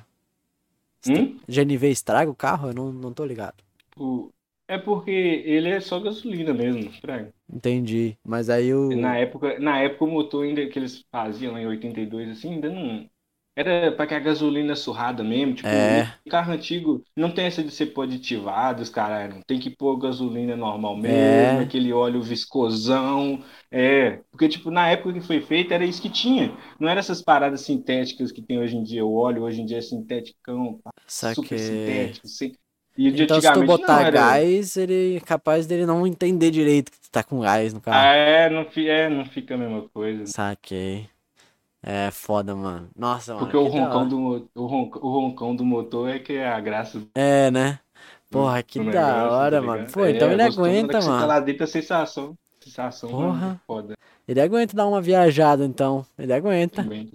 Hum? 1.07 1.39
GNV 1.47 1.89
estraga 1.89 2.29
o 2.31 2.35
carro? 2.35 2.69
Eu 2.69 2.73
não, 2.73 2.91
não 2.91 3.13
tô 3.13 3.25
ligado. 3.25 3.63
O- 3.97 4.31
É 4.67 4.77
porque 4.77 5.11
ele 5.11 5.69
é 5.69 5.81
só 5.81 5.99
gasolina 5.99 6.53
mesmo, 6.53 6.89
fraga. 7.01 7.33
Entendi. 7.51 8.17
Mas 8.23 8.49
aí 8.49 8.73
o. 8.73 8.95
Na 8.95 9.17
época, 9.17 9.59
na 9.59 9.79
época 9.79 10.05
o 10.05 10.07
motor 10.07 10.45
ainda 10.45 10.65
que 10.67 10.79
eles 10.79 11.03
faziam 11.11 11.57
em 11.57 11.67
82, 11.67 12.29
assim, 12.29 12.53
ainda 12.53 12.69
não. 12.69 13.09
Era 13.55 13.91
pra 13.91 14.07
que 14.07 14.13
a 14.13 14.19
gasolina 14.19 14.75
surrada 14.75 15.23
mesmo. 15.23 15.55
Tipo, 15.55 15.67
É. 15.67 16.13
carro 16.29 16.53
antigo 16.53 17.03
não 17.15 17.29
tem 17.31 17.45
essa 17.45 17.61
de 17.61 17.69
ser 17.69 17.87
pôr 17.87 18.03
aditivados, 18.03 18.89
cara. 18.89 19.27
Não 19.27 19.41
tem 19.45 19.59
que 19.59 19.69
pôr 19.69 19.97
gasolina 19.97 20.55
normal 20.55 20.95
mesmo, 20.95 21.59
É. 21.59 21.59
aquele 21.61 21.91
óleo 21.91 22.21
viscosão. 22.23 23.43
É. 23.69 24.21
Porque, 24.31 24.47
tipo, 24.47 24.71
na 24.71 24.87
época 24.89 25.13
que 25.13 25.21
foi 25.21 25.41
feito, 25.41 25.73
era 25.73 25.85
isso 25.85 26.01
que 26.01 26.09
tinha. 26.09 26.55
Não 26.79 26.87
era 26.89 26.99
essas 27.01 27.21
paradas 27.21 27.61
sintéticas 27.61 28.31
que 28.31 28.41
tem 28.41 28.57
hoje 28.59 28.77
em 28.77 28.83
dia. 28.83 29.05
O 29.05 29.13
óleo 29.15 29.43
hoje 29.43 29.61
em 29.61 29.65
dia 29.65 29.79
é 29.79 29.81
sinteticão, 29.81 30.79
super 31.33 31.57
Saquei. 31.57 31.57
sintético. 31.57 32.27
sim. 32.27 32.53
E 32.97 33.07
Então, 33.07 33.39
se 33.41 33.51
tu 33.53 33.63
botar 33.63 34.01
era. 34.01 34.11
gás, 34.11 34.75
ele 34.77 35.15
é 35.17 35.19
capaz 35.21 35.65
dele 35.65 35.85
não 35.85 36.05
entender 36.05 36.51
direito 36.51 36.91
que 36.91 36.99
tu 36.99 37.09
tá 37.09 37.23
com 37.23 37.39
gás 37.39 37.73
no 37.73 37.79
Ah, 37.79 37.81
carro. 37.81 38.05
é, 38.15 38.49
não, 38.49 38.65
fi- 38.69 38.89
é, 38.89 39.09
não 39.09 39.25
fica 39.25 39.55
a 39.55 39.57
mesma 39.57 39.87
coisa. 39.89 40.25
Saquei. 40.25 41.10
É 41.83 42.09
foda, 42.11 42.55
mano. 42.55 42.89
Nossa, 42.95 43.33
mano. 43.35 43.37
Porque 43.37 43.57
o 43.57 43.67
roncão 43.67 44.07
do, 44.07 44.49
o 44.55 44.65
ronc- 44.67 44.95
o 45.03 45.09
roncão 45.09 45.53
do 45.55 45.65
motor 45.65 46.07
é 46.09 46.19
que 46.19 46.33
é 46.33 46.47
a 46.47 46.59
graça 46.61 46.99
É, 47.15 47.51
né? 47.51 47.79
Porra, 48.29 48.63
que 48.63 48.79
da 48.79 49.27
negócio, 49.27 49.37
hora, 49.37 49.61
tá 49.61 49.61
mano. 49.61 49.85
Pô, 49.91 50.05
então 50.07 50.31
É, 50.31 50.31
ele 50.31 50.41
na 50.41 50.51
hora 50.81 50.95
aguenta, 50.95 50.97
que 50.97 51.03
você 51.03 51.13
tá 51.13 51.25
mano. 51.25 51.35
lá 51.35 51.39
dentro, 51.39 51.63
a 51.63 51.67
sensação. 51.67 52.37
Sensação 52.63 53.09
Porra. 53.09 53.59
é 53.59 53.65
foda. 53.65 53.95
Ele 54.27 54.41
aguenta 54.41 54.75
dar 54.75 54.87
uma 54.87 55.01
viajada, 55.01 55.65
então. 55.65 56.05
Ele 56.17 56.33
aguenta. 56.33 56.91
Também. 56.91 57.11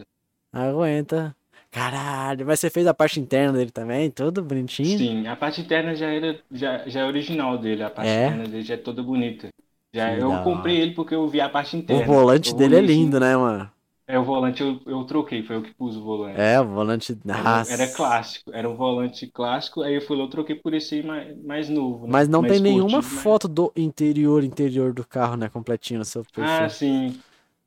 Aguenta. 0.53 1.37
Caralho, 1.71 2.47
mas 2.47 2.61
você 2.61 2.71
fez 2.71 2.87
a 2.87 2.95
parte 2.95 3.21
interna 3.21 3.59
dele 3.59 3.71
também? 3.73 4.11
Tudo 4.11 4.45
bonitinho? 4.45 5.09
Sim, 5.09 5.27
a 5.27 5.37
parte 5.37 5.61
interna 5.61 5.95
já 5.95 6.07
era 6.09 6.43
já, 6.51 6.89
já 6.89 7.01
é 7.01 7.05
original 7.05 7.59
dele, 7.59 7.83
a 7.83 7.91
parte 7.91 8.19
É? 8.19 8.21
interna 8.21 8.45
dele 8.47 8.63
já 8.63 8.75
é 8.75 8.77
toda 8.77 9.03
bonita. 9.03 9.49
Já, 9.93 10.15
Que 10.15 10.19
eu 10.19 10.39
comprei 10.41 10.81
ele 10.81 10.95
porque 10.95 11.15
eu 11.15 11.29
vi 11.29 11.41
a 11.41 11.49
parte 11.49 11.77
O 11.89 12.01
interna. 12.01 12.01
volante 12.01 12.55
Eu 12.55 12.55
dele 12.55 12.77
é 12.77 12.81
assim, 12.81 12.81
lindo, 12.81 13.19
né, 13.19 13.37
mano? 13.37 13.69
É, 14.07 14.19
o 14.19 14.25
volante 14.25 14.63
eu, 14.63 14.81
eu 14.87 15.05
troquei, 15.05 15.43
foi 15.43 15.57
eu 15.57 15.63
que 15.63 15.75
pus 15.75 15.97
o 15.97 16.03
volante. 16.05 16.53
É, 16.53 16.61
o 16.61 16.67
volante. 16.69 17.19
Era, 17.33 17.65
Nossa. 17.65 17.69
era 17.69 17.93
clássico, 17.93 18.53
era 18.53 18.69
um 18.69 18.77
volante 18.77 19.27
clássico, 19.31 19.83
aí 19.83 19.95
eu 19.97 20.03
fui 20.03 20.17
lá, 20.17 20.25
eu 20.25 20.31
troquei 20.31 20.57
por 20.57 20.75
esse 20.75 20.97
aí 20.97 21.03
mais, 21.05 21.43
mais 21.45 21.69
novo, 21.69 22.07
né? 22.09 22.15
Mas 22.15 22.27
não 22.27 22.43
Mais 22.43 22.47
tem 22.47 22.59
nenhuma 22.59 23.03
mais- 23.03 23.03
foto 23.03 23.47
do 23.47 23.71
interior, 23.77 24.43
interior 24.43 24.95
do 24.95 25.07
carro, 25.07 25.37
né? 25.37 25.49
Completinho 25.51 25.99
no 25.99 26.05
seu 26.07 26.25
Ah, 26.35 26.69
perfil. 26.69 26.69
sim. 26.69 27.21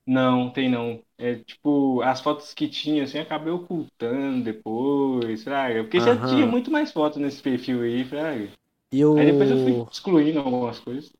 Não, 0.07 0.51
tem 0.51 0.69
não. 0.69 1.03
É 1.17 1.37
tipo, 1.37 2.01
as 2.03 2.21
fotos 2.21 2.53
que 2.53 2.67
tinha, 2.69 3.03
assim, 3.03 3.19
acabei 3.19 3.53
ocultando 3.53 4.43
depois, 4.43 5.43
fraga. 5.43 5.83
Porque 5.83 5.99
já 6.01 6.21
tinha 6.21 6.47
muito 6.47 6.71
mais 6.71 6.91
fotos 6.91 7.19
nesse 7.19 7.41
perfil 7.41 7.81
aí, 7.83 8.05
fraga. 8.05 8.51
E 8.91 9.03
o. 9.05 9.13
Aí 9.15 9.25
depois 9.25 9.51
eu 9.51 9.57
fui 9.57 9.85
excluindo 9.91 10.39
algumas 10.39 10.79
coisas. 10.79 11.11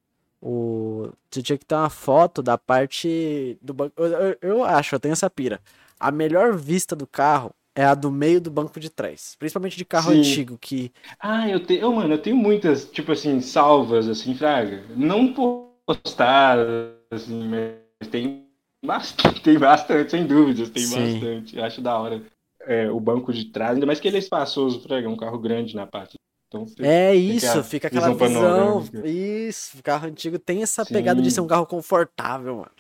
O... 0.42 1.10
Você 1.30 1.42
tinha 1.44 1.58
que 1.58 1.66
ter 1.66 1.76
uma 1.76 1.90
foto 1.90 2.42
da 2.42 2.58
parte 2.58 3.58
do 3.62 3.74
banco. 3.74 3.94
Eu, 3.98 4.08
eu- 4.08 4.38
eu 4.42 4.64
acho, 4.64 4.96
eu 4.96 5.00
tenho 5.00 5.14
essa 5.14 5.30
pira. 5.30 5.62
A 6.00 6.12
melhor 6.12 6.56
vista 6.56 6.96
do 6.96 7.06
carro 7.06 7.54
é 7.76 7.84
a 7.86 7.94
do 7.94 8.10
meio 8.12 8.40
do 8.40 8.50
banco 8.50 8.80
de 8.80 8.90
trás. 8.90 9.36
Principalmente 9.38 9.78
de 9.78 9.86
carro 9.86 10.12
Sim. 10.12 10.20
antigo, 10.20 10.58
que. 10.58 10.92
Ah, 11.20 11.48
eu 11.50 11.60
tenho, 11.66 11.82
eu, 11.82 11.92
mano, 11.94 12.14
eu 12.14 12.22
tenho 12.22 12.36
muitas, 12.36 12.90
tipo 12.90 13.12
assim, 13.12 13.42
salvas, 13.42 14.08
assim, 14.08 14.34
fraga. 14.36 14.84
Não 14.96 15.34
postadas, 15.34 16.94
assim, 17.12 17.44
mas 17.48 18.08
tem 18.10 18.46
bastante, 18.86 19.42
tem 19.44 19.58
bastante, 19.60 20.12
sem 20.12 20.26
dúvidas, 20.26 20.70
tem 20.70 20.84
Sim. 20.84 21.20
bastante. 21.20 21.58
Eu 21.58 21.64
acho 21.64 21.82
da 21.82 21.98
hora. 21.98 22.22
É, 22.62 22.90
o 22.92 23.00
banco 23.00 23.32
de 23.32 23.46
trás, 23.46 23.74
ainda 23.76 23.86
mais 23.86 24.00
que 24.00 24.08
ele 24.08 24.18
é 24.18 24.20
espaçoso, 24.20 24.82
fraga, 24.82 25.08
é 25.08 25.10
um 25.10 25.16
carro 25.16 25.40
grande 25.40 25.76
na 25.76 25.88
parte. 25.88 26.18
Então, 26.50 26.66
É 26.82 27.14
Fica 27.26 27.54
isso, 27.54 27.62
a 27.62 27.64
fica 27.64 27.88
aquela 27.88 28.12
visão 28.12 28.82
visão. 28.82 28.92
Isso, 29.04 29.78
o 29.80 29.84
carro 29.84 30.08
antigo 30.08 30.40
tem 30.40 30.62
essa 30.64 30.86
pegada 30.86 31.22
de 31.22 31.30
Sim. 31.30 31.32
ser 31.32 31.42
um 31.42 31.48
carro 31.48 31.66
confortável, 31.66 32.56
mano. 32.58 32.72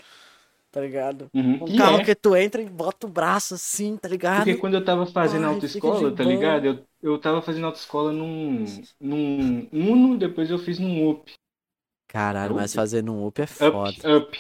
Tá 0.71 0.81
ligado? 0.81 1.31
Uhum. 1.33 1.59
Um 1.61 1.65
E 1.65 1.73
carro 1.73 2.01
é. 2.01 2.03
que 2.03 2.15
tu 2.15 2.35
entra 2.35 2.61
e 2.61 2.69
bota 2.69 3.07
o 3.07 3.09
braço 3.09 3.55
assim, 3.55 3.97
tá 3.97 4.07
ligado? 4.09 4.43
Porque 4.43 4.55
quando 4.55 4.75
eu 4.75 4.85
tava 4.85 5.05
fazendo 5.05 5.45
Ai, 5.45 5.47
autoescola, 5.47 6.11
fica 6.11 6.15
tá 6.15 6.23
ligado? 6.23 6.65
Eu, 6.65 6.87
eu 7.01 7.19
tava 7.19 7.41
fazendo 7.41 7.65
autoescola 7.65 8.11
num, 8.11 8.81
num 8.99 9.67
Uno, 9.71 10.17
depois 10.17 10.49
eu 10.49 10.57
fiz 10.59 10.79
num 10.79 11.09
Up. 11.09 11.31
Caralho, 12.09 12.55
mas 12.55 12.73
Up. 12.73 12.73
fazer 12.73 13.01
num 13.01 13.25
Up 13.25 13.41
é 13.41 13.47
foda. 13.47 14.03
Up, 14.03 14.05
Up. 14.05 14.39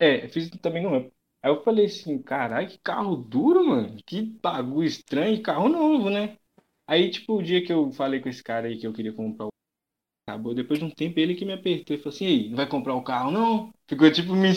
É, 0.00 0.28
fiz 0.30 0.50
também 0.62 0.84
no 0.84 0.96
Up. 0.98 1.12
Aí 1.42 1.52
eu 1.52 1.62
falei 1.64 1.86
assim, 1.86 2.22
caralho, 2.22 2.68
que 2.70 2.78
carro 2.80 3.16
duro, 3.16 3.64
mano. 3.66 3.98
Que 4.06 4.22
bagulho 4.22 4.88
estranho, 4.88 5.34
e 5.36 5.42
carro 5.42 5.68
novo, 5.70 6.10
né? 6.10 6.38
Aí, 6.90 7.10
tipo, 7.10 7.34
o 7.38 7.42
dia 7.42 7.64
que 7.64 7.72
eu 7.72 7.92
falei 7.92 8.20
com 8.20 8.28
esse 8.28 8.42
cara 8.42 8.68
aí 8.68 8.78
que 8.78 8.86
eu 8.86 8.92
queria 8.92 9.12
comprar 9.12 9.46
o 9.46 9.50
Acabou, 10.28 10.54
depois 10.54 10.78
de 10.78 10.84
um 10.86 10.90
tempo, 10.90 11.20
ele 11.20 11.34
que 11.34 11.44
me 11.44 11.52
apertou 11.52 11.96
e 11.96 11.98
falou 11.98 12.14
assim, 12.14 12.26
ei, 12.26 12.48
não 12.50 12.56
vai 12.56 12.68
comprar 12.68 12.94
o 12.94 13.02
carro, 13.02 13.30
não? 13.30 13.72
Ficou 13.88 14.10
tipo 14.12 14.34
me 14.34 14.50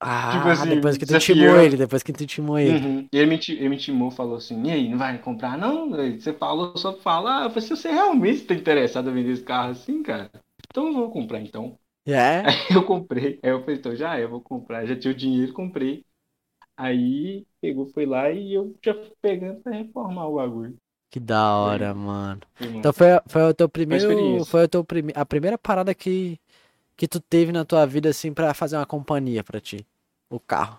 Ah, 0.00 0.32
Tipo 0.32 0.48
assim, 0.48 0.68
depois 0.68 0.96
que 0.96 1.06
tu 1.06 1.14
intimou 1.14 1.58
ele, 1.58 1.76
depois 1.76 2.02
que 2.02 2.12
tu 2.12 2.22
intimou 2.22 2.58
ele. 2.58 2.86
Uhum. 2.86 3.08
Ele 3.12 3.26
me, 3.26 3.40
ele 3.48 3.68
me 3.68 3.76
timou, 3.78 4.10
falou 4.10 4.36
assim, 4.36 4.62
e 4.64 4.70
aí, 4.70 4.88
não 4.88 4.98
vai 4.98 5.18
comprar 5.20 5.56
não? 5.56 5.94
Aí 5.94 6.20
Você 6.20 6.32
falou 6.32 6.76
só 6.76 6.92
pra 6.92 7.02
falar. 7.02 7.44
Eu 7.44 7.50
falei, 7.50 7.62
se 7.62 7.70
você 7.70 7.90
realmente 7.90 8.44
tá 8.46 8.54
interessado 8.54 9.10
em 9.10 9.14
vender 9.14 9.32
esse 9.32 9.44
carro 9.44 9.70
assim, 9.72 10.02
cara, 10.02 10.30
então 10.70 10.88
eu 10.88 10.94
vou 10.94 11.10
comprar 11.10 11.40
então. 11.40 11.78
É? 12.06 12.52
Aí 12.70 12.76
eu 12.76 12.84
comprei. 12.86 13.40
Aí 13.42 13.50
eu 13.50 13.60
falei, 13.60 13.76
então 13.76 13.96
já 13.96 14.18
é, 14.18 14.24
eu 14.24 14.30
vou 14.30 14.40
comprar. 14.42 14.86
Já 14.86 14.96
tinha 14.98 15.12
o 15.12 15.16
dinheiro, 15.16 15.52
comprei. 15.54 16.04
Aí 16.76 17.46
pegou, 17.60 17.86
foi 17.88 18.06
lá 18.06 18.30
e 18.30 18.54
eu 18.54 18.76
já 18.84 18.94
fui 18.94 19.12
pegando 19.20 19.60
pra 19.62 19.72
reformar 19.72 20.26
o 20.28 20.36
bagulho. 20.36 20.76
Que 21.10 21.18
da 21.18 21.56
hora, 21.56 21.94
mano. 21.94 22.40
Mano. 22.60 22.78
Então 22.78 22.92
foi, 22.92 23.08
foi 23.26 23.42
o 23.42 23.54
teu 23.54 23.68
primeiro. 23.68 24.44
Foi 24.44 24.64
o 24.64 24.68
teu 24.68 24.84
prime, 24.84 25.12
a 25.14 25.24
primeira 25.24 25.56
parada 25.56 25.94
que, 25.94 26.38
que 26.96 27.08
tu 27.08 27.18
teve 27.18 27.50
na 27.50 27.64
tua 27.64 27.86
vida, 27.86 28.10
assim, 28.10 28.32
pra 28.32 28.52
fazer 28.52 28.76
uma 28.76 28.86
companhia 28.86 29.42
pra 29.42 29.60
ti. 29.60 29.86
O 30.28 30.38
carro. 30.38 30.78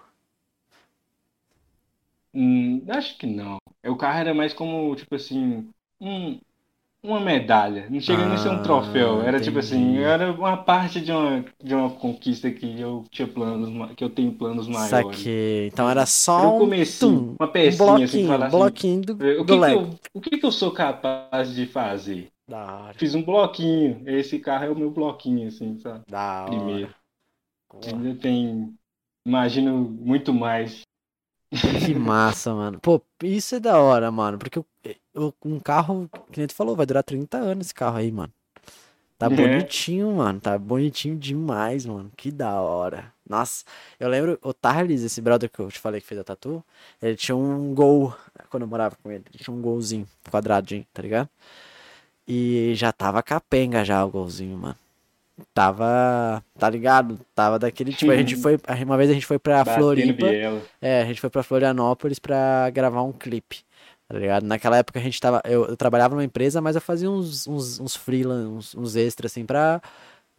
Hum, 2.33 2.83
acho 2.89 3.17
que 3.17 3.25
não. 3.25 3.57
O 3.85 3.95
carro 3.95 4.19
era 4.19 4.33
mais 4.33 4.53
como, 4.53 4.95
tipo 4.95 5.15
assim, 5.15 5.67
um, 5.99 6.39
uma 7.03 7.19
medalha. 7.19 7.89
Não 7.89 7.99
chega 7.99 8.25
nem 8.25 8.35
a 8.35 8.37
ser 8.37 8.49
um 8.49 8.61
Ah, 8.61 8.61
troféu. 8.61 9.21
Era 9.21 9.39
tipo 9.41 9.59
assim, 9.59 9.97
entendi. 9.97 9.99
era 9.99 10.31
uma 10.31 10.57
parte 10.63 11.01
de 11.01 11.11
uma, 11.11 11.45
de 11.63 11.73
uma 11.75 11.89
conquista 11.95 12.51
que 12.51 12.79
eu 12.79 13.05
tinha 13.11 13.27
planos, 13.27 13.95
que 13.95 14.03
eu 14.03 14.09
tenho 14.09 14.33
planos 14.37 14.67
maiores. 14.67 15.31
Saquei. 15.31 15.67
Então 15.67 15.89
era 15.89 16.05
só 16.05 16.59
um 16.59 16.69
um, 16.69 16.85
tum, 16.97 17.35
uma 17.39 17.51
um 17.63 17.71
pecinha 17.71 18.05
assim, 18.05 18.19
bloquinho, 18.19 18.23
falar 18.23 18.47
assim, 18.47 18.49
bloquinho 18.49 19.01
do, 19.01 19.23
o 19.39 19.45
do 19.45 19.45
que 19.45 19.59
que 19.59 19.71
Lego. 19.71 19.71
eu, 19.71 19.99
o 20.13 20.21
que 20.21 20.37
que 20.37 20.45
eu 20.45 20.51
sou 20.51 20.71
capaz 20.71 21.53
de 21.53 21.65
fazer? 21.65 22.29
Da 22.47 22.65
hora, 22.81 22.99
Fiz 22.99 23.15
um 23.15 23.23
bloquinho. 23.23 24.03
Esse 24.09 24.39
carro 24.39 24.65
é 24.65 24.69
o 24.69 24.75
meu 24.75 24.91
bloquinho, 24.91 25.47
assim, 25.47 25.77
sabe? 25.79 26.05
da 26.07 26.45
hora. 26.45 26.89
Primeiro. 26.89 26.93
Ainda 27.85 28.15
tem, 28.19 28.77
imagino, 29.25 29.89
muito 29.91 30.33
mais. 30.33 30.83
Que 31.77 31.93
massa, 31.95 32.53
mano. 32.53 32.79
Pô, 32.79 33.01
isso 33.23 33.55
é 33.55 33.59
da 33.59 33.79
hora, 33.79 34.11
mano. 34.11 34.37
Porque 34.37 34.59
o- 34.59 34.65
o- 34.85 34.95
um 35.43 35.59
carro, 35.59 36.09
que 36.31 36.39
nem 36.39 36.47
tu 36.47 36.53
falou, 36.55 36.75
vai 36.75 36.85
durar 36.85 37.03
30 37.03 37.37
anos 37.37 37.67
esse 37.67 37.73
carro 37.73 37.97
aí, 37.97 38.11
mano. 38.11 38.31
Tá 39.17 39.25
É. 39.25 39.29
bonitinho, 39.29 40.13
mano. 40.15 40.39
Tá 40.39 40.57
bonitinho 40.57 41.15
demais, 41.17 41.85
mano. 41.85 42.09
Que 42.15 42.31
da 42.31 42.53
hora. 42.61 43.11
Nossa, 43.27 43.65
eu 43.99 44.07
lembro 44.09 44.39
o 44.41 44.53
Tarles, 44.53 45.01
esse 45.03 45.19
brother 45.21 45.49
que 45.49 45.59
eu 45.59 45.69
te 45.69 45.77
falei 45.79 45.99
que 46.01 46.07
fez 46.07 46.19
a 46.19 46.23
tatu, 46.23 46.63
ele 47.01 47.15
tinha 47.17 47.35
um 47.35 47.73
gol, 47.75 48.15
quando 48.49 48.63
eu 48.63 48.67
morava 48.67 48.95
com 49.03 49.11
ele, 49.11 49.23
ele 49.33 49.43
tinha 49.43 49.53
um 49.55 49.61
golzinho, 49.61 50.07
quadradinho, 50.31 50.85
tá 50.93 51.01
ligado? 51.01 51.29
E 52.27 52.73
já 52.75 52.91
tava 52.91 53.21
capenga 53.21 53.83
já 53.83 54.03
o 54.05 54.09
golzinho, 54.09 54.57
mano. 54.57 54.75
Tava, 55.53 56.43
tá 56.57 56.69
ligado? 56.69 57.19
Tava 57.33 57.57
daquele 57.57 57.93
tipo, 57.93 58.11
a 58.11 58.15
gente 58.17 58.35
foi, 58.35 58.57
uma 58.85 58.97
vez 58.97 59.09
a 59.09 59.13
gente 59.13 59.25
foi 59.25 59.39
pra 59.39 59.63
Batendo 59.63 59.83
Floripa, 59.83 60.27
biela. 60.27 60.61
é, 60.81 61.01
a 61.01 61.05
gente 61.05 61.21
foi 61.21 61.29
pra 61.29 61.43
Florianópolis 61.43 62.19
pra 62.19 62.69
gravar 62.71 63.03
um 63.03 63.11
clipe, 63.13 63.59
tá 64.09 64.17
ligado? 64.17 64.43
Naquela 64.43 64.77
época 64.77 64.99
a 64.99 65.03
gente 65.03 65.21
tava, 65.21 65.41
eu, 65.45 65.67
eu 65.67 65.77
trabalhava 65.77 66.15
numa 66.15 66.23
empresa, 66.25 66.59
mas 66.61 66.75
eu 66.75 66.81
fazia 66.81 67.09
uns, 67.09 67.47
uns, 67.47 67.79
uns 67.79 67.99
uns, 68.07 68.75
uns 68.75 68.95
extras 68.95 69.31
assim 69.31 69.45
pra 69.45 69.81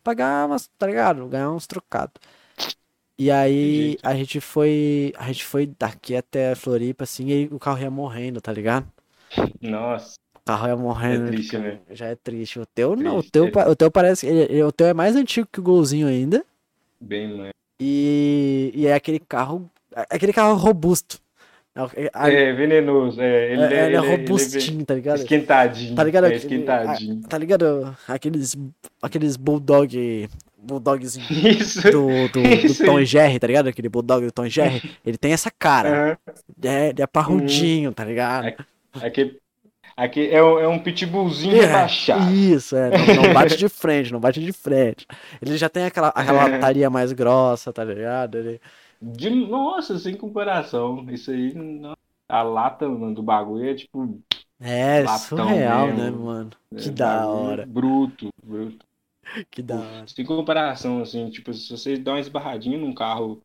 pagar 0.03 0.47
umas, 0.49 0.69
tá 0.79 0.87
ligado? 0.87 1.27
Ganhar 1.29 1.53
uns 1.53 1.67
trocados. 1.67 2.15
E 3.19 3.31
aí 3.31 3.99
a 4.03 4.15
gente 4.15 4.41
foi, 4.41 5.13
a 5.17 5.27
gente 5.27 5.45
foi 5.45 5.67
daqui 5.79 6.17
até 6.17 6.55
Floripa 6.55 7.05
assim, 7.05 7.29
e 7.29 7.47
o 7.53 7.59
carro 7.59 7.79
ia 7.81 7.91
morrendo, 7.91 8.41
tá 8.41 8.53
ligado? 8.53 8.91
Nossa, 9.61 10.17
O 10.37 10.41
carro 10.47 10.67
ia 10.69 10.77
morrendo, 10.77 11.29
É 11.29 11.31
triste, 11.33 11.59
né? 11.59 11.81
Já 11.91 12.07
é 12.07 12.17
triste. 12.17 12.59
O 12.59 12.67
teu 12.67 12.97
não, 12.97 13.19
o 13.19 13.23
Triste, 13.23 13.31
teu, 13.31 13.45
é. 13.47 13.69
o 13.69 13.77
teu 13.77 13.91
parece, 13.91 14.27
ele- 14.27 14.53
ele- 14.53 14.63
o 14.65 14.73
teu 14.73 14.87
é 14.89 14.95
mais 14.95 15.15
antigo 15.15 15.47
que 15.53 15.61
o 15.61 15.63
golzinho 15.63 16.09
ainda. 16.09 16.45
bem 17.01 17.37
mais. 17.37 17.53
E, 17.81 18.73
e 18.75 18.87
é 18.87 18.95
aquele 18.95 19.19
carro. 19.21 19.71
é 19.95 20.07
Aquele 20.17 20.33
carro 20.33 20.57
robusto. 20.57 21.21
É, 21.95 22.11
a- 22.13 22.31
É 22.31 22.53
venenoso, 22.53 23.21
é. 23.21 23.53
Ele, 23.53 23.63
é- 23.63 23.65
ele 23.67 23.75
é 23.75 23.87
ele- 23.87 23.97
ele 23.97 24.17
robustinho, 24.27 24.85
tá 24.85 24.95
ligado? 24.95 25.19
Esquentadinho. 25.19 25.95
Tá 25.95 26.05
ligado? 26.05 26.27
É 26.27 26.35
esquentadinho. 26.35 27.21
Tá 27.29 27.39
ligado? 27.39 27.97
Aqueles, 28.09 28.57
aqueles 29.03 29.37
bulldog. 29.37 30.29
Bulldogs 30.63 31.17
Isso. 31.31 31.81
do, 31.91 32.07
do, 32.29 32.43
do 32.43 32.85
Tom 32.85 33.03
Jerry, 33.03 33.39
tá 33.39 33.47
ligado? 33.47 33.69
Aquele 33.69 33.89
bulldog 33.89 34.27
do 34.27 34.31
Tom 34.33 34.47
Jerry. 34.47 34.83
Ele 35.07 35.17
tem 35.17 35.33
essa 35.33 35.51
cara. 35.51 35.89
Aham. 35.89 36.17
É, 36.63 36.89
ele 36.91 37.03
é 37.03 37.07
parrudinho, 37.07 37.93
tá 37.93 38.05
ligado? 38.05 38.49
É, 38.49 38.57
Aquele, 39.03 39.39
aquele, 39.97 40.35
é, 40.35 40.43
um, 40.45 40.59
é 40.59 40.69
um 40.69 40.79
pitbullzinho 40.79 41.57
É, 41.57 41.65
rebaixado. 41.65 42.31
Isso, 42.35 42.77
é. 42.77 42.91
Não, 42.91 43.23
não 43.23 43.33
bate 43.33 43.57
de 43.57 43.69
frente, 43.71 44.13
não 44.13 44.21
bate 44.21 44.39
de 44.39 44.53
frente. 44.53 45.07
Ele 45.41 45.57
já 45.57 45.71
tem 45.71 45.85
aquela, 45.87 46.09
aquela 46.09 46.47
É. 46.51 46.89
mais 46.91 47.11
grossa, 47.13 47.73
tá 47.73 47.83
ligado? 47.83 48.37
Ele... 48.37 48.61
De, 49.01 49.31
nossa, 49.31 49.99
sem 49.99 50.17
comparação. 50.17 51.09
Isso 51.11 51.31
aí, 51.31 51.53
a 52.29 52.43
lata 52.43 52.89
mano, 52.89 53.15
do 53.15 53.23
bagulho 53.23 53.69
é 53.69 53.75
tipo. 53.75 54.21
É, 54.61 55.07
surreal, 55.07 55.87
mesmo. 55.87 56.03
né, 56.03 56.11
mano? 56.11 56.51
Que 56.77 56.89
é, 56.89 56.93
da 56.93 57.27
hora. 57.27 57.67
Bruto, 57.67 58.29
bruto. 58.45 58.87
Que 59.51 59.63
da 59.63 59.77
hora. 59.77 60.07
Sem 60.09 60.25
comparação, 60.25 61.01
assim, 61.03 61.31
tipo, 61.31 61.53
se 61.55 61.71
você 61.71 61.97
dá 61.97 62.13
uma 62.13 62.21
esbarradinha 62.21 62.77
num 62.79 62.93
carro, 62.95 63.43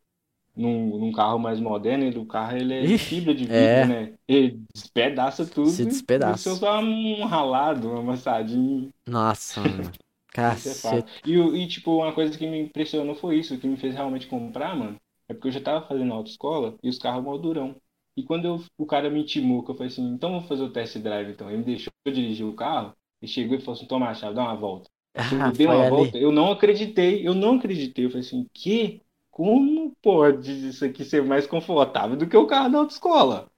num, 0.56 0.98
num 1.00 1.12
carro 1.12 1.40
mais 1.40 1.60
moderno, 1.60 2.06
ele- 2.06 2.20
o 2.20 2.26
carro 2.26 2.58
ele 2.58 2.74
é 2.74 2.86
Ih, 2.86 2.98
fibra 2.98 3.34
de 3.34 3.46
vidro, 3.46 3.58
é. 3.58 3.86
né? 3.86 4.14
Ele 4.28 4.62
despedaça 4.74 5.46
tudo. 5.46 5.70
Se 5.70 5.86
despedaça. 5.86 6.50
Eu 6.50 6.56
só 6.56 6.80
um 6.80 7.26
ralado, 7.26 7.90
um 7.90 7.98
amassadinho. 8.00 8.90
Nossa, 9.08 9.62
mano. 9.62 9.92
É 10.34 10.36
Cacete. 10.36 11.22
E, 11.26 11.34
e, 11.34 11.68
tipo, 11.68 11.96
uma 11.96 12.14
coisa 12.14 12.38
que 12.38 12.46
me 12.46 12.60
impressionou 12.60 13.16
foi 13.16 13.38
isso, 13.40 13.58
que 13.58 13.66
me 13.68 13.78
fez 13.78 13.94
realmente 13.94 14.28
comprar, 14.28 14.76
mano, 14.76 14.98
é 15.28 15.34
porque 15.34 15.48
eu 15.50 15.52
já 15.52 15.62
tava 15.62 15.88
fazendo 15.88 16.14
autoescola 16.14 16.78
e 16.84 16.90
os 16.90 16.98
carros 16.98 17.24
mó 17.24 17.38
durão. 17.38 17.76
E 18.18 18.24
quando 18.24 18.46
eu- 18.46 18.64
o 18.78 18.86
cara 18.86 19.10
me 19.10 19.22
intimou, 19.22 19.64
que 19.64 19.72
eu 19.72 19.76
falei 19.76 19.92
assim, 19.92 20.04
então 20.14 20.32
vamos 20.32 20.48
fazer 20.48 20.64
o 20.64 20.72
test 20.72 20.98
drive, 21.00 21.32
então. 21.32 21.50
Ele 21.50 21.60
me 21.60 21.64
deixou 21.66 21.92
eu 22.06 22.14
dirigir 22.14 22.46
o 22.46 22.56
carro, 22.56 22.96
e 23.22 23.28
chegou 23.28 23.58
e 23.58 23.62
falou 23.62 23.74
assim, 23.78 23.88
toma 23.88 24.10
a 24.10 24.14
chave, 24.14 24.36
dá 24.36 24.44
uma 24.44 24.56
volta. 24.56 24.90
Eu 25.30 25.42
Ah, 25.42 25.52
dei 25.52 25.66
foi 25.66 25.76
uma 25.76 25.84
ali. 25.84 25.86
volta, 25.86 26.18
eu 26.18 26.32
não 26.32 26.52
acreditei, 26.52 27.28
eu 27.28 27.34
não 27.34 27.56
acreditei. 27.58 28.06
Eu 28.06 28.10
falei 28.10 28.26
assim, 28.26 28.48
que? 28.54 29.02
Como 29.32 29.94
pode 30.02 30.70
isso 30.70 30.86
aqui 30.86 31.04
ser 31.04 31.24
mais 31.24 31.46
confortável 31.48 32.16
do 32.18 32.28
que 32.30 32.38
o 32.38 32.48
carro 32.48 32.70
da 32.72 32.78
autoescola? 32.80 33.52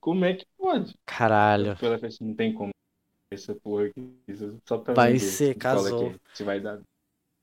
Como 0.00 0.24
é 0.24 0.34
que 0.34 0.46
pode? 0.58 0.94
Caralho. 1.06 1.76
Eu 1.80 1.98
falei 1.98 2.06
assim, 2.08 2.26
não 2.26 2.34
tem 2.36 2.54
como 2.54 2.70
essa 3.32 3.54
porra 3.56 3.86
aqui. 3.86 4.18
Isso 4.28 4.58
só 4.68 4.78
pra 4.78 4.94
Vai 4.94 5.18
ser, 5.18 5.56
casou. 5.56 5.86
aqui, 5.88 6.18
Se 6.34 6.44
vai 6.44 6.60
dar. 6.60 6.82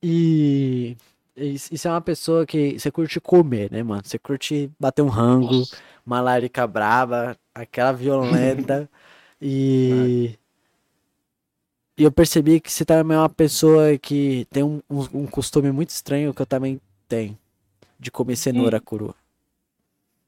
E 0.01 0.97
isso 1.45 1.87
é 1.87 1.91
uma 1.91 2.01
pessoa 2.01 2.45
que 2.45 2.77
você 2.79 2.91
curte 2.91 3.19
comer, 3.19 3.71
né, 3.71 3.83
mano? 3.83 4.01
Você 4.05 4.19
curte 4.19 4.71
bater 4.79 5.01
um 5.01 5.07
rango, 5.07 5.53
Nossa. 5.53 5.77
uma 6.05 6.21
larica 6.21 6.65
braba, 6.67 7.37
aquela 7.53 7.91
violenta. 7.91 8.89
E 9.41 10.37
e 11.97 12.03
eu 12.03 12.11
percebi 12.11 12.61
que 12.61 12.71
você 12.71 12.85
também 12.85 13.15
é 13.17 13.19
uma 13.19 13.29
pessoa 13.29 13.97
que 13.97 14.47
tem 14.49 14.63
um, 14.63 14.81
um, 14.89 14.99
um 15.13 15.27
costume 15.27 15.69
muito 15.69 15.89
estranho 15.89 16.33
que 16.33 16.41
eu 16.41 16.45
também 16.45 16.79
tenho. 17.09 17.37
De 17.99 18.09
comer 18.09 18.37
cenoura 18.37 18.79
crua. 18.79 19.13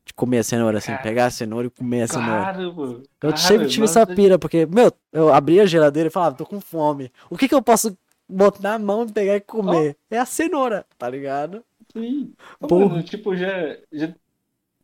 De 0.05 0.13
comer 0.13 0.39
a 0.39 0.43
cenoura, 0.43 0.79
assim, 0.79 0.91
Cara. 0.91 1.03
pegar 1.03 1.25
a 1.27 1.29
cenoura 1.31 1.67
e 1.67 1.69
comer 1.69 2.01
a 2.01 2.07
cenoura. 2.07 2.41
Claro, 2.41 2.73
pô. 2.75 2.83
Eu 2.85 3.03
Claro, 3.19 3.37
sempre 3.37 3.67
tive 3.67 3.85
essa 3.85 4.01
nossa, 4.01 4.13
pira, 4.13 4.37
porque, 4.37 4.65
meu, 4.65 4.91
eu 5.13 5.33
abria 5.33 5.63
a 5.63 5.65
geladeira 5.65 6.07
e 6.07 6.11
falava, 6.11 6.35
tô 6.35 6.45
com 6.45 6.59
fome. 6.59 7.09
O 7.29 7.37
que 7.37 7.47
que 7.47 7.55
eu 7.55 7.61
posso 7.61 7.97
botar 8.31 8.61
na 8.61 8.79
mão, 8.79 9.07
pegar 9.07 9.35
e 9.35 9.41
comer? 9.41 9.97
É 10.09 10.17
a 10.17 10.25
cenoura, 10.25 10.85
tá 10.97 11.09
ligado? 11.09 11.63
Sim. 11.91 12.33
Ô, 12.61 12.67
Porra. 12.67 12.89
Mano, 12.89 13.03
tipo, 13.03 13.35
já, 13.35 13.77
já, 13.91 14.13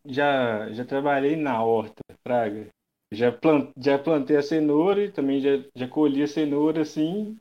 já, 0.05 0.73
já 0.73 0.85
trabalhei 0.85 1.35
na 1.35 1.63
horta, 1.63 2.03
praga. 2.23 2.67
Já, 3.11 3.31
plant, 3.31 3.71
já 3.77 3.97
plantei 3.99 4.37
a 4.37 4.43
cenoura 4.43 5.03
e 5.05 5.11
também 5.11 5.39
já, 5.41 5.49
já 5.75 5.87
colhi 5.87 6.23
a 6.23 6.27
cenoura 6.27 6.81
assim, 6.81 7.37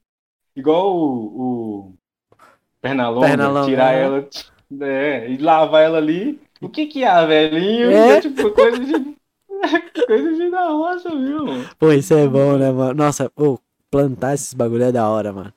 igual 0.56 0.96
o, 0.96 1.88
o 1.88 1.94
Pernalonga, 2.80 3.26
Pernalonga, 3.26 3.60
tirar 3.60 3.94
aham. 3.94 3.94
ela 3.94 4.28
é, 4.82 5.30
e 5.30 5.38
lavar 5.38 5.82
ela 5.84 5.98
ali. 5.98 6.40
O 6.60 6.68
que 6.68 6.86
que 6.86 7.04
é, 7.04 7.26
velhinho? 7.26 7.90
É? 7.90 8.12
É 8.12 8.20
tipo 8.20 8.50
coisa 8.52 8.84
de, 8.84 9.16
coisa 10.06 10.34
de 10.34 10.50
da 10.50 10.68
roça, 10.68 11.10
viu? 11.10 11.70
Pô, 11.78 11.92
isso 11.92 12.14
é 12.14 12.26
bom, 12.28 12.56
né, 12.58 12.70
mano? 12.70 12.94
Nossa, 12.94 13.30
pô, 13.30 13.58
plantar 13.90 14.34
esses 14.34 14.54
bagulho 14.54 14.84
é 14.84 14.92
da 14.92 15.08
hora, 15.08 15.32
mano. 15.32 15.52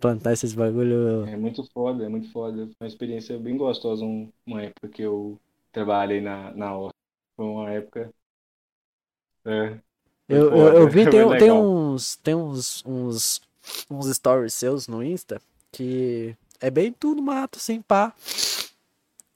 Plantar 0.00 0.32
esses 0.32 0.54
bagulho. 0.54 1.28
É 1.28 1.36
muito 1.36 1.64
foda, 1.72 2.04
é 2.04 2.08
muito 2.08 2.30
foda. 2.32 2.66
Foi 2.66 2.74
uma 2.80 2.88
experiência 2.88 3.38
bem 3.38 3.56
gostosa 3.56 4.04
um- 4.04 4.32
uma 4.46 4.62
época 4.62 4.88
que 4.88 5.02
eu 5.02 5.38
trabalhei 5.72 6.20
na, 6.20 6.52
na 6.54 6.76
horta. 6.76 6.96
Foi 7.36 7.46
uma 7.46 7.70
época. 7.70 8.12
É. 9.44 9.80
Eu, 10.28 10.54
eu, 10.54 10.72
eu 10.74 10.88
vi, 10.88 11.06
tem, 11.06 11.34
tem 11.36 11.50
uns. 11.52 12.16
Tem 12.16 12.34
uns, 12.34 12.82
uns. 12.86 13.40
uns 13.90 14.16
stories 14.16 14.54
seus 14.54 14.88
no 14.88 15.02
Insta 15.02 15.40
que 15.72 16.34
é 16.60 16.70
bem 16.70 16.92
tudo 16.92 17.22
mato, 17.22 17.58
assim, 17.58 17.80
pá. 17.82 18.12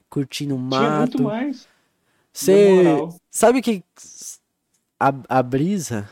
Curtindo 0.08 0.54
o 0.54 0.58
Tinha 0.68 0.90
muito 0.90 1.20
mato. 1.20 1.22
mais. 1.22 1.68
Você. 2.32 3.06
Sabe 3.30 3.62
que 3.62 3.84
a, 4.98 5.12
a 5.28 5.42
brisa. 5.42 6.08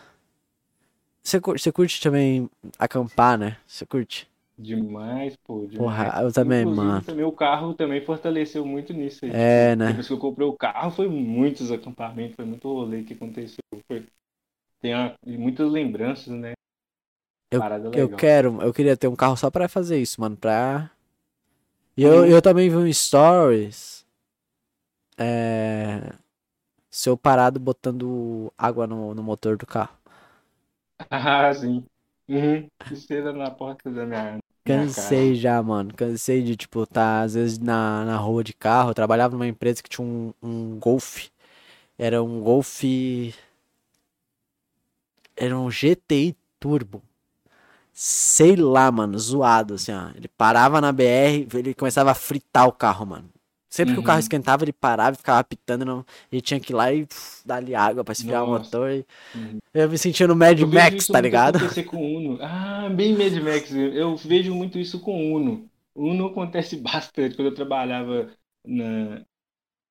Você 1.23 1.41
curte, 1.41 1.63
você 1.63 1.73
curte 1.73 2.01
também 2.01 2.51
acampar, 2.79 3.39
né? 3.39 3.57
Você 3.67 3.87
curte? 3.87 4.30
Demais, 4.61 5.37
pô. 5.37 5.67
Demais. 5.67 6.13
Porra, 6.13 6.23
eu 6.23 6.33
também, 6.33 6.65
Inclusive, 6.65 6.65
mano. 6.67 7.05
também 7.05 7.25
o 7.25 7.33
carro 7.33 7.75
também 7.75 8.05
fortaleceu 8.05 8.65
muito 8.67 8.93
nisso 8.93 9.25
aí. 9.25 9.33
É, 9.33 9.75
né? 9.77 10.01
Depois 10.01 10.07
que 10.07 10.13
eu 10.13 10.19
comprei 10.19 10.47
o 10.47 10.57
carro, 10.57 10.91
foi 10.91 11.09
muitos 11.09 11.71
acampamentos, 11.73 12.37
foi 12.37 12.45
muito 12.45 12.69
rolê 12.73 13.03
que 13.05 13.15
aconteceu. 13.15 13.59
Foi... 13.87 14.07
Tem 14.81 14.95
uma- 14.95 15.17
muitas 15.27 15.71
lembranças, 15.71 16.29
né? 16.35 16.55
Eu, 17.51 17.65
eu 17.93 18.11
quero, 18.11 18.61
eu 18.63 18.73
queria 18.73 18.97
ter 18.97 19.09
um 19.09 19.17
carro 19.17 19.37
só 19.37 19.51
pra 19.51 19.69
fazer 19.69 19.99
isso, 20.01 20.21
mano, 20.21 20.37
pra... 20.37 20.91
E 21.97 22.03
eu, 22.03 22.25
Uhum. 22.25 22.27
eu 22.27 22.43
também 22.43 22.69
vi 22.69 22.75
um 22.77 22.93
stories, 22.93 24.05
é... 25.19 26.13
Seu 26.91 27.17
parado 27.17 27.61
botando 27.61 28.53
água 28.59 28.87
no, 28.87 29.15
no 29.15 29.23
motor 29.23 29.57
do 29.59 29.67
carro. 29.67 29.97
Ah, 31.11 31.53
sim. 31.55 31.85
Uhum. 32.29 32.69
Estrela 32.91 33.33
na 33.33 33.51
porta 33.51 33.91
da 33.91 34.07
minha, 34.07 34.39
Cansei 34.65 35.35
já, 35.35 35.63
mano, 35.63 35.93
cansei 35.95 36.43
de, 36.43 36.57
tipo, 36.57 36.87
tá, 36.87 37.23
às 37.23 37.35
vezes, 37.35 37.59
na, 37.59 38.05
na 38.05 38.17
rua 38.17 38.45
de 38.45 38.53
carro, 38.53 38.91
eu 38.91 38.95
trabalhava 38.95 39.35
numa 39.35 39.47
empresa 39.49 39.83
que 39.83 39.89
tinha 39.89 40.07
um, 40.07 40.33
um 40.43 40.79
Golf, 40.79 41.29
era 41.99 42.23
um 42.23 42.41
Golf... 42.41 42.83
Era 45.37 45.59
um 45.59 45.71
GTI 45.71 46.37
Turbo. 46.61 47.03
Sei 47.93 48.57
lá, 48.57 48.91
mano, 48.91 49.19
zoado, 49.19 49.75
assim, 49.75 49.93
ó. 49.93 50.11
Ele 50.15 50.29
parava 50.29 50.81
na 50.81 50.93
BR, 50.93 51.47
ele 51.55 51.75
começava 51.75 52.11
a 52.11 52.15
fritar 52.15 52.67
o 52.69 52.73
carro, 52.73 53.07
mano. 53.07 53.29
Sempre 53.71 53.95
que 53.95 54.01
o 54.01 54.03
carro 54.03 54.19
Uhum. 54.19 54.21
esquentava, 54.21 54.65
ele 54.65 54.73
parava 54.73 55.15
e 55.15 55.19
ficava 55.19 55.39
apitando, 55.41 55.85
não... 55.85 56.05
ele 56.33 56.43
tinha 56.43 56.61
que 56.61 56.73
ir 56.73 56.77
lá 56.77 56.93
e 56.93 57.07
pff, 57.07 57.47
dar-lhe 57.47 57.75
água 57.75 58.05
pra 58.05 58.13
esfriar 58.13 58.45
o 58.45 58.47
Nossa. 58.47 58.75
motor. 58.75 58.91
E... 58.91 59.07
Uhum. 59.35 59.61
Eu 59.75 59.89
me 59.91 59.99
sentia 59.99 60.27
no 60.29 60.37
Mad 60.37 60.61
Eu 60.61 60.69
Max, 60.69 61.09
tá 61.09 61.21
ligado? 61.21 61.59
acontecer 61.59 61.85
com 61.85 61.97
o 61.99 62.17
Uno. 62.19 62.39
Ah, 62.43 62.89
bem 62.91 63.17
Mad 63.17 63.35
Max. 63.43 63.71
Eu 63.73 64.17
vejo 64.17 64.55
muito 64.55 64.79
isso 64.79 65.01
com 65.01 65.33
o 65.33 65.37
Uno. 65.37 65.71
O 65.95 66.07
Uno 66.09 66.27
acontece 66.27 66.77
bastante 66.81 67.37
quando 67.37 67.49
eu 67.49 67.55
trabalhava 67.55 68.31
na... 68.65 69.25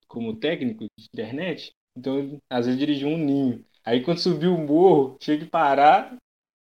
como 0.08 0.36
técnico 0.40 0.86
de 0.98 1.06
internet. 1.06 1.74
Então, 1.98 2.40
às 2.50 2.66
vezes 2.66 2.80
dirigia 2.80 3.08
um 3.08 3.18
ninho. 3.18 3.66
Aí 3.86 4.04
quando 4.04 4.20
subiu 4.20 4.56
o 4.56 4.68
morro, 4.68 5.18
tinha 5.20 5.38
que 5.38 5.46
parar, 5.46 6.16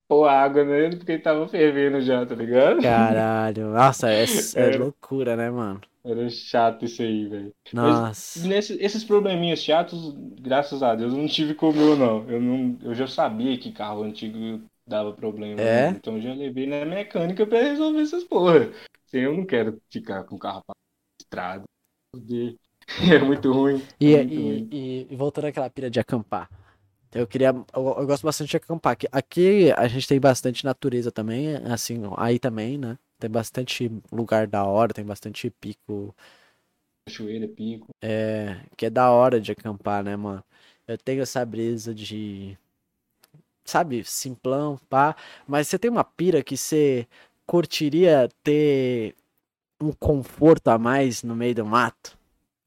pôr 0.09 0.26
água 0.26 0.64
nele, 0.64 0.97
porque 0.97 1.12
ele 1.12 1.22
tava 1.22 1.47
fervendo 1.48 2.01
já, 2.01 2.24
tá 2.24 2.35
ligado? 2.35 2.80
Caralho, 2.80 3.72
nossa, 3.72 4.10
é, 4.10 4.24
é 4.55 4.76
loucura, 4.78 5.36
né, 5.36 5.51
mano? 5.51 5.80
Era 6.05 6.28
chato 6.30 6.85
isso 6.85 7.02
aí, 7.02 7.28
velho. 7.28 7.55
Nossa. 7.72 8.39
Esses 8.80 9.05
probleminhas 9.05 9.62
chatos, 9.62 10.14
graças 10.40 10.82
a 10.82 10.94
Deus, 10.94 11.12
eu 11.12 11.18
não 11.18 11.26
tive 11.28 11.55
como 11.55 11.78
eu 11.80 11.97
não. 11.97 12.30
Eu 12.30 12.40
não, 12.40 12.78
eu 12.82 12.94
já 12.94 13.06
sabia 13.06 13.59
que 13.59 13.72
carro 13.72 14.02
antigo 14.05 14.62
dava 14.86 15.12
problema. 15.12 15.60
É? 15.60 15.90
né? 15.93 15.98
Então 15.98 16.16
eu 16.16 16.22
já 16.22 16.32
levei 16.32 16.66
na 16.66 16.85
mecânica 16.85 17.47
pra 17.47 17.60
resolver 17.60 18.01
essas 18.01 18.24
porra. 18.24 18.70
Assim, 19.06 19.18
eu 19.18 19.36
não 19.36 19.44
quero 19.44 19.80
ficar 19.90 20.24
com 20.24 20.36
o 20.36 20.39
carro 20.39 20.62
pra 20.64 20.74
estrada. 21.20 21.64
É 23.12 23.18
muito 23.18 23.52
ruim. 23.52 23.82
E, 24.01 24.14
é 24.14 24.16
muito 24.24 24.35
e, 24.35 24.43
ruim. 24.43 24.68
e- 24.72 25.06
e 25.10 25.16
voltando 25.16 25.47
àquela 25.47 25.68
pira 25.68 25.90
de 25.90 26.01
acampar. 26.01 26.48
Eu 27.12 27.26
queria. 27.26 27.48
Eu, 27.48 27.64
eu 27.98 28.06
gosto 28.06 28.24
bastante 28.24 28.51
de 28.51 28.56
acampar. 28.56 28.93
Aqui, 28.93 29.06
aqui 29.12 29.72
a 29.76 29.89
gente 29.89 30.06
tem 30.09 30.20
bastante 30.20 30.64
natureza 30.64 31.10
também, 31.12 31.56
assim, 31.70 32.02
aí 32.16 32.39
também, 32.39 32.78
né? 32.78 32.98
Tem 33.18 33.30
bastante 33.30 33.90
lugar 34.12 34.47
da 34.47 34.64
hora, 34.64 34.93
tem 34.94 35.05
bastante 35.05 35.51
pico 35.51 36.14
Cachoeira, 37.05 37.48
pico. 37.48 37.89
é, 38.02 38.60
que 38.76 38.86
é 38.86 38.90
da 38.90 39.10
hora 39.10 39.40
de 39.40 39.52
acampar, 39.52 40.02
né, 40.05 40.16
mano? 40.16 40.44
Eu 40.86 40.97
tenho 40.98 41.22
essa 41.22 41.44
brisa 41.44 41.94
de. 41.94 42.56
Sabe, 43.64 44.02
simplão, 44.05 44.78
pá. 44.89 45.14
Mas 45.47 45.68
você 45.68 45.78
tem 45.78 45.90
uma 45.90 46.05
pira 46.05 46.43
que 46.43 46.56
você 46.56 47.06
curtiria 47.47 48.28
ter 48.43 49.14
um 49.82 49.93
conforto 49.93 50.68
a 50.68 50.78
mais 50.78 51.22
no 51.22 51.36
meio 51.36 51.55
do 51.56 51.66
mato? 51.66 52.18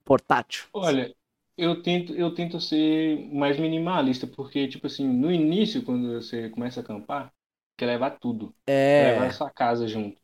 Portátil. 0.05 0.65
Olha, 0.73 1.13
eu 1.61 1.81
tento, 1.83 2.13
eu 2.15 2.33
tento 2.33 2.59
ser 2.59 3.29
mais 3.33 3.59
minimalista, 3.59 4.27
porque, 4.27 4.67
tipo 4.67 4.87
assim, 4.87 5.07
no 5.07 5.31
início, 5.31 5.83
quando 5.83 6.13
você 6.21 6.49
começa 6.49 6.79
a 6.81 6.83
acampar, 6.83 7.33
quer 7.77 7.85
levar 7.87 8.11
tudo. 8.19 8.55
Quer 8.95 9.03
levar 9.03 9.27
a 9.27 9.29
É. 9.29 9.31
sua 9.31 9.49
casa 9.51 9.87
junto. 9.87 10.20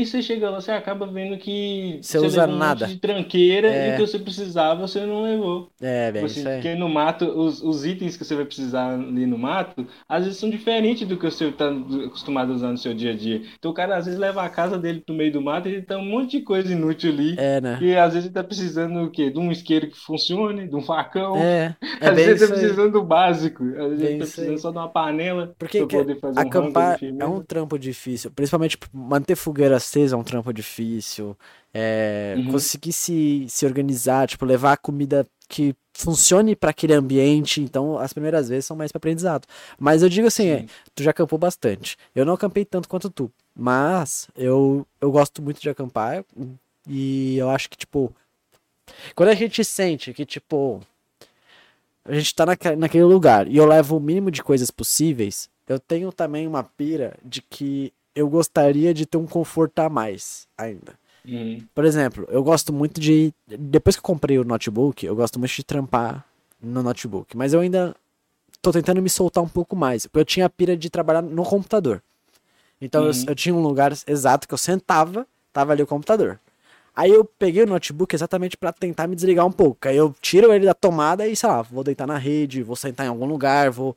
E 0.00 0.04
você 0.06 0.20
chega 0.22 0.50
lá, 0.50 0.60
você 0.60 0.72
acaba 0.72 1.06
vendo 1.06 1.38
que 1.38 1.98
Você 2.02 2.18
usa 2.18 2.42
levou 2.42 2.56
um 2.56 2.58
nada. 2.58 2.86
monte 2.86 2.94
de 2.94 3.00
tranqueira 3.00 3.68
É. 3.68 3.90
e 3.90 3.92
o 3.92 3.96
que 3.96 4.00
você 4.06 4.18
precisava 4.18 4.86
você 4.86 5.06
não 5.06 5.22
levou. 5.22 5.70
É, 5.80 6.10
Tipo 6.12 6.12
bem, 6.12 6.24
assim, 6.24 6.40
isso 6.40 6.48
aí. 6.48 6.54
porque 6.62 6.74
no 6.74 6.88
mato, 6.88 7.24
os, 7.26 7.62
os 7.62 7.84
itens 7.86 8.16
que 8.16 8.24
você 8.24 8.34
vai 8.34 8.44
precisar 8.44 8.94
ali 8.94 9.26
no 9.26 9.38
mato, 9.38 9.86
às 10.08 10.24
vezes 10.24 10.38
são 10.40 10.50
diferentes 10.50 11.06
do 11.06 11.16
que 11.16 11.24
você 11.30 11.46
está 11.48 11.68
acostumado 12.06 12.52
a 12.52 12.54
usar 12.56 12.70
no 12.72 12.78
seu 12.78 12.92
dia 12.94 13.12
a 13.12 13.16
dia. 13.16 13.42
Então 13.58 13.70
o 13.70 13.74
cara 13.74 13.96
às 13.96 14.06
vezes 14.06 14.18
leva 14.18 14.42
a 14.42 14.48
casa 14.48 14.78
dele 14.78 15.00
pro 15.00 15.14
meio 15.14 15.32
do 15.32 15.40
mato 15.40 15.68
e 15.68 15.72
ele 15.74 15.82
tem 15.82 15.96
um 15.96 16.04
monte 16.04 16.38
de 16.38 16.42
coisa 16.42 16.72
inútil 16.72 17.12
ali. 17.12 17.34
É, 17.38 17.60
né? 17.60 17.78
E 17.80 17.96
às 17.96 18.14
vezes 18.14 18.26
ele 18.26 18.34
tá 18.34 18.42
precisando 18.42 19.02
o 19.04 19.10
quê? 19.10 19.30
De 19.30 19.38
um 19.38 19.52
isqueiro 19.52 19.88
que 19.88 19.96
funcione, 19.98 20.68
de 20.68 20.74
um 20.74 20.82
facão. 20.82 21.36
É, 21.36 21.76
é 22.00 22.08
às 22.08 22.16
vezes 22.16 22.42
isso 22.42 22.48
tá 22.48 22.54
aí. 22.54 22.60
precisando 22.60 22.92
do 22.92 23.02
básico. 23.04 23.62
Às 23.64 23.90
vezes 23.90 23.98
Bem 24.00 24.08
ele 24.08 24.18
tá 24.18 24.24
precisando 24.24 24.50
aí. 24.50 24.58
só 24.58 24.70
de 24.70 24.78
uma 24.78 24.88
panela 24.88 25.54
Porque 25.58 25.78
pra 25.78 25.86
que 25.86 25.96
poder 25.98 26.18
fazer 26.18 26.38
um 26.38 26.42
acampar 26.42 26.98
de 26.98 27.14
é 27.20 27.26
um 27.26 27.40
trampo 27.42 27.78
difícil. 27.78 28.30
Principalmente 28.30 28.70
tipo, 28.72 28.86
manter 28.92 29.36
fogueira 29.36 29.78
acesa 29.84 30.16
é 30.16 30.18
um 30.18 30.24
trampo 30.24 30.52
difícil. 30.52 31.36
É, 31.72 32.34
Uhum. 32.38 32.52
conseguir 32.52 32.92
se, 32.92 33.46
se 33.48 33.66
organizar, 33.66 34.28
tipo, 34.28 34.44
levar 34.44 34.72
a 34.72 34.76
comida 34.76 35.26
que 35.48 35.74
funcione 35.92 36.54
para 36.56 36.70
aquele 36.70 36.92
ambiente. 36.94 37.60
Então, 37.60 37.98
as 37.98 38.12
primeiras 38.12 38.48
vezes 38.48 38.64
são 38.66 38.76
mais 38.76 38.90
para 38.92 38.98
aprendizado. 38.98 39.46
Mas 39.78 40.02
eu 40.02 40.08
digo 40.08 40.26
assim, 40.28 40.48
é, 40.48 40.66
tu 40.94 41.02
já 41.02 41.10
acampou 41.10 41.38
bastante. 41.38 41.96
Eu 42.14 42.24
não 42.24 42.34
acampei 42.34 42.64
tanto 42.64 42.88
quanto 42.88 43.10
tu, 43.10 43.30
mas 43.54 44.28
eu, 44.36 44.86
eu 45.00 45.10
gosto 45.10 45.42
muito 45.42 45.60
de 45.60 45.68
acampar 45.68 46.24
e 46.88 47.36
eu 47.38 47.50
acho 47.50 47.68
que, 47.68 47.76
tipo, 47.76 48.12
quando 49.14 49.28
a 49.30 49.34
gente 49.34 49.64
sente 49.64 50.12
que, 50.12 50.24
tipo, 50.24 50.80
a 52.04 52.12
gente 52.14 52.34
tá 52.34 52.44
naque- 52.46 52.76
naquele 52.76 53.04
lugar 53.04 53.48
e 53.48 53.56
eu 53.56 53.66
levo 53.66 53.96
o 53.96 54.00
mínimo 54.00 54.30
de 54.30 54.42
coisas 54.42 54.70
possíveis, 54.70 55.48
eu 55.66 55.78
tenho 55.78 56.12
também 56.12 56.46
uma 56.46 56.62
pira 56.62 57.16
de 57.24 57.40
que 57.40 57.92
eu 58.14 58.28
gostaria 58.28 58.92
de 58.94 59.06
ter 59.06 59.16
um 59.18 59.26
conforto 59.26 59.78
a 59.80 59.88
mais 59.88 60.46
ainda. 60.56 60.94
Uhum. 61.26 61.64
Por 61.74 61.84
exemplo, 61.84 62.26
eu 62.30 62.42
gosto 62.42 62.72
muito 62.72 63.00
de. 63.00 63.32
Depois 63.46 63.96
que 63.96 64.00
eu 64.00 64.04
comprei 64.04 64.38
o 64.38 64.44
notebook, 64.44 65.04
eu 65.06 65.16
gosto 65.16 65.38
muito 65.38 65.52
de 65.52 65.64
trampar 65.64 66.24
no 66.60 66.82
notebook. 66.82 67.36
Mas 67.36 67.52
eu 67.52 67.60
ainda 67.60 67.94
tô 68.60 68.70
tentando 68.72 69.00
me 69.02 69.08
soltar 69.10 69.42
um 69.42 69.48
pouco 69.48 69.74
mais. 69.74 70.06
Porque 70.06 70.18
eu 70.20 70.24
tinha 70.24 70.46
a 70.46 70.50
pira 70.50 70.76
de 70.76 70.90
trabalhar 70.90 71.22
no 71.22 71.42
computador. 71.42 72.02
Então 72.80 73.04
eu, 73.04 73.10
Uhum. 73.12 73.24
eu 73.28 73.34
tinha 73.34 73.54
um 73.54 73.62
lugar 73.62 73.92
exato 74.06 74.46
que 74.46 74.52
eu 74.54 74.58
sentava, 74.58 75.26
tava 75.52 75.72
ali 75.72 75.82
o 75.82 75.86
computador. 75.86 76.38
Aí 76.96 77.10
eu 77.10 77.24
peguei 77.24 77.64
o 77.64 77.66
notebook 77.66 78.14
exatamente 78.14 78.56
pra 78.56 78.72
tentar 78.72 79.08
me 79.08 79.16
desligar 79.16 79.44
um 79.44 79.50
pouco. 79.50 79.88
Aí 79.88 79.96
eu 79.96 80.14
tiro 80.20 80.52
ele 80.52 80.64
da 80.64 80.74
tomada 80.74 81.26
e, 81.26 81.34
sei 81.34 81.48
lá, 81.48 81.60
vou 81.60 81.82
deitar 81.82 82.06
na 82.06 82.16
rede, 82.16 82.62
vou 82.62 82.76
sentar 82.76 83.04
em 83.04 83.08
algum 83.08 83.26
lugar, 83.26 83.70
vou. 83.70 83.96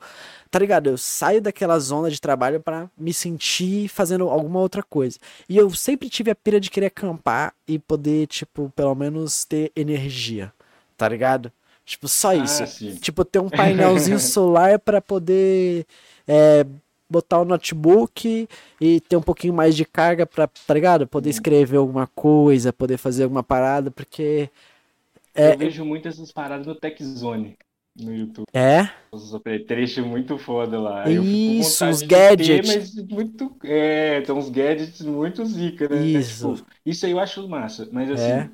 Tá 0.50 0.58
ligado? 0.58 0.88
Eu 0.88 0.98
saio 0.98 1.40
daquela 1.40 1.78
zona 1.78 2.10
de 2.10 2.20
trabalho 2.20 2.60
pra 2.60 2.90
me 2.98 3.14
sentir 3.14 3.88
fazendo 3.88 4.28
alguma 4.28 4.58
outra 4.58 4.82
coisa. 4.82 5.18
E 5.48 5.56
eu 5.56 5.70
sempre 5.70 6.08
tive 6.08 6.30
a 6.30 6.34
pira 6.34 6.58
de 6.58 6.70
querer 6.70 6.86
acampar 6.86 7.54
e 7.68 7.78
poder, 7.78 8.26
tipo, 8.26 8.72
pelo 8.74 8.94
menos 8.94 9.44
ter 9.44 9.70
energia. 9.76 10.52
Tá 10.96 11.08
ligado? 11.08 11.52
Tipo, 11.84 12.08
só 12.08 12.34
isso. 12.34 12.64
Ah. 12.64 12.98
Tipo, 13.00 13.24
ter 13.24 13.38
um 13.38 13.48
painelzinho 13.50 14.18
solar 14.18 14.78
pra 14.80 15.00
poder 15.00 15.86
é, 16.26 16.66
botar 17.10 17.40
o 17.40 17.44
notebook 17.44 18.48
e 18.80 19.00
ter 19.00 19.16
um 19.16 19.22
pouquinho 19.22 19.54
mais 19.54 19.74
de 19.76 19.84
carga 19.84 20.26
pra, 20.26 20.46
tá 20.46 20.74
ligado? 20.74 21.06
Poder 21.06 21.30
escrever 21.30 21.76
alguma 21.78 22.06
coisa, 22.06 22.72
poder 22.72 22.96
fazer 22.98 23.24
alguma 23.24 23.42
parada, 23.42 23.90
porque. 23.90 24.50
É, 25.34 25.54
Eu 25.54 25.58
vejo 25.58 25.84
muito 25.84 26.08
essas 26.08 26.32
paradas 26.32 26.66
no 26.66 26.74
TechZone 26.74 27.56
no 28.00 28.14
YouTube. 28.14 28.44
é, 28.52 28.88
Os 29.10 29.34
apetrechos 29.34 30.04
muito 30.04 30.38
foda 30.38 30.78
lá. 30.80 31.08
Isso, 31.10 31.84
os 31.86 32.02
gadgets. 32.02 32.70
Ter, 32.70 32.78
mas 32.78 33.08
muito. 33.08 33.56
É, 33.64 34.20
tem 34.20 34.34
uns 34.34 34.48
gadgets 34.50 35.00
muito 35.02 35.44
zica, 35.44 35.88
né? 35.88 36.04
Isso. 36.04 36.54
Tipo, 36.54 36.70
isso 36.86 37.06
aí 37.06 37.12
eu 37.12 37.18
acho 37.18 37.48
massa. 37.48 37.88
Mas 37.92 38.08
É. 38.10 38.12
assim. 38.42 38.50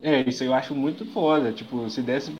É. 0.00 0.28
isso 0.28 0.42
aí 0.42 0.48
eu 0.48 0.54
acho 0.54 0.74
muito 0.74 1.06
foda. 1.06 1.52
Tipo, 1.52 1.88
se 1.88 2.02
desse. 2.02 2.34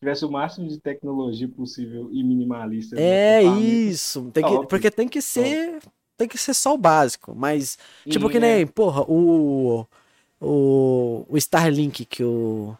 Tivesse 0.00 0.24
o 0.24 0.30
máximo 0.30 0.66
de 0.66 0.78
tecnologia 0.80 1.46
possível 1.48 2.08
e 2.10 2.22
minimalista. 2.24 2.96
no 2.96 3.02
é 3.02 3.42
isso. 3.42 4.30
Tem 4.32 4.42
que, 4.42 4.50
Top. 4.50 4.66
porque 4.66 4.90
tem 4.90 5.06
que 5.06 5.20
ser. 5.22 5.78
Tem 6.16 6.26
que 6.28 6.36
ser 6.38 6.54
só 6.54 6.74
o 6.74 6.78
básico. 6.78 7.34
Mas, 7.36 7.78
tipo, 8.08 8.28
E, 8.28 8.32
que 8.32 8.40
né, 8.40 8.56
nem, 8.56 8.66
porra, 8.66 9.02
o. 9.08 9.86
O, 10.40 11.26
o 11.28 11.36
Starlink 11.36 12.04
que 12.06 12.24
o. 12.24 12.74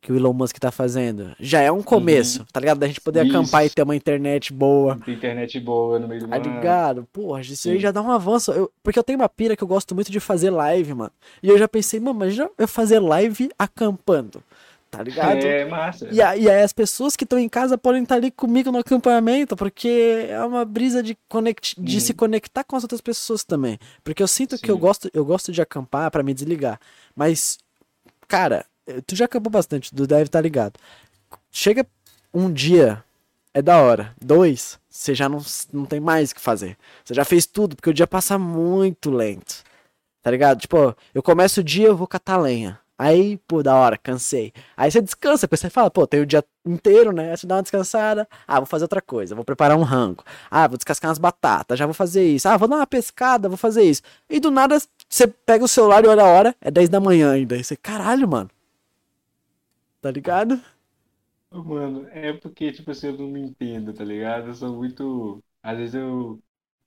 Que 0.00 0.12
o 0.12 0.16
Elon 0.16 0.34
Musk 0.34 0.58
tá 0.58 0.70
fazendo. 0.70 1.34
Já 1.40 1.60
é 1.62 1.72
um 1.72 1.82
começo, 1.82 2.44
tá 2.52 2.60
ligado? 2.60 2.78
Da 2.78 2.86
gente 2.86 3.00
poder 3.00 3.20
Uhum. 3.20 3.26
Isso. 3.26 3.36
acampar 3.38 3.64
e 3.64 3.70
ter 3.70 3.82
uma 3.82 3.96
internet 3.96 4.52
boa. 4.52 4.96
tem 5.02 5.14
internet 5.14 5.58
boa 5.58 5.98
no 5.98 6.06
meio 6.06 6.20
do 6.20 6.28
Tá 6.28 6.36
ligado? 6.36 7.08
Porra, 7.10 7.40
isso 7.40 7.68
aí 7.68 7.76
Sim. 7.76 7.80
já 7.80 7.90
dá 7.90 8.02
um 8.02 8.10
avanço. 8.10 8.52
Eu- 8.52 8.70
porque 8.82 8.98
eu 8.98 9.02
tenho 9.02 9.18
uma 9.18 9.30
pira 9.30 9.56
que 9.56 9.64
eu 9.64 9.68
gosto 9.68 9.94
muito 9.94 10.12
de 10.12 10.20
fazer 10.20 10.50
live, 10.50 10.92
mano. 10.92 11.10
E 11.42 11.48
eu 11.48 11.56
já 11.56 11.66
pensei, 11.66 12.00
mano, 12.00 12.16
imagina 12.18 12.50
eu 12.58 12.68
fazer 12.68 12.98
live 13.00 13.48
acampando. 13.58 14.42
Tá 14.96 15.02
ligado? 15.02 15.36
É 15.44 15.64
massa. 15.64 16.08
E, 16.10 16.20
aí 16.22 16.48
as 16.50 16.72
pessoas 16.72 17.16
que 17.16 17.24
estão 17.24 17.38
em 17.38 17.48
casa 17.48 17.76
podem 17.78 18.02
estar 18.02 18.16
ali 18.16 18.30
comigo 18.30 18.70
no 18.70 18.78
acampamento, 18.78 19.56
porque 19.56 20.26
é 20.28 20.44
uma 20.44 20.64
brisa 20.64 21.02
de, 21.02 21.16
conect... 21.28 21.74
de 21.80 21.94
Uhum. 21.96 22.00
se 22.00 22.14
conectar 22.14 22.64
com 22.64 22.76
as 22.76 22.82
outras 22.84 23.00
pessoas 23.00 23.44
também. 23.44 23.78
Porque 24.02 24.22
eu 24.22 24.28
sinto 24.28 24.58
que 24.58 24.70
eu 24.70 24.74
Sim. 24.76 24.80
gosto, 24.80 25.10
eu 25.12 25.24
gosto 25.24 25.52
de 25.52 25.60
acampar 25.62 26.10
pra 26.10 26.22
me 26.22 26.32
desligar. 26.34 26.78
Mas, 27.14 27.58
cara, 28.28 28.64
eh, 28.86 29.00
tu 29.06 29.14
já 29.16 29.24
acampou 29.26 29.50
bastante, 29.50 29.94
tu 29.94 30.06
deve 30.06 30.24
estar 30.24 30.40
ligado. 30.40 30.74
Chega 31.50 31.86
um 32.32 32.52
dia, 32.52 33.02
é 33.52 33.62
da 33.62 33.80
hora. 33.80 34.14
Dois, 34.20 34.78
você 34.88 35.14
já 35.14 35.28
não, 35.28 35.40
não 35.72 35.84
tem 35.86 36.00
mais 36.00 36.30
o 36.30 36.34
que 36.34 36.40
fazer. 36.40 36.76
Você 37.04 37.14
já 37.14 37.24
fez 37.24 37.46
tudo, 37.46 37.76
porque 37.76 37.90
o 37.90 37.94
dia 37.94 38.06
passa 38.06 38.38
muito 38.38 39.10
lento. 39.10 39.62
Tá 40.22 40.30
ligado? 40.30 40.60
Tipo, 40.60 40.96
eu 41.14 41.22
começo 41.22 41.60
o 41.60 41.64
dia, 41.64 41.86
eu 41.88 41.96
vou 41.96 42.06
catar 42.06 42.38
lenha. 42.38 42.80
Aí, 42.96 43.38
pô, 43.48 43.62
da 43.62 43.74
hora, 43.74 43.98
cansei. 43.98 44.52
Aí 44.76 44.90
você 44.90 45.02
descansa, 45.02 45.48
porque 45.48 45.56
você 45.60 45.68
fala, 45.70 45.90
pô, 45.90 46.06
tem 46.06 46.20
o 46.20 46.26
dia 46.26 46.44
inteiro, 46.64 47.12
né? 47.12 47.32
Aí 47.32 47.36
você 47.36 47.46
dá 47.46 47.56
uma 47.56 47.62
descansada. 47.62 48.28
Ah, 48.46 48.60
vou 48.60 48.66
fazer 48.66 48.84
outra 48.84 49.02
coisa, 49.02 49.34
vou 49.34 49.44
preparar 49.44 49.76
um 49.76 49.82
rango. 49.82 50.22
Ah, 50.50 50.68
vou 50.68 50.76
descascar 50.78 51.08
umas 51.10 51.18
batatas, 51.18 51.76
já 51.78 51.86
vou 51.86 51.94
fazer 51.94 52.24
isso. 52.24 52.48
Ah, 52.48 52.56
vou 52.56 52.68
dar 52.68 52.76
uma 52.76 52.86
pescada, 52.86 53.48
vou 53.48 53.58
fazer 53.58 53.82
isso. 53.82 54.02
E 54.30 54.38
do 54.38 54.50
nada, 54.50 54.78
você 55.08 55.26
pega 55.26 55.64
o 55.64 55.68
celular 55.68 56.04
e 56.04 56.08
olha 56.08 56.22
a 56.22 56.26
hora, 56.26 56.54
é 56.60 56.70
10 56.70 56.88
da 56.88 57.00
manhã 57.00 57.32
ainda. 57.32 57.56
Aí 57.56 57.64
você, 57.64 57.76
caralho, 57.76 58.28
mano. 58.28 58.48
Tá 60.00 60.10
ligado? 60.10 60.60
Mano, 61.50 62.06
é 62.08 62.32
porque, 62.34 62.72
tipo 62.72 62.90
assim, 62.90 63.08
eu 63.08 63.18
não 63.18 63.28
me 63.28 63.40
entendo, 63.40 63.94
tá 63.94 64.04
ligado? 64.04 64.48
Eu 64.48 64.54
sou 64.54 64.74
muito. 64.76 65.42
Às 65.62 65.78
vezes 65.78 65.94
eu 65.94 66.42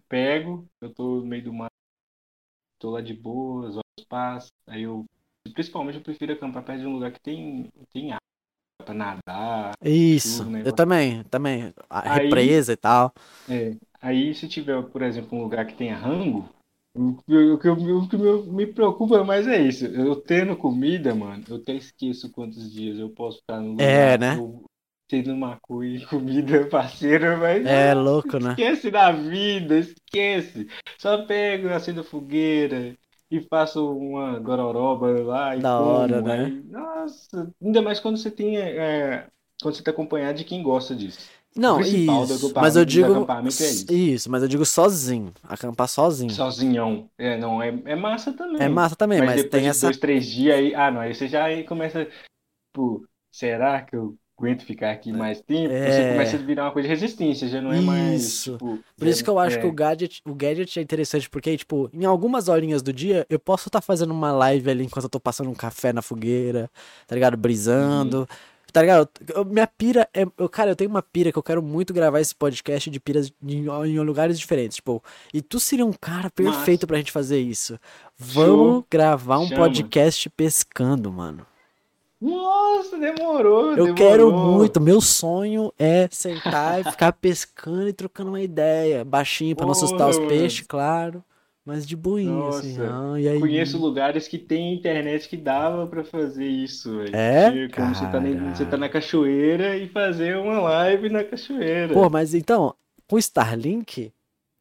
pego, 0.09 0.69
eu 0.81 0.93
tô 0.93 1.17
no 1.21 1.25
meio 1.27 1.43
do 1.45 1.53
mar, 1.53 1.69
tô 2.79 2.89
lá 2.91 3.01
de 3.01 3.13
boa, 3.13 3.67
as 3.67 3.75
horas 3.75 4.05
passam, 4.09 4.51
aí 4.67 4.83
eu. 4.83 5.05
Principalmente 5.53 5.95
eu 5.97 6.03
prefiro 6.03 6.33
acampar 6.33 6.63
perto 6.63 6.81
de 6.81 6.87
um 6.87 6.93
lugar 6.93 7.11
que 7.11 7.19
tem, 7.19 7.67
tem 7.93 8.11
água 8.11 8.21
pra 8.85 8.93
nadar. 8.93 9.73
Isso, 9.83 10.39
Tudo, 10.43 10.51
né? 10.51 10.63
eu 10.65 10.71
também, 10.73 11.23
também. 11.25 11.73
A 11.89 12.13
Aí- 12.13 12.23
represa 12.25 12.73
e 12.73 12.77
tal. 12.77 13.13
É. 13.49 13.75
Aí 14.01 14.33
se 14.33 14.47
tiver, 14.47 14.81
por 14.83 15.01
exemplo, 15.01 15.37
um 15.37 15.41
lugar 15.43 15.65
que 15.65 15.73
tenha 15.75 15.95
rango, 15.95 16.47
o 16.95 17.17
que, 17.57 17.67
eu- 17.67 17.97
o 17.97 18.07
que 18.09 18.17
me- 18.17 18.43
me 18.51 18.67
preocupa 18.67 19.23
mais 19.23 19.47
é 19.47 19.61
isso. 19.61 19.85
Eu 19.85 20.15
tendo 20.15 20.55
comida, 20.55 21.13
mano, 21.13 21.43
eu 21.49 21.57
até 21.57 21.73
esqueço 21.73 22.31
quantos 22.31 22.71
dias 22.71 22.97
eu 22.99 23.09
posso 23.09 23.37
ficar 23.39 23.59
no 23.59 23.71
lugar. 23.71 23.85
É, 23.85 24.17
né? 24.17 24.35
Eu, 24.37 24.63
tendo 25.09 25.33
uma 25.33 25.57
coisa, 25.61 26.05
comida, 26.07 26.67
parceiro, 26.69 27.37
mas. 27.39 27.65
É 27.65 27.93
louco, 27.93 28.39
né? 28.39 28.51
Esquece 28.51 28.91
da 28.91 29.11
vida, 29.11 29.77
esquece. 29.79 30.67
Só 30.97 31.25
pego, 31.25 31.69
acendo 31.69 32.01
a 32.01 32.03
fogueira 32.03 32.95
e 33.29 33.41
faço 33.41 33.91
uma 33.95 34.39
gororoba 34.39 35.07
lá 35.23 35.55
e 35.55 35.59
Da 35.59 35.77
como. 35.77 35.89
hora, 35.89 36.21
né? 36.21 36.45
Aí, 36.45 36.63
nossa, 36.69 37.53
ainda 37.61 37.81
mais 37.81 37.99
quando 37.99 38.17
você 38.17 38.31
tem. 38.31 38.57
é, 38.57 39.27
quando 39.61 39.75
você 39.75 39.83
tá 39.83 39.91
acompanhado 39.91 40.37
de 40.37 40.43
quem 40.43 40.61
gosta 40.63 40.95
disso. 40.95 41.29
Não, 41.55 41.81
isso. 41.81 42.53
Mas 42.55 42.75
eu 42.75 42.85
digo. 42.85 43.25
é 43.89 43.93
isso. 43.93 44.29
mas 44.29 44.43
eu 44.43 44.47
digo 44.47 44.63
sozinho. 44.63 45.33
Acampar 45.43 45.87
sozinho. 45.87 46.29
Sozinhão. 46.29 47.09
É, 47.17 47.35
não, 47.37 47.61
é, 47.61 47.69
é 47.85 47.95
massa 47.95 48.31
também. 48.31 48.61
É 48.61 48.69
massa 48.69 48.95
também, 48.95 49.19
mas, 49.19 49.35
depois 49.37 49.51
tem 49.51 49.61
de 49.63 49.67
essa. 49.69 49.87
dois, 49.87 49.97
três 49.97 50.27
dias 50.27 50.55
aí. 50.55 50.75
Ah, 50.75 50.91
não, 50.91 51.01
aí 51.01 51.15
você 51.15 51.27
já 51.27 51.45
aí 51.45 51.63
começa. 51.63 52.05
Tipo, 52.05 53.07
será 53.31 53.81
que 53.81 53.95
eu 53.95 54.15
aguento 54.37 54.63
ficar 54.65 54.91
aqui 54.91 55.11
mais 55.11 55.41
tempo? 55.41 55.73
É. 55.73 55.91
Você 55.91 56.11
começa 56.11 56.35
a 56.35 56.39
virar 56.39 56.63
uma 56.65 56.71
coisa 56.71 56.87
de 56.87 56.93
resistência, 56.93 57.47
já 57.47 57.61
não 57.61 57.73
é 57.73 57.81
mais. 57.81 58.21
Isso. 58.23 58.51
Tipo, 58.53 58.79
Por 58.97 59.07
isso 59.07 59.19
já- 59.19 59.23
que 59.23 59.29
eu 59.29 59.39
acho 59.39 59.57
é, 59.57 59.61
que 59.61 59.67
o 59.67 59.71
gadget, 59.71 60.21
o 60.25 60.33
gadget 60.35 60.79
é 60.79 60.81
interessante, 60.81 61.29
porque, 61.29 61.57
tipo, 61.57 61.89
em 61.93 62.05
algumas 62.05 62.47
horinhas 62.47 62.81
do 62.81 62.93
dia, 62.93 63.25
eu 63.29 63.39
posso 63.39 63.67
estar 63.69 63.81
fazendo 63.81 64.11
uma 64.11 64.31
live 64.31 64.69
ali 64.69 64.83
enquanto 64.85 65.05
eu 65.05 65.09
tô 65.09 65.19
passando 65.19 65.49
um 65.49 65.55
café 65.55 65.91
na 65.91 66.01
fogueira, 66.01 66.69
tá 67.07 67.15
ligado? 67.15 67.35
Brisando. 67.35 68.27
Tá 68.73 68.81
ligado? 68.81 69.09
Eu- 69.33 69.45
minha 69.45 69.65
pira 69.65 70.07
é. 70.13 70.27
Eu, 70.37 70.49
cara, 70.49 70.71
eu 70.71 70.75
tenho 70.75 70.89
uma 70.89 71.01
pira 71.01 71.31
que 71.31 71.37
eu 71.37 71.41
quero 71.41 71.63
muito 71.63 71.93
gravar 71.93 72.19
esse 72.19 72.35
podcast 72.35 72.89
de 72.91 72.99
piras 72.99 73.31
em, 73.41 73.65
em 73.65 73.99
lugares 73.99 74.37
diferentes. 74.37 74.75
Tipo, 74.75 75.01
e 75.33 75.41
tu 75.41 75.57
seria 75.59 75.85
um 75.85 75.93
cara 75.93 76.29
perfeito 76.29 76.85
pra 76.85 76.97
gente 76.97 77.11
fazer 77.11 77.39
isso. 77.39 77.79
Vamos 78.17 78.73
Show. 78.73 78.85
gravar 78.91 79.39
um 79.39 79.47
Chama. 79.47 79.61
podcast 79.61 80.29
pescando, 80.31 81.11
mano. 81.11 81.45
Nossa, 82.19 82.97
demorou, 82.97 83.71
Eu 83.71 83.75
demorou. 83.75 83.95
quero 83.95 84.31
muito. 84.31 84.81
Meu 84.81 84.99
sonho 84.99 85.71
é 85.77 86.07
sentar 86.11 86.81
e 86.81 86.83
ficar 86.83 87.13
pescando 87.13 87.87
e 87.87 87.93
trocando 87.93 88.31
uma 88.31 88.41
ideia. 88.41 89.05
Baixinho 89.05 89.55
pra 89.55 89.65
não 89.65 89.71
assustar 89.71 90.09
os 90.09 90.17
peixes, 90.17 90.65
claro. 90.67 91.23
Mas 91.63 91.85
de 91.85 91.97
boinha, 91.97 92.47
assim. 92.47 92.77
Ah, 92.79 93.19
e 93.19 93.27
aí? 93.27 93.39
Conheço 93.41 93.77
lugares 93.77 94.25
que 94.25 94.37
tem 94.37 94.73
internet 94.73 95.27
que 95.27 95.35
dava 95.35 95.85
pra 95.85 96.01
fazer 96.01 96.47
isso, 96.47 96.97
velho. 96.97 97.13
É? 97.13 97.51
Tinha 97.51 97.69
Como 97.69 97.93
você 97.93 98.05
tá, 98.05 98.19
na, 98.21 98.55
você 98.55 98.65
tá 98.65 98.77
na 98.77 98.87
cachoeira 98.89 99.75
e 99.75 99.89
fazer 99.89 100.37
uma 100.37 100.61
live 100.61 101.09
na 101.09 101.25
cachoeira. 101.25 101.93
Pô, 101.93 102.09
mas 102.09 102.33
então, 102.33 102.73
com 103.05 103.17
Starlink, 103.17 104.13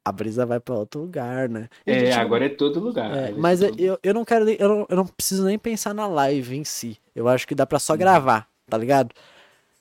a 0.08 0.12
brisa 0.12 0.46
vai 0.46 0.60
pra 0.60 0.74
outro 0.74 1.00
lugar, 1.02 1.48
né? 1.48 1.68
E 1.86 1.90
é, 1.92 1.98
gente 2.00 2.14
não- 2.14 2.20
agora 2.22 2.46
é 2.46 2.48
todo 2.48 2.80
lugar. 2.80 3.14
É, 3.16 3.28
Ele 3.30 3.40
mas 3.40 3.60
é 3.62 3.66
eu, 3.66 3.70
todo- 3.70 3.80
eu, 3.80 3.98
eu 4.02 4.14
não 4.14 4.24
quero 4.24 4.48
eu 4.48 4.68
não, 4.68 4.86
eu 4.88 4.96
não 4.96 5.06
preciso 5.06 5.44
nem 5.44 5.58
pensar 5.58 5.92
na 5.94 6.06
live 6.06 6.56
em 6.56 6.64
si. 6.64 6.98
Eu 7.14 7.28
acho 7.28 7.46
que 7.46 7.54
dá 7.54 7.66
pra 7.66 7.78
só 7.78 7.92
Uhum. 7.94 7.98
gravar, 7.98 8.48
tá 8.68 8.78
ligado? 8.78 9.14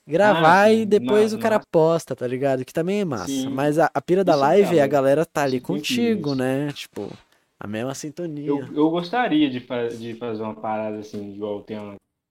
Gravar 0.07 0.63
Ah, 0.65 0.71
e 0.71 0.85
depois 0.85 1.33
ma- 1.33 1.39
o 1.39 1.41
cara 1.41 1.59
posta, 1.71 2.15
tá 2.15 2.27
ligado? 2.27 2.63
Que 2.63 2.71
também 2.73 3.01
é 3.01 3.05
massa. 3.05 3.27
Sim. 3.27 3.49
Mas 3.49 3.79
a, 3.79 3.89
a 3.93 4.01
pira 4.01 4.23
da 4.23 4.33
Isso 4.33 4.43
é 4.43 4.47
live 4.47 4.65
é 4.77 4.81
a 4.81 4.83
legal. 4.83 4.89
galera 4.89 5.25
tá 5.25 5.43
ali 5.43 5.59
contigo, 5.59 6.29
isso. 6.29 6.35
né? 6.35 6.71
Tipo, 6.73 7.11
a 7.59 7.67
mesma 7.67 7.93
sintonia. 7.95 8.47
Eu, 8.47 8.59
eu 8.73 8.89
gostaria 8.91 9.49
de, 9.49 9.59
fa- 9.59 9.87
de 9.87 10.13
fazer 10.15 10.43
uma 10.43 10.53
parada 10.55 10.99
assim, 10.99 11.33
igual 11.33 11.63
tem, 11.63 11.77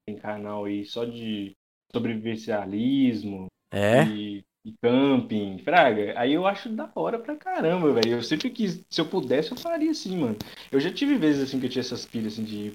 tem 0.06 0.16
canal 0.16 0.66
aí 0.66 0.84
só 0.84 1.04
de 1.04 1.52
sobrevivencialismo 1.92 3.46
É? 3.72 4.04
e, 4.04 4.44
e 4.64 4.72
camping, 4.82 5.58
fraga. 5.58 6.18
Aí 6.18 6.32
eu 6.32 6.46
acho 6.46 6.68
da 6.70 6.90
hora 6.94 7.18
pra 7.18 7.36
caramba, 7.36 7.92
velho. 7.92 8.14
Eu 8.14 8.22
sempre 8.22 8.50
quis, 8.50 8.84
se 8.88 9.00
eu 9.00 9.06
pudesse, 9.06 9.52
eu 9.52 9.58
faria 9.58 9.90
assim, 9.90 10.16
mano. 10.16 10.36
Eu 10.72 10.80
já 10.80 10.92
tive 10.92 11.16
vezes 11.18 11.42
assim 11.42 11.60
que 11.60 11.66
eu 11.66 11.70
tinha 11.70 11.80
essas 11.80 12.06
pilhas 12.06 12.34
assim 12.34 12.44
de, 12.44 12.72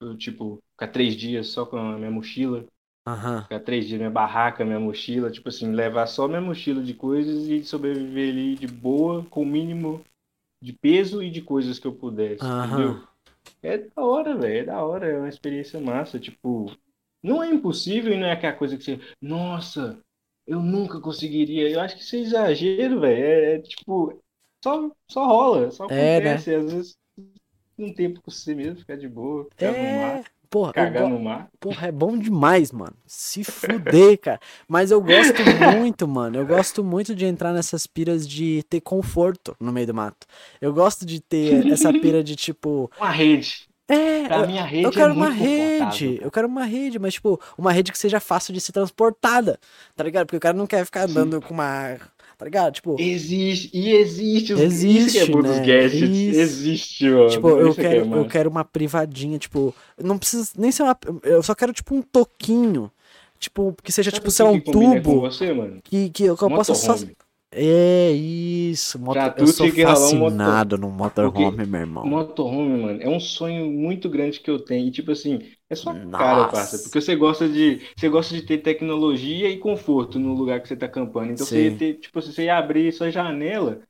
eu, 0.00 0.16
tipo, 0.16 0.62
ficar 0.72 0.88
três 0.88 1.16
dias 1.16 1.48
só 1.48 1.66
com 1.66 1.76
a 1.76 1.98
minha 1.98 2.10
mochila. 2.10 2.64
Aham. 3.06 3.42
Ficar 3.42 3.60
três 3.60 3.88
dias 3.88 3.98
minha 3.98 4.10
barraca, 4.10 4.64
minha 4.64 4.78
mochila, 4.78 5.30
tipo 5.30 5.48
assim, 5.48 5.72
levar 5.72 6.06
só 6.06 6.28
minha 6.28 6.40
mochila 6.40 6.82
de 6.82 6.94
coisas 6.94 7.48
e 7.48 7.64
sobreviver 7.64 8.30
ali 8.30 8.54
de 8.54 8.68
boa, 8.68 9.24
com 9.24 9.42
o 9.42 9.46
mínimo 9.46 10.04
de 10.62 10.72
peso 10.72 11.20
e 11.22 11.28
de 11.28 11.42
coisas 11.42 11.80
que 11.80 11.86
eu 11.86 11.92
pudesse, 11.92 12.44
Aham. 12.44 12.66
entendeu? 12.66 13.08
É 13.60 13.78
da 13.78 14.02
hora, 14.02 14.36
velho, 14.36 14.58
é 14.58 14.64
da 14.64 14.84
hora, 14.84 15.06
é 15.08 15.18
uma 15.18 15.28
experiência 15.28 15.80
massa, 15.80 16.20
tipo, 16.20 16.72
não 17.22 17.42
é 17.42 17.48
impossível 17.48 18.12
e 18.12 18.16
não 18.16 18.26
é 18.26 18.32
aquela 18.32 18.52
coisa 18.52 18.76
que 18.76 18.84
você, 18.84 19.00
nossa, 19.20 19.98
eu 20.46 20.60
nunca 20.60 21.00
conseguiria, 21.00 21.70
eu 21.70 21.80
acho 21.80 21.96
que 21.96 22.02
isso 22.02 22.16
é 22.16 22.20
exagero, 22.20 23.00
velho, 23.00 23.24
é, 23.24 23.54
é, 23.56 23.58
tipo, 23.62 24.20
só, 24.62 24.90
só 25.10 25.26
rola, 25.26 25.70
só 25.70 25.86
É, 25.88 26.20
né? 26.20 26.44
acontece, 26.44 26.54
às 26.54 26.64
vezes 26.72 26.96
um 27.78 27.94
tempo 27.94 28.20
com 28.22 28.30
você 28.30 28.54
mesmo, 28.54 28.80
ficar 28.80 28.96
de 28.96 29.08
boa, 29.08 29.46
ficar 29.50 29.74
no 29.74 29.86
É. 29.86 29.92
mar, 29.92 30.24
Porra, 30.50 30.74
cagar 30.74 31.08
no 31.08 31.18
mar. 31.20 31.48
Porra, 31.60 31.88
é 31.88 31.92
bom 31.92 32.18
demais, 32.18 32.72
mano. 32.72 32.96
Se 33.06 33.44
fuder, 33.44 34.18
cara. 34.20 34.40
Mas 34.68 34.90
eu 34.90 35.00
gosto 35.00 35.46
muito, 35.46 36.08
mano. 36.08 36.36
Eu 36.38 36.46
gosto 36.46 36.84
muito 36.84 37.14
de 37.14 37.24
entrar 37.24 37.52
nessas 37.52 37.86
piras 37.86 38.28
de 38.28 38.62
ter 38.64 38.80
conforto 38.80 39.56
no 39.60 39.72
meio 39.72 39.86
do 39.86 39.94
mato. 39.94 40.26
Eu 40.60 40.72
gosto 40.74 41.06
de 41.06 41.20
ter 41.20 41.66
essa 41.70 41.92
pira 41.94 42.22
de 42.24 42.36
tipo. 42.36 42.90
Uma 42.98 43.10
rede, 43.10 43.68
É, 43.92 44.28
pra 44.28 44.38
eu, 44.38 44.46
mim 44.46 44.58
a 44.58 44.64
rede 44.64 44.84
eu 44.84 44.90
é 44.90 44.92
quero 44.92 45.12
uma 45.12 45.30
muito 45.30 45.38
confortável. 45.38 46.10
rede. 46.10 46.18
Eu 46.22 46.30
quero 46.30 46.48
uma 46.48 46.64
rede, 46.64 46.98
mas 46.98 47.14
tipo, 47.14 47.40
uma 47.58 47.72
rede 47.72 47.92
que 47.92 47.98
seja 47.98 48.20
fácil 48.20 48.54
de 48.54 48.60
ser 48.60 48.72
transportada. 48.72 49.58
Tá 49.94 50.04
ligado? 50.04 50.26
Porque 50.26 50.36
o 50.36 50.40
cara 50.40 50.56
não 50.56 50.66
quer 50.66 50.84
ficar 50.84 51.02
andando 51.04 51.40
com 51.42 51.52
uma. 51.54 51.98
Tá 52.38 52.44
ligado? 52.46 52.74
Tipo. 52.74 52.96
Existe, 52.98 53.70
e 53.72 53.92
existe, 53.92 54.52
os, 54.54 54.60
Existe, 54.60 55.18
isso 55.18 55.26
que 55.26 55.32
é 55.32 55.36
dos 55.42 55.58
né? 55.58 55.64
gadgets, 55.64 56.08
Isso. 56.10 56.40
existe, 56.40 57.04
mano, 57.10 57.28
Tipo, 57.30 57.48
eu 57.50 57.68
isso 57.70 57.80
é 57.80 57.84
quero, 57.84 58.14
eu 58.16 58.24
quero 58.26 58.50
uma 58.50 58.64
privadinha, 58.64 59.38
tipo, 59.38 59.74
não 60.02 60.18
precisa 60.18 60.50
nem 60.56 60.72
ser 60.72 60.82
uma, 60.82 60.96
eu 61.22 61.42
só 61.42 61.54
quero 61.54 61.72
tipo 61.72 61.94
um 61.94 62.02
toquinho, 62.02 62.90
tipo, 63.38 63.76
que 63.82 63.92
seja 63.92 64.10
Sabe 64.10 64.20
tipo, 64.20 64.30
sei 64.32 64.44
lá, 64.44 64.50
um 64.50 64.60
tubo, 64.60 65.20
você, 65.20 65.52
mano? 65.52 65.80
que, 65.84 66.10
que 66.10 66.24
eu, 66.24 66.36
que 66.36 66.42
eu 66.42 66.48
possa 66.50 66.74
só... 66.74 66.96
É 67.54 68.10
isso, 68.12 68.98
moto... 68.98 69.18
Eu 69.36 69.46
sou 69.46 69.66
um 69.66 69.68
motor- 69.70 69.86
fascinado 69.86 70.78
no 70.78 70.90
motorhome, 70.90 71.56
Porque 71.56 71.66
meu 71.66 71.80
irmão. 71.80 72.06
Motorhome, 72.06 72.82
mano, 72.82 73.02
é 73.02 73.08
um 73.08 73.20
sonho 73.20 73.70
muito 73.70 74.08
grande 74.08 74.40
que 74.40 74.50
eu 74.50 74.58
tenho. 74.58 74.88
E, 74.88 74.90
tipo 74.90 75.12
assim, 75.12 75.38
é 75.68 75.74
só 75.74 75.92
Nossa. 75.92 76.10
cara, 76.10 76.48
parça. 76.48 76.78
Porque 76.78 77.00
você 77.00 77.14
gosta 77.14 77.48
de. 77.48 77.80
Você 77.96 78.08
gosta 78.08 78.34
de 78.34 78.42
ter 78.42 78.58
tecnologia 78.58 79.50
e 79.50 79.58
conforto 79.58 80.18
no 80.18 80.32
lugar 80.34 80.60
que 80.62 80.68
você 80.68 80.76
tá 80.76 80.86
acampando. 80.86 81.32
Então 81.32 81.46
você 81.46 81.56
Sim. 81.56 81.64
ia 81.64 81.78
ter, 81.78 81.94
tipo, 82.00 82.18
assim, 82.18 82.32
você 82.32 82.44
ia 82.44 82.56
abrir 82.56 82.90
sua 82.92 83.10
janela, 83.10 83.82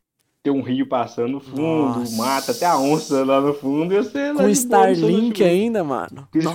ter 0.42 0.50
um 0.50 0.60
rio 0.60 0.88
passando 0.88 1.32
no 1.32 1.40
fundo, 1.40 2.00
Nossa. 2.00 2.16
mata, 2.16 2.52
até 2.52 2.66
a 2.66 2.76
onça 2.78 3.24
lá 3.24 3.40
no 3.40 3.54
fundo, 3.54 3.94
e 3.94 3.98
você 3.98 4.34
Com 4.34 4.48
Starlink 4.48 5.42
ainda, 5.44 5.84
mano. 5.84 6.28
Com- 6.32 6.50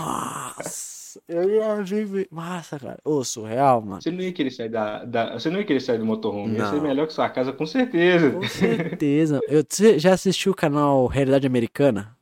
Nossa, 1.28 1.42
eu 1.50 1.50
ia 1.50 1.84
viver... 1.84 2.28
Massa, 2.32 2.80
cara. 2.80 3.00
Ô, 3.04 3.24
surreal, 3.24 3.82
mano. 3.82 4.02
Você 4.02 4.12
não 4.12 4.22
ia 4.22 4.32
querer 4.34 4.52
sair 4.52 4.70
da, 4.70 5.04
da- 5.06 5.34
Você 5.40 5.50
não 5.50 5.60
ia 5.60 5.66
querer 5.66 5.80
sair 5.80 5.98
do 5.98 6.06
motorhome. 6.06 6.58
Ia 6.58 6.66
ser 6.70 6.76
Não. 6.76 6.84
melhor 6.84 7.08
que 7.08 7.14
sua 7.14 7.30
casa, 7.30 7.52
com 7.54 7.66
certeza. 7.66 8.32
Com 8.32 8.48
certeza. 8.48 9.40
Eu, 9.48 9.64
você 9.68 9.98
já 10.00 10.14
assistiu 10.14 10.52
o 10.52 10.56
canal 10.56 11.06
Realidade 11.08 11.48
Americana? 11.48 12.16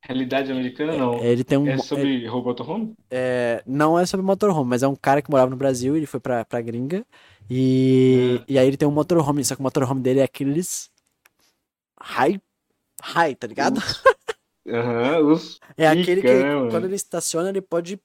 Realidade 0.00 0.50
americana, 0.52 0.96
não. 0.96 1.22
Ele 1.22 1.42
tem 1.44 1.58
um... 1.58 1.68
É 1.68 1.76
sobre 1.78 2.26
roubo 2.26 2.48
motorhome? 2.48 2.94
É, 3.10 3.62
não 3.66 3.98
é 3.98 4.06
sobre 4.06 4.24
motorhome, 4.24 4.70
mas 4.70 4.82
é 4.82 4.88
um 4.88 4.94
cara 4.94 5.20
que 5.20 5.30
morava 5.30 5.50
no 5.50 5.56
Brasil, 5.56 5.96
ele 5.96 6.06
foi 6.06 6.20
pra, 6.20 6.44
pra 6.44 6.60
gringa. 6.60 7.04
E, 7.50 8.40
e 8.48 8.58
aí 8.58 8.66
ele 8.66 8.76
tem 8.76 8.86
um 8.88 8.92
motorhome, 8.92 9.44
só 9.44 9.54
que 9.54 9.60
o 9.60 9.64
motorhome 9.64 10.00
dele 10.00 10.20
é 10.20 10.22
aqueles. 10.22 10.88
High. 12.00 12.40
High, 13.02 13.34
tá 13.34 13.46
ligado? 13.46 13.80
Aham, 14.70 15.20
os. 15.26 15.58
É 15.76 15.86
aquele 15.86 16.20
que 16.20 16.28
né, 16.28 16.70
quando 16.70 16.84
ele 16.84 16.94
estaciona, 16.94 17.48
ele 17.48 17.60
pode. 17.60 18.00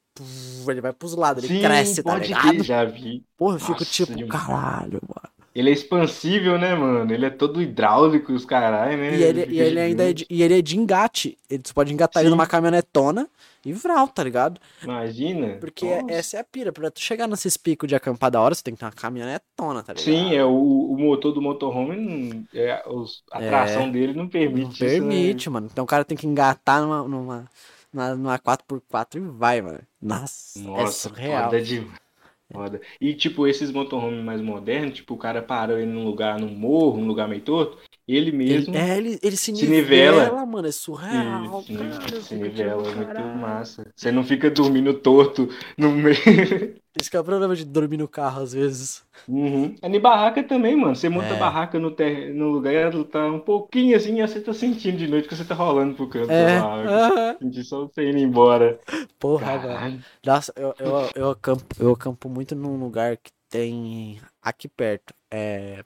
Ele 0.68 0.82
vai 0.82 0.94
pros 0.94 1.16
lados, 1.16 1.44
ele 1.44 1.56
Sim, 1.56 1.62
cresce, 1.62 2.04
tá 2.04 2.18
ligado? 2.18 2.58
ter, 2.58 2.64
já 2.64 2.86
vi. 2.86 3.24
Porra, 3.36 3.56
eu 3.56 3.60
fico 3.60 3.72
Nossa, 3.74 3.86
tipo, 3.86 4.16
demais. 4.16 4.32
caralho, 4.32 5.02
mano. 5.08 5.34
Ele 5.56 5.70
é 5.70 5.74
expansível, 5.74 6.58
né, 6.58 6.74
mano? 6.74 7.14
Ele 7.14 7.26
é 7.26 7.30
todo 7.30 7.62
hidráulico, 7.62 8.34
os 8.34 8.44
caralho, 8.44 8.98
né? 8.98 9.18
E 9.18 9.24
ele, 9.24 9.42
fica 9.42 9.54
e 9.54 9.60
ele 9.60 9.80
ainda 9.80 10.10
é 10.10 10.14
de, 10.14 10.26
e 10.30 10.42
ele 10.42 10.58
é 10.58 10.62
de 10.62 10.78
engate. 10.78 11.38
Ele, 11.50 11.62
você 11.64 11.74
pode 11.74 11.94
engatar 11.94 12.22
ele 12.22 12.30
Sim. 12.30 12.36
numa 12.36 12.48
caminhonetona 12.48 13.30
e 13.66 13.74
vral, 13.74 14.08
tá 14.08 14.24
ligado? 14.24 14.60
Imagina. 14.82 15.58
Porque 15.60 15.86
é- 15.86 16.02
Nossa. 16.02 16.14
essa 16.14 16.38
é 16.38 16.40
a 16.42 16.44
pira. 16.44 16.72
Pra 16.74 16.92
tu 16.92 17.00
chegar 17.00 17.28
nesses 17.28 17.56
picos 17.58 17.88
de 17.88 17.96
acampar 17.96 18.30
da 18.32 18.42
hora, 18.42 18.54
você 18.54 18.64
tem 18.64 18.74
que 18.74 18.80
ter 18.80 18.86
uma 18.86 18.92
caminhonetona, 18.92 19.82
tá 19.84 19.94
ligado? 19.94 20.04
Sim, 20.04 20.36
é 20.36 20.44
o, 20.44 20.52
o 20.92 20.98
motor 21.00 21.32
do 21.34 21.42
motorhome, 21.42 22.46
é, 22.54 22.84
os- 22.88 23.24
a 23.32 23.40
tração 23.40 23.92
dele 23.92 24.14
não 24.14 24.28
permite 24.28 24.66
Não 24.66 24.70
isso, 24.70 24.80
né? 24.80 24.90
permite, 24.90 25.50
mano. 25.50 25.68
Então 25.72 25.84
o 25.84 25.88
cara 25.88 26.04
tem 26.06 26.18
que 26.18 26.28
engatar 26.28 26.82
numa, 26.82 27.04
numa, 27.08 27.50
numa, 27.94 28.16
numa 28.16 28.40
4x4 28.40 29.18
e 29.22 29.28
vai, 29.28 29.62
mano. 29.62 29.80
Nossa, 30.02 30.60
é 30.60 30.62
Nossa, 30.62 30.92
surreal. 30.92 31.44
foda 31.46 31.62
demais. 31.62 32.04
Foda. 32.52 32.82
E, 33.02 33.14
tipo, 33.16 33.48
esses 33.48 33.72
motorhome 33.72 34.22
mais 34.22 34.40
modernos, 34.42 34.96
tipo, 34.96 35.16
o 35.16 35.18
cara 35.18 35.42
parou 35.42 35.78
ele 35.78 35.92
num 35.92 36.06
lugar, 36.06 36.40
num 36.40 36.50
morro, 36.54 36.98
num 37.00 37.08
lugar 37.08 37.28
meio 37.28 37.42
torto, 37.42 37.78
ele 38.08 38.32
mesmo 38.32 38.76
Ele, 38.76 38.78
é, 38.78 38.98
ele, 38.98 39.20
ele 39.22 39.38
se, 39.38 39.52
se 39.52 39.68
nivela, 39.68 40.32
nivela. 40.32 40.46
mano. 40.46 40.68
É 40.68 40.72
surreal, 40.72 41.66
Isso, 41.68 41.72
cara. 41.74 42.22
se 42.22 42.36
fico 42.38 42.38
nivela, 42.38 42.90
é 42.90 42.92
muito 42.96 43.24
massa. 43.26 43.94
Você 43.96 44.12
não 44.12 44.24
fica 44.24 44.50
dormindo 44.52 44.94
torto 45.00 45.48
no 45.78 45.92
meio. 45.92 46.18
Esse 46.96 47.10
que 47.10 47.18
é 47.18 47.20
o 47.20 47.24
problema 47.24 47.56
de 47.56 47.66
dormir 47.66 47.98
no 47.98 48.08
carro, 48.08 48.42
às 48.42 48.54
vezes. 48.54 49.04
Uhum. 49.28 49.76
É 49.82 49.88
em 49.88 50.00
barraca 50.00 50.44
também, 50.44 50.76
mano. 50.76 50.96
Você 50.96 51.08
monta 51.10 51.34
É. 51.34 51.38
barraca 51.38 51.80
no, 51.80 51.92
ter... 51.96 52.34
no 52.34 52.50
lugar, 52.52 52.74
ela 52.74 53.06
tá 53.06 53.26
um 53.28 53.40
pouquinho 53.40 53.96
assim, 53.96 54.20
e 54.22 54.28
você 54.28 54.42
tá 54.42 54.54
sentindo 54.54 54.98
de 54.98 55.08
noite 55.08 55.28
que 55.30 55.36
você 55.36 55.46
tá 55.46 55.56
rolando 55.56 55.96
pro 55.96 56.10
canto 56.10 56.32
É, 56.32 56.46
barraca. 56.46 57.02
aham. 57.08 57.40
Sentir 57.42 57.64
só 57.64 57.88
você 57.88 58.10
indo 58.10 58.18
embora. 58.20 58.80
porra, 59.20 59.58
velho. 59.58 60.04
Nossa, 60.26 60.54
eu, 60.56 60.74
eu, 60.80 61.12
eu, 61.16 61.30
acampo, 61.32 61.66
eu 61.80 61.92
acampo 61.94 62.30
muito 62.30 62.56
num 62.56 62.78
lugar 62.80 63.18
que 63.18 63.32
tem 63.50 64.20
aqui 64.42 64.68
perto. 64.68 65.14
É, 65.32 65.84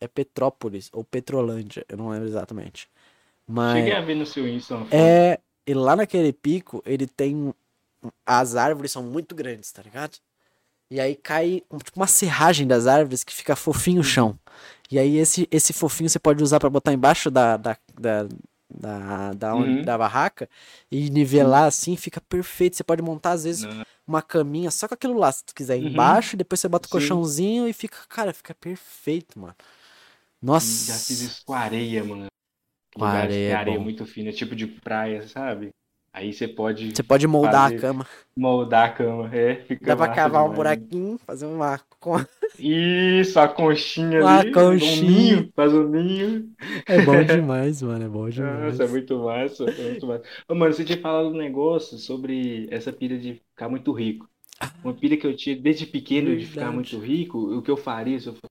é 0.00 0.08
Petrópolis 0.08 0.88
ou 0.92 1.04
Petrolândia, 1.04 1.84
eu 1.88 1.96
não 1.96 2.08
lembro 2.10 2.28
exatamente. 2.28 2.88
Mas 3.46 3.76
Cheguei 3.76 3.94
a 3.94 4.00
ver 4.00 4.14
no 4.14 4.26
seu 4.26 4.48
Insta 4.48 4.76
uma 4.76 4.86
foto. 4.86 4.96
é. 4.96 5.40
E 5.66 5.74
lá 5.74 5.94
naquele 5.94 6.32
pico, 6.32 6.82
ele 6.86 7.06
tem. 7.06 7.54
As 8.26 8.56
árvores 8.56 8.92
são 8.92 9.02
muito 9.02 9.34
grandes, 9.34 9.70
tá 9.72 9.82
ligado? 9.82 10.16
E 10.90 11.00
aí 11.00 11.14
cai 11.16 11.62
tipo 11.84 11.98
uma 12.00 12.06
serragem 12.06 12.66
das 12.66 12.86
árvores 12.86 13.24
que 13.24 13.34
fica 13.34 13.56
fofinho 13.56 14.00
o 14.00 14.04
chão. 14.04 14.38
E 14.90 14.98
aí 14.98 15.16
esse, 15.18 15.48
esse 15.50 15.72
fofinho 15.72 16.10
você 16.10 16.18
pode 16.18 16.42
usar 16.42 16.60
pra 16.60 16.70
botar 16.70 16.92
embaixo 16.92 17.30
da, 17.30 17.56
da, 17.56 17.76
da, 18.00 18.28
da, 18.70 19.32
da, 19.34 19.54
Uhum. 19.54 19.82
da 19.82 19.98
barraca 19.98 20.48
e 20.90 21.10
nivelar 21.10 21.64
assim, 21.66 21.96
fica 21.96 22.20
perfeito. 22.20 22.76
Você 22.76 22.84
pode 22.84 23.02
montar 23.02 23.32
às 23.32 23.44
vezes 23.44 23.64
Não. 23.66 23.84
uma 24.06 24.22
caminha 24.22 24.70
só 24.70 24.88
com 24.88 24.94
aquilo 24.94 25.14
lá, 25.18 25.30
se 25.32 25.44
tu 25.44 25.54
quiser 25.54 25.78
Uhum. 25.78 25.86
embaixo, 25.88 26.36
e 26.36 26.38
depois 26.38 26.60
você 26.60 26.68
bota 26.68 26.86
o 26.86 26.88
Sim. 26.88 26.92
colchãozinho 26.92 27.68
e 27.68 27.72
fica, 27.72 27.98
cara, 28.08 28.32
fica 28.34 28.54
perfeito, 28.54 29.38
mano. 29.38 29.54
Nossa. 30.42 30.92
Já 30.92 30.98
fiz 30.98 31.20
isso 31.22 31.42
com 31.44 31.52
areia, 31.54 32.02
mano. 32.04 32.26
Com 32.94 33.04
areia 33.04 33.50
é 33.50 33.54
areia 33.54 33.78
bom. 33.78 33.84
muito 33.84 34.04
fina, 34.06 34.32
tipo 34.32 34.54
de 34.56 34.66
praia, 34.66 35.26
sabe? 35.28 35.70
Aí 36.12 36.32
você 36.32 36.48
pode 36.48 36.90
Você 36.94 37.04
pode 37.04 37.24
moldar 37.28 37.70
fazer- 37.70 37.76
a 37.76 37.80
cama. 37.80 38.06
moldar 38.36 38.88
a 38.90 38.92
cama. 38.92 39.30
É, 39.32 39.56
fica 39.64 39.86
Dá 39.86 39.96
pra 39.96 40.08
cavar 40.12 40.40
um 40.42 40.50
demais. 40.50 40.56
buraquinho, 40.56 41.18
fazer 41.18 41.46
uma. 41.46 41.78
con- 42.00 42.24
Isso, 42.58 43.38
a 43.38 43.46
conchinha 43.46 44.20
Uma 44.20 44.40
ali. 44.40 44.50
conchinha. 44.52 45.04
Um 45.04 45.10
ninho, 45.14 45.52
faz 45.54 45.72
um 45.72 45.88
ninho. 45.88 46.50
É 46.86 47.00
bom 47.02 47.12
demais, 47.22 47.80
mano. 47.80 48.04
É 48.04 48.08
bom 48.08 48.28
demais. 48.28 48.60
Nossa, 48.78 48.84
é 48.84 48.88
muito 48.88 49.18
massa. 49.20 49.64
É 49.70 49.82
muito 49.90 50.06
massa. 50.08 50.24
Ô, 50.48 50.54
mano, 50.56 50.72
você 50.74 50.84
tinha 50.84 51.00
falado 51.00 51.28
um 51.28 51.36
negócio 51.38 51.96
sobre 51.96 52.66
essa 52.72 52.92
pilha 52.92 53.16
de 53.16 53.34
ficar 53.52 53.68
muito 53.68 53.92
rico. 53.92 54.28
Uma 54.82 54.92
pilha 54.92 55.16
que 55.16 55.26
eu 55.26 55.36
tinha 55.36 55.54
desde 55.54 55.86
pequeno 55.86 56.36
de 56.36 56.44
ficar 56.44 56.70
Verdade. 56.72 56.74
muito 56.74 56.98
rico, 56.98 57.38
o 57.56 57.62
que 57.62 57.70
eu 57.70 57.76
faria 57.76 58.18
se 58.18 58.26
eu 58.26 58.32
fosse 58.32 58.50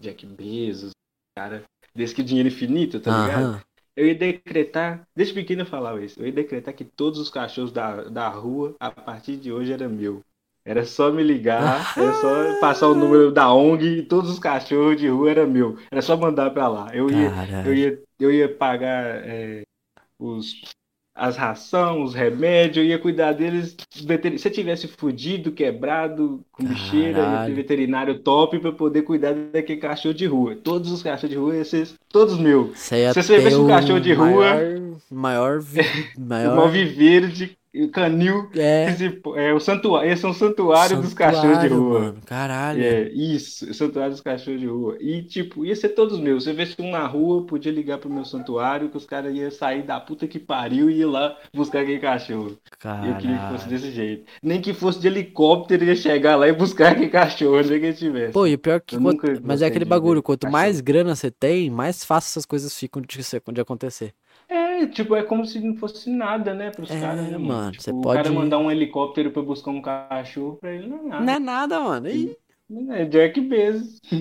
Jack 0.00 0.26
Bezos, 0.26 0.92
cara, 1.36 1.64
desse 1.94 2.14
que 2.14 2.22
dinheiro 2.22 2.48
infinito, 2.48 3.00
tá 3.00 3.10
ligado? 3.10 3.42
Aham. 3.44 3.62
Eu 3.96 4.06
ia 4.06 4.14
decretar, 4.14 5.04
desde 5.14 5.34
pequeno 5.34 5.62
eu 5.62 5.66
falava 5.66 6.00
isso, 6.04 6.20
eu 6.20 6.26
ia 6.26 6.32
decretar 6.32 6.72
que 6.72 6.84
todos 6.84 7.18
os 7.18 7.28
cachorros 7.28 7.72
da, 7.72 8.04
da 8.04 8.28
rua, 8.28 8.76
a 8.78 8.92
partir 8.92 9.36
de 9.36 9.50
hoje, 9.52 9.72
era 9.72 9.88
meu. 9.88 10.22
Era 10.64 10.84
só 10.84 11.10
me 11.10 11.22
ligar, 11.22 11.92
era 11.98 12.12
só 12.12 12.60
passar 12.60 12.88
o 12.88 12.94
número 12.94 13.32
da 13.32 13.52
ONG 13.52 13.98
e 13.98 14.02
todos 14.02 14.30
os 14.30 14.38
cachorros 14.38 15.00
de 15.00 15.08
rua 15.08 15.30
era 15.30 15.46
meu. 15.46 15.78
Era 15.90 16.02
só 16.02 16.16
mandar 16.16 16.50
pra 16.50 16.68
lá. 16.68 16.94
Eu 16.94 17.10
ia, 17.10 17.32
eu 17.64 17.74
ia, 17.74 18.02
eu 18.20 18.30
ia 18.30 18.54
pagar 18.54 19.26
é, 19.26 19.62
os, 20.18 20.60
as 21.18 21.36
rações, 21.36 22.08
os 22.10 22.14
remédios, 22.14 22.76
eu 22.78 22.84
ia 22.84 22.98
cuidar 22.98 23.32
deles. 23.32 23.76
veter- 24.04 24.38
Se 24.38 24.48
tivesse 24.50 24.86
fudido, 24.86 25.50
quebrado, 25.52 26.40
com 26.52 26.64
bicheira, 26.64 27.18
ia 27.18 27.46
ter 27.46 27.54
veterinário 27.54 28.18
top 28.20 28.58
pra 28.60 28.70
poder 28.72 29.02
cuidar 29.02 29.34
daquele 29.34 29.80
cachorro 29.80 30.14
de 30.14 30.26
rua. 30.26 30.54
Todos 30.56 30.92
os 30.92 31.02
cachorros 31.02 31.30
de 31.30 31.36
rua 31.36 31.54
iam 31.56 31.64
ser 31.64 31.88
todos 32.08 32.38
meus. 32.38 32.78
Se 33.14 33.22
você 33.22 33.36
ter 33.36 33.42
visse 33.44 33.56
um 33.56 33.64
o 33.64 33.68
cachorro 33.68 34.00
de 34.00 34.12
rua- 34.12 34.28
Maior, 34.54 34.80
maior, 35.10 35.60
vi- 35.60 35.80
O 36.16 36.20
maior 36.20 36.56
maior 36.56 36.70
viveiro 36.70 37.28
de 37.28 37.57
canil. 37.92 38.48
é, 38.56 38.90
esse- 38.90 39.20
É, 39.36 39.52
o 39.52 39.60
santuário, 39.60 40.10
esse 40.10 40.24
é 40.24 40.28
um 40.28 40.32
santuário 40.34 41.00
dos 41.00 41.12
cachorros 41.14 41.58
de 41.58 41.68
santuário, 41.68 41.78
rua. 41.78 42.00
mano. 42.00 42.18
Caralho. 42.24 42.82
É, 42.82 43.08
isso, 43.10 43.70
o 43.70 43.74
santuário 43.74 44.12
dos 44.12 44.20
cachorros 44.20 44.60
de 44.60 44.66
rua. 44.66 44.96
E, 45.00 45.22
tipo, 45.22 45.64
ia 45.64 45.76
ser 45.76 45.90
todos 45.90 46.18
meus. 46.18 46.44
Você 46.44 46.52
vê 46.52 46.66
um 46.78 46.90
na 46.90 47.06
rua, 47.06 47.44
podia 47.46 47.70
ligar 47.72 47.98
pro 47.98 48.08
meu 48.10 48.24
santuário, 48.24 48.88
que 48.88 48.96
os 48.96 49.04
caras 49.04 49.34
iam 49.34 49.50
sair 49.50 49.82
da 49.82 50.00
puta 50.00 50.26
que 50.26 50.38
pariu 50.38 50.88
e 50.90 51.00
ir 51.00 51.04
lá 51.04 51.36
buscar 51.54 51.80
aquele 51.80 51.98
cachorro. 51.98 52.56
E 53.04 53.08
eu 53.08 53.16
queria 53.16 53.36
que 53.36 53.42
fosse 53.48 53.64
Caralho. 53.64 53.68
desse 53.68 53.90
jeito. 53.92 54.24
Nem 54.42 54.60
que 54.60 54.72
fosse 54.72 54.98
de 55.00 55.06
helicóptero, 55.06 55.84
ia 55.84 55.96
chegar 55.96 56.36
lá 56.36 56.48
e 56.48 56.52
buscar 56.52 56.92
aquele 56.92 57.08
cachorro, 57.08 57.58
onde 57.58 57.68
que 57.68 57.74
ele 57.74 57.88
estivesse. 57.88 58.32
Pô, 58.32 58.46
e 58.46 58.54
o 58.54 58.58
pior 58.58 58.76
é 58.76 58.80
que 58.80 58.98
quanto- 58.98 59.40
mas 59.42 59.62
é 59.62 59.66
aquele 59.66 59.84
bagulho, 59.84 60.22
quanto 60.22 60.42
cachorro. 60.42 60.52
mais 60.52 60.80
grana 60.80 61.14
você 61.14 61.30
tem, 61.30 61.70
mais 61.70 62.04
fácil 62.04 62.30
essas 62.30 62.46
coisas 62.46 62.74
ficam 62.76 63.02
de, 63.02 63.18
de 63.52 63.60
acontecer. 63.60 64.12
É, 64.48 64.86
tipo, 64.86 65.14
é 65.14 65.22
como 65.22 65.44
se 65.44 65.60
não 65.60 65.76
fosse 65.76 66.08
nada, 66.08 66.54
né, 66.54 66.70
pros 66.70 66.90
É, 66.90 66.98
caras, 67.00 67.24
né, 67.24 67.32
mano? 67.32 67.44
mano, 67.46 67.72
Tipo, 67.72 67.82
você 67.84 67.90
o 67.92 68.00
pode- 68.00 68.22
cara 68.22 68.32
mandar 68.34 68.58
um 68.58 68.70
helicóptero 68.70 69.30
pra 69.30 69.42
buscar 69.42 69.70
um 69.70 69.82
cachorro 69.82 70.56
pra 70.56 70.72
ele 70.74 70.86
não 70.88 70.98
é 71.00 71.02
nada. 71.08 71.24
Não 71.24 71.32
é 71.34 71.38
nada, 71.38 71.80
mano. 71.80 72.08
E, 72.08 72.36
É 72.90 73.04
Jack 73.06 73.40
Bezos. 73.40 73.98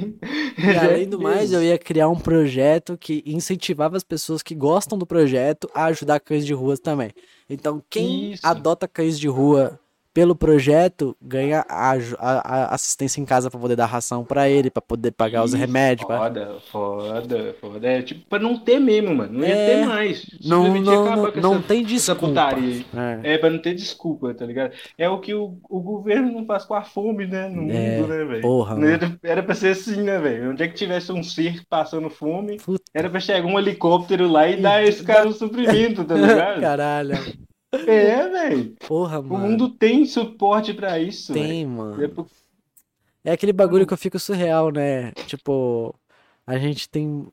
e 0.57 0.77
além 0.77 1.07
do 1.09 1.19
mais, 1.21 1.51
eu 1.51 1.61
ia 1.61 1.77
criar 1.77 2.07
um 2.07 2.17
projeto 2.17 2.97
que 2.97 3.21
incentivava 3.25 3.97
as 3.97 4.05
pessoas 4.05 4.41
que 4.41 4.55
gostam 4.55 4.97
do 4.97 5.05
projeto 5.05 5.69
a 5.75 5.85
ajudar 5.85 6.19
cães 6.21 6.45
de 6.45 6.53
rua 6.53 6.77
também. 6.77 7.11
Então, 7.49 7.81
quem 7.89 8.31
Isso. 8.31 8.47
adota 8.47 8.87
cães 8.87 9.19
de 9.19 9.27
rua 9.27 9.77
pelo 10.17 10.35
projeto 10.35 11.15
ganha 11.21 11.63
a, 11.69 11.91
a- 11.91 12.63
a 12.71 12.73
assistência 12.73 13.21
em 13.21 13.25
casa 13.25 13.51
pra 13.51 13.59
poder 13.59 13.75
dar 13.75 13.85
ração 13.85 14.25
pra 14.25 14.49
ele, 14.49 14.71
pra 14.71 14.81
poder 14.81 15.11
pagar 15.11 15.43
os 15.43 15.53
remédios. 15.53 16.07
pra- 16.07 16.17
Foda, 16.17 16.55
foda, 16.71 17.55
foda. 17.61 17.87
É 17.87 18.01
tipo, 18.01 18.25
pra 18.27 18.39
não 18.39 18.57
ter 18.57 18.79
mesmo, 18.79 19.13
mano. 19.13 19.31
Não 19.37 19.47
ia 19.47 19.53
É, 19.53 19.75
ter 19.81 19.85
mais. 19.85 20.25
Não, 20.43 20.63
não, 20.73 20.81
não, 20.81 21.31
não 21.35 21.53
essa, 21.53 21.61
tem 21.67 21.83
desculpa. 21.83 22.33
É. 23.21 23.33
É, 23.35 23.37
pra 23.37 23.51
não 23.51 23.59
ter 23.59 23.75
desculpa, 23.75 24.33
tá 24.33 24.43
ligado? 24.43 24.73
É 24.97 25.07
o 25.07 25.19
que 25.19 25.35
o, 25.35 25.59
o 25.69 25.79
governo 25.81 26.31
não 26.31 26.47
faz 26.47 26.65
com 26.65 26.73
a 26.73 26.81
fome, 26.81 27.27
né? 27.27 27.47
No 27.47 27.71
É, 27.71 27.97
mundo, 27.99 28.07
né, 28.07 28.23
velho? 28.25 28.41
porra, 28.41 28.75
Era, 28.91 29.19
era 29.21 29.43
pra 29.43 29.53
ser 29.53 29.73
assim, 29.73 30.01
né, 30.01 30.17
velho? 30.17 30.49
Onde 30.49 30.63
é 30.63 30.67
que 30.67 30.73
tivesse 30.73 31.11
um 31.11 31.21
circo 31.21 31.63
passando 31.69 32.09
fome, 32.09 32.57
Puta 32.57 32.81
era 32.91 33.07
pra 33.07 33.19
chegar 33.19 33.45
um 33.45 33.59
helicóptero 33.59 34.27
lá 34.27 34.47
e 34.49 34.59
dar 34.59 34.83
esse 34.83 35.03
cara 35.03 35.27
o 35.27 35.31
suprimento, 35.33 36.03
tá 36.03 36.15
ligado? 36.17 36.59
Caralho. 36.59 37.15
É, 37.71 38.29
velho. 38.29 38.75
Porra, 38.87 39.19
O 39.19 39.23
mano. 39.23 39.47
mundo 39.49 39.69
tem 39.69 40.05
suporte 40.05 40.73
pra 40.73 40.99
isso. 40.99 41.33
Tem, 41.33 41.63
É 41.63 41.65
mano. 41.67 42.09
por- 42.09 42.27
É 43.23 43.31
aquele 43.33 43.51
bagulho 43.51 43.85
que 43.85 43.93
eu 43.93 43.97
fico 43.97 44.17
surreal, 44.17 44.71
né? 44.71 45.11
Tipo, 45.27 45.93
a 46.45 46.57
gente 46.57 46.87
tem. 46.89 47.27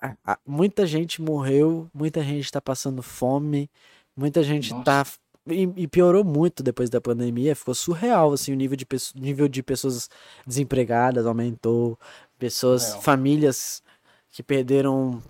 a- 0.00 0.16
a- 0.24 0.38
muita 0.46 0.86
gente 0.86 1.20
morreu, 1.20 1.90
muita 1.92 2.22
gente 2.22 2.50
tá 2.50 2.58
passando 2.60 3.02
fome, 3.02 3.68
muita 4.16 4.42
gente 4.42 4.70
Nossa. 4.72 4.84
tá. 4.84 5.06
E, 5.48 5.68
e 5.76 5.86
piorou 5.88 6.22
muito 6.24 6.62
depois 6.62 6.88
da 6.88 7.00
pandemia, 7.00 7.54
ficou 7.56 7.74
surreal, 7.74 8.32
assim, 8.32 8.52
o 8.52 8.56
nível 8.56 8.76
de, 8.76 8.86
nível 9.16 9.48
de 9.48 9.62
pessoas 9.62 10.08
desempregadas 10.46 11.26
aumentou, 11.26 11.98
pessoas, 12.38 12.82
Surreal. 12.82 13.02
famílias 13.02 13.82
que 14.30 14.42
perderam 14.42 15.20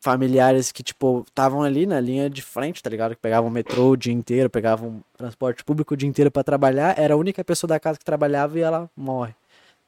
familiares 0.00 0.72
que, 0.72 0.82
tipo, 0.82 1.24
estavam 1.28 1.62
ali 1.62 1.86
na 1.86 2.00
linha 2.00 2.28
de 2.28 2.42
frente, 2.42 2.82
tá 2.82 2.90
ligado? 2.90 3.14
Que 3.14 3.20
pegavam 3.20 3.50
metrô 3.50 3.90
o 3.90 3.96
dia 3.96 4.12
inteiro, 4.12 4.50
pegavam 4.50 5.02
transporte 5.16 5.64
público 5.64 5.94
o 5.94 5.96
dia 5.96 6.08
inteiro 6.08 6.30
pra 6.30 6.44
trabalhar, 6.44 6.98
era 6.98 7.14
a 7.14 7.16
única 7.16 7.44
pessoa 7.44 7.68
da 7.68 7.80
casa 7.80 7.98
que 7.98 8.04
trabalhava 8.04 8.58
e 8.58 8.62
ela 8.62 8.90
morre, 8.96 9.34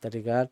tá 0.00 0.08
ligado? 0.08 0.50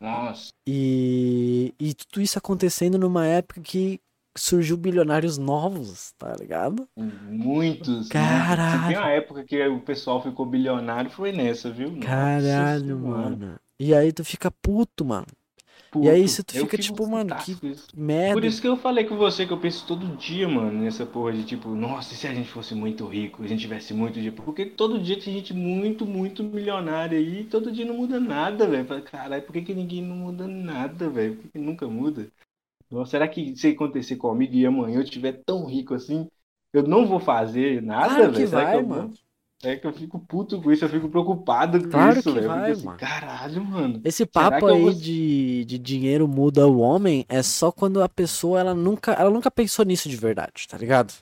Nossa. 0.00 0.52
E, 0.66 1.74
e 1.78 1.94
tudo 1.94 2.22
isso 2.22 2.38
acontecendo 2.38 2.98
numa 2.98 3.26
época 3.26 3.60
que 3.60 4.00
surgiu 4.36 4.76
bilionários 4.76 5.36
novos, 5.36 6.12
tá 6.18 6.34
ligado? 6.36 6.88
Muitos. 6.96 8.08
Caralho. 8.08 8.80
Se 8.82 8.88
tem 8.88 8.96
uma 8.96 9.10
época 9.10 9.44
que 9.44 9.66
o 9.68 9.80
pessoal 9.80 10.22
ficou 10.22 10.46
bilionário, 10.46 11.10
foi 11.10 11.32
nessa, 11.32 11.70
viu? 11.70 11.90
Nossa 11.90 12.06
Caralho, 12.06 12.98
Senhora. 12.98 13.30
mano. 13.30 13.60
E 13.78 13.94
aí 13.94 14.12
tu 14.12 14.24
fica 14.24 14.50
puto, 14.50 15.04
mano. 15.04 15.26
Puto. 15.90 16.06
E 16.06 16.10
aí 16.10 16.28
você 16.28 16.42
tu 16.42 16.52
fica 16.52 16.78
tipo, 16.78 17.04
mano, 17.06 17.34
que 17.36 17.50
isso. 17.66 17.88
merda. 17.96 18.34
Por 18.34 18.44
isso 18.44 18.60
que 18.60 18.68
eu 18.68 18.76
falei 18.76 19.04
com 19.04 19.16
você 19.16 19.44
que 19.44 19.52
eu 19.52 19.58
penso 19.58 19.84
todo 19.86 20.06
dia, 20.16 20.48
mano, 20.48 20.70
nessa 20.70 21.04
porra 21.04 21.32
de 21.32 21.42
tipo, 21.44 21.70
nossa, 21.70 22.14
e 22.14 22.16
se 22.16 22.28
a 22.28 22.34
gente 22.34 22.48
fosse 22.48 22.76
muito 22.76 23.04
rico, 23.06 23.42
a 23.42 23.46
gente 23.46 23.60
tivesse 23.60 23.92
muito 23.92 24.14
dinheiro? 24.14 24.36
Porque 24.36 24.66
todo 24.66 25.00
dia 25.00 25.18
tem 25.18 25.34
gente 25.34 25.52
muito, 25.52 26.06
muito 26.06 26.44
milionária 26.44 27.18
aí 27.18 27.44
todo 27.44 27.72
dia 27.72 27.84
não 27.84 27.96
muda 27.96 28.20
nada, 28.20 28.68
velho. 28.68 29.02
Caralho, 29.02 29.42
por 29.42 29.52
que, 29.52 29.62
que 29.62 29.74
ninguém 29.74 30.02
não 30.02 30.14
muda 30.14 30.46
nada, 30.46 31.10
velho? 31.10 31.34
Por 31.34 31.42
que, 31.42 31.48
que 31.48 31.58
nunca 31.58 31.88
muda? 31.88 32.28
Nossa, 32.88 33.12
será 33.12 33.26
que 33.26 33.56
se 33.56 33.68
acontecer 33.68 34.16
comigo 34.16 34.54
e 34.54 34.64
amanhã 34.66 34.98
eu 34.98 35.02
estiver 35.02 35.42
tão 35.44 35.64
rico 35.66 35.94
assim, 35.94 36.28
eu 36.72 36.84
não 36.84 37.04
vou 37.04 37.18
fazer 37.18 37.82
nada, 37.82 38.14
Claro 38.14 38.32
que 38.32 38.38
velho? 38.38 38.48
Será 38.48 38.62
vai, 38.64 38.76
eu 38.78 38.86
vou? 38.86 39.12
É 39.62 39.76
que 39.76 39.86
eu 39.86 39.92
fico 39.92 40.18
puto 40.18 40.60
com 40.62 40.72
isso, 40.72 40.84
eu 40.84 40.88
fico 40.88 41.08
preocupado 41.10 41.82
com 41.82 41.90
Claro 41.90 42.18
isso, 42.18 42.32
velho. 42.32 42.48
Vai, 42.48 42.70
assim, 42.70 42.84
mano. 42.86 42.98
caralho, 42.98 43.64
mano. 43.64 44.00
Esse 44.04 44.24
papo 44.24 44.66
aí 44.66 44.80
vou- 44.80 44.92
de, 44.92 45.64
de 45.66 45.78
dinheiro 45.78 46.26
muda 46.26 46.66
o 46.66 46.78
homem 46.78 47.26
é 47.28 47.42
só 47.42 47.70
quando 47.70 48.02
a 48.02 48.08
pessoa 48.08 48.58
ela 48.58 48.74
nunca, 48.74 49.12
ela 49.12 49.28
nunca 49.30 49.50
pensou 49.50 49.84
nisso 49.84 50.08
de 50.08 50.16
verdade, 50.16 50.66
tá 50.66 50.78
ligado? 50.78 51.12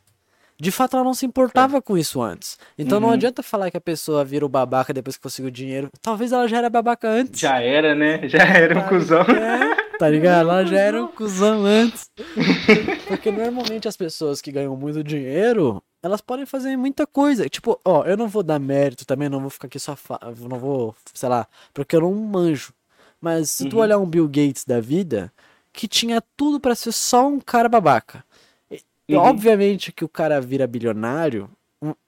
De 0.61 0.71
fato, 0.73 0.95
ela 0.97 1.05
não 1.05 1.15
se 1.15 1.25
importava 1.27 1.81
com 1.83 1.97
isso 1.99 2.21
antes. 2.21 2.59
Então 2.77 2.99
não 2.99 3.09
Uhum. 3.09 3.15
adianta 3.15 3.43
falar 3.45 3.71
que 3.71 3.77
a 3.77 3.81
pessoa 3.81 4.25
vira 4.25 4.45
o 4.45 4.49
babaca 4.49 4.93
depois 4.93 5.17
que 5.17 5.23
conseguiu 5.23 5.51
dinheiro. 5.53 5.89
Talvez 6.03 6.31
ela 6.33 6.47
já 6.49 6.59
era 6.59 6.69
babaca 6.71 7.09
antes. 7.09 7.41
Já 7.41 7.61
era, 7.61 7.95
né? 7.95 8.29
Já 8.29 8.39
era 8.43 8.77
um 8.79 8.83
Tá 8.83 8.89
cuzão. 8.89 9.21
É, 9.23 9.99
tá 9.99 10.09
ligado? 10.11 10.41
Ela 10.51 10.65
já 10.65 10.79
era 10.79 11.03
um 11.03 11.09
cuzão 11.09 11.65
antes. 11.65 12.09
Porque 13.07 13.31
normalmente 13.31 13.87
as 13.89 13.97
pessoas 13.97 14.41
que 14.41 14.51
ganham 14.53 14.77
muito 14.77 15.03
dinheiro, 15.05 15.81
elas 16.03 16.21
podem 16.21 16.47
fazer 16.47 16.77
muita 16.77 17.07
coisa. 17.07 17.49
Tipo, 17.49 17.81
ó, 17.85 18.05
eu 18.05 18.17
não 18.17 18.29
vou 18.29 18.43
dar 18.43 18.59
mérito 18.59 19.05
também, 19.07 19.29
não 19.29 19.41
vou 19.41 19.51
ficar 19.51 19.67
aqui 19.67 19.79
só. 19.79 19.97
Fa... 19.97 20.19
Não 20.49 20.59
vou, 20.59 20.95
sei 21.15 21.29
lá, 21.29 21.47
porque 21.75 21.97
eu 21.97 22.01
não 22.01 22.15
manjo. 22.15 22.73
Mas 23.21 23.51
se 23.51 23.67
tu 23.67 23.77
Uhum. 23.77 23.83
olhar 23.83 23.99
um 23.99 24.07
Bill 24.07 24.27
Gates 24.29 24.65
da 24.65 24.81
vida, 24.81 25.33
que 25.73 25.89
tinha 25.89 26.21
tudo 26.37 26.61
pra 26.61 26.75
ser 26.75 26.93
só 26.93 27.27
um 27.27 27.41
cara 27.41 27.69
babaca. 27.69 28.25
E, 28.71 28.83
Uhum. 29.17 29.23
Obviamente 29.23 29.91
que 29.91 30.05
o 30.05 30.09
cara 30.09 30.41
vira 30.41 30.67
bilionário, 30.67 31.49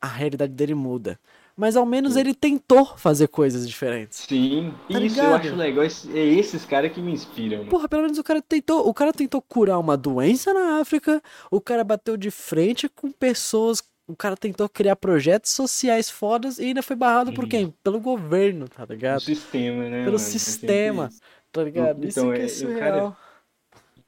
a 0.00 0.06
realidade 0.06 0.52
dele 0.52 0.74
muda. 0.74 1.18
Mas 1.60 1.76
ao 1.76 1.84
menos 1.84 2.16
ele 2.16 2.32
tentou 2.34 2.86
fazer 2.96 3.28
coisas 3.28 3.68
diferentes. 3.68 4.20
Sim, 4.20 4.72
Tá 4.90 4.98
isso 4.98 5.20
eu 5.20 5.24
ligado? 5.24 5.34
acho 5.34 5.54
legal. 5.56 5.84
É 5.84 5.88
esses 6.18 6.64
caras 6.64 6.90
que 6.90 7.02
me 7.02 7.12
inspiram. 7.12 7.58
mano. 7.58 7.68
Porra, 7.70 7.86
pelo 7.86 8.00
menos 8.02 8.16
o 8.16 8.24
cara 8.24 8.40
tentou. 8.40 8.88
O 8.88 8.94
cara 8.94 9.12
tentou 9.12 9.42
curar 9.42 9.78
uma 9.78 9.94
doença 9.94 10.54
na 10.54 10.80
África. 10.80 11.22
O 11.50 11.60
cara 11.60 11.84
bateu 11.84 12.16
de 12.16 12.30
frente 12.30 12.88
com 12.88 13.12
pessoas. 13.12 13.82
O 14.08 14.16
cara 14.16 14.38
tentou 14.38 14.68
criar 14.70 14.96
projetos 14.96 15.50
sociais 15.52 16.08
fodas 16.08 16.58
e 16.58 16.64
ainda 16.64 16.82
foi 16.82 16.96
barrado 16.96 17.30
por 17.34 17.44
Uhum. 17.44 17.50
quem? 17.50 17.70
Pelo 17.84 18.00
governo, 18.00 18.66
tá 18.66 18.82
O 18.82 18.86
ligado? 18.86 19.20
sistema, 19.20 19.82
né? 19.84 19.98
Pelo 20.04 20.12
mano? 20.12 20.18
Sistema, 20.18 21.08
isso. 21.08 21.20
tá 21.52 21.62
ligado? 21.62 22.06
Isso 22.06 22.20
Então, 22.20 22.32
que 22.32 22.40
é 22.40 22.44
é- 22.44 22.48
surreal. 22.48 22.78
cara- 22.80 23.16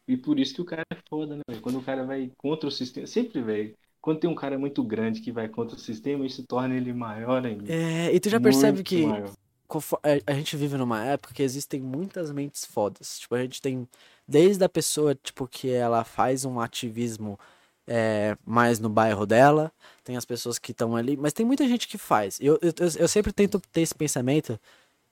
E 0.08 0.16
por 0.16 0.38
isso 0.40 0.54
que 0.54 0.60
o 0.62 0.64
cara 0.64 0.84
é 0.90 0.96
foda, 1.08 1.36
né? 1.36 1.42
Quando 1.60 1.78
o 1.78 1.82
cara 1.82 2.02
vai 2.04 2.32
contra 2.38 2.66
o 2.68 2.72
sistema. 2.72 3.06
Sempre, 3.06 3.40
velho. 3.42 3.74
Quando 4.02 4.18
tem 4.18 4.28
um 4.28 4.34
cara 4.34 4.58
muito 4.58 4.82
grande 4.82 5.20
que 5.20 5.30
vai 5.30 5.48
contra 5.48 5.76
o 5.76 5.78
sistema, 5.80 6.26
isso 6.26 6.42
torna 6.42 6.74
ele 6.74 6.92
maior 6.92 7.46
ainda. 7.46 7.72
É, 7.72 8.12
e 8.12 8.18
tu 8.18 8.28
já 8.28 8.40
percebe 8.40 8.78
Muito 8.78 8.86
que 8.88 9.06
maior. 9.06 9.30
confo- 9.68 10.00
é, 10.02 10.20
a 10.26 10.34
gente 10.34 10.56
vive 10.56 10.76
numa 10.76 11.04
época 11.04 11.32
que 11.32 11.42
existem 11.42 11.80
muitas 11.80 12.32
mentes 12.32 12.64
fodas. 12.64 13.20
Tipo, 13.20 13.36
a 13.36 13.40
gente 13.42 13.62
tem 13.62 13.88
desde 14.26 14.64
a 14.64 14.68
pessoa, 14.68 15.14
tipo, 15.14 15.46
que 15.46 15.70
ela 15.70 16.02
faz 16.02 16.44
um 16.44 16.58
ativismo 16.58 17.38
é, 17.86 18.36
mais 18.44 18.80
no 18.80 18.88
bairro 18.88 19.24
dela, 19.24 19.70
tem 20.02 20.16
as 20.16 20.24
pessoas 20.24 20.58
que 20.58 20.72
estão 20.72 20.96
ali, 20.96 21.16
mas 21.16 21.32
tem 21.32 21.46
muita 21.46 21.66
gente 21.68 21.86
que 21.86 21.96
faz. 21.96 22.38
Eu, 22.40 22.58
eu, 22.60 22.72
eu 22.98 23.06
sempre 23.08 23.32
tento 23.32 23.60
ter 23.72 23.82
esse 23.82 23.94
pensamento 23.94 24.58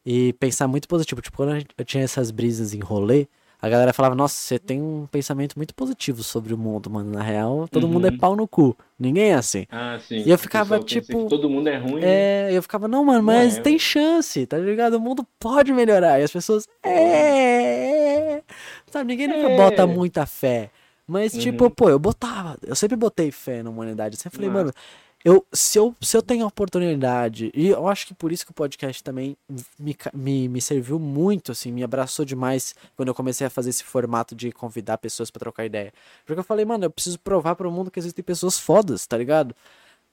e 0.05 0.33
pensar 0.35 0.67
muito 0.67 0.89
positivo. 0.89 1.23
Tipo, 1.23 1.37
quando 1.37 1.65
eu 1.79 1.85
tinha 1.85 2.03
essas 2.03 2.31
brisas 2.33 2.75
em 2.75 2.81
rolê, 2.81 3.29
a 3.63 3.69
galera 3.69 3.93
falava, 3.93 4.15
nossa, 4.15 4.35
você 4.35 4.59
tem 4.59 4.81
um 4.81 5.07
pensamento 5.11 5.55
muito 5.57 5.75
positivo 5.75 6.23
sobre 6.23 6.55
o 6.55 6.59
mundo, 6.59 6.89
mano. 6.91 7.13
Na 7.13 7.23
real, 7.23 7.69
todo 7.69 7.85
Uhum. 7.85 7.93
mundo 7.95 8.07
é 8.07 8.11
pau 8.11 8.35
no 8.35 8.49
cu. 8.49 8.77
Ninguém 8.99 9.31
é 9.31 9.35
assim. 9.35 9.67
Ah, 9.71 9.99
sim. 9.99 10.23
E 10.25 10.31
eu 10.31 10.39
ficava, 10.39 10.79
tipo, 10.81 11.29
Todo 11.29 11.49
mundo 11.51 11.69
é 11.69 11.77
ruim. 11.77 12.01
né? 12.01 12.07
É, 12.07 12.49
eu 12.53 12.63
ficava, 12.63 12.89
não, 12.89 13.05
mano, 13.05 13.19
Não 13.19 13.25
mas 13.25 13.59
é, 13.59 13.61
tem 13.61 13.79
chance, 13.79 14.47
tá 14.47 14.57
ligado? 14.59 14.95
O 14.95 15.01
mundo 15.01 15.27
pode 15.39 15.73
melhorar. 15.73 16.19
E 16.21 16.23
as 16.23 16.33
pessoas, 16.33 16.67
é, 16.83 18.37
é. 18.39 18.43
Sabe, 18.91 19.07
ninguém 19.13 19.29
nunca 19.29 19.49
É. 19.51 19.57
bota 19.57 19.87
muita 19.87 20.27
fé. 20.27 20.71
Mas, 21.07 21.33
tipo, 21.33 21.65
Uhum. 21.65 21.71
pô, 21.71 21.91
eu 21.91 21.99
botava, 21.99 22.57
eu 22.65 22.75
sempre 22.77 22.97
botei 22.97 23.31
fé 23.33 23.63
na 23.65 23.71
humanidade. 23.71 24.15
Eu 24.17 24.21
sempre 24.21 24.37
falei, 24.37 24.49
Massa. 24.51 24.65
mano, 24.65 24.75
eu, 25.23 25.47
se, 25.53 25.79
eu, 25.79 25.95
se 26.01 26.17
eu 26.17 26.23
tenho 26.23 26.45
a 26.45 26.49
oportunidade, 26.49 27.51
e 27.55 27.69
eu 27.69 27.87
acho 27.89 28.07
que 28.07 28.15
por 28.15 28.33
isso 28.33 28.45
que 28.45 28.53
o 28.53 28.55
podcast 28.55 29.05
também 29.05 29.37
me, 29.79 29.95
me, 30.15 30.49
me 30.49 30.61
serviu 30.63 30.99
muito, 30.99 31.53
assim, 31.53 31.71
me 31.71 31.85
abraçou 31.85 32.25
demais 32.25 32.75
quando 32.97 33.09
eu 33.09 33.15
comecei 33.15 33.47
a 33.47 33.51
fazer 33.51 33.71
esse 33.71 33.85
formato 33.85 34.35
de 34.35 34.51
convidar 34.51 34.97
pessoas 34.97 35.31
pra 35.31 35.41
trocar 35.41 35.67
ideia. 35.67 35.93
Porque 36.25 36.41
eu 36.41 36.45
falei, 36.45 36.65
mano, 36.65 36.85
eu 36.87 36.91
preciso 36.91 37.19
provar 37.19 37.55
pro 37.55 37.71
mundo 37.71 37.91
que 37.91 37.99
existem 37.99 38.25
pessoas 38.25 38.59
fodas, 38.59 39.07
tá 39.07 39.17
ligado? 39.19 39.55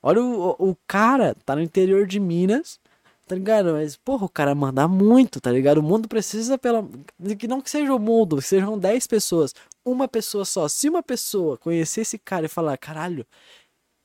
Olha 0.04 0.22
o, 0.22 0.56
o 0.60 0.72
o 0.72 0.78
cara, 0.86 1.36
tá 1.46 1.56
no 1.56 1.62
interior 1.62 2.06
de 2.06 2.20
Minas, 2.20 2.80
tá 3.28 3.36
ligado? 3.36 3.74
Mas, 3.74 3.96
porra, 3.96 4.26
o 4.26 4.30
cara 4.30 4.54
manda 4.56 4.88
muito, 4.88 5.40
tá 5.42 5.52
ligado? 5.52 5.80
O 5.80 5.84
mundo 5.84 6.08
precisa, 6.08 6.58
pela. 6.58 6.88
Que 7.40 7.48
não 7.48 7.62
que 7.62 7.70
seja 7.70 7.94
o 7.94 8.00
mundo, 8.00 8.38
que 8.38 8.44
sejam 8.44 8.78
10 8.78 9.08
pessoas. 9.08 9.54
Uma 9.86 10.08
pessoa 10.08 10.46
só. 10.46 10.68
Se 10.68 10.90
uma 10.90 11.04
pessoa 11.04 11.58
conhecer 11.58 12.02
esse 12.02 12.18
cara 12.18 12.46
e 12.46 12.50
falar, 12.50 12.78
caralho, 12.78 13.26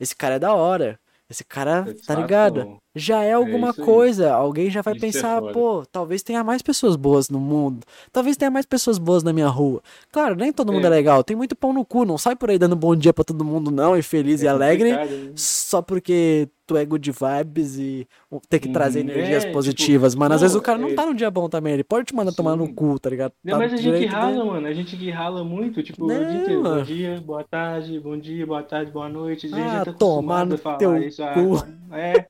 esse 0.02 0.14
cara 0.16 0.34
é 0.34 0.38
da 0.38 0.52
hora. 0.52 0.98
Esse 1.30 1.44
cara, 1.44 1.80
De 1.80 1.94
tá 1.94 2.14
ligado? 2.14 2.76
Já 2.94 3.22
é 3.22 3.32
alguma 3.32 3.70
isso 3.70 3.80
aí. 3.80 3.86
coisa. 3.86 4.34
Alguém 4.34 4.68
já 4.68 4.82
vai 4.82 4.94
Isso 4.94 5.04
é 5.04 5.08
pensar, 5.08 5.40
foda. 5.40 5.52
pô, 5.54 5.82
talvez 5.90 6.22
tenha 6.22 6.44
mais 6.44 6.60
pessoas 6.60 6.94
boas 6.94 7.30
no 7.30 7.40
mundo. 7.40 7.86
Talvez 8.12 8.36
tenha 8.36 8.50
mais 8.50 8.66
pessoas 8.66 8.98
boas 8.98 9.22
na 9.22 9.32
minha 9.32 9.48
rua. 9.48 9.80
Claro, 10.12 10.34
nem 10.34 10.52
todo 10.52 10.70
mundo 10.70 10.84
é, 10.84 10.88
É. 10.88 10.90
legal. 10.90 11.24
Tem 11.24 11.34
muito 11.34 11.56
pão 11.56 11.72
no 11.72 11.86
cu. 11.86 12.04
Não 12.04 12.18
sai 12.18 12.36
por 12.36 12.50
aí 12.50 12.58
dando 12.58 12.76
bom 12.76 12.94
dia 12.94 13.14
pra 13.14 13.24
todo 13.24 13.42
mundo, 13.46 13.70
não, 13.70 13.96
e 13.96 14.02
feliz 14.02 14.42
e 14.42 14.46
É 14.46 14.50
alegre 14.50 14.92
né? 14.92 15.32
só 15.34 15.80
porque 15.80 16.50
tu 16.72 16.76
é 16.78 16.84
good 16.84 17.10
vibes 17.10 17.78
e 17.78 18.06
tem 18.48 18.58
que 18.60 18.68
trazer 18.70 19.00
Uhum. 19.04 19.10
energias 19.10 19.42
É, 19.42 19.46
tipo, 19.46 19.52
positivas. 19.52 20.14
Mano, 20.14 20.34
às 20.34 20.40
não, 20.40 20.48
vezes 20.48 20.56
o 20.56 20.62
cara 20.62 20.78
não 20.78 20.88
é- 20.88 20.94
tá 20.94 21.04
num 21.06 21.14
dia 21.14 21.30
bom 21.30 21.48
também. 21.48 21.74
Ele 21.74 21.84
pode 21.84 22.06
te 22.06 22.14
mandar 22.14 22.32
tomar 22.32 22.56
no 22.56 22.66
Sim. 22.66 22.74
cu, 22.74 22.98
tá 22.98 23.10
ligado? 23.10 23.32
Não, 23.44 23.52
Tá 23.52 23.58
mas 23.58 23.72
a 23.72 23.76
gente 23.76 24.06
rala, 24.06 24.32
dele. 24.32 24.44
mano. 24.44 24.66
A 24.66 24.72
gente 24.72 24.96
que 24.96 25.10
rala 25.10 25.44
muito. 25.44 25.82
Tipo, 25.82 26.06
Né, 26.06 26.18
o 26.20 26.24
dia 26.30 26.40
inteiro. 26.42 26.62
Bom 26.62 26.82
dia, 26.82 27.20
boa 27.24 27.44
tarde, 27.44 28.00
bom 28.00 28.16
dia, 28.18 28.46
boa 28.46 28.62
tarde, 28.62 28.90
boa 28.90 29.08
noite. 29.08 29.46
A 29.46 29.50
gente 29.50 29.60
Ah, 29.60 29.74
já 29.78 29.84
tá 29.86 29.92
tomar 29.92 30.46
no 30.46 30.56
teu 30.78 30.96
isso. 31.02 31.22
ah, 31.22 31.34
cu. 31.34 31.94
É. 31.94 32.26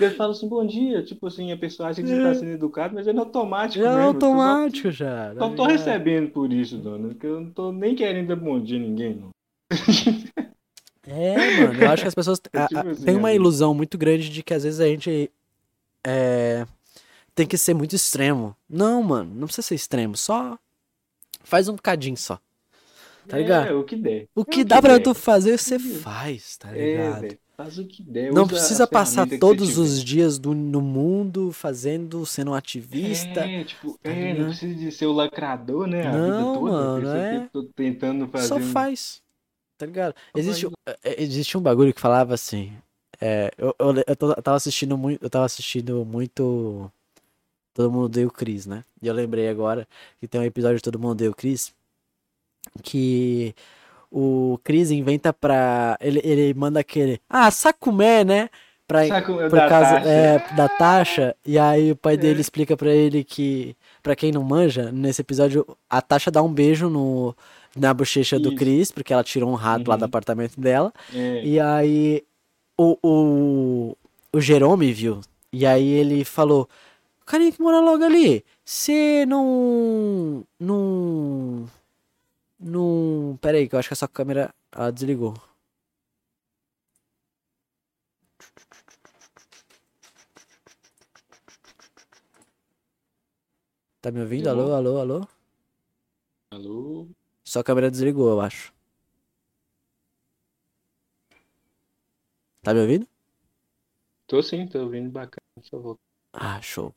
Eu 0.00 0.10
falo 0.16 0.32
assim, 0.32 0.48
bom 0.48 0.66
dia. 0.66 1.02
Tipo 1.04 1.26
assim, 1.28 1.52
a 1.52 1.56
pessoa 1.56 1.88
acha 1.88 2.02
que 2.02 2.08
você 2.08 2.20
tá 2.22 2.34
sendo 2.34 2.50
educado, 2.52 2.94
mas 2.94 3.06
é 3.06 3.12
no 3.12 3.20
automático 3.20 3.84
é 3.84 3.88
mesmo. 3.88 4.14
Tô 4.14 4.20
só- 4.20 4.26
automático 4.26 4.90
já. 4.90 5.32
Só 5.34 5.38
tô 5.40 5.48
ligado? 5.48 5.68
recebendo 5.70 6.30
por 6.30 6.52
isso, 6.52 6.76
dona. 6.78 7.08
Porque 7.08 7.26
eu 7.26 7.40
não 7.40 7.50
tô 7.50 7.72
nem 7.72 7.94
querendo 7.94 8.26
dar 8.28 8.36
bom 8.36 8.60
dia 8.60 8.76
a 8.76 8.80
ninguém, 8.80 9.14
não. 9.14 9.30
É, 11.08 11.60
mano, 11.66 11.82
eu 11.82 11.90
acho 11.90 12.02
que 12.02 12.08
as 12.08 12.14
pessoas 12.14 12.40
É 12.52 12.58
a- 12.58 12.68
tipo 12.68 12.78
a- 12.80 12.90
assim, 12.90 13.04
tem 13.04 13.16
uma 13.16 13.28
amigo. 13.28 13.42
ilusão 13.42 13.72
muito 13.74 13.96
grande 13.96 14.28
de 14.28 14.42
que 14.42 14.52
às 14.54 14.62
vezes 14.64 14.80
a 14.80 14.86
gente 14.86 15.30
é, 16.04 16.66
tem 17.34 17.46
que 17.46 17.56
ser 17.58 17.74
muito 17.74 17.94
extremo. 17.96 18.54
Não, 18.68 19.02
mano, 19.02 19.34
não 19.34 19.46
precisa 19.46 19.66
ser 19.66 19.74
extremo, 19.74 20.16
só 20.16 20.58
faz 21.42 21.68
um 21.68 21.74
bocadinho 21.76 22.16
só. 22.16 22.38
Tá 23.26 23.36
ligado? 23.38 23.68
É, 23.68 23.72
o 23.74 23.84
que 23.84 23.94
der. 23.96 24.26
O 24.34 24.40
É 24.40 24.44
que 24.44 24.64
dá 24.64 24.80
pra 24.80 24.94
der. 24.96 25.02
tu 25.02 25.12
fazer, 25.14 25.58
você 25.58 25.78
faz, 25.78 26.56
tá 26.56 26.74
É, 26.74 26.92
ligado? 26.92 27.20
velho. 27.20 27.38
Faz 27.58 27.76
o 27.78 27.84
que 27.84 28.02
der. 28.04 28.32
Não 28.32 28.44
usa 28.44 28.52
precisa 28.54 28.84
as 28.84 28.90
passar 28.90 29.26
que 29.28 29.36
todos 29.36 29.76
os 29.78 30.02
dias 30.02 30.38
do, 30.38 30.54
no 30.54 30.80
mundo 30.80 31.50
fazendo, 31.52 32.24
sendo 32.24 32.52
um 32.52 32.54
ativista. 32.54 33.40
É, 33.40 33.64
tipo, 33.64 33.98
tá 34.02 34.10
é, 34.10 34.32
não 34.32 34.46
precisa 34.46 34.74
de 34.76 34.92
ser 34.92 35.06
o 35.06 35.12
lacrador, 35.12 35.86
né? 35.88 36.06
A 36.06 36.10
vida 36.12 36.28
Não, 36.40 36.54
toda. 36.54 36.70
mano, 36.72 37.08
é. 37.08 37.48
que 37.52 37.62
tentando 37.74 38.28
fazer. 38.28 38.46
Só 38.46 38.60
faz. 38.60 39.20
Tá 39.78 39.86
ligado? 39.86 40.14
Existe, 40.34 40.66
faz. 40.84 40.98
é, 41.04 41.22
existe 41.22 41.56
um 41.56 41.60
bagulho 41.62 41.94
que 41.94 42.00
falava 42.00 42.34
assim. 42.34 42.72
é, 43.20 43.50
eu, 43.56 43.74
eu, 43.78 43.94
eu 44.06 44.16
tô- 44.16 44.32
eu 44.32 44.42
tava 44.42 44.56
assistindo 44.56 44.98
muito. 44.98 45.22
Eu 45.24 45.30
tava 45.30 45.44
assistindo 45.46 46.04
muito. 46.04 46.90
Todo 47.74 47.90
mundo 47.92 48.08
deu 48.08 48.26
o 48.28 48.30
Chris, 48.32 48.66
né? 48.66 48.84
E 49.00 49.06
eu 49.06 49.14
lembrei 49.14 49.48
agora 49.48 49.86
que 50.20 50.26
tem 50.28 50.40
um 50.40 50.44
episódio 50.44 50.76
de 50.78 50.82
Todo 50.82 50.98
mundo 50.98 51.14
deu 51.16 51.30
o 51.30 51.34
Chris. 51.34 51.72
Que 52.82 53.54
o 54.10 54.58
Chris 54.64 54.90
inventa 54.90 55.32
pra. 55.32 55.96
Ele, 56.00 56.20
ele 56.24 56.54
manda 56.54 56.80
aquele. 56.80 57.20
Ah, 57.28 57.50
sacumé, 57.50 58.24
né? 58.24 58.50
Pra, 58.86 59.06
Saco- 59.06 59.34
por 59.36 59.50
da 59.50 59.68
causa 59.68 59.90
taxa. 59.96 60.08
é, 60.08 60.38
da 60.56 60.68
taxa. 60.68 61.36
E 61.44 61.58
aí 61.58 61.92
o 61.92 61.96
pai 61.96 62.16
dele 62.16 62.38
É. 62.38 62.40
explica 62.40 62.74
pra 62.76 62.90
ele 62.90 63.22
que, 63.22 63.76
pra 64.02 64.16
quem 64.16 64.32
não 64.32 64.42
manja, 64.42 64.90
nesse 64.90 65.20
episódio 65.20 65.66
a 65.90 66.00
taxa 66.00 66.30
dá 66.30 66.42
um 66.42 66.50
beijo 66.52 66.88
no, 66.88 67.36
na 67.78 67.94
bochecha 67.94 68.38
do 68.38 68.48
Isso. 68.48 68.56
Chris, 68.58 68.90
porque 68.90 69.12
ela 69.12 69.24
tirou 69.24 69.50
um 69.50 69.54
rato 69.54 69.88
lá 69.88 69.96
do 69.96 70.02
Uhum. 70.02 70.06
apartamento 70.06 70.60
dela. 70.60 70.92
É, 71.14 71.44
E 71.44 71.60
aí 71.60 72.24
o, 72.76 72.96
o, 73.02 73.96
o 74.32 74.40
Jerome 74.40 74.92
viu. 74.92 75.20
E 75.52 75.64
aí 75.66 75.86
ele 75.88 76.24
falou: 76.24 76.68
carinha 77.26 77.52
que 77.52 77.60
mora 77.62 77.80
logo 77.80 78.04
ali, 78.04 78.44
você 78.64 79.24
não. 79.26 80.44
Não. 80.58 81.66
Não. 82.60 83.38
Pera 83.40 83.58
aí, 83.58 83.68
que 83.68 83.74
eu 83.74 83.78
acho 83.78 83.88
que 83.88 83.94
a 83.94 83.96
sua 83.96 84.08
câmera 84.08 84.54
ela 84.72 84.90
desligou. 84.92 85.34
Tá 94.00 94.10
me 94.10 94.20
ouvindo? 94.22 94.48
Alô, 94.48 94.62
Desligou? 94.62 94.76
alô, 94.76 94.98
alô? 95.00 95.28
Alô? 97.48 97.52
Sua 97.52 97.64
câmera 97.64 97.90
desligou, 97.90 98.28
eu 98.28 98.40
acho. 98.40 98.72
Tá 102.62 102.74
me 102.74 102.80
ouvindo? 102.80 103.06
Tô 104.26 104.42
sim, 104.42 104.66
tô 104.66 104.80
ouvindo 104.80 105.10
bacana. 105.10 105.40
Só 105.62 105.78
voltou. 105.78 105.98
Ah, 106.34 106.60
show. 106.60 106.94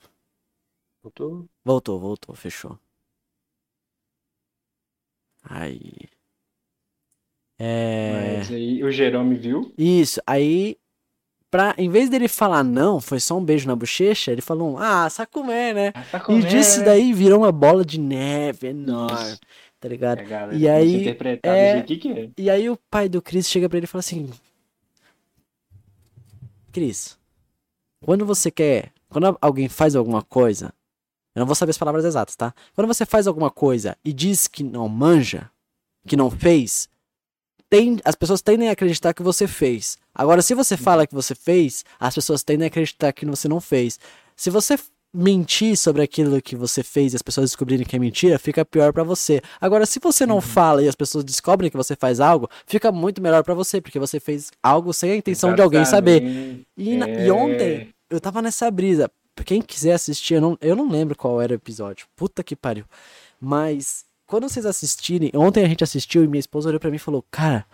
Voltou? 1.02 1.48
Voltou, 1.64 2.00
voltou, 2.00 2.36
fechou. 2.36 2.78
Aí. 5.44 5.94
É. 7.58 8.38
Mas 8.38 8.52
aí 8.52 8.84
o 8.84 8.92
Jerome 8.92 9.36
viu. 9.36 9.74
Isso, 9.78 10.22
aí. 10.28 10.78
Pra, 11.50 11.76
em 11.78 11.90
vez 11.90 12.10
dele 12.10 12.30
falar 12.30 12.64
não, 12.64 13.02
foi 13.02 13.20
só 13.20 13.38
um 13.38 13.44
beijo 13.44 13.68
na 13.68 13.76
bochecha, 13.76 14.32
ele 14.32 14.42
falou 14.42 14.72
um, 14.72 14.78
ah, 14.78 15.10
sacumé, 15.10 15.74
né? 15.74 15.92
Ah, 15.94 16.04
tá 16.10 16.34
E 16.34 16.42
disso 16.44 16.82
daí 16.86 17.12
virou 17.12 17.40
uma 17.40 17.52
bola 17.52 17.84
de 17.84 18.00
neve 18.00 18.68
enorme, 18.68 19.34
Isso. 19.34 19.40
Tá 19.82 19.90
ligado? 19.90 20.20
É, 20.20 20.56
E 20.56 20.70
aí, 20.70 21.10
é- 21.44 21.74
jeito 21.74 21.88
que 21.88 21.98
quer. 21.98 22.30
E 22.38 22.50
aí 22.50 22.70
o 22.70 22.78
pai 22.90 23.10
do 23.10 23.22
Chris 23.22 23.50
chega 23.50 23.68
pra 23.68 23.78
ele 23.78 23.86
e 23.86 23.88
fala 23.88 24.00
assim: 24.00 24.30
Chris, 26.72 27.18
quando 28.06 28.26
você 28.26 28.50
quer. 28.50 28.94
Quando 29.10 29.38
alguém 29.42 29.68
faz 29.68 29.94
alguma 29.96 30.22
coisa. 30.22 30.74
Eu 31.36 31.42
não 31.42 31.46
vou 31.46 31.56
saber 31.56 31.72
as 31.72 31.78
palavras 31.78 32.06
exatas, 32.06 32.36
tá? 32.36 32.54
Quando 32.74 32.88
você 32.88 33.06
faz 33.06 33.28
alguma 33.28 33.50
coisa 33.50 33.98
e 34.06 34.14
diz 34.14 34.48
que 34.48 34.64
não 34.64 34.88
manja, 34.88 35.50
que 36.06 36.16
não 36.16 36.30
fez, 36.30 36.90
tem, 37.70 38.00
as 38.04 38.16
pessoas 38.16 38.42
tendem 38.42 38.70
a 38.70 38.74
acreditar 38.74 39.14
que 39.14 39.24
você 39.24 39.48
fez. 39.48 39.98
Agora, 40.14 40.42
se 40.42 40.54
você 40.54 40.76
fala 40.78 41.08
que 41.08 41.14
você 41.14 41.34
fez, 41.34 41.84
as 42.00 42.16
pessoas 42.16 42.44
tendem 42.44 42.66
a 42.66 42.68
acreditar 42.68 43.12
que 43.14 43.26
você 43.26 43.48
não 43.48 43.62
fez. 43.62 43.98
Se 44.36 44.50
você 44.50 44.78
mentir 45.14 45.76
sobre 45.78 46.02
aquilo 46.02 46.42
que 46.42 46.56
você 46.56 46.82
fez 46.84 47.12
e 47.14 47.16
as 47.18 47.22
pessoas 47.22 47.50
descobrirem 47.50 47.86
que 47.86 47.96
é 47.96 48.00
mentira, 48.00 48.40
fica 48.40 48.64
pior 48.64 48.94
pra 48.94 49.04
você. 49.04 49.42
Agora, 49.60 49.86
se 49.86 50.00
você 50.02 50.26
não 50.26 50.40
fala 50.40 50.82
e 50.84 50.88
as 50.88 50.96
pessoas 50.96 51.24
descobrem 51.24 51.70
que 51.70 51.76
você 51.78 51.96
faz 51.96 52.20
algo, 52.20 52.50
fica 52.66 52.92
muito 52.92 53.22
melhor 53.22 53.44
pra 53.44 53.54
você, 53.54 53.82
porque 53.82 54.00
você 54.00 54.20
fez 54.20 54.52
algo 54.64 54.94
sem 54.94 55.12
a 55.12 55.16
intenção 55.16 55.54
de 55.54 55.62
alguém 55.62 55.84
saber. 55.86 56.66
E, 56.78 56.96
na- 56.96 57.10
e 57.10 57.28
É. 57.28 57.34
ontem, 57.34 57.90
eu 58.10 58.22
tava 58.22 58.42
nessa 58.42 58.70
brisa. 58.72 59.12
Quem 59.46 59.62
quiser 59.62 59.94
assistir, 59.94 60.36
eu 60.36 60.42
não, 60.42 60.58
eu 60.62 60.76
não 60.76 60.90
lembro 60.90 61.16
qual 61.16 61.42
era 61.42 61.52
o 61.52 61.56
episódio. 61.56 62.06
Puta 62.16 62.44
que 62.44 62.56
pariu. 62.56 62.86
Mas, 63.40 64.06
quando 64.28 64.48
vocês 64.48 64.66
assistirem, 64.66 65.32
ontem 65.34 65.64
a 65.66 65.68
gente 65.68 65.84
assistiu 65.84 66.24
e 66.24 66.28
minha 66.28 66.40
esposa 66.40 66.70
olhou 66.70 66.80
pra 66.80 66.90
mim 66.90 66.98
e 66.98 67.00
falou: 67.00 67.26
Cara, 67.32 67.66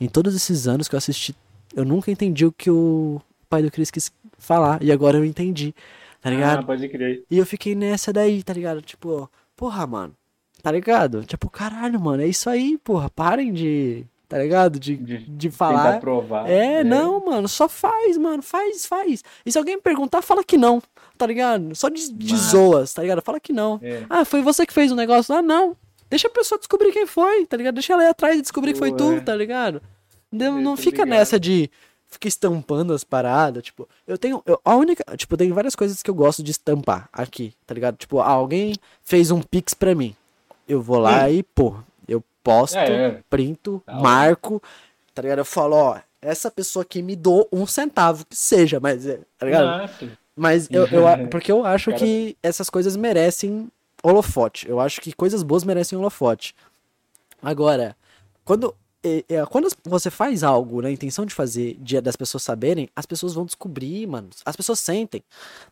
em 0.00 0.08
todos 0.08 0.34
esses 0.34 0.68
anos 0.68 0.86
que 0.88 0.94
eu 0.94 0.98
assisti, 0.98 1.34
eu 1.74 1.84
nunca 1.84 2.10
entendi 2.10 2.44
o 2.44 2.52
que 2.52 2.70
o 2.70 3.20
pai 3.48 3.62
do 3.62 3.70
Chris 3.70 3.90
quis 3.90 4.12
falar. 4.38 4.82
E 4.82 4.92
agora 4.92 5.16
eu 5.18 5.24
entendi. 5.24 5.74
Tá 6.24 6.30
ligado? 6.30 6.60
Ah, 6.60 6.62
pode 6.62 6.88
crer. 6.88 7.22
E 7.30 7.36
eu 7.36 7.44
fiquei 7.44 7.74
nessa 7.74 8.10
daí, 8.10 8.42
tá 8.42 8.54
ligado? 8.54 8.80
Tipo, 8.80 9.30
porra, 9.54 9.86
mano. 9.86 10.16
Tá 10.62 10.72
ligado? 10.72 11.22
Tipo, 11.26 11.50
caralho, 11.50 12.00
mano, 12.00 12.22
é 12.22 12.26
isso 12.26 12.48
aí, 12.48 12.78
porra. 12.78 13.10
Parem 13.10 13.52
de. 13.52 14.06
Tá 14.26 14.38
ligado? 14.38 14.80
De, 14.80 14.96
De 14.96 15.18
de 15.18 15.50
falar. 15.50 16.00
provar. 16.00 16.48
É, 16.48 16.82
né? 16.82 16.84
não, 16.84 17.22
mano, 17.26 17.46
só 17.46 17.68
faz, 17.68 18.16
mano, 18.16 18.42
faz, 18.42 18.86
faz. 18.86 19.22
E 19.44 19.52
se 19.52 19.58
alguém 19.58 19.78
perguntar, 19.78 20.22
fala 20.22 20.42
que 20.42 20.56
não, 20.56 20.82
tá 21.18 21.26
ligado? 21.26 21.74
Só 21.74 21.90
de, 21.90 22.10
de 22.10 22.36
zoas, 22.38 22.94
tá 22.94 23.02
ligado? 23.02 23.20
Fala 23.20 23.38
que 23.38 23.52
não. 23.52 23.78
É. 23.82 24.04
Ah, 24.08 24.24
foi 24.24 24.40
você 24.40 24.64
que 24.64 24.72
fez 24.72 24.90
o 24.90 24.96
negócio? 24.96 25.34
Ah, 25.34 25.42
não. 25.42 25.76
Deixa 26.08 26.26
a 26.28 26.30
pessoa 26.30 26.58
descobrir 26.58 26.90
quem 26.90 27.06
foi, 27.06 27.44
tá 27.44 27.54
ligado? 27.58 27.74
Deixa 27.74 27.92
ela 27.92 28.02
ir 28.04 28.08
atrás 28.08 28.38
e 28.38 28.40
descobrir 28.40 28.72
que 28.72 28.78
foi 28.78 28.92
Pô, 28.92 28.96
tu, 28.96 29.12
é. 29.12 29.20
tá 29.20 29.36
ligado? 29.36 29.82
Não, 30.32 30.58
não 30.58 30.74
fica 30.74 31.04
ligado. 31.04 31.18
nessa 31.18 31.38
de 31.38 31.70
ficar 32.14 32.28
estampando 32.28 32.92
as 32.94 33.04
paradas, 33.04 33.62
tipo, 33.64 33.88
eu 34.06 34.16
tenho, 34.18 34.42
eu- 34.46 34.60
a 34.64 34.74
única, 34.74 35.04
tipo, 35.16 35.36
tem 35.36 35.52
várias 35.52 35.74
coisas 35.76 36.02
que 36.02 36.08
eu 36.10 36.14
gosto 36.14 36.42
de 36.42 36.50
estampar 36.50 37.08
aqui, 37.12 37.54
tá 37.66 37.74
ligado? 37.74 37.96
Tipo, 37.96 38.20
alguém 38.20 38.74
fez 39.02 39.30
um 39.30 39.40
pix 39.42 39.74
pra 39.74 39.94
mim, 39.94 40.16
eu 40.68 40.80
vou 40.82 40.98
lá 40.98 41.30
e, 41.30 41.42
pô, 41.42 41.76
eu 42.08 42.22
posto, 42.42 42.76
Hum. 42.76 42.80
É, 42.80 43.06
é. 43.06 43.20
printo, 43.30 43.82
hora. 43.86 44.00
marco, 44.00 44.62
tá 45.14 45.22
ligado? 45.22 45.38
Eu 45.38 45.44
falo, 45.44 45.76
ó, 45.76 45.98
essa 46.22 46.50
pessoa 46.50 46.82
aqui 46.82 47.02
me 47.02 47.14
doou 47.14 47.46
um 47.52 47.66
centavo, 47.66 48.24
que 48.26 48.34
seja, 48.36 48.80
mas, 48.80 49.06
é, 49.06 49.20
tá 49.38 49.44
ligado? 49.46 49.66
Massa. 49.66 50.08
Mas 50.36 50.68
eu, 50.70 50.86
eu 50.88 51.28
porque 51.28 51.52
eu 51.52 51.64
acho 51.64 51.90
Cara- 51.90 51.98
que 52.02 52.36
essas 52.42 52.68
coisas 52.70 52.96
merecem 52.96 53.68
holofote. 54.02 54.68
Eu 54.68 54.80
acho 54.80 55.00
que 55.00 55.12
coisas 55.12 55.42
boas 55.42 55.64
merecem 55.64 55.96
holofote. 55.98 56.54
Agora, 57.42 57.96
quando, 58.44 58.74
é, 59.04 59.24
é, 59.36 59.46
quando 59.46 59.68
você 59.84 60.10
faz 60.10 60.42
algo 60.42 60.80
na 60.82 60.90
intenção 60.90 61.26
de 61.26 61.34
fazer, 61.34 61.76
de, 61.80 62.00
das 62.00 62.16
pessoas 62.16 62.42
saberem, 62.42 62.88
as 62.96 63.04
pessoas 63.06 63.34
vão 63.34 63.44
descobrir, 63.44 64.06
mano. 64.06 64.28
As 64.44 64.56
pessoas 64.56 64.78
sentem, 64.80 65.22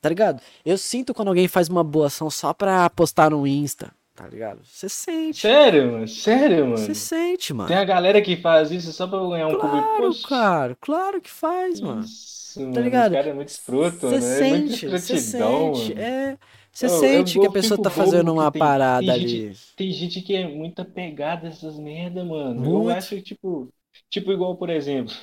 tá 0.00 0.08
ligado? 0.08 0.40
Eu 0.64 0.76
sinto 0.78 1.14
quando 1.14 1.28
alguém 1.28 1.48
faz 1.48 1.68
uma 1.68 1.82
boa 1.82 2.06
ação 2.08 2.28
só 2.30 2.52
pra 2.52 2.88
postar 2.90 3.30
no 3.30 3.46
Insta, 3.46 3.90
tá 4.14 4.26
ligado? 4.26 4.60
Você 4.64 4.88
sente. 4.88 5.40
Sério, 5.40 5.92
mano? 5.92 6.08
Sério, 6.08 6.64
mano? 6.66 6.78
Você 6.78 6.94
sente, 6.94 7.54
mano. 7.54 7.68
Tem 7.68 7.78
a 7.78 7.84
galera 7.84 8.20
que 8.20 8.36
faz 8.36 8.70
isso 8.70 8.92
só 8.92 9.06
pra 9.06 9.18
ganhar 9.20 9.48
um 9.48 9.58
Claro, 9.58 9.96
público. 9.96 10.28
cara. 10.28 10.76
Claro 10.80 11.20
que 11.20 11.30
faz, 11.30 11.80
mano. 11.80 12.04
Isso, 12.04 12.60
mano. 12.60 12.80
ligado? 12.80 13.12
Os 13.12 13.16
caras 13.16 13.30
é 13.30 13.34
muito 13.34 13.48
escroto, 13.48 13.98
Você 14.08 14.18
né? 14.18 14.34
É 14.34 14.38
sente, 14.38 14.86
você 14.88 15.14
escrotidão, 15.14 15.74
sente. 15.74 15.94
mano. 15.94 16.00
É, 16.06 16.38
você 16.72 16.86
Eu- 16.86 16.90
eu 16.90 16.98
sente 16.98 17.38
que 17.38 17.46
a 17.46 17.50
pessoa 17.50 17.80
tá 17.82 17.90
fazendo 17.90 18.32
uma 18.32 18.50
tem- 18.50 18.58
parada 18.60 19.00
tem 19.00 19.10
ali. 19.10 19.28
gente- 19.28 19.74
Tem 19.76 19.92
gente 19.92 20.22
que 20.22 20.34
é 20.34 20.48
muito 20.48 20.80
apegada 20.82 21.46
a 21.46 21.50
essas 21.50 21.78
merda, 21.78 22.24
mano. 22.24 22.60
Muito. 22.60 22.90
Eu 22.90 22.96
acho, 22.96 23.20
tipo, 23.20 23.68
tipo 24.10 24.32
igual, 24.32 24.56
por 24.56 24.70
exemplo, 24.70 25.14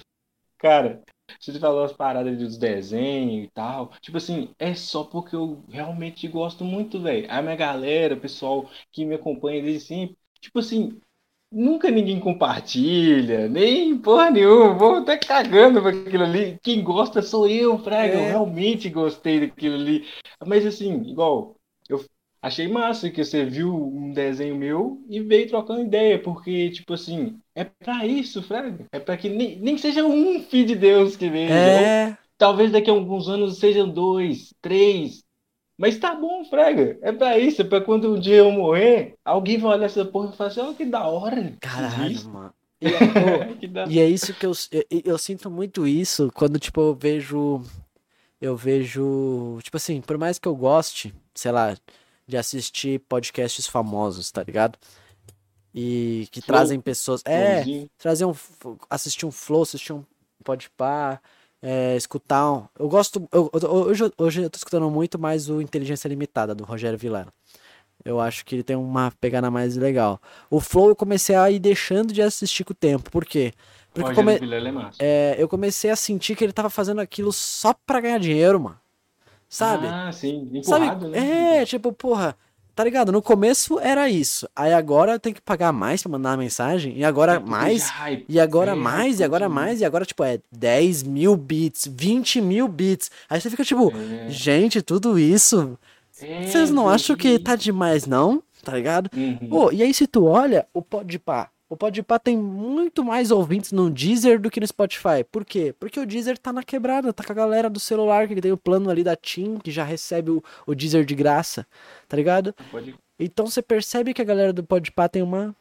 cara, 0.58 1.02
você 1.40 1.58
falou 1.60 1.84
as 1.84 1.94
paradas 1.94 2.38
dos 2.38 2.58
desenhos 2.58 3.46
e 3.46 3.50
tal. 3.52 3.92
Tipo 4.02 4.18
assim, 4.18 4.50
é 4.60 4.74
só 4.76 5.04
porque 5.04 5.36
eu 5.36 5.64
realmente 5.70 6.28
gosto 6.28 6.64
muito, 6.64 7.00
velho. 7.02 7.28
A 7.30 7.42
minha 7.42 7.56
galera, 7.56 8.16
o 8.16 8.20
pessoal 8.20 8.70
que 8.92 9.06
me 9.06 9.16
acompanha 9.16 9.62
desde 9.62 9.88
sempre, 9.88 10.18
tipo 10.42 10.60
assim, 10.60 11.00
nunca 11.52 11.90
ninguém 11.90 12.20
compartilha, 12.20 13.48
nem 13.48 13.98
porra 13.98 14.30
nenhuma. 14.32 14.74
Vou 14.74 14.96
até 14.96 15.18
cagando 15.18 15.82
pra 15.82 15.92
aquilo 15.92 16.24
ali. 16.24 16.58
Quem 16.62 16.84
gosta 16.84 17.22
sou 17.22 17.48
eu, 17.48 17.78
Fraga. 17.80 18.14
Eu 18.14 18.20
É. 18.20 18.30
realmente 18.30 18.90
gostei 18.90 19.40
daquilo 19.40 19.76
ali. 19.76 20.06
Mas 20.46 20.66
assim, 20.66 21.02
igual, 21.10 21.56
eu 21.90 22.04
achei 22.42 22.68
massa 22.68 23.10
que 23.10 23.24
você 23.24 23.44
viu 23.46 23.74
um 23.76 24.12
desenho 24.14 24.56
meu 24.56 25.02
e 25.10 25.20
veio 25.20 25.48
trocando 25.48 25.82
ideia, 25.82 26.22
porque, 26.22 26.70
tipo 26.70 26.94
assim, 26.94 27.38
é 27.56 27.64
pra 27.66 28.06
isso, 28.06 28.42
Fraga. 28.44 28.86
É 28.92 29.00
pra 29.00 29.18
que 29.18 29.30
nem, 29.30 29.60
nem 29.60 29.78
seja 29.78 30.06
um 30.06 30.40
filho 30.42 30.68
de 30.68 30.76
Deus 30.76 31.16
que 31.16 31.30
veja. 31.30 31.54
Ou 31.54 31.56
É, 31.56 32.18
talvez 32.38 32.72
daqui 32.72 32.90
a 32.90 32.94
alguns 32.94 33.28
anos 33.28 33.58
sejam 33.60 33.90
dois, 33.90 34.54
três. 34.62 35.24
Mas 35.80 35.98
tá 35.98 36.14
bom, 36.14 36.44
Fraga. 36.46 37.00
É 37.02 37.12
pra 37.12 37.38
isso, 37.40 37.62
é 37.62 37.66
pra 37.66 37.82
quando 37.82 38.14
um 38.16 38.20
dia 38.20 38.38
eu 38.38 38.52
morrer, 38.52 39.16
alguém 39.24 39.58
vai 39.58 39.78
olhar 39.78 39.86
essa 39.86 40.04
porra 40.06 40.32
e 40.34 40.38
falar 40.38 40.50
assim, 40.50 40.60
ó, 40.60 40.74
que 40.74 40.86
da 40.86 41.08
hora. 41.08 41.54
caralho, 41.62 42.24
mano. 42.30 42.54
E, 42.82 42.88
é- 42.94 43.58
e 43.88 44.00
é 44.00 44.10
isso 44.10 44.34
que 44.34 44.46
eu, 44.46 44.52
eu, 44.72 44.84
eu 45.06 45.18
sinto 45.18 45.50
muito 45.50 45.88
isso 45.88 46.32
quando, 46.36 46.60
tipo, 46.60 46.82
eu 46.82 46.94
vejo. 46.96 47.62
Eu 48.42 48.56
vejo. 48.56 49.60
Tipo 49.64 49.78
assim, 49.78 50.02
por 50.02 50.18
mais 50.18 50.40
que 50.40 50.48
eu 50.48 50.56
goste, 50.56 51.14
sei 51.36 51.52
lá, 51.52 51.78
de 52.28 52.38
assistir 52.38 53.00
podcasts 53.02 53.68
famosos, 53.68 54.32
tá 54.32 54.44
ligado? 54.44 54.78
E 55.74 56.28
que 56.32 56.42
Flow. 56.42 56.58
trazem 56.58 56.80
pessoas. 56.82 57.22
É, 57.26 57.62
Flowzinho. 57.64 57.90
trazer 57.98 58.26
um. 58.26 58.34
assistir 58.90 59.26
um 59.26 59.32
flow, 59.32 59.62
assistir 59.64 59.94
um 59.94 60.04
podpar, 60.44 61.22
é, 61.62 61.96
escutar 61.96 62.52
um. 62.52 62.66
Eu 62.78 62.88
gosto. 62.90 63.28
eu- 63.32 63.50
eu- 63.54 63.70
hoje, 63.72 64.04
eu- 64.06 64.14
hoje 64.18 64.42
eu 64.44 64.50
tô 64.50 64.58
escutando 64.58 64.90
muito 64.90 65.18
mais 65.20 65.50
o 65.50 65.62
Inteligência 65.62 66.08
Limitada, 66.08 66.54
do 66.56 66.64
Rogério 66.64 66.98
Vilela. 66.98 67.28
Eu 68.06 68.20
acho 68.20 68.46
que 68.46 68.56
ele 68.56 68.64
tem 68.64 68.76
uma 68.78 69.12
pegada 69.20 69.52
mais 69.52 69.76
legal. 69.76 70.22
O 70.50 70.62
Flow 70.62 70.88
eu 70.90 70.96
comecei 70.96 71.36
a 71.36 71.52
ir 71.52 71.60
deixando 71.60 72.14
de 72.14 72.22
assistir 72.22 72.64
com 72.64 72.72
o 72.72 72.76
tempo. 72.76 73.12
Por 73.12 73.26
quê? 73.26 73.54
Porque 73.94 74.12
eu, 74.12 74.16
come- 74.16 74.34
é 74.34 74.38
é, 75.00 75.36
eu 75.38 75.50
comecei 75.50 75.90
a 75.92 75.96
sentir 75.96 76.36
que 76.36 76.44
ele 76.44 76.54
tava 76.54 76.70
fazendo 76.70 77.02
aquilo 77.02 77.34
só 77.34 77.74
pra 77.86 78.00
ganhar 78.00 78.20
dinheiro, 78.20 78.60
mano. 78.60 78.80
Sabe? 79.50 79.88
Ah, 79.88 80.12
sim. 80.12 80.48
Sabe? 80.64 80.86
Empurrado, 80.86 81.10
né? 81.10 81.58
É, 81.62 81.66
tipo, 81.66 81.92
porra, 81.92 82.38
tá 82.80 82.84
ligado? 82.86 83.12
No 83.12 83.22
começo 83.22 83.78
era 83.78 84.08
isso. 84.08 84.48
Aí 84.56 84.72
agora 84.72 85.20
tem 85.20 85.34
que 85.34 85.42
pagar 85.42 85.74
mais 85.74 86.02
pra 86.02 86.10
mandar 86.14 86.30
uma 86.30 86.38
mensagem. 86.38 86.98
E 86.98 87.04
agora 87.04 87.34
É 87.34 87.40
mais. 87.40 87.90
hype. 87.90 88.26
E 88.30 88.40
agora 88.40 88.72
É, 88.72 88.76
mais, 88.76 89.20
e 89.20 89.24
agora 89.26 89.48
hype, 89.48 89.54
mais, 89.54 89.82
e 89.82 89.86
agora, 89.86 90.06
tipo, 90.06 90.24
é 90.24 90.40
10 90.50 91.04
mil 91.04 91.36
bits, 91.36 91.90
20 91.92 92.40
mil 92.40 92.70
bits. 92.70 93.12
Aí 93.30 93.42
você 93.42 93.50
fica 93.50 93.66
tipo, 93.66 93.92
É. 93.94 94.30
gente, 94.30 94.82
tudo 94.82 95.20
isso. 95.20 95.78
É, 96.22 96.44
Vocês 96.44 96.70
não 96.72 96.88
acham 96.88 97.18
que 97.18 97.38
tá 97.38 97.54
demais, 97.58 98.06
não? 98.06 98.42
Tá 98.64 98.74
ligado? 98.74 99.10
Uhum. 99.14 99.50
Pô, 99.50 99.72
e 99.74 99.84
aí 99.84 99.94
se 99.94 100.08
tu 100.08 100.24
olha, 100.26 100.66
o 100.74 100.82
Podpah. 100.82 101.50
O 101.70 101.78
Podpah 101.78 102.18
tem 102.18 102.36
muito 102.36 103.04
mais 103.04 103.30
ouvintes 103.30 103.72
no 103.72 103.92
Deezer 103.92 104.42
do 104.42 104.50
que 104.50 104.60
no 104.60 104.66
Spotify. 104.66 105.24
Por 105.32 105.46
quê? 105.46 105.74
Porque 105.80 106.00
o 106.00 106.06
Deezer 106.06 106.36
tá 106.38 106.52
na 106.52 106.64
quebrada, 106.64 107.14
tá 107.14 107.24
com 107.24 107.32
a 107.32 107.36
galera 107.36 107.70
do 107.70 107.80
celular, 107.80 108.28
que 108.28 108.42
tem 108.42 108.52
o 108.52 108.58
plano 108.58 108.90
ali 108.90 109.04
da 109.04 109.16
TIM, 109.16 109.60
que 109.60 109.70
já 109.70 109.84
recebe 109.84 110.32
o, 110.32 110.44
o 110.66 110.74
Deezer 110.74 111.06
de 111.06 111.14
graça, 111.14 111.68
tá 112.08 112.18
ligado? 112.18 112.56
Pode... 112.72 112.96
Então 113.20 113.46
você 113.46 113.62
percebe 113.62 114.14
que 114.14 114.22
a 114.22 114.26
galera 114.26 114.52
do 114.52 114.64
Podpah 114.64 115.08
tem 115.08 115.22
uma... 115.22 115.56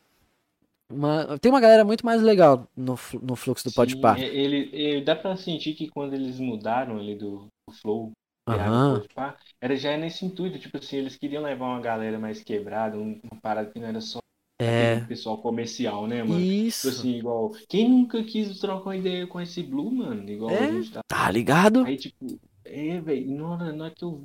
uma 0.90 1.38
tem 1.38 1.52
uma 1.52 1.60
galera 1.60 1.84
muito 1.84 2.06
mais 2.06 2.22
legal 2.22 2.66
no, 2.74 2.98
no 3.22 3.36
fluxo 3.36 3.68
do 3.68 3.74
Podpah. 3.74 4.18
é, 4.18 4.24
ele, 4.24 4.70
ele- 4.72 5.04
dá 5.04 5.14
pra 5.14 5.36
sentir 5.36 5.74
que 5.74 5.88
quando 5.88 6.14
eles 6.14 6.38
mudaram 6.40 6.98
ali 6.98 7.16
do, 7.16 7.48
do 7.68 7.74
Flow, 7.82 8.12
o 8.46 9.00
Podpah, 9.00 9.36
era 9.60 9.76
já 9.76 9.94
nesse 9.98 10.24
intuito, 10.24 10.58
tipo 10.58 10.78
assim, 10.78 10.96
eles 10.96 11.16
queriam 11.16 11.42
levar 11.42 11.66
uma 11.66 11.80
galera 11.82 12.18
mais 12.18 12.42
quebrada, 12.42 12.96
um- 12.96 13.20
uma 13.30 13.38
parada 13.42 13.70
que 13.70 13.78
não 13.78 13.88
era 13.88 14.00
só 14.00 14.20
É, 14.60 15.00
pessoal 15.00 15.38
comercial, 15.38 16.06
né, 16.06 16.22
mano? 16.22 16.40
Tipo 16.40 16.52
isso. 16.52 16.88
assim, 16.88 17.16
igual, 17.16 17.52
quem 17.68 17.88
nunca 17.88 18.22
quis 18.24 18.58
trocar 18.58 18.86
uma 18.90 18.96
ideia 18.96 19.26
com 19.26 19.40
esse 19.40 19.62
Blue, 19.62 19.90
mano? 19.90 20.28
Igual 20.28 20.50
É. 20.50 20.64
a 20.64 20.72
gente 20.72 20.92
tá. 20.92 21.02
Tá 21.06 21.30
ligado? 21.30 21.84
Aí, 21.84 21.96
tipo, 21.96 22.38
é, 22.64 23.00
velho, 23.00 23.30
na 23.36 23.48
hora, 23.50 23.72
na 23.72 23.84
hora 23.84 23.94
que 23.94 24.04
eu 24.04 24.22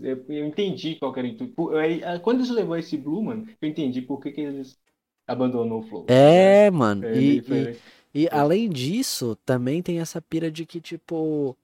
eu, 0.00 0.24
eu 0.28 0.46
entendi 0.46 0.96
qual 0.96 1.12
que 1.12 1.18
era 1.20 1.28
o 1.28 1.30
intuito. 1.30 1.70
Ah, 2.04 2.18
Quando 2.18 2.38
eles 2.38 2.50
levou 2.50 2.76
esse 2.76 2.96
Blue, 2.96 3.22
mano, 3.22 3.46
eu 3.60 3.68
entendi 3.68 4.00
por 4.00 4.20
que, 4.20 4.30
que 4.30 4.40
eles 4.40 4.78
abandonou 5.26 5.80
o 5.80 5.82
Flow. 5.82 6.04
É, 6.08 6.70
mano. 6.70 7.04
É, 7.06 7.14
E, 7.16 7.38
e- 7.38 7.76
E 8.14 8.28
além 8.30 8.68
disso, 8.68 9.36
também 9.44 9.82
tem 9.82 9.98
essa 10.00 10.20
pira 10.20 10.50
de 10.50 10.66
que, 10.66 10.80
tipo. 10.80 11.56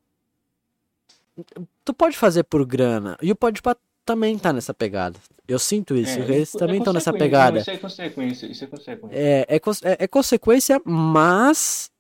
Tu 1.84 1.94
pode 1.94 2.16
fazer 2.16 2.44
por 2.44 2.64
grana. 2.66 3.16
E 3.22 3.30
o 3.30 3.36
Podpah 3.36 3.76
também 4.09 4.39
tá 4.39 4.52
nessa 4.52 4.72
pegada. 4.72 5.18
Eu 5.47 5.59
sinto 5.59 5.94
isso. 5.97 6.18
É, 6.18 6.22
eles 6.22 6.48
isso 6.48 6.59
também 6.59 6.76
é 6.76 6.78
estão 6.78 6.93
nessa 6.93 7.12
consequência, 7.12 7.30
pegada. 7.39 7.59
Isso 7.60 7.70
é 7.70 7.76
consequência, 7.78 8.47
isso 8.47 8.64
é 8.64 8.66
consequência. 8.66 9.16
É, 9.16 9.47
é, 9.48 9.56
é- 9.56 10.05
é 10.05 10.09
consequência, 10.09 10.80
mas. 10.85 11.90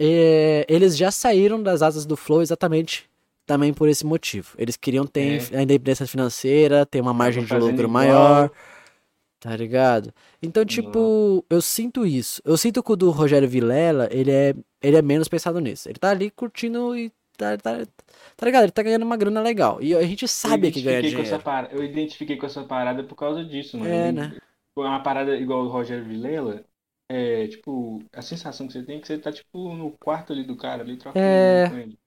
é, 0.00 0.64
eles 0.68 0.96
já 0.96 1.10
saíram 1.10 1.62
das 1.62 1.82
asas 1.82 2.06
do 2.06 2.16
Flow 2.16 2.40
exatamente 2.40 3.08
também 3.46 3.72
por 3.74 3.88
esse 3.88 4.04
motivo. 4.06 4.54
Eles 4.58 4.76
queriam 4.76 5.06
ter 5.06 5.42
É. 5.52 5.58
a 5.58 5.62
independência 5.62 6.06
financeira, 6.06 6.86
ter 6.86 7.00
uma 7.00 7.12
margem 7.14 7.44
de 7.44 7.52
lucro 7.54 7.74
igual. 7.74 7.88
maior. 7.90 8.50
Tá 9.40 9.56
ligado? 9.56 10.12
Então, 10.42 10.64
tipo, 10.64 11.44
eu 11.48 11.62
sinto 11.62 12.04
isso. 12.04 12.42
Eu 12.44 12.56
sinto 12.56 12.82
que 12.82 12.92
o 12.92 12.96
do 12.96 13.10
Rogério 13.10 13.48
Vilela, 13.48 14.08
ele 14.10 14.30
é, 14.32 14.54
ele 14.82 14.96
é 14.96 15.02
menos 15.02 15.28
pensado 15.28 15.60
nisso. 15.60 15.88
Ele 15.88 15.98
tá 15.98 16.10
ali 16.10 16.28
curtindo 16.30 16.96
e 16.96 17.10
tá, 17.36 17.56
tá, 17.56 17.86
tá 18.38 18.46
ligado? 18.46 18.62
Ele 18.62 18.72
tá 18.72 18.82
ganhando 18.82 19.02
uma 19.02 19.16
grana 19.16 19.40
legal. 19.42 19.82
E 19.82 19.94
a 19.94 20.02
gente 20.02 20.26
sabe 20.28 20.70
que 20.70 20.80
ganha 20.80 21.02
dinheiro. 21.02 21.42
parada, 21.42 21.74
eu 21.74 21.84
identifiquei 21.84 22.36
com 22.36 22.46
essa 22.46 22.62
parada 22.62 23.02
por 23.04 23.16
causa 23.16 23.44
disso, 23.44 23.76
mano. 23.76 23.90
É, 23.92 24.12
né? 24.12 24.36
Uma 24.76 25.02
parada 25.02 25.36
igual 25.36 25.64
o 25.64 25.68
Rogério 25.68 26.04
Vilela. 26.04 26.64
É, 27.10 27.48
tipo, 27.48 28.00
a 28.12 28.22
sensação 28.22 28.66
que 28.66 28.72
você 28.74 28.82
tem 28.82 28.98
é 28.98 29.00
que 29.00 29.06
você 29.08 29.18
tá, 29.18 29.32
tipo, 29.32 29.74
no 29.74 29.90
quarto 29.98 30.32
ali 30.32 30.44
do 30.44 30.54
cara, 30.56 30.82
ali, 30.82 30.96
trocando 30.96 31.24
É. 31.24 31.68
com 31.68 31.76
ele. 31.78 31.98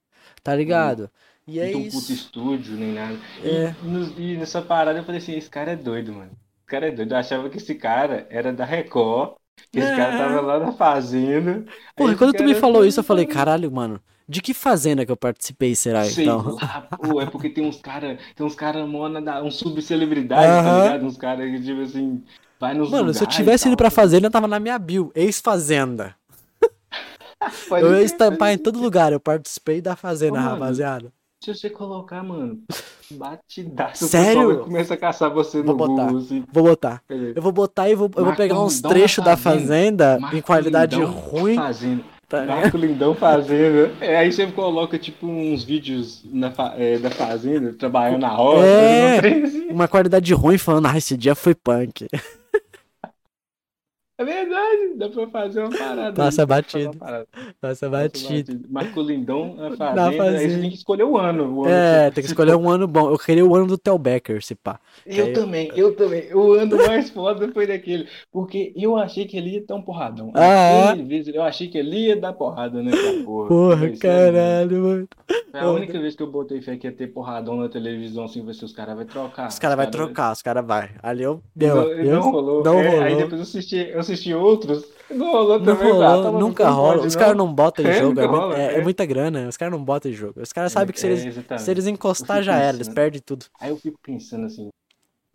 Tá 0.42 0.54
ligado? 0.54 1.10
E 1.46 1.56
Não 1.56 1.62
é 1.64 1.66
tem 1.72 1.76
um 1.76 1.84
puto 1.84 1.96
isso. 1.98 2.12
estúdio, 2.12 2.76
nem 2.76 2.92
nada. 2.94 3.18
E- 3.42 3.48
É. 3.50 3.74
E, 3.82 3.86
no- 3.86 4.18
e 4.20 4.36
nessa 4.38 4.62
parada 4.62 4.98
eu 4.98 5.04
falei 5.04 5.20
assim, 5.20 5.34
esse 5.36 5.50
cara 5.50 5.72
é 5.72 5.76
doido, 5.76 6.12
mano. 6.14 6.30
Esse 6.30 6.66
cara 6.66 6.88
é 6.88 6.90
doido. 6.92 7.12
Eu 7.12 7.18
achava 7.18 7.50
que 7.50 7.56
esse 7.58 7.74
cara 7.74 8.26
era 8.30 8.52
da 8.52 8.64
Record, 8.64 9.34
que 9.72 9.80
esse 9.80 9.90
cara 9.96 10.14
É. 10.14 10.18
tava 10.18 10.40
lá 10.40 10.58
na 10.60 10.72
fazenda. 10.72 11.64
Porra, 11.96 12.16
quando 12.16 12.32
tu 12.34 12.44
me 12.44 12.54
falou 12.54 12.84
isso, 12.86 13.00
eu 13.00 13.04
falei, 13.04 13.26
caralho, 13.26 13.70
mano, 13.72 14.00
de 14.32 14.40
que 14.40 14.54
fazenda 14.54 15.04
que 15.04 15.12
eu 15.12 15.16
participei 15.16 15.74
será 15.74 16.04
Sei 16.04 16.24
então? 16.24 16.56
lá, 16.60 16.88
pô, 16.96 17.20
é 17.20 17.26
porque 17.26 17.50
tem 17.50 17.66
uns 17.66 17.80
cara, 17.80 18.18
tem 18.34 18.46
uns 18.46 18.54
cara 18.54 18.86
mona 18.86 19.20
da, 19.20 19.42
uns 19.42 19.56
subcelebridades, 19.56 20.64
tá 20.64 20.82
ligado? 20.84 21.04
Uns 21.04 21.18
caras 21.18 21.50
que, 21.50 21.62
tipo 21.62 21.82
assim, 21.82 22.22
vai 22.58 22.72
nos 22.74 22.90
Mano, 22.90 23.12
se 23.12 23.22
eu 23.22 23.26
tivesse 23.28 23.68
ido 23.68 23.76
pra 23.76 23.90
fazenda, 23.90 24.30
tava 24.30 24.48
na 24.48 24.58
minha 24.58 24.78
bio, 24.78 25.12
ex-fazenda. 25.14 26.14
Eu 27.70 27.94
ia 27.96 28.02
estampar 28.02 28.52
em 28.52 28.58
todo 28.58 28.80
lugar, 28.80 29.12
eu 29.12 29.18
participei 29.18 29.80
da 29.80 29.96
fazenda, 29.96 30.38
Ô, 30.38 30.42
mano. 30.42 30.50
rapaziada. 30.52 31.12
Se 31.42 31.52
você 31.52 31.68
colocar, 31.68 32.22
mano, 32.22 32.62
batidaço, 33.10 34.06
Sério? 34.06 34.60
começar 34.60 34.94
a 34.94 34.96
caçar 34.96 35.28
você 35.28 35.60
Vou 35.60 35.72
no 35.72 35.76
botar. 35.76 36.04
Google, 36.04 36.18
assim. 36.18 36.44
Vou 36.52 36.62
botar. 36.62 37.02
Eu 37.08 37.42
vou 37.42 37.50
botar 37.50 37.88
e 37.90 37.96
vou, 37.96 38.08
eu 38.16 38.24
vou 38.24 38.36
pegar 38.36 38.60
uns 38.62 38.80
trechos 38.80 39.24
da 39.24 39.36
Fazenda. 39.36 40.18
fazenda 40.20 40.36
em 40.36 40.40
qualidade 40.40 41.02
ruim. 41.02 41.56
Fazendo. 41.56 42.04
Tá 42.32 42.46
Marco 42.46 42.78
Lindão 42.78 43.14
fazendo. 43.14 43.90
É, 44.00 44.16
aí 44.16 44.32
você 44.32 44.46
coloca, 44.46 44.98
tipo, 44.98 45.26
uns 45.26 45.62
vídeos 45.62 46.22
na 46.24 46.50
é, 46.78 46.96
da 46.96 47.10
fazenda, 47.10 47.74
trabalhando 47.74 48.22
na 48.22 48.28
roça, 48.28 48.66
É. 48.66 49.20
Uma 49.70 49.86
qualidade 49.86 50.32
ruim 50.32 50.56
falando, 50.56 50.86
ah, 50.86 50.96
esse 50.96 51.14
dia 51.14 51.34
foi 51.34 51.54
punk. 51.54 52.08
É 54.22 54.24
verdade, 54.24 54.94
dá 54.96 55.08
pra 55.08 55.26
fazer 55.28 55.60
uma 55.60 55.70
parada. 55.70 56.12
Passa 56.12 56.46
fazer 56.46 56.46
batido. 56.46 56.96
parada. 56.96 57.26
Passa 57.60 57.88
batido. 57.88 58.60
Marco 58.70 59.00
Lindão 59.02 59.54
na 59.56 59.70
Na 59.70 59.76
fazenda, 59.76 60.38
aí 60.38 60.50
você 60.50 60.60
tem 60.60 60.70
que 60.70 60.76
escolher 60.76 61.04
o 61.04 61.18
ano. 61.18 61.52
o 61.58 61.64
ano 61.64 61.74
É, 61.74 62.08
que 62.08 62.14
tem 62.16 62.24
que 62.24 62.28
escolher 62.30 62.54
um 62.54 62.68
ano 62.68 62.86
bom. 62.86 63.10
Eu 63.10 63.18
queria 63.18 63.44
o 63.44 63.54
ano 63.54 63.66
do 63.66 63.78
Tel 63.78 63.98
Becker, 63.98 64.42
se 64.44 64.54
pá. 64.54 64.78
Eu 65.06 65.26
Aí- 65.26 65.32
também, 65.32 65.70
eu 65.74 65.94
também. 65.96 66.32
O 66.34 66.52
ano 66.52 66.76
mais 66.86 67.10
foda 67.10 67.48
foi 67.52 67.66
daquele. 67.66 68.06
Porque 68.30 68.72
eu 68.76 68.96
achei 68.96 69.24
que 69.26 69.36
ele 69.36 69.50
ia 69.54 69.64
dar 69.66 69.74
um 69.76 69.82
porradão. 69.82 70.30
Ah, 70.34 70.90
Aquele 70.90 71.08
vez 71.08 71.28
eu 71.28 71.42
achei 71.42 71.68
que 71.68 71.78
ele 71.78 72.06
ia 72.06 72.16
dar 72.16 72.32
porrada 72.32 72.82
nessa 72.82 73.22
porra. 73.24 73.48
Porra, 73.48 73.76
sério, 73.80 73.98
caralho, 73.98 74.82
mano. 74.82 75.08
Foi 75.50 75.60
a 75.60 75.70
única 75.70 75.98
vez 76.00 76.14
que 76.14 76.22
eu 76.22 76.30
botei 76.30 76.60
fé 76.62 76.76
que 76.76 76.86
ia 76.86 76.92
ter 76.92 77.08
porradão 77.08 77.56
na 77.56 77.68
televisão, 77.68 78.24
assim, 78.24 78.42
vai 78.44 78.54
ser 78.54 78.64
os 78.64 78.72
caras 78.72 78.96
vão 78.96 79.04
trocar. 79.04 79.48
Os 79.48 79.58
caras 79.58 79.76
vão 79.76 79.84
cara 79.86 79.90
trocar, 80.04 80.32
os 80.32 80.42
caras 80.42 80.64
vão. 80.66 80.82
Ali 81.02 81.22
eu. 81.22 81.40
Deu. 81.54 81.74
Não, 81.76 81.82
eu- 81.92 82.14
não 82.14 82.30
rolou. 82.30 82.64
Não 82.64 82.78
É, 82.78 82.88
rolou. 82.88 83.02
Aí 83.04 83.16
depois 83.16 83.32
eu 83.34 83.42
assisti, 83.42 83.76
eu 83.76 84.00
assisti 84.00 84.11
outros. 84.34 84.84
Não 85.10 85.30
rolou 85.32 85.60
Não 85.60 85.74
também. 85.74 85.94
rolou, 85.94 86.30
tá, 86.30 86.30
nunca 86.32 86.68
rola. 86.70 87.02
pode, 87.02 87.06
Os 87.06 87.14
caras 87.14 87.36
não 87.36 87.52
botam 87.54 87.84
em 87.84 87.90
É, 87.90 87.92
jogo. 87.92 88.20
É, 88.20 88.24
rola, 88.26 88.58
é- 88.72 88.76
é 88.76 88.80
é. 88.80 88.82
muita 88.82 89.04
grana. 89.06 89.48
Os 89.48 89.56
caras 89.56 89.72
não 89.72 89.84
botam 89.84 90.10
em 90.10 90.14
jogo. 90.14 90.40
Os 90.40 90.52
caras 90.52 90.72
sabem 90.72 90.92
que 90.92 91.00
se 91.00 91.06
É, 91.06 91.08
eles, 91.08 91.28
se 91.54 91.70
eles 91.70 91.86
encostar 91.86 92.42
já 92.42 92.56
era, 92.58 92.76
eles 92.76 92.88
pensando. 92.88 92.88
perdem 92.88 93.20
tudo. 93.20 93.46
Aí 93.60 93.70
eu 93.70 93.78
fico 93.78 93.98
pensando 94.02 94.46
assim, 94.46 94.70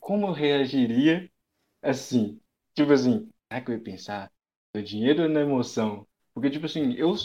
como 0.01 0.27
eu 0.27 0.33
reagiria 0.33 1.31
assim? 1.83 2.41
Tipo 2.75 2.93
assim, 2.93 3.29
será 3.49 3.61
que 3.63 3.71
eu 3.71 3.75
ia 3.77 3.83
pensar 3.83 4.31
no 4.75 4.83
dinheiro 4.83 5.23
ou 5.25 5.29
na 5.29 5.41
emoção? 5.41 6.07
Porque, 6.35 6.51
tipo 6.51 6.67
assim, 6.67 6.93
eu, 6.95 7.15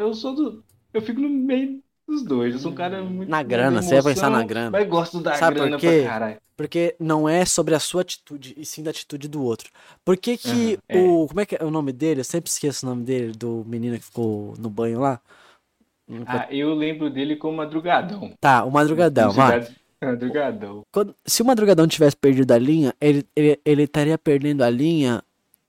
eu 0.00 0.14
sou 0.14 0.34
do. 0.36 0.66
Eu 0.94 1.02
fico 1.02 1.20
no 1.20 1.30
meio 1.30 1.83
dos 2.06 2.22
dois. 2.24 2.54
Eu 2.54 2.60
sou 2.60 2.72
um 2.72 2.74
cara 2.74 3.02
muito. 3.02 3.28
Na 3.28 3.42
grana, 3.42 3.76
da 3.76 3.82
você 3.82 3.94
ia 3.96 4.02
pensar 4.02 4.28
na 4.30 4.38
emoção, 4.38 4.46
grana. 4.46 4.70
Mas 4.70 4.88
gosto 4.88 5.20
da 5.20 5.34
Sabe 5.34 5.56
por 5.56 5.62
grana 5.62 5.78
quê? 5.78 6.00
pra 6.02 6.10
caralho. 6.10 6.36
Porque 6.56 6.94
não 7.00 7.28
é 7.28 7.44
sobre 7.44 7.74
a 7.74 7.80
sua 7.80 8.02
atitude, 8.02 8.54
e 8.56 8.64
sim 8.64 8.82
da 8.82 8.90
atitude 8.90 9.26
do 9.26 9.42
outro. 9.42 9.70
Por 10.04 10.16
que 10.16 10.36
que 10.36 10.78
é. 10.88 10.98
o... 10.98 11.26
Como 11.26 11.40
é 11.40 11.46
que 11.46 11.56
é 11.56 11.64
o 11.64 11.70
nome 11.70 11.92
dele? 11.92 12.20
Eu 12.20 12.24
sempre 12.24 12.48
esqueço 12.48 12.86
o 12.86 12.88
nome 12.88 13.02
dele, 13.04 13.32
do 13.32 13.64
menino 13.66 13.98
que 13.98 14.04
ficou 14.04 14.54
no 14.58 14.70
banho 14.70 15.00
lá. 15.00 15.20
Ah, 16.26 16.46
eu 16.50 16.74
lembro 16.74 17.08
dele 17.10 17.34
como 17.36 17.56
madrugadão. 17.56 18.32
Tá, 18.38 18.62
o 18.64 18.70
Madrugadão, 18.70 19.30
vai. 19.30 19.66
Madrugadão. 20.02 20.82
Quando- 20.92 21.14
se 21.24 21.40
o 21.40 21.46
Madrugadão 21.46 21.86
tivesse 21.88 22.14
perdido 22.14 22.52
a 22.52 22.58
linha, 22.58 22.94
ele, 23.00 23.24
ele, 23.34 23.58
ele 23.64 23.82
estaria 23.84 24.18
perdendo 24.18 24.62
a 24.62 24.68
linha 24.68 25.22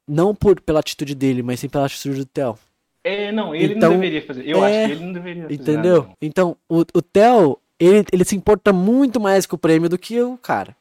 não 0.07 0.35
por, 0.35 0.59
pela 0.59 0.81
atitude 0.81 1.15
dele, 1.15 1.41
mas 1.41 1.59
sim 1.61 1.69
pela 1.69 1.85
atitude 1.85 2.17
do 2.19 2.25
Theo. 2.25 2.59
É, 3.05 3.31
não, 3.31 3.53
ele 3.53 3.75
Então, 3.75 3.91
não 3.91 3.99
deveria 3.99 4.25
fazer. 4.25 4.49
Eu 4.49 4.65
é, 4.65 4.67
acho 4.67 4.87
que 4.87 4.91
ele 4.93 5.05
não 5.05 5.13
deveria 5.13 5.43
fazer. 5.43 5.53
Entendeu? 5.53 6.01
nada. 6.01 6.13
Então, 6.19 6.57
o, 6.67 6.79
o 6.79 7.01
Theo, 7.03 7.59
ele, 7.79 8.03
ele 8.11 8.25
se 8.25 8.35
importa 8.35 8.73
muito 8.73 9.19
mais 9.19 9.45
com 9.45 9.55
o 9.55 9.59
prêmio 9.59 9.87
do 9.87 9.95
que 9.95 10.19
o 10.19 10.35
cara. 10.39 10.75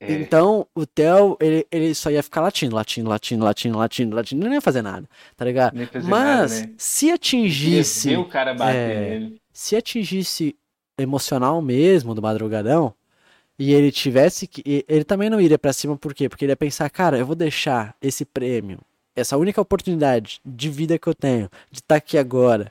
É. 0.00 0.12
Então, 0.12 0.66
o 0.74 0.86
Theo, 0.86 1.36
ele, 1.38 1.66
ele 1.70 1.94
só 1.94 2.10
ia 2.10 2.22
ficar 2.22 2.40
latindo, 2.40 2.74
latindo, 2.74 3.10
latindo, 3.10 3.44
latindo, 3.44 3.76
latindo, 3.76 4.16
latindo, 4.16 4.42
ele 4.42 4.48
não 4.48 4.54
ia 4.54 4.62
fazer 4.62 4.80
nada, 4.80 5.06
tá 5.36 5.44
ligado? 5.44 5.76
Mas, 5.76 6.04
nada, 6.06 6.48
né? 6.48 6.74
se 6.78 7.10
atingisse, 7.10 8.08
ver 8.08 8.18
o 8.18 8.24
cara 8.24 8.54
bater 8.54 8.74
é, 8.74 9.10
nele. 9.10 9.40
se 9.52 9.76
atingisse 9.76 10.56
emocional 10.98 11.60
mesmo 11.60 12.14
do 12.14 12.22
Madrugadão, 12.22 12.94
e 13.58 13.72
ele 13.72 13.92
tivesse 13.92 14.46
que. 14.46 14.84
Ele 14.88 15.04
também 15.04 15.28
não 15.28 15.40
iria 15.40 15.58
pra 15.58 15.72
cima, 15.72 15.96
por 15.96 16.14
quê? 16.14 16.28
Porque 16.28 16.44
ele 16.44 16.52
ia 16.52 16.56
pensar, 16.56 16.88
cara, 16.90 17.18
eu 17.18 17.26
vou 17.26 17.36
deixar 17.36 17.94
esse 18.00 18.24
prêmio, 18.24 18.78
essa 19.16 19.36
única 19.36 19.60
oportunidade 19.60 20.40
de 20.44 20.68
vida 20.70 20.98
que 20.98 21.06
eu 21.08 21.14
tenho, 21.14 21.50
de 21.70 21.78
estar 21.80 21.96
aqui 21.96 22.16
agora, 22.18 22.70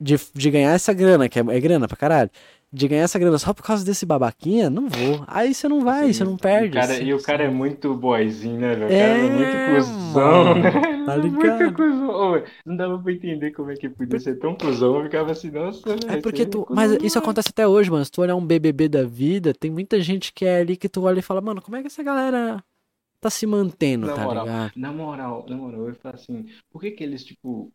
de, 0.00 0.16
de 0.34 0.50
ganhar 0.50 0.72
essa 0.72 0.92
grana, 0.92 1.28
que 1.28 1.38
é, 1.38 1.42
é 1.48 1.60
grana 1.60 1.86
pra 1.88 1.96
caralho, 1.96 2.30
de 2.72 2.88
ganhar 2.88 3.04
essa 3.04 3.18
grana 3.18 3.38
só 3.38 3.54
por 3.54 3.62
causa 3.62 3.84
desse 3.84 4.04
babaquinha, 4.04 4.68
não 4.68 4.88
vou. 4.88 5.22
Aí 5.28 5.54
você 5.54 5.68
não 5.68 5.84
vai, 5.84 6.12
você 6.12 6.24
não 6.24 6.36
perde. 6.36 6.76
O 6.76 6.80
cara- 6.80 6.94
você- 6.94 7.04
e 7.04 7.14
o 7.14 7.22
cara 7.22 7.44
é 7.44 7.48
muito 7.48 7.94
boyzinho, 7.94 8.58
né, 8.58 8.74
velho? 8.74 8.86
O 8.88 8.92
É, 8.92 8.98
cara 8.98 9.18
é 9.20 9.30
muito 9.30 9.86
cuzão, 9.86 10.44
mano, 10.44 10.60
né? 10.60 10.70
tá 11.06 11.14
é 11.14 11.16
ligado? 11.18 11.60
Muito 11.62 11.74
cuzão. 11.76 12.08
Ô, 12.10 12.42
não 12.66 12.76
dava 12.76 12.98
pra 12.98 13.12
entender 13.12 13.52
como 13.52 13.70
é 13.70 13.76
que 13.76 13.88
podia 13.88 14.18
ser 14.18 14.40
tão 14.40 14.56
cuzão. 14.56 14.96
Eu 14.96 15.04
ficava 15.04 15.30
assim, 15.30 15.50
nossa, 15.52 15.88
É 16.08 16.16
porque 16.20 16.44
tu. 16.44 16.66
é 16.68 16.74
Mas 16.74 16.90
cuzão 16.90 17.06
isso 17.06 17.18
acontece 17.20 17.50
até 17.50 17.66
hoje, 17.68 17.88
mano. 17.92 18.04
Se 18.04 18.10
tu 18.10 18.20
olhar 18.22 18.34
um 18.34 18.44
BBB 18.44 18.88
da 18.88 19.04
vida, 19.04 19.54
tem 19.54 19.70
muita 19.70 20.00
gente 20.00 20.32
que 20.32 20.44
é 20.44 20.58
ali 20.58 20.76
que 20.76 20.88
tu 20.88 21.02
olha 21.04 21.20
e 21.20 21.22
fala, 21.22 21.40
mano, 21.40 21.62
como 21.62 21.76
é 21.76 21.80
que 21.80 21.86
essa 21.86 22.02
galera 22.02 22.60
tá 23.24 23.30
se 23.30 23.46
mantendo, 23.46 24.06
Na 24.06 24.14
tá 24.14 24.24
moral, 24.24 24.44
ligado? 24.44 24.74
na 24.76 24.92
moral, 24.92 25.46
na 25.48 25.56
moral, 25.56 25.88
eu 25.88 25.94
falo 25.96 26.14
assim, 26.16 26.46
por 26.70 26.80
que 26.80 26.90
que 26.92 27.02
eles, 27.04 27.24
tipo, 27.24 27.72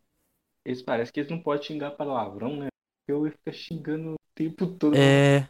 eles 0.64 0.82
parecem 0.82 1.12
que 1.12 1.20
eles 1.20 1.30
não 1.30 1.42
podem 1.42 1.66
xingar 1.66 1.92
palavrão, 1.92 2.56
né? 2.56 2.68
Eu 3.08 3.26
ia 3.26 3.32
ficar 3.32 3.52
xingando 3.52 4.14
o 4.14 4.16
tempo 4.34 4.66
todo. 4.66 4.96
É, 4.96 5.48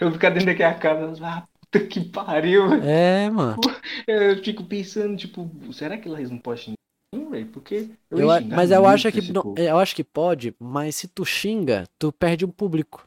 Eu 0.00 0.12
ficar 0.12 0.30
dentro 0.30 0.46
daquela 0.46 0.74
casa, 0.74 1.26
ah, 1.26 1.46
puta 1.60 1.86
que 1.86 2.00
pariu. 2.10 2.64
é, 2.82 3.30
mano. 3.30 3.58
Eu 4.06 4.42
fico 4.42 4.64
pensando, 4.64 5.16
tipo, 5.16 5.48
será 5.72 5.98
que 5.98 6.08
eles 6.08 6.30
não 6.30 6.38
podem 6.38 6.62
xingar? 6.64 6.74
Não, 7.14 7.30
velho, 7.30 7.46
porque 7.52 7.90
eu 8.10 8.18
Eu 8.18 8.28
mas 8.54 8.70
eu 8.70 8.86
acho 8.86 9.10
que 9.12 9.32
não- 9.32 9.52
eu 9.56 9.78
acho 9.78 9.94
que 9.96 10.04
pode, 10.04 10.54
mas 10.58 10.96
se 10.96 11.08
tu 11.08 11.24
xinga, 11.24 11.86
tu 11.98 12.12
perde 12.12 12.44
o 12.44 12.48
público. 12.48 13.06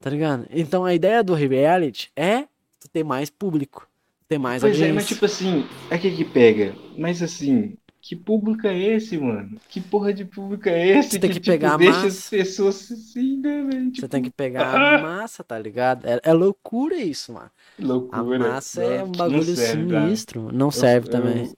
Tá 0.00 0.10
ligado? 0.10 0.46
Então 0.50 0.84
a 0.84 0.94
ideia 0.94 1.22
do 1.24 1.34
reality 1.34 2.10
é 2.16 2.42
tu 2.80 2.88
ter 2.92 3.04
mais 3.04 3.30
público, 3.30 3.88
ter 4.28 4.38
mais 4.38 4.62
Pois 4.62 4.80
é, 4.80 4.92
audiência. 4.92 4.92
mas 4.92 5.06
tipo 5.06 5.24
assim, 5.24 5.64
é 5.90 5.98
que 5.98 6.10
que 6.14 6.24
pega. 6.24 6.74
Mas 6.96 7.22
assim, 7.22 7.76
que 8.00 8.16
público 8.16 8.66
é 8.66 8.76
esse, 8.78 9.18
mano? 9.18 9.58
Que 9.68 9.80
porra 9.80 10.12
de 10.14 10.24
público 10.24 10.68
é 10.68 10.98
esse 10.98 11.10
Você 11.10 11.18
tem 11.18 11.30
que, 11.30 11.34
que 11.34 11.40
pegar 11.40 11.74
a 11.74 11.78
tipo, 11.78 11.78
deixa 11.78 12.06
massa. 12.06 12.08
as 12.08 12.28
pessoas 12.28 12.90
assim, 12.90 13.38
né, 13.40 13.62
velho? 13.64 13.92
Você 13.96 14.08
Tipo, 14.08 14.08
tem 14.08 14.22
que 14.22 14.30
pegar 14.30 14.86
a 14.86 14.90
massa, 14.90 15.44
tá 15.44 15.58
ligado? 15.58 16.04
É, 16.06 16.20
é 16.24 16.32
loucura 16.32 16.96
isso, 16.96 17.32
mano. 17.32 17.50
que 17.76 17.82
A 18.10 18.22
loucura. 18.22 18.38
massa 18.38 18.82
é 18.84 19.02
um 19.04 19.14
bagulho 19.14 19.56
serve 19.56 19.56
sinistro. 19.56 20.52
Não 20.52 20.70
serve 20.70 21.08
eu- 21.08 21.08
também. 21.08 21.54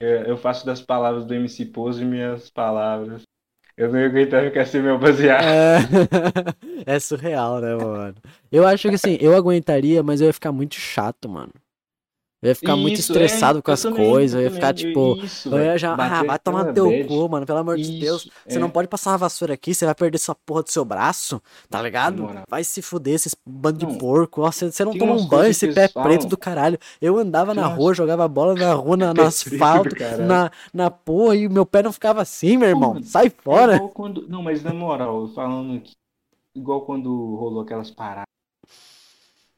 Eu, 0.00 0.08
eu 0.24 0.36
faço 0.38 0.66
das 0.66 0.80
palavras 0.82 1.26
do 1.26 1.34
MC 1.34 1.66
Pose 1.66 2.04
minhas 2.04 2.50
palavras. 2.50 3.22
Eu 3.76 3.92
não 3.92 4.00
ia 4.00 4.06
aguentar 4.06 4.44
ficar 4.44 4.66
sem 4.66 4.82
meu 4.82 4.98
baseado. 4.98 5.44
É... 5.44 5.78
é 6.86 6.98
surreal, 7.00 7.60
né, 7.60 7.74
mano? 7.76 8.14
Eu 8.50 8.66
acho 8.66 8.88
que 8.88 8.94
assim, 8.94 9.18
eu 9.20 9.34
aguentaria, 9.36 10.02
mas 10.02 10.20
eu 10.20 10.28
ia 10.28 10.32
ficar 10.32 10.52
muito 10.52 10.74
chato, 10.76 11.28
mano. 11.28 11.52
Eu 12.46 12.50
ia 12.50 12.54
ficar 12.54 12.76
muito 12.76 13.00
Isso, 13.00 13.10
estressado 13.12 13.58
é, 13.58 13.62
com 13.62 13.70
as 13.72 13.82
também, 13.82 14.08
coisas, 14.08 14.34
eu 14.38 14.42
ia 14.42 14.50
ficar 14.52 14.72
tipo. 14.72 15.16
isso, 15.16 15.48
Eu 15.48 15.64
ia 15.64 15.76
já. 15.76 15.94
Ah, 15.94 16.22
vai 16.22 16.38
tomar 16.38 16.72
teu 16.72 16.88
cu, 17.06 17.28
mano. 17.28 17.44
Pelo 17.44 17.58
amor 17.58 17.76
de 17.76 17.98
Deus. 17.98 18.22
Isso, 18.22 18.32
Você 18.46 18.56
é. 18.56 18.60
não 18.60 18.70
pode 18.70 18.86
passar 18.86 19.10
uma 19.10 19.18
vassoura 19.18 19.54
aqui, 19.54 19.74
você 19.74 19.84
vai 19.84 19.94
perder 19.96 20.16
essa 20.16 20.32
porra 20.32 20.62
do 20.62 20.70
seu 20.70 20.84
braço, 20.84 21.42
tá 21.68 21.82
ligado? 21.82 22.30
Vai 22.48 22.62
se 22.62 22.80
fuder, 22.80 23.14
esses 23.14 23.34
bando 23.44 23.78
de 23.80 23.86
Não. 23.86 23.98
porco. 23.98 24.42
Ó, 24.42 24.52
Você, 24.52 24.84
não 24.84 24.92
Tem 24.92 25.00
toma 25.00 25.12
umas 25.14 25.22
um 25.24 25.28
banho, 25.28 25.50
esse 25.50 25.72
pé 25.72 25.88
preto 25.88 26.26
do 26.28 26.36
caralho. 26.36 26.78
Eu 27.02 27.18
andava 27.18 27.52
Tem 27.52 27.60
na 27.60 27.68
umas- 27.68 27.78
rua, 27.78 27.94
jogava 27.94 28.28
bola 28.28 28.54
na 28.54 28.72
rua, 28.74 28.96
na, 28.96 29.12
no 29.14 29.22
asfalto, 29.22 29.96
na, 30.24 30.50
na 30.72 30.88
porra, 30.88 31.34
e 31.34 31.46
o 31.48 31.50
meu 31.50 31.66
pé 31.66 31.82
não 31.82 31.92
ficava 31.92 32.22
assim, 32.22 32.56
meu 32.56 32.68
irmão. 32.68 32.94
mano, 32.94 33.04
Sai 33.04 33.26
É 33.26 33.30
fora. 33.42 33.74
igual 33.74 33.88
quando... 33.90 34.28
Não, 34.28 34.40
mas 34.40 34.62
na 34.62 34.72
moral, 34.72 35.26
falando 35.34 35.76
aqui, 35.78 35.94
igual 36.54 36.82
quando 36.82 37.08
rolou 37.34 37.62
aquelas 37.62 37.90
paradas 37.90 38.26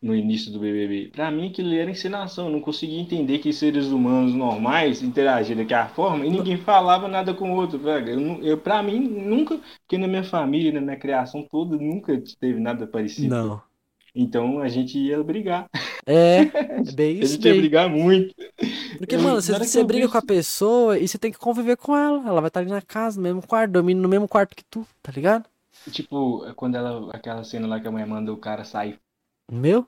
no 0.00 0.14
início 0.14 0.52
do 0.52 0.60
BBB. 0.60 1.10
Pra 1.12 1.30
mim 1.30 1.48
aquilo 1.48 1.72
era 1.74 1.90
encenação, 1.90 2.46
eu 2.46 2.52
não 2.52 2.60
conseguia 2.60 3.00
entender 3.00 3.38
que 3.38 3.52
seres 3.52 3.86
humanos 3.86 4.32
normais 4.34 5.02
interagiam 5.02 5.56
daquela 5.56 5.88
forma 5.88 6.24
e 6.24 6.30
ninguém 6.30 6.56
falava 6.56 7.08
nada 7.08 7.34
com 7.34 7.52
o 7.52 7.56
outro, 7.56 7.78
velho. 7.78 8.08
Eu, 8.08 8.42
eu, 8.42 8.58
pra 8.58 8.82
mim, 8.82 9.00
nunca, 9.00 9.58
porque 9.80 9.98
na 9.98 10.06
minha 10.06 10.22
família, 10.24 10.72
na 10.72 10.80
minha 10.80 10.96
criação 10.96 11.44
toda, 11.50 11.76
nunca 11.76 12.20
teve 12.38 12.60
nada 12.60 12.86
parecido. 12.86 13.28
Não. 13.34 13.62
Então 14.14 14.60
a 14.60 14.68
gente 14.68 14.98
ia 14.98 15.22
brigar. 15.22 15.66
É, 16.06 16.40
é 16.80 16.92
bem 16.92 17.18
A 17.18 17.24
isso 17.24 17.34
gente 17.34 17.46
ia 17.46 17.54
brigar 17.54 17.88
muito. 17.90 18.34
Porque, 18.98 19.14
Eu- 19.14 19.20
mano, 19.22 19.40
você, 19.40 19.52
você 19.52 19.84
briga 19.84 20.06
vi 20.06 20.12
com 20.12 20.18
a 20.18 20.22
pessoa 20.22 20.98
e 20.98 21.06
você 21.06 21.18
tem 21.18 21.30
que 21.30 21.38
conviver 21.38 21.76
com 21.76 21.96
ela. 21.96 22.26
Ela 22.26 22.40
vai 22.40 22.48
estar 22.48 22.60
ali 22.60 22.70
na 22.70 22.82
casa, 22.82 23.16
no 23.16 23.22
mesmo 23.22 23.46
quarto, 23.46 23.72
dormindo 23.72 24.00
no 24.00 24.08
mesmo 24.08 24.28
quarto 24.28 24.56
que 24.56 24.64
tu, 24.64 24.86
tá 25.02 25.12
ligado? 25.12 25.44
Tipo, 25.90 26.52
quando 26.54 26.76
ela, 26.76 27.10
aquela 27.14 27.44
cena 27.44 27.66
lá 27.66 27.80
que 27.80 27.88
a 27.88 27.90
mãe 27.90 28.04
manda 28.06 28.32
o 28.32 28.36
cara 28.36 28.64
sair. 28.64 28.98
Meu? 29.50 29.86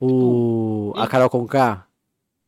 O. 0.00 0.92
A 0.96 1.04
e- 1.04 1.08
Carol 1.08 1.30
Conká? 1.30 1.86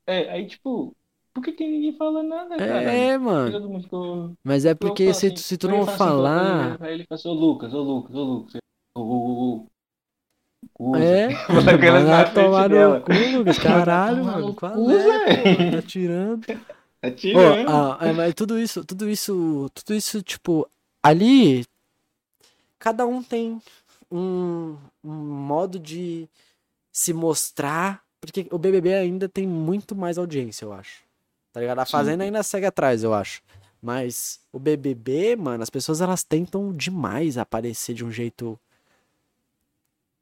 É, 0.07 0.31
aí 0.31 0.47
tipo, 0.47 0.95
por 1.33 1.43
que, 1.43 1.53
que 1.53 1.67
ninguém 1.67 1.97
fala 1.97 2.23
nada, 2.23 2.57
cara? 2.57 2.83
É, 2.83 3.17
mano. 3.17 3.81
Ficou. 3.83 4.33
Mas 4.45 4.65
é 4.65 4.75
porque 4.75 5.13
se, 5.15 5.27
assim, 5.27 5.35
tu- 5.35 5.41
se 5.41 5.57
tu 5.57 5.69
não 5.69 5.83
assim, 5.83 5.97
falar. 5.97 6.77
Aí 6.81 6.95
ele 6.95 7.05
fala 7.05 7.19
assim, 7.19 7.29
ô 7.29 7.33
Lucas, 7.33 7.73
ô 7.73 7.83
Lucas, 7.83 8.15
ô 8.15 8.23
Lucas. 8.23 8.61
Ô, 8.95 9.01
ô, 9.01 9.67
ô. 10.79 10.97
É, 10.97 11.29
vai 11.29 11.79
frente 11.79 12.35
tomar 12.35 12.69
no 12.69 13.01
cu, 13.01 13.13
Lucas. 13.39 13.59
Caralho, 13.59 14.25
mano. 14.25 14.47
no 14.49 14.55
Qual 14.55 14.91
é? 14.91 15.71
Tá 15.73 15.83
tirando. 15.83 16.47
Tá 17.01 17.11
tirando. 17.11 17.69
ah, 17.71 17.99
é, 18.01 18.13
mas 18.13 18.35
tudo 18.35 18.59
isso, 18.59 18.85
tudo 18.85 19.09
isso, 19.09 19.71
tudo 19.75 19.95
isso, 19.95 20.23
tipo, 20.23 20.69
ali. 21.03 21.65
cada 22.79 23.07
um 23.07 23.23
tem 23.23 23.61
um, 24.17 24.77
um 25.03 25.13
modo 25.13 25.79
de 25.79 26.29
se 26.93 27.13
mostrar, 27.13 28.03
porque 28.21 28.47
o 28.51 28.59
BBB 28.59 28.95
ainda 28.95 29.29
tem 29.29 29.47
muito 29.47 29.95
mais 29.95 30.19
audiência, 30.19 30.65
eu 30.65 30.73
acho. 30.73 31.03
Tá 31.53 31.61
ligado? 31.61 31.79
A 31.81 31.85
Sim. 31.85 31.93
Fazenda 31.93 32.25
ainda 32.25 32.43
segue 32.43 32.67
atrás, 32.67 33.03
eu 33.03 33.13
acho. 33.13 33.43
Mas 33.83 34.41
o 34.53 34.59
BBB, 34.59 35.37
mano, 35.37 35.63
as 35.63 35.71
pessoas 35.71 36.01
elas 36.01 36.23
tentam 36.23 36.73
demais 36.73 37.37
aparecer 37.37 37.95
de 37.95 38.05
um 38.05 38.11
jeito 38.11 38.59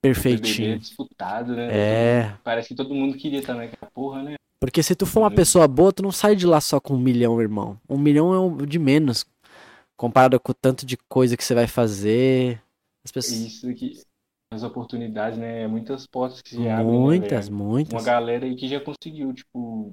BBB 0.02 0.08
é 0.08 0.12
perfeitinho. 0.12 0.78
disputado, 0.78 1.54
né? 1.54 1.68
É, 1.70 2.34
Parece 2.42 2.68
que 2.68 2.74
todo 2.74 2.92
mundo 2.92 3.16
queria 3.16 3.38
estar 3.38 3.54
naquela 3.54 3.90
porra, 3.92 4.22
né? 4.22 4.34
porque 4.58 4.80
se 4.80 4.94
tu 4.94 5.06
for 5.06 5.20
uma 5.20 5.30
pessoa 5.30 5.66
boa, 5.66 5.92
tu 5.92 6.04
não 6.04 6.12
sai 6.12 6.36
de 6.36 6.46
lá 6.46 6.60
só 6.60 6.78
com 6.78 6.94
um 6.94 6.98
milhão, 6.98 7.40
irmão. 7.40 7.80
Um 7.88 7.98
milhão 7.98 8.32
é 8.32 8.38
o 8.38 8.64
de 8.64 8.78
menos 8.78 9.26
comparado 9.96 10.38
com 10.38 10.52
o 10.52 10.54
tanto 10.54 10.86
de 10.86 10.96
coisa 10.96 11.36
que 11.36 11.44
você 11.44 11.52
vai 11.52 11.66
fazer. 11.66 12.62
As 13.04 13.10
pessoas... 13.10 13.40
Isso 13.40 13.68
aqui, 13.68 14.00
as 14.52 14.62
oportunidades, 14.62 15.38
né? 15.38 15.66
Muitas 15.66 16.06
portas 16.06 16.42
que 16.42 16.50
se 16.50 16.68
abrem, 16.68 16.92
né, 16.92 16.98
Muitas, 16.98 17.48
velho? 17.48 17.58
muitas. 17.58 17.92
Uma 17.92 18.02
galera 18.02 18.44
aí 18.44 18.54
que 18.54 18.68
já 18.68 18.80
conseguiu, 18.80 19.32
tipo, 19.32 19.92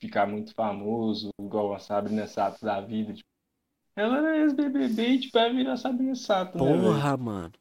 ficar 0.00 0.26
muito 0.26 0.52
famoso, 0.54 1.30
igual 1.40 1.74
a 1.74 1.78
Sabrina 1.78 2.26
Sato 2.26 2.64
da 2.64 2.80
vida, 2.80 3.12
tipo. 3.14 3.28
Ela 3.96 4.18
era 4.18 4.38
ex-BBB 4.38 5.08
e, 5.08 5.20
tipo, 5.20 5.38
vai 5.38 5.52
virar 5.52 5.76
Sabrina 5.76 6.14
Sato, 6.14 6.62
né? 6.62 6.72
Porra, 6.72 7.16
mano. 7.16 7.52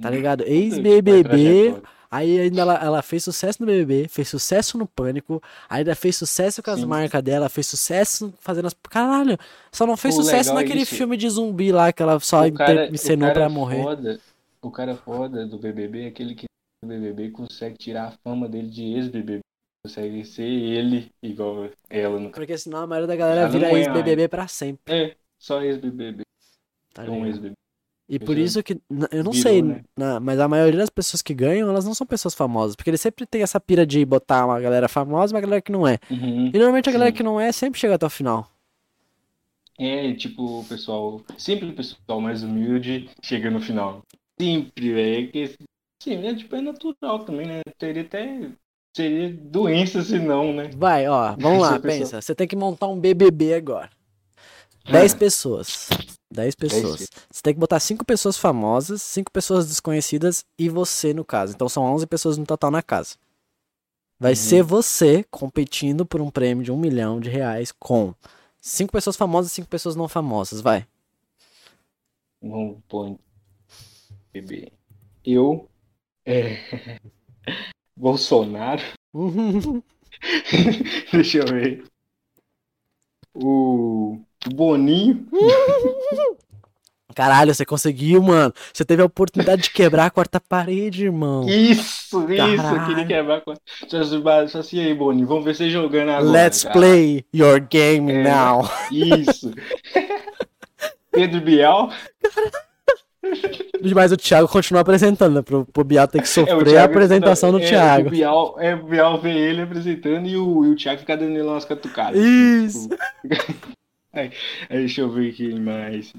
Tá 0.00 0.10
ligado? 0.10 0.42
Ex-BBB. 0.42 1.82
Aí 2.10 2.38
ainda 2.40 2.60
ela, 2.62 2.74
ela 2.82 3.02
fez 3.02 3.24
sucesso 3.24 3.60
no 3.60 3.66
BBB, 3.66 4.08
fez 4.08 4.28
sucesso 4.28 4.76
no 4.78 4.86
Pânico, 4.86 5.42
ainda 5.68 5.94
fez 5.94 6.16
sucesso 6.16 6.62
com 6.62 6.70
as 6.70 6.80
Sim. 6.80 6.86
marcas 6.86 7.22
dela, 7.22 7.48
fez 7.48 7.66
sucesso 7.66 8.32
fazendo 8.40 8.66
as. 8.66 8.74
Caralho, 8.88 9.36
só 9.72 9.86
não 9.86 9.96
fez 9.96 10.14
O 10.16 10.22
sucesso 10.22 10.50
é 10.50 10.54
naquele 10.54 10.82
isso. 10.82 10.94
filme 10.94 11.16
de 11.16 11.28
zumbi 11.28 11.72
lá 11.72 11.92
que 11.92 12.02
ela 12.02 12.18
só 12.20 12.50
cara, 12.52 12.72
inter- 12.86 12.94
encenou 12.94 13.32
pra 13.32 13.48
morrer. 13.48 13.82
Foda, 13.82 14.20
o 14.62 14.70
cara 14.70 14.96
foda 14.96 15.46
do 15.46 15.58
BBB 15.58 16.04
é 16.04 16.06
aquele 16.08 16.34
que 16.34 16.46
do 16.82 16.88
BBB 16.88 17.30
consegue 17.30 17.76
tirar 17.76 18.06
a 18.08 18.10
fama 18.22 18.48
dele 18.48 18.68
de 18.68 18.82
ex-BBB. 18.94 19.40
Consegue 19.86 20.24
ser 20.24 20.42
ele 20.44 21.10
igual 21.22 21.68
ela 21.88 22.18
no. 22.18 22.30
Porque 22.30 22.58
senão 22.58 22.80
a 22.80 22.86
maioria 22.86 23.06
da 23.06 23.16
galera 23.16 23.40
Ela 23.42 23.48
vira 23.48 23.68
é 23.70 23.74
ex-BBB 23.74 24.28
pra 24.28 24.46
sempre, 24.48 24.92
É, 24.92 25.16
só 25.38 25.62
ex-BBB. 25.62 26.22
tá 26.92 27.04
É 27.04 27.08
ex-BBB. 27.26 27.54
E 28.08 28.18
por 28.18 28.34
já 28.36 28.42
isso 28.42 28.62
que, 28.62 28.72
eu 29.10 29.22
não 29.22 29.32
virou, 29.32 29.34
sei, 29.34 29.60
né? 29.62 29.82
na- 29.96 30.18
mas 30.18 30.40
a 30.40 30.48
maioria 30.48 30.78
das 30.80 30.88
pessoas 30.88 31.20
que 31.20 31.34
ganham, 31.34 31.68
elas 31.68 31.84
não 31.84 31.92
são 31.94 32.06
pessoas 32.06 32.34
famosas, 32.34 32.74
porque 32.74 32.88
eles 32.88 33.00
sempre 33.02 33.26
têm 33.26 33.42
essa 33.42 33.60
pira 33.60 33.86
de 33.86 34.02
botar 34.04 34.46
uma 34.46 34.58
galera 34.58 34.88
famosa 34.88 35.32
e 35.32 35.34
uma 35.34 35.40
galera 35.42 35.60
que 35.60 35.70
não 35.70 35.86
é. 35.86 35.98
Uhum. 36.10 36.46
E 36.46 36.52
normalmente 36.58 36.88
a 36.88 36.92
galera 36.92 37.10
Sim. 37.10 37.16
que 37.18 37.22
não 37.22 37.38
é 37.38 37.52
sempre 37.52 37.78
chega 37.78 37.96
até 37.96 38.06
o 38.06 38.10
final. 38.10 38.50
É, 39.78 40.12
tipo, 40.14 40.60
o 40.60 40.64
pessoal. 40.64 41.20
Sempre 41.36 41.68
o 41.68 41.72
pessoal 41.74 42.20
mais 42.20 42.42
humilde 42.42 43.08
chega 43.22 43.50
no 43.50 43.60
final. 43.60 44.02
Sempre, 44.40 44.92
velho. 44.92 45.30
é 45.34 45.46
Sim, 46.02 46.26
é, 46.26 46.34
tipo, 46.34 46.56
é 46.56 46.60
natural 46.60 47.20
também, 47.20 47.46
né? 47.46 47.60
Teria 47.78 48.02
até. 48.02 48.48
Seria 48.96 49.32
doença 49.32 50.02
se 50.02 50.18
não, 50.18 50.52
né? 50.52 50.70
Vai, 50.76 51.06
ó, 51.06 51.36
vamos 51.38 51.60
lá, 51.62 51.68
Essa 51.72 51.80
pessoa- 51.80 51.98
pensa. 52.00 52.20
Você 52.22 52.34
tem 52.34 52.48
que 52.48 52.56
montar 52.56 52.88
um 52.88 52.98
BBB 52.98 53.54
agora. 53.54 53.90
10 54.90 55.14
pessoas. 55.14 55.88
10 56.30 56.54
pessoas. 56.54 57.08
Você 57.30 57.42
tem 57.42 57.54
que 57.54 57.60
botar 57.60 57.80
5 57.80 58.04
pessoas 58.04 58.36
famosas, 58.36 59.02
5 59.02 59.30
pessoas 59.32 59.66
desconhecidas 59.68 60.44
e 60.58 60.68
você 60.68 61.14
no 61.14 61.24
caso. 61.24 61.54
Então 61.54 61.68
são 61.68 61.82
11 61.84 62.06
pessoas 62.06 62.36
no 62.36 62.44
total 62.46 62.70
na 62.70 62.82
casa. 62.82 63.16
Vai 64.20 64.32
Uhum. 64.32 64.36
ser 64.36 64.62
você 64.62 65.24
competindo 65.30 66.04
por 66.04 66.20
um 66.20 66.30
prêmio 66.30 66.64
de 66.64 66.72
um 66.72 66.76
milhão 66.76 67.20
de 67.20 67.30
reais 67.30 67.72
com 67.72 68.14
5 68.60 68.92
pessoas 68.92 69.16
famosas 69.16 69.52
e 69.52 69.54
5 69.54 69.68
pessoas 69.68 69.94
não 69.96 70.08
famosas. 70.08 70.60
Vai. 70.60 70.86
Pôr 72.88 73.08
em 73.08 73.18
bebê. 74.32 74.72
Eu. 75.24 75.68
É. 76.24 77.00
Bolsonaro. 77.96 78.82
Deixa 81.12 81.38
eu 81.38 81.46
ver. 81.46 81.84
O. 83.34 84.20
Boninho. 84.48 85.26
Caralho, 87.14 87.52
você 87.52 87.64
conseguiu, 87.64 88.22
mano. 88.22 88.52
Você 88.72 88.84
teve 88.84 89.02
a 89.02 89.04
oportunidade 89.04 89.62
de 89.62 89.70
quebrar 89.70 90.06
a 90.06 90.10
quarta 90.10 90.38
parede, 90.40 91.06
irmão. 91.06 91.48
Isso, 91.48 92.20
isso. 92.30 92.30
Eu 92.30 92.56
Caralho. 92.56 92.86
queria 92.86 93.06
quebrar 93.06 93.40
com. 93.40 93.54
Só 93.88 93.98
assim, 93.98 94.22
só 94.48 94.58
assim 94.60 94.80
aí, 94.80 94.94
Boninho. 94.94 95.26
Vamos 95.26 95.44
ver 95.44 95.56
você 95.56 95.68
jogando 95.68 96.10
agora. 96.10 96.30
Let's 96.30 96.62
cara. 96.62 96.74
play 96.74 97.24
your 97.34 97.58
game 97.60 98.12
É. 98.12 98.22
now. 98.22 98.70
Isso. 98.92 99.52
Pedro 101.10 101.40
Bial. 101.40 101.90
Mas 103.94 104.12
o 104.12 104.16
Thiago 104.16 104.46
continua 104.46 104.82
apresentando, 104.82 105.34
né? 105.34 105.42
Pro, 105.42 105.66
pro 105.66 105.82
Bial 105.84 106.06
ter 106.06 106.18
que 106.22 106.24
É, 106.28 106.30
sofrer 106.30 106.60
a 106.60 106.64
Thiago- 106.64 106.92
apresentação 106.92 107.50
do 107.50 107.58
é, 107.58 107.66
Thiago. 107.68 108.06
O 108.06 108.10
Bial, 108.10 108.56
é, 108.60 108.74
o 108.76 108.84
Bial 108.84 109.20
vê 109.20 109.30
ele 109.36 109.62
apresentando 109.62 110.28
e 110.28 110.36
o, 110.36 110.64
e 110.66 110.68
o 110.70 110.76
Thiago 110.76 111.00
fica 111.00 111.16
dando 111.16 111.30
ele 111.32 111.42
umas 111.42 111.64
catucadas. 111.64 112.16
Isso. 112.18 112.88
Tipo, 112.88 113.72
aí, 114.12 114.30
aí, 114.68 114.78
deixa 114.78 115.00
eu 115.00 115.10
ver 115.10 115.32
aqui 115.32 115.54
mais. 115.58 116.12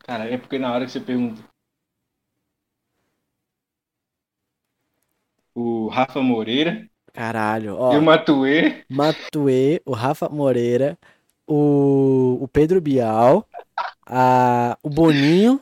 Cara, 0.00 0.24
é 0.24 0.38
porque 0.38 0.58
na 0.58 0.72
hora 0.72 0.84
que 0.84 0.92
você 0.92 1.00
pergunta. 1.00 1.42
O 5.54 5.88
Rafa 5.88 6.22
Moreira 6.22 6.88
Caralho, 7.12 7.76
ó. 7.76 7.92
e 7.94 7.98
o 7.98 8.02
Matuê. 8.02 8.84
Matuê, 8.88 9.82
o 9.84 9.92
Rafa 9.92 10.28
Moreira, 10.28 10.96
o, 11.46 12.38
o 12.40 12.46
Pedro 12.46 12.80
Bial, 12.80 13.44
a, 14.06 14.78
o 14.82 14.88
Boninho, 14.88 15.60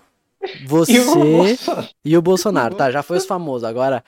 você 0.67 1.03
Bolsonaro. 1.05 1.89
e 2.05 2.17
o 2.17 2.23
Bolsonaro. 2.23 2.75
Tá, 2.75 2.91
já 2.91 3.03
foi 3.03 3.17
os 3.17 3.27
famosos. 3.27 3.65
Agora, 3.65 4.05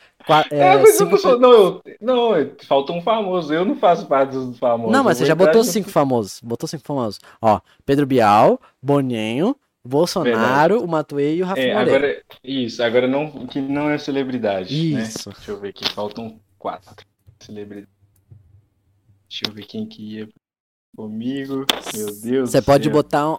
É, 0.50 0.58
é, 0.58 0.76
mas 0.78 0.96
cinco 0.96 1.16
não 1.38 1.52
eu, 1.52 1.82
não, 2.00 2.36
eu- 2.36 2.56
falta 2.66 2.92
um 2.92 3.00
famoso. 3.00 3.52
Eu 3.52 3.64
não 3.64 3.76
faço 3.76 4.06
parte 4.06 4.32
dos 4.32 4.58
famosos. 4.58 4.92
Não, 4.92 5.02
mas 5.04 5.18
você 5.18 5.24
já 5.26 5.34
botou 5.34 5.64
cinco 5.64 5.88
famosos. 5.90 6.40
Botou 6.42 6.68
cinco 6.68 6.84
famosos. 6.84 7.18
Ó, 7.40 7.60
Pedro 7.84 8.06
Bial, 8.06 8.60
Boninho, 8.82 9.56
Bolsonaro, 9.84 10.82
o 10.84 10.88
Matuê 10.88 11.36
e 11.36 11.42
o 11.42 11.46
Rafa 11.46 11.60
É, 11.60 11.72
Moreira. 11.74 11.96
agora. 12.08 12.22
Isso, 12.44 12.82
agora 12.82 13.08
não, 13.08 13.46
que 13.46 13.60
não 13.60 13.88
é 13.88 13.96
celebridade. 13.98 14.74
né? 14.94 15.02
Isso. 15.02 15.30
Deixa 15.30 15.50
eu 15.50 15.58
ver 15.60 15.68
aqui, 15.70 15.88
faltam 15.92 16.38
quatro 16.58 16.94
celebridades. 17.40 17.88
Deixa 19.28 19.42
eu 19.48 19.52
ver 19.52 19.64
quem 19.66 19.86
que 19.86 20.02
ia 20.16 20.28
comigo. 20.96 21.64
Meu 21.94 22.06
Deus 22.20 22.50
Você 22.50 22.60
pode 22.62 22.84
céu. 22.84 22.92
botar 22.92 23.30
um- 23.32 23.38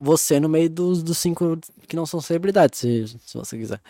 você 0.00 0.38
no 0.40 0.48
meio 0.48 0.70
dos, 0.70 1.02
dos 1.02 1.18
cinco 1.18 1.58
que 1.88 1.96
não 1.96 2.06
são 2.06 2.20
celebridades, 2.20 2.78
se, 2.80 3.06
se 3.08 3.36
você 3.36 3.56
quiser. 3.58 3.80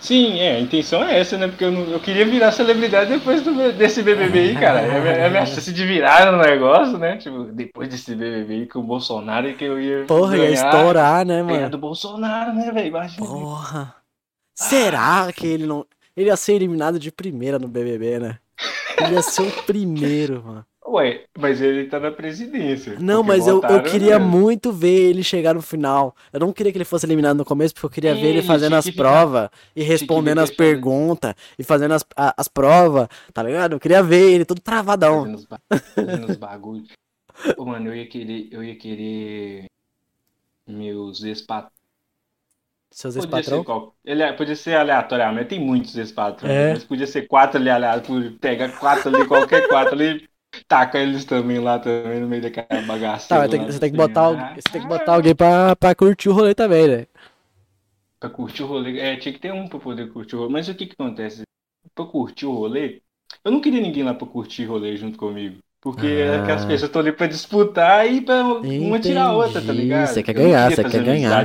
Sim, 0.00 0.40
é, 0.40 0.56
a 0.56 0.60
intenção 0.60 1.04
é 1.04 1.20
essa, 1.20 1.38
né? 1.38 1.46
Porque 1.46 1.64
eu, 1.64 1.70
não- 1.70 1.84
eu 1.84 2.00
queria 2.00 2.24
virar 2.26 2.50
celebridade 2.50 3.10
depois 3.10 3.40
do- 3.42 3.72
desse 3.72 4.02
BBB 4.02 4.38
aí, 4.40 4.54
cara. 4.54 4.80
É 4.80 4.96
a 4.98 5.00
minha, 5.00 5.12
é 5.14 5.30
minha 5.30 5.46
chance 5.46 5.72
de 5.72 5.86
virar 5.86 6.32
no 6.32 6.38
negócio, 6.38 6.98
né? 6.98 7.18
Tipo, 7.18 7.44
depois 7.44 7.88
desse 7.88 8.14
BBB 8.16 8.54
aí 8.54 8.66
com 8.66 8.80
o 8.80 8.82
Bolsonaro 8.82 9.54
que 9.54 9.64
eu 9.64 9.80
ia 9.80 10.04
Porra, 10.06 10.36
ia 10.36 10.44
ganhar, 10.46 10.66
estourar, 10.66 11.24
né, 11.24 11.42
mano? 11.42 11.70
do 11.70 11.78
Bolsonaro, 11.78 12.52
né, 12.52 12.72
velho? 12.72 12.88
Imagina. 12.88 13.26
Porra. 13.26 13.94
Será 14.54 15.32
que 15.32 15.46
ele 15.46 15.66
não. 15.66 15.86
Ele 16.16 16.28
ia 16.28 16.36
ser 16.36 16.54
eliminado 16.54 16.98
de 16.98 17.12
primeira 17.12 17.58
no 17.58 17.68
BBB, 17.68 18.18
né? 18.18 18.38
Ele 18.98 19.14
ia 19.14 19.22
ser 19.22 19.42
o 19.42 19.62
primeiro, 19.62 20.42
mano. 20.44 20.66
Ué, 20.84 21.24
mas 21.38 21.60
ele 21.60 21.86
tá 21.88 22.00
na 22.00 22.10
presidência. 22.10 22.96
Não, 22.98 23.22
mas 23.22 23.46
eu, 23.46 23.62
eu 23.62 23.82
queria 23.84 24.18
nele. 24.18 24.30
muito 24.30 24.72
ver 24.72 25.10
ele 25.10 25.22
chegar 25.22 25.54
no 25.54 25.62
final. 25.62 26.14
Eu 26.32 26.40
não 26.40 26.52
queria 26.52 26.72
que 26.72 26.76
ele 26.78 26.84
fosse 26.84 27.06
eliminado 27.06 27.36
no 27.36 27.44
começo, 27.44 27.72
porque 27.72 27.86
eu 27.86 27.90
queria 27.90 28.14
ver 28.14 28.26
ele 28.26 28.42
fazendo 28.42 28.74
as 28.74 28.90
provas 28.90 29.48
e 29.76 29.82
respondendo 29.82 30.40
as 30.40 30.50
perguntas 30.50 31.34
e 31.58 31.62
fazendo 31.62 31.92
as, 31.92 32.04
a- 32.16 32.34
as 32.36 32.48
provas, 32.48 33.06
tá 33.32 33.42
ligado? 33.44 33.72
Eu 33.74 33.80
queria 33.80 34.02
ver 34.02 34.32
ele 34.32 34.44
todo 34.44 34.60
travadão. 34.60 35.20
Fazendo 35.20 35.36
os, 35.36 35.44
ba- 35.46 35.60
fazendo 35.94 36.30
os 36.30 36.36
bagulhos. 36.36 36.88
Mano, 37.58 37.88
eu 37.88 37.94
ia 37.96 38.06
querer, 38.08 38.48
eu 38.50 38.62
ia 38.64 38.76
querer 38.76 39.66
meus 40.66 41.22
ex-patrões. 41.22 41.72
Seus 42.90 43.14
Podia 43.14 43.38
ex-patrão. 43.38 43.58
ser, 43.60 43.64
qual- 43.64 43.94
ele 44.04 44.22
é- 44.22 44.32
podia 44.32 44.54
ser 44.56 44.74
aleatoriamente, 44.74 45.48
tem 45.48 45.60
muitos 45.60 45.96
ex-patrões, 45.96 46.52
É. 46.52 46.72
mas 46.74 46.84
podia 46.84 47.06
ser 47.06 47.26
quatro 47.26 47.58
ali 47.58 47.70
aleatórios, 47.70 48.34
pega 48.38 48.68
quatro 48.68 49.08
ali, 49.14 49.26
qualquer 49.26 49.66
quatro 49.68 49.94
ali, 49.94 50.28
taca 50.68 50.98
eles 50.98 51.24
também 51.24 51.58
lá 51.58 51.78
também 51.78 52.20
no 52.20 52.28
meio 52.28 52.42
daquela 52.42 52.66
Tá, 52.66 53.48
tem 53.48 53.60
que- 53.60 53.66
lá 53.66 53.72
você 53.72 53.78
tem 53.80 53.90
que 53.90 53.96
botar, 53.96 54.20
alguém- 54.22 54.54
você 54.54 54.72
tem 54.72 54.82
que 54.82 54.88
botar 54.88 55.14
alguém 55.14 55.34
pra, 55.34 55.74
pra 55.76 55.94
curtir 55.94 56.28
o 56.28 56.32
rolê 56.32 56.54
também, 56.54 56.88
né? 56.88 57.06
Pra 58.20 58.30
curtir 58.30 58.62
o 58.62 58.66
rolê. 58.66 58.98
É, 59.00 59.16
tinha 59.16 59.32
que 59.32 59.40
ter 59.40 59.52
um 59.52 59.66
pra 59.66 59.78
poder 59.78 60.12
curtir 60.12 60.36
o 60.36 60.40
rolê. 60.40 60.52
Mas 60.52 60.68
o 60.68 60.74
que 60.74 60.86
que 60.86 60.94
acontece? 60.98 61.42
Pra 61.94 62.04
curtir 62.04 62.46
o 62.46 62.52
rolê, 62.52 63.00
eu 63.44 63.50
não 63.50 63.60
queria 63.60 63.80
ninguém 63.80 64.04
lá 64.04 64.14
pra 64.14 64.26
curtir 64.26 64.64
o 64.66 64.68
rolê 64.70 64.96
junto 64.96 65.18
comigo. 65.18 65.56
Porque 65.80 66.06
Ah. 66.30 66.42
aquelas 66.42 66.64
pessoas 66.64 66.82
estão 66.88 67.02
ali 67.02 67.10
pra 67.10 67.26
disputar 67.26 68.06
e 68.06 68.20
pra 68.20 68.44
uma 68.44 69.00
tirar 69.00 69.24
a 69.24 69.32
outra, 69.32 69.54
tá 69.54 69.64
Entendi. 69.64 69.80
ligado? 69.80 70.06
Você 70.06 70.22
quer 70.22 70.32
ganhar, 70.32 70.70
você 70.70 70.84
quer 70.84 71.02
ganhar. 71.02 71.44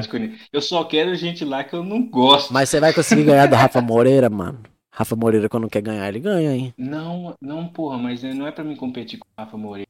Eu 0.53 0.61
só 0.61 0.83
quero 0.83 1.15
gente 1.15 1.43
lá 1.43 1.63
que 1.63 1.73
eu 1.73 1.83
não 1.83 2.07
gosto. 2.07 2.53
Mas 2.53 2.69
você 2.69 2.79
vai 2.79 2.93
conseguir 2.93 3.23
ganhar 3.23 3.47
do 3.47 3.55
Rafa 3.55 3.81
Moreira, 3.81 4.29
mano. 4.29 4.59
Rafa 4.97 5.15
Moreira, 5.15 5.47
quando 5.47 5.69
quer 5.69 5.81
ganhar, 5.81 6.07
ele 6.07 6.19
ganha, 6.19 6.55
hein? 6.55 6.73
Não, 6.75 7.35
não, 7.39 7.67
porra, 7.67 7.99
mas 7.99 8.23
não 8.23 8.47
é 8.47 8.51
pra 8.51 8.63
mim 8.63 8.75
competir 8.75 9.19
com 9.19 9.27
o 9.27 9.41
Rafa 9.41 9.55
Moreira. 9.55 9.87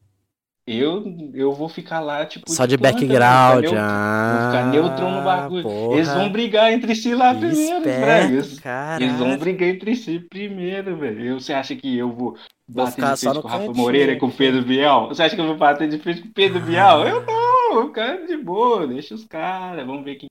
Eu, 0.67 1.01
eu 1.33 1.53
vou 1.53 1.69
ficar 1.69 2.01
lá, 2.01 2.25
tipo. 2.25 2.51
Só 2.51 2.65
de 2.65 2.77
planta, 2.77 2.93
background. 2.93 3.63
Vou 3.63 3.69
ficar, 3.69 3.85
ah, 3.87 4.37
vou 4.37 4.51
ficar 4.51 4.65
neutrão 4.69 5.11
no 5.11 5.23
bagulho. 5.23 5.63
porra. 5.63 5.95
Eles 5.95 6.09
vão 6.09 6.29
brigar 6.29 6.73
entre 6.73 6.93
si 6.93 7.15
lá 7.15 7.33
primeiro, 7.33 7.77
Esperto, 7.77 8.01
Bragas. 8.01 8.59
caralho. 8.59 9.05
Eles 9.05 9.15
vão 9.15 9.37
brigar 9.37 9.69
entre 9.69 9.95
si 9.95 10.19
primeiro, 10.19 10.97
velho. 10.97 11.39
Você 11.39 11.53
acha 11.53 11.73
que 11.73 11.97
eu 11.97 12.11
vou 12.11 12.35
bater 12.67 12.95
ficar 12.95 13.13
de 13.13 13.19
frente 13.21 13.39
com 13.41 13.47
o 13.47 13.49
Rafa 13.49 13.65
cantinho, 13.65 13.81
Moreira 13.81 14.11
e 14.11 14.17
com 14.17 14.25
o. 14.25 14.31
Pedro 14.31 14.61
Bial? 14.65 15.07
Você 15.07 15.23
acha 15.23 15.35
que 15.35 15.41
eu 15.41 15.47
vou 15.47 15.55
bater 15.55 15.87
de 15.87 15.99
frente 15.99 16.21
com 16.21 16.27
o 16.27 16.33
Pedro 16.33 16.59
Bial? 16.59 17.07
Eu 17.07 17.25
não, 17.25 17.79
eu 17.79 17.91
quero 17.93 18.27
de 18.27 18.35
boa, 18.35 18.85
deixa 18.85 19.15
os 19.15 19.23
caras, 19.23 19.87
vamos 19.87 20.03
ver 20.03 20.15
quem 20.15 20.27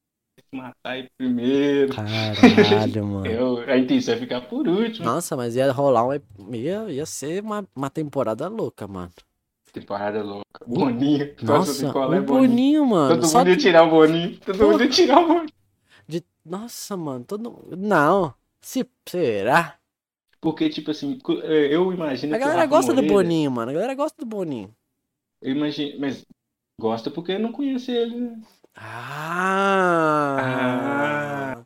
matar 0.56 0.90
aí 0.92 1.08
primeiro. 1.16 1.94
Caralho, 1.94 3.06
mano. 3.06 3.26
Eu, 3.26 3.58
a 3.70 3.76
intenção 3.76 4.14
é 4.14 4.16
ficar 4.16 4.40
por 4.42 4.66
último. 4.66 5.04
Nossa, 5.04 5.36
mas 5.36 5.54
ia 5.56 5.70
rolar 5.70 6.06
um. 6.06 6.54
Ia, 6.54 6.90
ia 6.90 7.06
ser 7.06 7.42
uma, 7.42 7.66
uma 7.74 7.90
temporada 7.90 8.48
louca, 8.48 8.88
mano. 8.88 9.12
Temporada 9.72 10.22
louca. 10.22 10.44
Boninho. 10.66 11.34
Nossa, 11.42 11.92
o 11.92 12.14
é 12.14 12.20
Boninho, 12.20 12.86
mano. 12.86 13.14
Todo 13.16 13.26
Só 13.26 13.38
mundo 13.38 13.50
ia 13.50 13.56
tirar 13.58 13.82
o 13.82 13.90
Boninho. 13.90 14.38
Todo 14.40 14.56
Porra. 14.58 14.70
mundo 14.70 14.84
ia 14.84 14.88
tirar 14.90 15.18
o 15.20 15.26
Boninho. 15.28 15.52
de... 16.08 16.24
Nossa, 16.44 16.96
mano. 16.96 17.24
Todo... 17.24 17.68
Não. 17.76 18.34
Se... 18.60 18.88
Será? 19.06 19.76
Porque, 20.40 20.70
tipo 20.70 20.90
assim, 20.90 21.18
eh, 21.42 21.68
eu 21.74 21.92
imagino 21.92 22.34
A 22.34 22.38
que 22.38 22.44
galera 22.44 22.66
gosta 22.66 22.92
do 22.92 23.02
Moreira- 23.02 23.14
Boninho, 23.14 23.50
mano. 23.50 23.70
A 23.70 23.74
galera 23.74 23.94
gosta 23.94 24.16
do 24.18 24.26
Boninho. 24.26 24.74
Eu 25.42 25.52
imagino, 25.52 26.00
mas 26.00 26.24
gosta 26.80 27.10
porque 27.10 27.38
não 27.38 27.52
conheço 27.52 27.90
ele, 27.90 28.32
né? 28.76 28.82
Ah. 30.46 31.64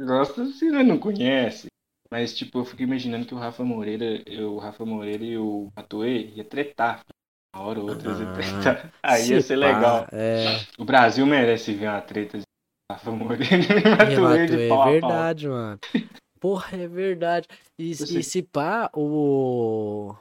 Gosta 0.00 0.46
se 0.46 0.66
ele 0.66 0.82
não 0.84 0.98
conhece. 0.98 1.66
Mas, 2.10 2.34
tipo, 2.36 2.58
eu 2.60 2.64
fico 2.64 2.82
imaginando 2.82 3.26
que 3.26 3.34
o 3.34 3.38
Rafa 3.38 3.62
Moreira, 3.64 4.22
eu- 4.26 4.54
o 4.54 4.58
Rafa 4.58 4.84
Moreira 4.84 5.22
e 5.24 5.36
o 5.36 5.70
Matuê 5.76 6.28
ia 6.34 6.44
tretar. 6.44 7.04
Uma 7.54 7.64
hora 7.66 7.80
ou 7.80 7.90
outra 7.90 8.12
Ah, 8.12 8.32
tretar. 8.34 8.92
Aí 9.02 9.28
ia 9.28 9.40
Se 9.40 9.48
ser 9.48 9.58
pá, 9.60 9.66
legal. 9.66 10.06
É. 10.12 10.44
O 10.78 10.84
Brasil 10.84 11.26
merece 11.26 11.74
ver 11.74 11.88
uma 11.88 12.00
treta 12.00 12.38
de 12.38 12.44
Rafa 12.90 13.10
Moreira 13.10 13.44
e 13.44 13.90
Matuê 13.90 14.46
de 14.46 14.52
Matuê, 14.52 14.68
pau 14.68 14.78
é 14.94 14.98
a 14.98 15.00
pau. 15.00 15.10
verdade, 15.10 15.48
mano. 15.48 15.78
Porra, 16.40 16.76
é 16.78 16.86
verdade. 16.88 17.46
E, 17.78 17.90
e 17.90 18.22
se 18.22 18.42
pá, 18.42 18.90
o. 18.94 20.14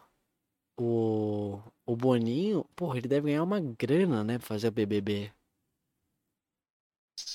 O. 0.80 1.60
O 1.88 1.96
Boninho, 1.96 2.66
porra, 2.76 2.98
ele 3.00 3.08
deve 3.08 3.28
ganhar 3.28 3.42
uma 3.44 3.60
grana, 3.60 4.24
né? 4.24 4.38
Pra 4.38 4.46
fazer 4.48 4.68
o 4.68 4.72
BBB. 4.72 5.32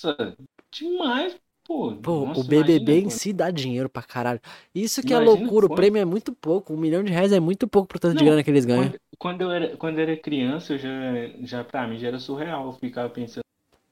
Nossa, 0.05 0.37
demais, 0.71 1.39
pô. 1.65 1.95
Pô, 1.97 2.27
Nossa, 2.27 2.41
o 2.41 2.45
BBB 2.45 2.93
imagina, 2.93 3.07
em 3.07 3.11
si 3.11 3.33
dá 3.33 3.51
dinheiro 3.51 3.89
pra 3.89 4.03
caralho. 4.03 4.41
Isso 4.75 5.03
que 5.03 5.13
é 5.13 5.17
Imagina 5.17 5.41
loucura, 5.41 5.67
o 5.67 5.75
prêmio 5.75 6.01
é 6.01 6.05
muito 6.05 6.33
pouco. 6.33 6.73
Um 6.75 6.77
milhão 6.77 7.03
de 7.03 7.11
reais 7.13 7.33
é 7.33 7.41
muito 7.41 7.67
pouco 7.67 7.89
pro 7.89 7.99
tanto 7.99 8.13
de 8.17 8.19
Não, 8.19 8.27
grana 8.27 8.43
que 8.45 8.51
eles 8.51 8.65
ganham. 8.65 8.91
Quando, 8.91 8.99
quando 9.19 9.41
eu 9.43 9.51
era, 9.51 9.77
quando 9.77 9.99
eu 9.99 10.03
era 10.03 10.17
criança, 10.17 10.75
eu 10.75 10.79
já, 10.79 10.91
já 11.41 11.65
pra 11.65 11.87
mim 11.87 11.99
já 11.99 12.09
era 12.09 12.19
surreal. 12.19 12.67
Eu 12.67 12.73
ficava 12.75 13.09
pensando, 13.09 13.45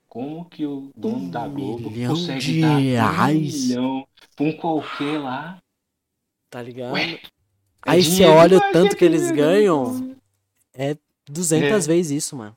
como 0.09 0.45
que 0.45 0.67
o 0.67 0.91
dono 0.97 1.17
Um 1.19 1.31
da 1.31 1.47
Globo 1.49 1.91
consegue 2.07 2.41
de 2.41 2.61
dar 2.61 2.79
reais? 2.79 3.37
um 3.37 3.69
milhão 3.69 4.07
pra 4.37 4.45
um 4.47 4.53
qualquer 4.57 5.19
lá? 5.19 5.59
Tá 6.51 6.61
ligado? 6.63 6.95
Ué, 6.95 7.15
É 7.15 7.21
Aí 7.87 8.03
você 8.03 8.11
dinheiro 8.11 8.33
olha 8.33 8.59
o 8.59 8.73
tanto 8.73 8.93
né, 8.93 8.99
que 8.99 9.05
eles 9.05 9.23
dinheiro, 9.23 9.37
ganham, 9.37 10.01
né? 10.01 10.17
É 10.75 10.97
200 11.29 11.87
vezes 11.87 12.25
isso, 12.25 12.37
mano. 12.37 12.57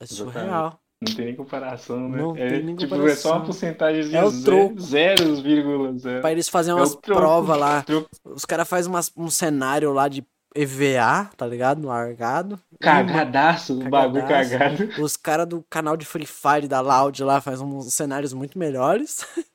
É 0.00 0.06
surreal. 0.06 0.78
Não 1.06 1.14
tem 1.14 1.26
nem 1.26 1.36
comparação, 1.36 2.08
né? 2.08 2.18
Não 2.18 2.36
é, 2.36 2.48
tem 2.48 2.62
nem 2.62 2.76
tipo, 2.76 2.94
é 2.94 2.98
só 2.98 3.02
comparação. 3.02 3.32
uma 3.32 3.44
porcentagem 3.44 4.14
É 4.14 4.24
o 4.24 4.42
troco. 4.42 4.74
0,0. 4.76 6.20
Pra 6.20 6.32
eles 6.32 6.48
fazerem 6.48 6.78
É 6.78 6.80
umas 6.80 6.94
troco. 6.94 7.20
provas 7.20 7.58
lá. 7.58 7.82
Troco. 7.82 8.08
Os 8.24 8.44
caras 8.44 8.68
fazem 8.68 8.92
um 9.16 9.28
cenário 9.28 9.92
lá 9.92 10.08
de 10.08 10.24
EVA, 10.54 11.30
tá 11.36 11.46
ligado? 11.46 11.86
Largado. 11.86 12.58
Cagadaço, 12.80 13.78
o 13.80 13.88
bagulho 13.90 14.26
cagado. 14.26 14.88
Os 15.02 15.16
caras 15.16 15.46
do 15.48 15.62
canal 15.68 15.96
de 15.96 16.06
Free 16.06 16.26
Fire 16.26 16.68
da 16.68 16.80
Loud 16.80 17.22
lá 17.22 17.40
fazem 17.40 17.66
uns 17.66 17.92
cenários 17.92 18.32
muito 18.32 18.58
melhores. 18.58 19.26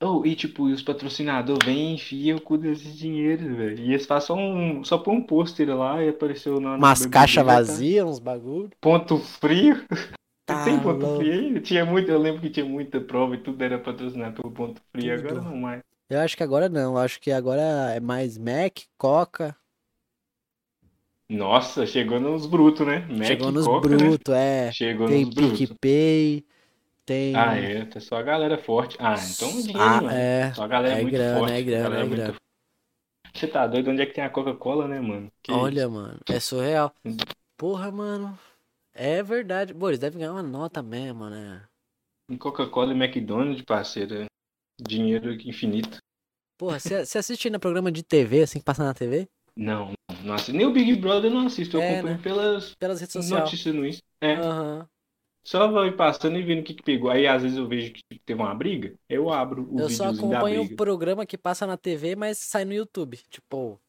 Oh, 0.00 0.24
e 0.26 0.34
tipo, 0.36 0.68
e 0.68 0.72
os 0.72 0.82
patrocinadores 0.82 1.64
vêm 1.64 1.92
e 1.92 1.94
enfiam 1.94 2.36
o 2.36 2.40
cu 2.40 2.58
desse 2.58 2.92
dinheiro, 2.92 3.56
velho. 3.56 3.78
E 3.82 3.92
eles 3.94 4.04
fazem 4.06 4.26
só 4.26 4.34
um, 4.36 4.84
só 4.84 4.98
põe 4.98 5.16
um 5.16 5.22
pôster 5.22 5.74
lá 5.74 6.02
e 6.02 6.08
apareceu 6.10 6.56
o 6.56 6.60
nome 6.60 6.86
do 6.86 6.86
Umas 6.86 7.06
caixas 7.06 7.36
tá. 7.36 7.42
vazias, 7.44 8.04
uns 8.04 8.18
bagulho. 8.18 8.70
Ponto 8.80 9.18
frio. 9.18 9.84
Tá 10.46 10.56
Tem 10.64 10.78
ponto 10.80 11.06
louco. 11.06 11.16
frio 11.16 11.32
aí? 11.32 11.60
Tinha 11.60 11.84
muito, 11.86 12.10
eu 12.10 12.18
lembro 12.18 12.40
que 12.42 12.50
tinha 12.50 12.64
muita 12.66 13.00
prova 13.00 13.34
e 13.34 13.38
tudo 13.42 13.62
era 13.62 13.78
patrocinado 13.78 14.40
pelo 14.42 14.52
ponto 14.52 14.80
frio. 14.92 15.16
Tudo. 15.16 15.38
Agora 15.38 15.40
não 15.40 15.56
mais. 15.56 15.82
Eu 16.08 16.20
acho 16.20 16.36
que 16.36 16.42
agora 16.42 16.68
não. 16.68 16.92
Eu 16.94 16.98
acho 16.98 17.20
que 17.20 17.32
agora 17.32 17.62
é 17.94 18.00
mais 18.00 18.36
Mac, 18.38 18.80
Coca. 18.98 19.56
Nossa, 21.28 21.84
chegou 21.86 22.20
nos 22.20 22.46
brutos, 22.46 22.86
né? 22.86 23.06
Mac, 23.10 23.24
Chegou 23.24 23.50
nos 23.50 23.66
Coca, 23.66 23.96
né? 23.96 23.96
brutos, 23.96 24.34
é. 24.34 24.72
Chegou 24.72 25.08
Tem 25.08 25.24
nos 25.24 25.34
brutos. 25.34 25.58
PicPay. 25.58 26.44
Tem. 27.06 27.36
Ah, 27.36 27.54
é, 27.56 27.84
tá 27.86 28.00
só 28.00 28.16
a 28.16 28.22
galera 28.22 28.58
forte. 28.58 28.96
Ah, 29.00 29.14
então 29.14 29.48
dinheiro, 29.62 29.78
Ah, 29.80 30.02
mano. 30.02 30.10
é. 30.10 30.52
Só 30.54 30.64
a 30.64 30.68
galera 30.68 30.98
É 30.98 31.02
muito 31.02 31.14
grana, 31.14 31.38
forte. 31.38 31.52
é 31.54 31.62
grana, 31.62 31.96
é 31.96 32.04
muito- 32.04 32.16
grana. 32.16 32.34
Você 33.34 33.46
tá 33.46 33.66
doido? 33.66 33.90
Onde 33.90 34.02
é 34.02 34.06
que 34.06 34.14
tem 34.14 34.24
a 34.24 34.30
Coca-Cola, 34.30 34.88
né, 34.88 35.00
mano? 35.00 35.30
Que 35.42 35.52
Olha, 35.52 35.82
isso? 35.82 35.90
mano, 35.90 36.18
é 36.28 36.40
surreal. 36.40 36.92
Hum. 37.04 37.16
Porra, 37.56 37.90
mano. 37.92 38.36
É 38.94 39.22
verdade. 39.22 39.74
Pô, 39.74 39.88
eles 39.88 40.00
devem 40.00 40.18
ganhar 40.18 40.32
uma 40.32 40.42
nota 40.42 40.82
mesmo, 40.82 41.28
né? 41.28 41.62
Coca-Cola 42.38 42.92
e 42.92 42.96
McDonald's, 42.96 43.62
parceiro. 43.62 44.22
é 44.22 44.26
Dinheiro 44.80 45.32
infinito. 45.32 45.98
Porra, 46.58 46.78
você 46.80 47.18
assiste 47.18 47.48
no 47.50 47.60
programa 47.60 47.92
de 47.92 48.02
TV, 48.02 48.42
assim, 48.42 48.58
que 48.58 48.64
passa 48.64 48.82
na 48.84 48.94
TV? 48.94 49.26
Não, 49.56 49.92
não, 50.24 50.34
assisto. 50.34 50.52
Nem 50.52 50.66
o 50.66 50.72
Big 50.72 50.96
Brother 50.96 51.30
eu 51.30 51.34
não 51.34 51.46
assisto. 51.46 51.76
Eu 51.76 51.82
É, 51.82 51.94
acompanho 51.94 52.16
né? 52.16 52.22
pelas 52.22 52.74
Pelas 52.74 53.00
redes 53.00 53.12
sociais. 53.12 53.44
notícias 53.44 53.74
no 53.74 53.86
Insta. 53.86 54.02
É. 54.20 54.34
Aham. 54.34 54.88
Só 55.46 55.68
vai 55.68 55.92
passando 55.92 56.36
e 56.36 56.42
vendo 56.42 56.60
o 56.60 56.64
que, 56.64 56.74
que 56.74 56.82
pegou. 56.82 57.08
Aí 57.08 57.26
às 57.26 57.42
vezes 57.42 57.56
eu 57.56 57.68
vejo 57.68 57.92
que 57.92 58.02
tipo, 58.02 58.20
teve 58.26 58.40
uma 58.42 58.54
briga, 58.54 58.92
eu 59.08 59.32
abro 59.32 59.62
o 59.70 59.80
Eu 59.80 59.88
só 59.88 60.08
acompanho 60.08 60.62
o 60.62 60.76
programa 60.76 61.24
que 61.24 61.38
passa 61.38 61.66
na 61.66 61.76
TV, 61.76 62.16
mas 62.16 62.38
sai 62.38 62.64
no 62.64 62.72
YouTube. 62.74 63.16
Tipo, 63.30 63.80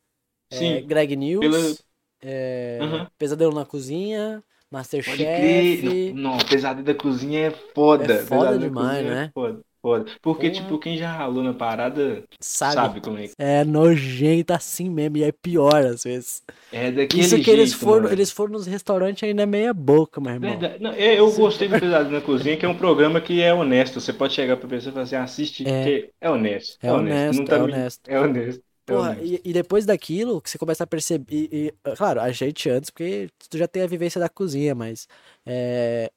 é, 0.52 0.58
Sim, 0.58 0.88
Greg 0.88 1.16
News, 1.16 1.42
pela- 1.42 1.78
é, 2.22 2.80
Aham. 2.82 3.10
Pesadelo 3.18 3.54
na 3.54 3.66
Cozinha. 3.66 4.44
Masterchef. 4.70 6.14
Não, 6.14 6.32
não, 6.32 6.38
Pesadelo 6.38 6.86
da 6.86 6.94
Cozinha 6.94 7.48
é 7.48 7.52
foda. 7.52 8.04
É 8.04 8.18
foda 8.20 8.50
Pesadelo 8.50 8.60
demais, 8.60 9.06
né? 9.06 9.24
É 9.26 9.32
foda, 9.32 9.62
foda. 9.88 10.06
Porque, 10.22 10.50
Porra. 10.50 10.62
tipo, 10.62 10.80
quem 10.80 10.98
já 10.98 11.12
ralou 11.12 11.44
na 11.44 11.54
parada 11.54 12.24
Sabe? 12.40 12.74
sabe 12.76 13.02
como 13.02 13.18
é 13.18 13.28
que 13.28 13.34
É 13.38 13.64
nojento 13.64 14.54
assim 14.54 14.90
mesmo, 14.90 15.18
e 15.18 15.24
é 15.24 15.32
pior 15.32 15.86
às 15.86 16.04
vezes. 16.04 16.44
é. 16.72 16.92
daquele 16.92 17.22
Isso 17.22 17.40
que 17.42 17.50
eles 17.50 17.70
jeito, 17.72 17.80
foram, 17.80 18.04
mano. 18.04 18.16
eles 18.16 18.32
foram 18.32 18.54
nos 18.54 18.66
restaurantes 18.68 19.24
ainda 19.24 19.44
é 19.44 19.46
meia 19.46 19.74
boca, 19.74 20.20
meu 20.22 20.34
irmão. 20.34 20.60
Verdade. 20.60 20.82
Não, 20.82 20.94
eu 20.94 21.32
gostei 21.34 21.68
do 21.68 21.80
Pesadelo 21.80 22.12
na 22.12 22.22
Cozinha, 22.22 22.58
que 22.58 22.66
é 22.66 22.70
um 22.70 22.78
programa 22.78 23.22
que 23.22 23.42
é 23.42 23.54
honesto. 23.54 24.00
Você 24.02 24.14
pode 24.14 24.34
chegar 24.34 24.58
pra 24.58 24.68
pessoa 24.68 24.92
e 24.92 24.94
falar 24.94 25.04
assim, 25.06 25.16
assiste, 25.16 25.68
É. 25.68 25.72
porque 25.72 26.14
é 26.22 26.30
honesto. 26.30 26.78
É 26.82 26.92
honesto, 26.92 27.40
Não 27.40 27.46
tá 27.46 27.56
é 27.58 27.62
honesto. 27.62 28.02
É 28.10 28.20
honesto. 28.20 28.64
é 28.88 28.94
Porra, 28.94 29.18
e, 29.22 29.42
e 29.44 29.52
depois 29.54 29.86
daquilo, 29.86 30.42
que 30.42 30.50
você 30.50 30.58
começa 30.58 30.84
a 30.84 30.88
perceber. 30.88 31.26
E, 31.34 31.74
e, 31.86 31.96
claro, 31.96 32.22
a 32.22 32.32
gente 32.32 32.70
antes, 32.70 32.90
porque 32.90 33.30
tu 33.50 33.58
já 33.58 33.68
tem 33.68 33.84
a 33.84 33.88
vivência 33.88 34.20
da 34.20 34.30
cozinha, 34.30 34.74
mas. 34.76 35.08
É, 35.46 36.12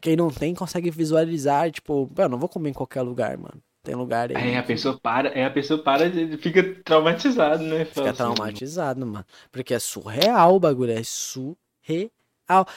quem 0.00 0.16
não 0.16 0.30
tem 0.30 0.54
consegue 0.54 0.90
visualizar, 0.90 1.70
tipo, 1.70 2.10
eu 2.16 2.28
não 2.28 2.38
vou 2.38 2.48
comer 2.48 2.70
em 2.70 2.74
qualquer 2.74 3.02
lugar, 3.02 3.36
mano. 3.36 3.62
Tem 3.82 3.94
lugar 3.94 4.30
aí. 4.30 4.36
Aí 4.36 4.56
a 4.56 4.62
pessoa 4.62 4.98
para, 4.98 5.30
aí 5.30 5.42
a 5.42 5.50
pessoa 5.50 5.82
para 5.82 6.06
e 6.06 6.36
fica 6.36 6.62
traumatizado, 6.84 7.62
né? 7.62 7.84
Fica 7.86 8.10
assim, 8.10 8.16
traumatizado, 8.16 9.06
mano. 9.06 9.24
Porque 9.50 9.72
é 9.72 9.78
surreal 9.78 10.54
o 10.54 10.60
bagulho, 10.60 10.92
é 10.92 11.02
surreal. 11.02 12.10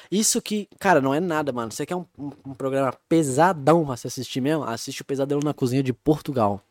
Isso 0.09 0.41
que, 0.41 0.67
cara, 0.79 1.01
não 1.01 1.13
é 1.13 1.19
nada, 1.19 1.51
mano. 1.51 1.71
Você 1.71 1.85
quer 1.85 1.95
um, 1.95 2.05
um, 2.17 2.31
um 2.45 2.53
programa 2.53 2.93
pesadão 3.09 3.85
pra 3.85 3.97
se 3.97 4.07
assistir 4.07 4.39
mesmo? 4.39 4.63
Assiste 4.63 5.01
o 5.01 5.05
Pesadelo 5.05 5.41
na 5.43 5.53
Cozinha 5.53 5.83
de 5.83 5.91
Portugal. 5.91 6.61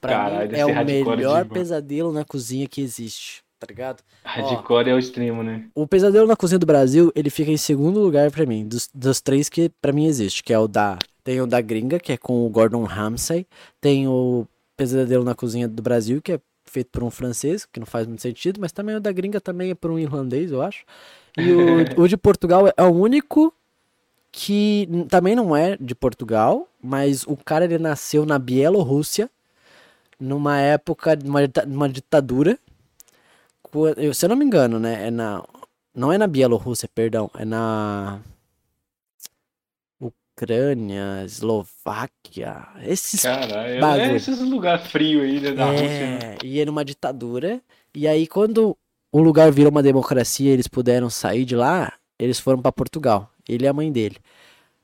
Pra 0.00 0.12
Caralho, 0.12 0.50
mim, 0.50 0.58
é 0.58 0.66
o 0.66 0.84
melhor 0.84 1.46
pesadelo 1.46 2.12
na 2.12 2.24
cozinha 2.24 2.66
que 2.66 2.80
existe, 2.80 3.42
tá 3.58 3.66
ligado? 3.68 4.02
Hardcore 4.24 4.90
é 4.90 4.94
o 4.94 4.98
extremo, 4.98 5.42
né? 5.42 5.66
O 5.74 5.86
Pesadelo 5.86 6.26
na 6.26 6.36
Cozinha 6.36 6.58
do 6.58 6.66
Brasil, 6.66 7.12
ele 7.14 7.30
fica 7.30 7.50
em 7.50 7.56
segundo 7.56 8.00
lugar 8.00 8.30
pra 8.30 8.46
mim, 8.46 8.66
dos, 8.66 8.88
dos 8.94 9.20
três 9.20 9.48
que 9.48 9.70
pra 9.80 9.92
mim 9.92 10.06
existe, 10.06 10.42
que 10.42 10.52
é 10.52 10.58
o 10.58 10.68
da, 10.68 10.98
tem 11.24 11.40
o 11.40 11.46
da 11.46 11.60
Gringa, 11.60 11.98
que 11.98 12.12
é 12.12 12.16
com 12.16 12.46
o 12.46 12.50
Gordon 12.50 12.84
Ramsay, 12.84 13.46
tem 13.80 14.06
o 14.06 14.46
Pesadelo 14.76 15.24
na 15.24 15.34
Cozinha 15.34 15.66
do 15.66 15.82
Brasil, 15.82 16.20
que 16.20 16.32
é 16.32 16.40
feito 16.64 16.90
por 16.90 17.02
um 17.02 17.10
francês, 17.10 17.64
que 17.64 17.80
não 17.80 17.86
faz 17.86 18.06
muito 18.06 18.22
sentido, 18.22 18.60
mas 18.60 18.72
também 18.72 18.96
o 18.96 19.00
da 19.00 19.12
Gringa 19.12 19.40
também 19.40 19.70
é 19.70 19.74
por 19.74 19.90
um 19.90 19.98
irlandês, 19.98 20.52
eu 20.52 20.60
acho. 20.60 20.84
E 21.36 21.50
o, 21.52 21.84
o 22.02 22.08
de 22.08 22.16
Portugal 22.16 22.66
é 22.76 22.82
o 22.82 22.90
único 22.90 23.52
que 24.30 24.86
também 25.08 25.34
não 25.34 25.56
é 25.56 25.78
de 25.80 25.94
Portugal, 25.94 26.68
mas 26.82 27.24
o 27.24 27.36
cara 27.36 27.64
ele 27.64 27.78
nasceu 27.78 28.26
na 28.26 28.38
Bielorrússia, 28.38 29.30
numa 30.20 30.60
época 30.60 31.16
de 31.16 31.28
uma 31.28 31.88
ditadura. 31.88 32.58
Eu- 33.96 34.14
Se 34.14 34.24
eu 34.24 34.28
não 34.28 34.36
me 34.36 34.44
engano, 34.44 34.78
né? 34.78 35.08
É 35.08 35.10
na, 35.10 35.42
não 35.94 36.12
é 36.12 36.18
na 36.18 36.26
Bielorrússia, 36.26 36.88
perdão, 36.94 37.30
é 37.38 37.44
na 37.44 38.20
Ucrânia, 40.00 41.22
Eslováquia, 41.24 42.66
esses 42.84 43.22
Caralho, 43.22 43.80
bagulho. 43.80 44.02
é 44.12 44.16
esses 44.16 44.38
lugares 44.40 44.86
frios 44.88 45.22
aí 45.22 45.40
né, 45.40 45.52
da 45.52 45.64
Rússia, 45.66 45.86
né? 45.88 46.18
é, 46.42 46.46
e 46.46 46.60
é 46.60 46.64
numa 46.66 46.84
ditadura. 46.84 47.60
E 47.94 48.06
aí, 48.06 48.26
quando 48.26 48.76
o 49.10 49.20
lugar 49.20 49.50
virou 49.50 49.70
uma 49.70 49.82
democracia, 49.82 50.52
eles 50.52 50.68
puderam 50.68 51.08
sair 51.08 51.44
de 51.46 51.56
lá, 51.56 51.92
eles 52.18 52.38
foram 52.38 52.60
pra 52.60 52.70
Portugal. 52.70 53.30
Ele 53.48 53.64
e 53.64 53.68
a 53.68 53.72
mãe 53.72 53.90
dele. 53.90 54.16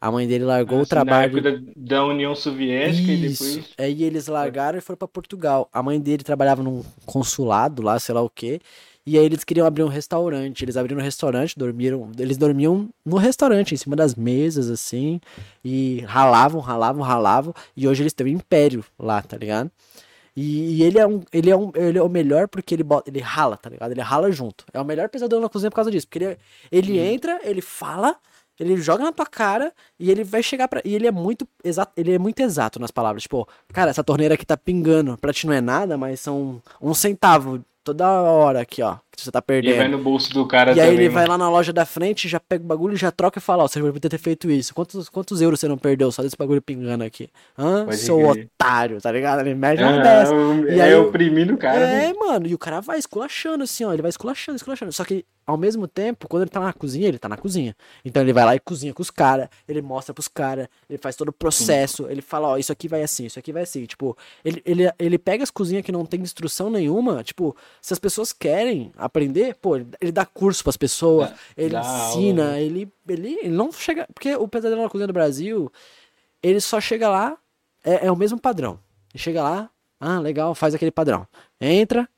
A 0.02 0.10
mãe 0.10 0.26
dele 0.26 0.44
largou 0.44 0.78
o 0.78 0.82
Assim, 0.82 0.94
na 0.96 1.04
trabalho. 1.04 1.38
época 1.38 1.52
da, 1.52 1.72
da 1.76 2.04
União 2.04 2.34
Soviética 2.34 3.12
e 3.12 3.24
Isso. 3.26 3.44
depois. 3.44 3.68
Aí 3.78 4.02
eles 4.02 4.26
largaram 4.26 4.76
e 4.76 4.80
foram 4.80 4.96
pra 4.98 5.06
Portugal. 5.06 5.68
A 5.72 5.80
mãe 5.80 6.00
dele 6.00 6.24
trabalhava 6.24 6.60
num 6.60 6.82
consulado 7.06 7.80
lá, 7.82 7.96
sei 8.00 8.12
lá 8.12 8.20
o 8.20 8.28
quê. 8.28 8.60
E 9.06 9.16
aí 9.16 9.24
eles 9.24 9.44
queriam 9.44 9.64
abrir 9.64 9.84
um 9.84 9.88
restaurante. 9.88 10.64
Eles 10.64 10.76
abriram 10.76 11.00
um 11.00 11.04
restaurante, 11.04 11.56
dormiram. 11.56 12.10
Eles 12.18 12.36
dormiam 12.36 12.88
no 13.06 13.16
restaurante, 13.16 13.74
em 13.74 13.76
cima 13.76 13.94
das 13.94 14.16
mesas, 14.16 14.68
assim. 14.70 15.20
E 15.64 16.00
ralavam, 16.08 16.60
ralavam, 16.60 17.02
ralavam. 17.02 17.54
E 17.76 17.86
hoje 17.86 18.02
eles 18.02 18.12
têm 18.12 18.26
um 18.26 18.30
império 18.30 18.84
lá, 18.98 19.22
tá 19.22 19.36
ligado? 19.36 19.70
E, 20.36 20.78
e 20.78 20.82
ele 20.82 20.98
é 20.98 21.06
um. 21.06 21.22
Ele 21.32 21.48
é 21.50 21.56
um. 21.56 21.70
Ele 21.76 21.98
é 21.98 22.02
o 22.02 22.08
melhor 22.08 22.48
porque 22.48 22.74
ele 22.74 22.82
bota. 22.82 23.08
Ele 23.08 23.20
rala, 23.20 23.56
tá 23.56 23.70
ligado? 23.70 23.92
Ele 23.92 24.00
rala 24.00 24.32
junto. 24.32 24.64
É 24.72 24.80
o 24.80 24.84
melhor 24.84 25.08
pesadelo 25.08 25.42
na 25.42 25.48
cozinha 25.48 25.70
por 25.70 25.76
causa 25.76 25.92
disso. 25.92 26.08
Porque 26.08 26.24
ele, 26.24 26.38
ele 26.72 26.98
entra, 26.98 27.40
ele 27.44 27.60
fala. 27.60 28.16
Ele 28.58 28.76
joga 28.76 29.04
na 29.04 29.12
tua 29.12 29.26
cara 29.26 29.72
e 29.98 30.10
ele 30.10 30.24
vai 30.24 30.42
chegar 30.42 30.68
pra. 30.68 30.80
E 30.84 30.94
ele 30.94 31.06
é 31.06 31.10
muito 31.10 31.46
exato, 31.64 31.92
ele 31.96 32.12
é 32.12 32.18
muito 32.18 32.40
exato 32.40 32.78
nas 32.78 32.90
palavras. 32.90 33.22
Tipo, 33.22 33.48
cara, 33.72 33.90
essa 33.90 34.04
torneira 34.04 34.34
aqui 34.34 34.46
tá 34.46 34.56
pingando. 34.56 35.16
Pra 35.18 35.32
ti 35.32 35.46
não 35.46 35.54
é 35.54 35.60
nada, 35.60 35.96
mas 35.96 36.20
são 36.20 36.62
um 36.80 36.94
centavo 36.94 37.64
toda 37.82 38.08
hora 38.08 38.60
aqui, 38.60 38.82
ó. 38.82 38.96
Que 39.14 39.22
você 39.22 39.30
tá 39.30 39.40
E 39.40 39.42
perdendo. 39.42 39.76
vai 39.76 39.88
no 39.88 39.98
bolso 39.98 40.32
do 40.32 40.46
cara 40.46 40.70
E 40.72 40.80
aí 40.80 40.86
também. 40.88 40.94
ele 41.04 41.08
vai 41.10 41.24
mano. 41.26 41.32
lá 41.32 41.38
na 41.38 41.50
loja 41.50 41.70
da 41.72 41.84
frente, 41.84 42.28
já 42.28 42.40
pega 42.40 42.64
o 42.64 42.66
bagulho, 42.66 42.96
já 42.96 43.10
troca 43.12 43.38
e 43.38 43.42
fala, 43.42 43.64
ó, 43.64 43.68
você 43.68 43.80
vai 43.80 43.92
ter 43.92 44.16
feito 44.18 44.50
isso. 44.50 44.74
Quantos, 44.74 45.08
quantos 45.10 45.40
euros 45.42 45.60
você 45.60 45.68
não 45.68 45.76
perdeu 45.76 46.10
só 46.10 46.22
desse 46.22 46.36
bagulho 46.36 46.62
pingando 46.62 47.04
aqui? 47.04 47.28
Hã? 47.58 47.84
Pode 47.84 47.98
Seu 47.98 48.16
crer. 48.30 48.48
otário, 48.56 49.00
tá 49.02 49.12
ligado? 49.12 49.40
Ele 49.42 49.54
mede 49.54 49.82
uma 49.82 50.00
Ah, 50.00 50.02
dessa. 50.02 50.34
E 50.34 50.78
é 50.80 50.82
aí 50.82 50.94
o- 50.94 51.08
oprimindo 51.08 51.52
o 51.54 51.58
cara. 51.58 51.78
né? 51.78 52.06
É, 52.06 52.14
mano, 52.14 52.46
e 52.46 52.54
o 52.54 52.58
cara 52.58 52.80
vai 52.80 52.98
esculachando 52.98 53.64
assim, 53.64 53.84
ó. 53.84 53.92
Ele 53.92 54.00
vai 54.02 54.08
esculachando, 54.08 54.56
esculachando. 54.56 54.92
Só 54.92 55.04
que, 55.04 55.26
ao 55.46 55.58
mesmo 55.58 55.86
tempo, 55.86 56.26
quando 56.28 56.44
ele 56.44 56.50
tá 56.50 56.60
na 56.60 56.72
cozinha, 56.72 57.06
ele 57.08 57.18
tá 57.18 57.28
na 57.28 57.36
cozinha. 57.36 57.76
Então 58.04 58.22
ele 58.22 58.32
vai 58.32 58.44
lá 58.46 58.54
e 58.56 58.60
cozinha 58.60 58.94
com 58.94 59.02
os 59.02 59.10
caras, 59.10 59.48
ele 59.68 59.82
mostra 59.82 60.14
pros 60.14 60.28
caras, 60.28 60.68
ele 60.88 60.98
faz 60.98 61.16
todo 61.16 61.28
o 61.28 61.32
processo, 61.32 62.06
ele 62.08 62.22
fala, 62.22 62.48
ó, 62.48 62.56
isso 62.56 62.72
aqui 62.72 62.86
vai 62.88 63.02
assim, 63.02 63.26
isso 63.26 63.38
aqui 63.38 63.52
vai 63.52 63.64
assim. 63.64 63.84
Tipo, 63.84 64.16
ele, 64.44 64.62
ele, 64.64 64.90
ele 64.98 65.18
pega 65.18 65.42
as 65.42 65.50
cozinhas 65.50 65.84
que 65.84 65.90
não 65.92 66.06
tem 66.06 66.20
instrução 66.20 66.70
nenhuma, 66.70 67.22
tipo, 67.24 67.54
se 67.80 67.92
as 67.92 67.98
pessoas 67.98 68.32
querem 68.32 68.92
aprender, 69.04 69.54
pô, 69.56 69.76
ele, 69.76 70.12
dá 70.12 70.24
curso 70.24 70.62
pras 70.62 70.76
pessoas, 70.76 71.30
Dá- 71.30 71.36
ele 71.56 71.76
ensina, 71.76 72.44
aula, 72.44 72.60
ele, 72.60 72.92
ele, 73.08 73.38
ele 73.42 73.48
não 73.48 73.72
chega. 73.72 74.06
Porque 74.12 74.34
o 74.36 74.48
pesadelo 74.48 74.82
na 74.82 74.88
cozinha 74.88 75.06
do 75.06 75.12
Brasil, 75.12 75.70
ele 76.42 76.60
só 76.60 76.80
chega 76.80 77.08
lá, 77.08 77.36
é, 77.84 78.06
é 78.06 78.12
o 78.12 78.16
mesmo 78.16 78.38
padrão. 78.40 78.78
Ele 79.12 79.22
chega 79.22 79.42
lá, 79.42 79.70
ah, 80.00 80.18
legal, 80.18 80.54
faz 80.54 80.74
aquele 80.74 80.90
padrão. 80.90 81.26
Entra, 81.60 82.08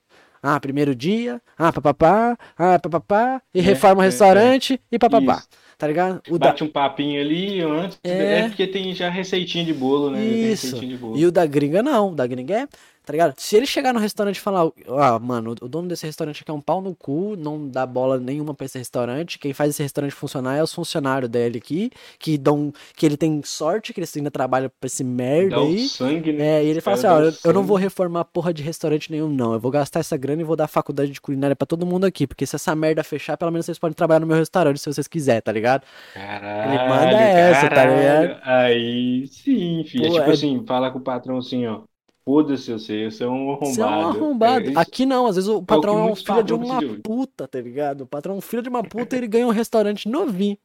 ah, 0.43 0.61
primeiro 0.61 0.94
dia, 0.94 1.40
ah, 1.59 1.73
papapá, 1.73 2.36
ah, 2.56 2.78
papapá, 2.78 3.43
e 3.55 3.61
É, 3.61 3.62
reforma 3.62 4.01
o 4.01 4.05
é, 4.05 4.06
restaurante 4.06 4.81
e 4.93 4.98
papapá. 4.98 5.39
Isso. 5.39 5.48
Tá 5.77 5.89
ligado? 5.89 6.23
O 6.31 6.39
da, 6.39 6.48
Bate 6.48 6.62
um 6.62 6.69
papinho 6.69 7.20
ali 7.20 7.61
antes. 7.61 7.98
É. 8.05 8.40
É. 8.40 8.48
porque 8.48 8.66
tem 8.66 8.94
já 8.94 9.11
receitinha 9.11 9.65
de 9.65 9.74
bolo, 9.74 10.11
né? 10.11 10.24
Isso. 10.24 10.78
de 10.78 10.97
bolo. 10.97 11.19
E 11.19 11.27
o 11.27 11.32
da 11.32 11.44
gringa 11.44 11.82
não, 11.82 12.12
o 12.12 12.15
da 12.15 12.27
gringa 12.27 12.55
é, 12.61 12.69
tá 13.05 13.12
ligado? 13.12 13.35
Se 13.36 13.56
ele 13.56 13.66
chegar 13.66 13.93
no 13.93 14.01
restaurante 14.01 14.36
e 14.36 14.40
falar, 14.40 14.70
ah, 14.89 15.18
mano, 15.18 15.55
o 15.60 15.68
dono 15.68 15.89
desse 15.89 16.06
restaurante 16.06 16.43
aqui 16.43 16.51
é 16.51 16.55
um 16.55 16.60
pau 16.60 16.81
no 16.81 16.94
cu, 16.94 17.36
não 17.36 17.68
dá 17.68 17.85
bola 17.86 18.18
nenhuma 18.18 18.55
pra 18.55 18.66
esse 18.66 18.78
restaurante, 18.78 19.39
quem 19.39 19.52
faz 19.52 19.70
esse 19.70 19.82
restaurante 19.82 20.12
funcionar 20.14 20.56
é 20.56 20.62
os 20.62 20.72
funcionários 20.72 21.31
dele 21.31 21.59
aqui, 21.59 21.90
que 22.18 22.36
dão, 22.39 22.72
que 22.97 23.05
ele 23.06 23.16
tem 23.16 23.40
sorte 23.44 23.93
que 23.93 24.01
eles 24.01 24.16
ainda 24.16 24.31
trabalham 24.31 24.70
pra 24.81 24.86
esse 24.86 25.05
merda 25.05 25.56
Dá 25.56 25.62
aí. 25.62 25.89
sangue, 25.89 26.32
né? 26.32 26.44
É, 26.60 26.64
e 26.64 26.68
ele 26.68 26.81
fala 26.81 26.97
assim, 26.97 27.06
ó, 27.06 27.20
eu, 27.20 27.32
eu 27.44 27.52
não 27.52 27.62
vou 27.62 27.76
reformar 27.76 28.24
porra 28.24 28.52
de 28.52 28.62
restaurante 28.62 29.10
nenhum, 29.10 29.28
não. 29.28 29.52
Eu 29.55 29.60
vou 29.60 29.70
gastar 29.70 30.01
essa 30.01 30.16
grana 30.16 30.43
e 30.43 30.44
vou 30.44 30.56
dar 30.56 30.66
faculdade 30.68 31.10
de 31.10 31.20
culinária 31.20 31.55
pra 31.56 31.66
todo 31.66 31.85
mundo 31.86 32.05
aqui, 32.05 32.26
porque 32.26 32.47
se 32.47 32.56
essa 32.56 32.74
merda 32.74 33.05
fechar, 33.05 33.36
pelo 33.36 33.51
menos 33.51 33.66
vocês 33.66 33.78
podem 33.78 33.94
trabalhar 33.94 34.20
no 34.20 34.26
meu 34.26 34.36
restaurante 34.36 34.78
se 34.81 34.93
vocês 34.93 35.06
quiserem, 35.09 35.43
tá 35.43 35.52
ligado? 35.52 35.82
Caralho, 36.12 36.72
Ele 36.72 36.89
manda 36.89 37.20
essa, 37.20 37.68
tá 37.68 37.74
caralho. 37.74 38.22
ligado? 38.28 38.40
Aí 38.44 39.26
sim, 39.28 39.85
filho. 39.85 40.06
É 40.06 40.09
Pô, 40.09 40.14
tipo 40.14 40.31
é- 40.31 40.32
assim, 40.32 40.64
fala 40.66 40.90
com 40.90 40.98
o 40.98 41.02
patrão 41.02 41.39
assim, 41.39 41.66
ó. 41.66 41.82
Foda-se 42.25 42.73
você, 42.73 43.11
você 43.11 43.25
é 43.25 43.29
um 43.29 43.51
arrombado. 43.53 43.67
Você 43.75 43.81
é 43.83 43.85
um 43.87 44.09
arrombado. 44.09 44.71
É, 44.71 44.73
Aqui 44.77 45.05
não, 45.05 45.27
às 45.27 45.37
vezes 45.37 45.49
o 45.51 45.63
patrão 45.63 45.95
que 45.95 46.01
é 46.01 46.13
um 46.13 46.17
filho 46.17 46.43
de 46.43 46.55
uma 46.55 46.77
precisam. 46.79 47.01
puta, 47.03 47.47
tá 47.47 47.61
ligado? 47.61 48.01
O 48.03 48.07
patrão 48.07 48.35
é 48.35 48.39
um 48.39 48.41
filho 48.41 48.63
de 48.63 48.69
uma 48.69 48.83
puta 48.83 49.15
e 49.15 49.19
ele 49.19 49.27
ganha 49.29 49.47
um 49.47 49.51
restaurante 49.51 50.09
novinho. 50.09 50.57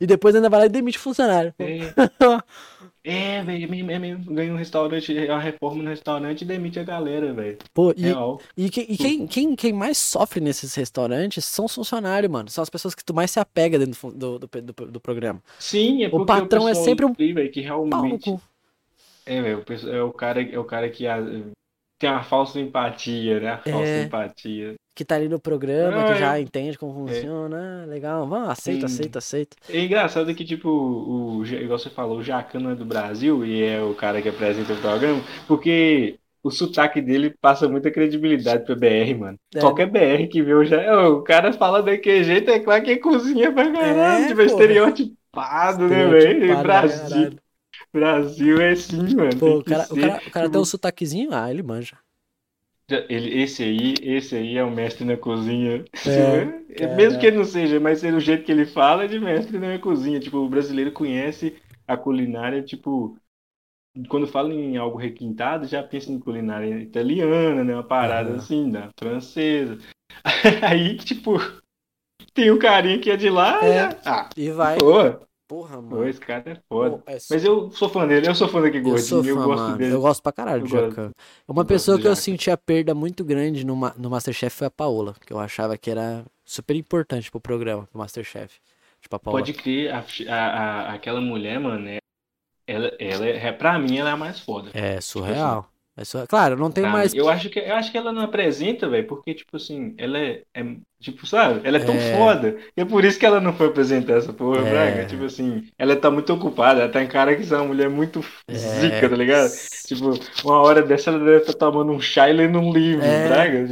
E 0.00 0.06
depois 0.08 0.34
ainda 0.34 0.50
vai 0.50 0.60
lá 0.60 0.66
e 0.66 0.68
demite 0.68 0.98
o 0.98 1.00
funcionário. 1.00 1.54
É, 1.56 1.78
é, 3.38 3.42
velho, 3.44 3.64
é 3.64 3.98
mesmo, 3.98 4.30
é. 4.30 4.34
Ganha 4.34 4.52
um 4.52 4.56
restaurante, 4.56 5.16
é 5.16 5.30
uma 5.30 5.38
reforma 5.40 5.82
no 5.84 5.88
restaurante 5.88 6.42
e 6.42 6.44
demite 6.44 6.80
a 6.80 6.82
galera, 6.82 7.32
velho. 7.32 7.58
Pô, 7.72 7.92
e, 7.96 8.02
Real. 8.02 8.40
e, 8.56 8.68
quem, 8.70 8.86
e 8.88 8.96
quem, 8.96 9.26
quem, 9.28 9.54
quem 9.54 9.72
mais 9.72 9.96
sofre 9.96 10.40
nesses 10.40 10.74
restaurantes 10.74 11.44
são 11.44 11.66
os 11.66 11.74
funcionários, 11.74 12.30
mano. 12.30 12.50
São 12.50 12.62
as 12.62 12.68
pessoas 12.70 12.92
que 12.92 13.04
tu 13.04 13.14
mais 13.14 13.30
se 13.30 13.38
apega 13.38 13.78
dentro 13.78 14.10
do, 14.10 14.38
do, 14.40 14.48
do, 14.48 14.86
do- 14.90 15.00
programa. 15.00 15.40
Sim, 15.60 16.02
é 16.02 16.08
porque 16.08 16.26
patrão 16.26 16.66
é 16.66 16.70
pessoal 16.72 16.84
sempre 16.84 17.04
um 17.06 17.12
velho, 17.12 17.50
que 17.52 17.60
realmente 17.60 18.24
cu. 18.30 18.40
É, 19.26 19.42
velho, 19.42 19.64
pessoal- 19.64 19.94
é 19.94 20.02
o 20.02 20.12
cara, 20.12 20.42
é 20.42 20.58
o 20.58 20.64
cara 20.64 20.88
que 20.90 21.06
ah, 21.06 21.18
tem 21.98 22.10
uma 22.10 22.22
falsa 22.22 22.58
empatia, 22.60 23.40
né? 23.40 23.50
A 23.52 23.58
falsa 23.58 23.88
É. 23.88 24.02
empatia. 24.04 24.74
Que 24.96 25.04
tá 25.04 25.16
ali 25.16 25.28
no 25.28 25.40
programa, 25.40 26.04
que 26.04 26.12
Ah, 26.12 26.14
já 26.14 26.38
é. 26.38 26.40
entende 26.40 26.78
como 26.78 26.92
funciona. 27.08 27.82
Ah, 27.82 27.86
legal, 27.86 28.28
vamos, 28.28 28.48
aceita, 28.48 28.86
Sim. 28.86 28.94
aceita, 28.94 29.18
aceita. 29.18 29.56
É 29.68 29.80
engraçado 29.80 30.32
que, 30.34 30.44
tipo, 30.44 30.68
o, 30.68 31.38
o- 31.38 31.44
igual 31.46 31.78
você 31.78 31.90
falou, 31.90 32.18
o 32.18 32.22
Jacan 32.22 32.60
não 32.60 32.70
é 32.70 32.74
do 32.76 32.84
Brasil 32.84 33.44
e 33.44 33.62
é 33.64 33.82
o 33.82 33.92
cara 33.94 34.22
que 34.22 34.28
apresenta 34.28 34.72
o 34.72 34.76
programa, 34.80 35.20
porque 35.48 36.16
o 36.44 36.50
sotaque 36.50 37.00
dele 37.00 37.34
passa 37.40 37.68
muita 37.68 37.90
credibilidade 37.90 38.64
pra 38.64 38.76
BR, 38.76 39.14
mano. 39.18 39.38
É. 39.52 39.58
Qualquer 39.58 39.86
BR 39.90 40.28
que 40.28 40.42
vê 40.42 40.54
o, 40.54 40.62
Ja- 40.64 41.08
o 41.08 41.22
cara 41.22 41.52
fala 41.52 41.82
daquele 41.82 42.22
jeito, 42.22 42.50
é 42.52 42.60
claro 42.60 42.84
que 42.84 42.90
é 42.92 42.96
cozinha 42.98 43.50
pra 43.52 43.72
caralho, 43.72 44.24
É, 44.26 44.28
tipo, 44.28 44.42
é 44.42 44.44
pô. 44.46 44.50
estereotipado, 44.52 45.88
né, 45.88 46.06
velho? 46.06 46.46
Pra 46.52 46.62
Brasil. 46.62 47.30
Brasil 47.94 48.60
é 48.60 48.72
assim, 48.72 49.14
mano. 49.14 49.40
Pô, 49.40 49.58
o 49.58 49.64
cara, 49.64 49.86
o 49.90 49.96
cara, 49.96 50.22
o 50.24 50.30
cara 50.30 50.48
tipo, 50.48 50.50
tem 50.50 50.60
um 50.60 50.64
sotaquezinho, 50.64 51.32
ah, 51.34 51.50
ele 51.50 51.62
manja. 51.62 51.98
Ele, 53.08 53.40
esse 53.42 53.62
aí, 53.62 53.94
esse 54.02 54.36
aí 54.36 54.56
é 54.58 54.64
o 54.64 54.70
mestre 54.70 55.04
na 55.04 55.16
cozinha. 55.16 55.84
É, 56.04 56.44
É, 56.68 56.86
Mesmo 56.86 57.18
que 57.18 57.26
ele 57.26 57.36
não 57.38 57.44
seja, 57.44 57.80
mas 57.80 58.02
o 58.02 58.20
jeito 58.20 58.44
que 58.44 58.52
ele 58.52 58.66
fala 58.66 59.04
é 59.04 59.08
de 59.08 59.18
mestre 59.18 59.58
na 59.58 59.78
cozinha. 59.78 60.20
Tipo, 60.20 60.38
o 60.38 60.48
brasileiro 60.48 60.92
conhece 60.92 61.56
a 61.86 61.96
culinária, 61.96 62.62
tipo, 62.62 63.16
quando 64.08 64.26
fala 64.26 64.52
em 64.54 64.76
algo 64.76 64.98
requintado, 64.98 65.66
já 65.66 65.82
pensa 65.82 66.10
em 66.12 66.20
culinária 66.20 66.80
italiana, 66.80 67.64
né? 67.64 67.74
Uma 67.74 67.84
parada 67.84 68.30
Aham. 68.30 68.38
assim, 68.38 68.70
da 68.70 68.90
francesa. 68.98 69.78
Aí, 70.62 70.96
tipo, 70.98 71.38
tem 72.34 72.50
um 72.50 72.58
carinha 72.58 72.98
que 73.00 73.10
é 73.10 73.16
de 73.16 73.30
lá, 73.30 73.60
É. 73.62 73.88
e, 73.88 73.96
ah, 74.06 74.30
E 74.36 74.50
vai. 74.50 74.78
pô, 74.78 74.94
Porra, 75.54 75.76
pô, 75.76 75.82
mano. 75.82 76.08
esse 76.08 76.20
cara 76.20 76.42
é 76.50 76.54
foda. 76.68 76.98
Pô, 76.98 77.02
é 77.10 77.18
Mas 77.30 77.44
eu 77.44 77.70
sou 77.70 77.88
fã 77.88 78.06
dele, 78.08 78.26
eu 78.28 78.34
sou 78.34 78.48
fã 78.48 78.60
daquele 78.60 78.84
Eu 78.84 78.90
gordinho, 78.90 79.24
eu 79.28 79.36
fã, 79.36 79.44
gosto 79.44 79.62
mano. 79.62 79.78
dele. 79.78 79.94
Eu 79.94 80.00
gosto 80.00 80.22
pra 80.22 80.32
caralho 80.32 80.62
Eu 80.62 80.66
do. 80.66 80.68
Jacan. 80.68 81.10
Uma 81.46 81.54
gosto 81.62 81.68
pessoa 81.68 81.98
que 81.98 82.08
eu 82.08 82.16
senti 82.16 82.50
a 82.50 82.56
perda 82.56 82.94
muito 82.94 83.24
grande 83.24 83.64
no, 83.64 83.74
no 83.96 84.10
Masterchef 84.10 84.56
foi 84.56 84.66
a 84.66 84.70
Paola, 84.70 85.14
que 85.24 85.32
eu 85.32 85.38
achava 85.38 85.76
que 85.78 85.90
era 85.90 86.24
super 86.44 86.74
importante 86.74 87.30
pro 87.30 87.40
programa, 87.40 87.86
pro 87.86 87.98
Masterchef. 87.98 88.58
Tipo, 89.00 89.16
a 89.16 89.18
Paola. 89.18 89.38
Pode 89.38 89.52
crer, 89.52 89.92
a, 89.94 90.04
a, 90.28 90.34
a- 90.34 90.94
aquela 90.94 91.20
mulher, 91.20 91.60
mano, 91.60 91.88
é- 91.88 91.98
ela, 92.66 92.90
ela 92.98 93.26
é, 93.26 93.52
pra 93.52 93.78
mim, 93.78 93.98
ela 93.98 94.10
é 94.10 94.12
a 94.12 94.16
mais 94.16 94.40
foda. 94.40 94.70
É 94.74 95.00
surreal. 95.00 95.70
É 95.96 96.04
surreal. 96.04 96.26
Claro, 96.26 96.56
não 96.56 96.72
tem 96.72 96.82
Pra 96.82 96.92
mais. 96.92 97.14
Eu 97.14 97.28
acho 97.28 97.48
que, 97.48 97.58
eu 97.60 97.74
acho 97.76 97.92
que 97.92 97.96
ela 97.96 98.10
não 98.12 98.22
apresenta, 98.22 98.88
velho, 98.88 99.06
porque, 99.06 99.32
tipo 99.32 99.56
assim, 99.56 99.94
ela 99.96 100.18
é, 100.18 100.42
é, 100.52 100.64
tipo, 101.00 101.24
sabe? 101.24 101.60
Ela 101.62 101.76
é 101.76 101.84
tão 101.84 101.94
É. 101.94 102.16
foda. 102.16 102.56
E 102.76 102.80
é 102.80 102.84
por 102.84 103.04
isso 103.04 103.16
que 103.16 103.24
ela 103.24 103.40
não 103.40 103.52
foi 103.52 103.68
apresentar 103.68 104.14
essa 104.14 104.32
porra, 104.32 104.66
É. 104.66 104.70
Braga. 104.70 105.04
Tipo 105.06 105.24
assim, 105.26 105.68
ela 105.78 105.94
tá 105.94 106.10
muito 106.10 106.32
ocupada, 106.32 106.80
ela 106.82 106.90
tá 106.90 107.00
em 107.00 107.06
cara 107.06 107.36
que 107.36 107.52
é 107.52 107.56
uma 107.56 107.66
mulher 107.66 107.88
muito 107.88 108.24
É. 108.48 108.54
zica, 108.54 109.08
tá 109.08 109.14
ligado? 109.14 109.50
Tipo, 109.86 110.18
uma 110.44 110.60
hora 110.62 110.82
dessa 110.82 111.10
ela 111.10 111.18
deve 111.20 111.36
estar 111.36 111.52
tomando 111.52 111.92
um 111.92 112.00
chá 112.00 112.28
e 112.28 112.32
lendo 112.32 112.58
um 112.58 112.72
livro, 112.72 113.04
É. 113.04 113.28
Braga. 113.28 113.68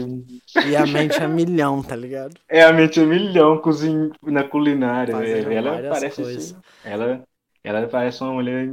E 0.68 0.76
a 0.76 0.86
mente 0.86 1.20
a 1.20 1.26
milhão, 1.26 1.82
tá 1.82 1.96
ligado? 1.96 2.34
É 2.48 2.62
a 2.62 2.72
mente 2.72 3.00
a 3.00 3.04
milhão 3.04 3.58
cozinha, 3.58 4.10
na 4.22 4.44
culinária. 4.44 5.16
Velho. 5.16 5.50
Ela 5.52 5.88
parece 5.90 6.24
ser- 6.38 6.56
ela, 6.84 7.24
ela 7.64 7.88
parece 7.88 8.22
uma 8.22 8.32
mulher 8.34 8.68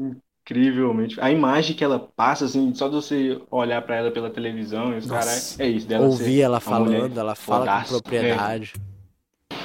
incrivelmente. 0.49 1.19
A 1.21 1.31
imagem 1.31 1.75
que 1.75 1.83
ela 1.83 1.99
passa, 1.99 2.45
assim, 2.45 2.73
só 2.73 2.87
de 2.87 2.95
você 2.95 3.41
olhar 3.51 3.81
pra 3.83 3.97
ela 3.97 4.11
pela 4.11 4.29
televisão, 4.29 4.93
e 4.93 4.97
os 4.97 5.05
caras, 5.05 5.59
é 5.59 5.67
isso, 5.67 5.87
dela 5.87 6.07
Ouvir 6.07 6.41
ela 6.41 6.59
falando, 6.59 7.17
ela 7.17 7.35
fala 7.35 7.59
com 7.59 7.65
fodaça. 7.65 7.93
propriedade. 7.93 8.73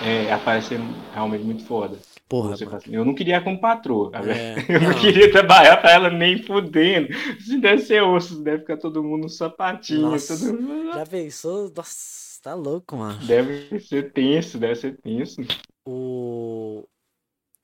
É, 0.04 0.26
ela 0.26 0.38
parece 0.44 0.68
ser 0.68 0.80
realmente 1.12 1.44
muito 1.44 1.64
foda. 1.64 1.96
Porra, 2.28 2.54
assim, 2.54 2.94
eu 2.94 3.04
não 3.04 3.14
queria 3.14 3.40
como 3.40 3.60
patroa? 3.60 4.10
É, 4.26 4.56
Eu 4.68 4.80
não 4.80 4.90
não. 4.90 4.98
queria 4.98 5.30
trabalhar 5.30 5.76
pra 5.76 5.92
ela 5.92 6.10
nem 6.10 6.42
fudendo. 6.42 7.08
Se 7.40 7.58
deve 7.58 7.82
ser 7.82 8.02
osso, 8.02 8.42
deve 8.42 8.60
ficar 8.60 8.76
todo 8.76 9.02
mundo 9.02 9.22
no 9.22 9.28
sapatinho. 9.28 10.10
Nossa. 10.10 10.36
todo 10.36 10.92
Já 10.94 11.06
pensou? 11.06 11.70
Nossa, 11.74 12.40
tá 12.42 12.54
louco, 12.54 12.96
mano. 12.96 13.18
Deve 13.26 13.78
ser 13.80 14.12
tenso, 14.12 14.58
deve 14.58 14.74
ser 14.74 14.96
tenso. 15.00 15.42
O... 15.86 16.84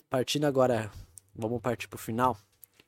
Partindo 0.09 0.44
agora, 0.44 0.90
vamos 1.34 1.60
partir 1.60 1.88
pro 1.88 1.98
final. 1.98 2.36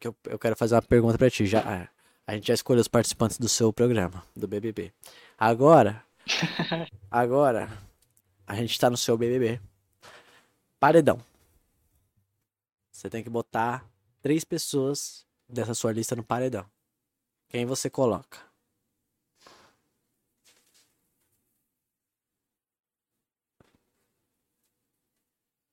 Que 0.03 0.09
eu, 0.09 0.16
eu 0.24 0.37
quero 0.37 0.57
fazer 0.57 0.74
uma 0.74 0.83
pergunta 0.83 1.16
pra 1.16 1.31
ti. 1.31 1.47
Já, 1.47 1.61
ah, 1.61 1.89
a 2.27 2.35
gente 2.35 2.49
já 2.49 2.55
escolheu 2.55 2.81
os 2.81 2.89
participantes 2.89 3.39
do 3.39 3.49
seu 3.49 3.73
programa, 3.73 4.27
do 4.35 4.49
BBB. 4.49 4.93
Agora, 5.39 6.05
agora, 7.09 7.70
a 8.45 8.57
gente 8.57 8.77
tá 8.81 8.91
no 8.91 8.97
seu 8.97 9.16
BBB. 9.16 9.61
Paredão. 10.81 11.24
Você 12.91 13.09
tem 13.09 13.23
que 13.23 13.31
botar 13.31 13.89
três 14.20 14.43
pessoas 14.43 15.24
dessa 15.49 15.73
sua 15.73 15.93
lista 15.93 16.16
no 16.16 16.24
paredão. 16.24 16.66
Quem 17.49 17.65
você 17.65 17.89
coloca? 17.89 18.39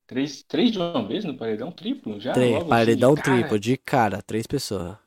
Três, 0.10 0.41
três 0.41 0.72
de 0.72 0.80
uma 0.80 1.07
vez 1.07 1.23
no 1.23 1.38
paredão 1.38 1.72
triplo? 1.72 2.19
Já? 2.19 2.34
Três, 2.34 2.57
Logo 2.57 2.73
assim, 2.73 2.95
paredão 2.95 3.11
de 3.11 3.22
cara? 3.22 3.23
triplo, 3.23 3.60
de 3.60 3.77
cara, 3.77 4.22
três 4.23 4.48
pessoas. 4.48 4.98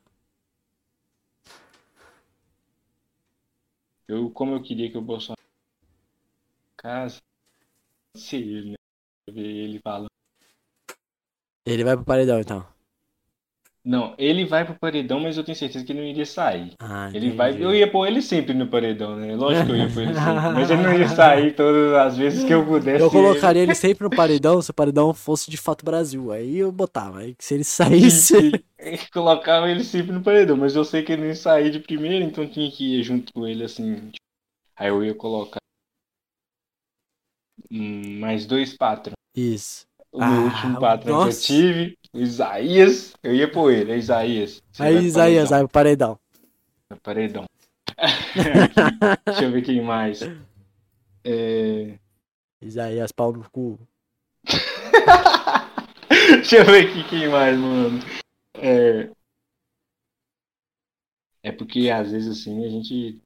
Eu, 4.07 4.31
como 4.31 4.55
eu 4.55 4.63
queria 4.63 4.89
que 4.89 4.97
o 4.97 5.01
Bolsonaro. 5.01 5.41
Casa. 6.77 7.21
Se 8.17 8.37
ele, 8.37 8.71
né? 8.71 8.75
Ver 9.29 9.45
ele 9.45 9.79
falando. 9.79 10.07
Ele 11.65 11.83
vai 11.83 11.95
pro 11.97 12.05
paredão, 12.05 12.39
então. 12.39 12.72
Não, 13.85 14.15
ele 14.17 14.45
vai 14.45 14.63
pro 14.63 14.79
paredão, 14.79 15.19
mas 15.19 15.37
eu 15.37 15.43
tenho 15.43 15.57
certeza 15.57 15.83
que 15.83 15.91
ele 15.91 15.99
não 15.99 16.07
iria 16.07 16.25
sair. 16.25 16.73
Ah, 16.79 17.09
Ele 17.13 17.31
vai. 17.31 17.61
Eu 17.61 17.75
ia 17.75 17.89
pôr 17.91 18.07
ele 18.07 18.21
sempre 18.21 18.53
no 18.53 18.65
paredão, 18.65 19.17
né? 19.17 19.35
Lógico 19.35 19.65
que 19.65 19.71
eu 19.73 19.75
ia 19.75 19.89
pôr 19.89 20.01
ele 20.03 20.13
sempre. 20.13 20.53
Mas 20.53 20.71
ele 20.71 20.81
não 20.83 20.93
ia 20.93 21.07
sair 21.13 21.53
todas 21.53 21.93
as 21.93 22.17
vezes 22.17 22.45
que 22.45 22.53
eu 22.53 22.65
pudesse. 22.65 23.03
Eu 23.03 23.11
colocaria 23.11 23.61
ele 23.61 23.75
sempre 23.75 24.05
no 24.05 24.09
paredão 24.09 24.61
se 24.61 24.71
o 24.71 24.73
paredão 24.73 25.13
fosse 25.13 25.51
de 25.51 25.57
fato 25.57 25.83
Brasil. 25.83 26.31
Aí 26.31 26.59
eu 26.59 26.71
botava. 26.71 27.19
Aí 27.19 27.35
se 27.37 27.55
ele 27.55 27.65
saísse. 27.65 28.37
ele. 28.37 28.65
Colocava 29.11 29.69
ele 29.69 29.83
sempre 29.83 30.13
no 30.13 30.23
paredão, 30.23 30.55
mas 30.55 30.75
eu 30.75 30.85
sei 30.85 31.03
que 31.03 31.11
ele 31.11 31.21
não 31.23 31.27
ia 31.27 31.35
sair 31.35 31.69
de 31.69 31.79
primeiro, 31.79 32.23
então 32.23 32.47
tinha 32.47 32.71
que 32.71 32.99
ir 32.99 33.03
junto 33.03 33.33
com 33.33 33.45
ele 33.45 33.65
assim. 33.65 33.95
tipo, 34.11 34.25
Aí 34.77 34.89
eu 34.89 35.03
ia 35.03 35.13
colocar. 35.15 35.59
hum, 37.71 38.19
mais 38.19 38.45
dois 38.45 38.75
patrões. 38.75 39.15
Isso. 39.35 39.85
O 40.11 40.21
Ah, 40.21 40.29
meu 40.29 40.43
último 40.43 40.79
patrão 40.79 41.15
nossa. 41.15 41.47
que 41.47 41.53
eu 41.53 41.57
tive, 41.57 41.97
Isaías, 42.13 43.13
eu 43.23 43.33
ia 43.33 43.49
pôr 43.51 43.71
ele, 43.71 43.91
é 43.91 43.97
Isaías. 43.97 44.61
Você 44.71 44.83
Aí 44.83 44.93
vai 44.93 45.01
pro 45.01 45.07
Isaías 45.07 45.49
vai 45.49 45.67
paredão. 45.67 46.19
pro 46.87 46.99
paredão. 47.01 47.45
Paredão. 47.45 47.45
Deixa 49.25 49.43
eu 49.43 49.51
ver 49.51 49.61
quem 49.63 49.81
mais. 49.81 50.21
É... 51.23 51.97
Isaías, 52.61 53.11
pau 53.11 53.33
no 53.33 53.49
cu. 53.49 53.79
Deixa 56.09 56.57
eu 56.57 56.65
ver 56.65 56.87
aqui 56.89 57.03
quem 57.09 57.27
mais, 57.29 57.57
mano. 57.57 57.99
É... 58.55 59.09
é 61.41 61.51
porque 61.51 61.89
às 61.89 62.11
vezes 62.11 62.39
assim 62.39 62.63
a 62.63 62.69
gente 62.69 63.19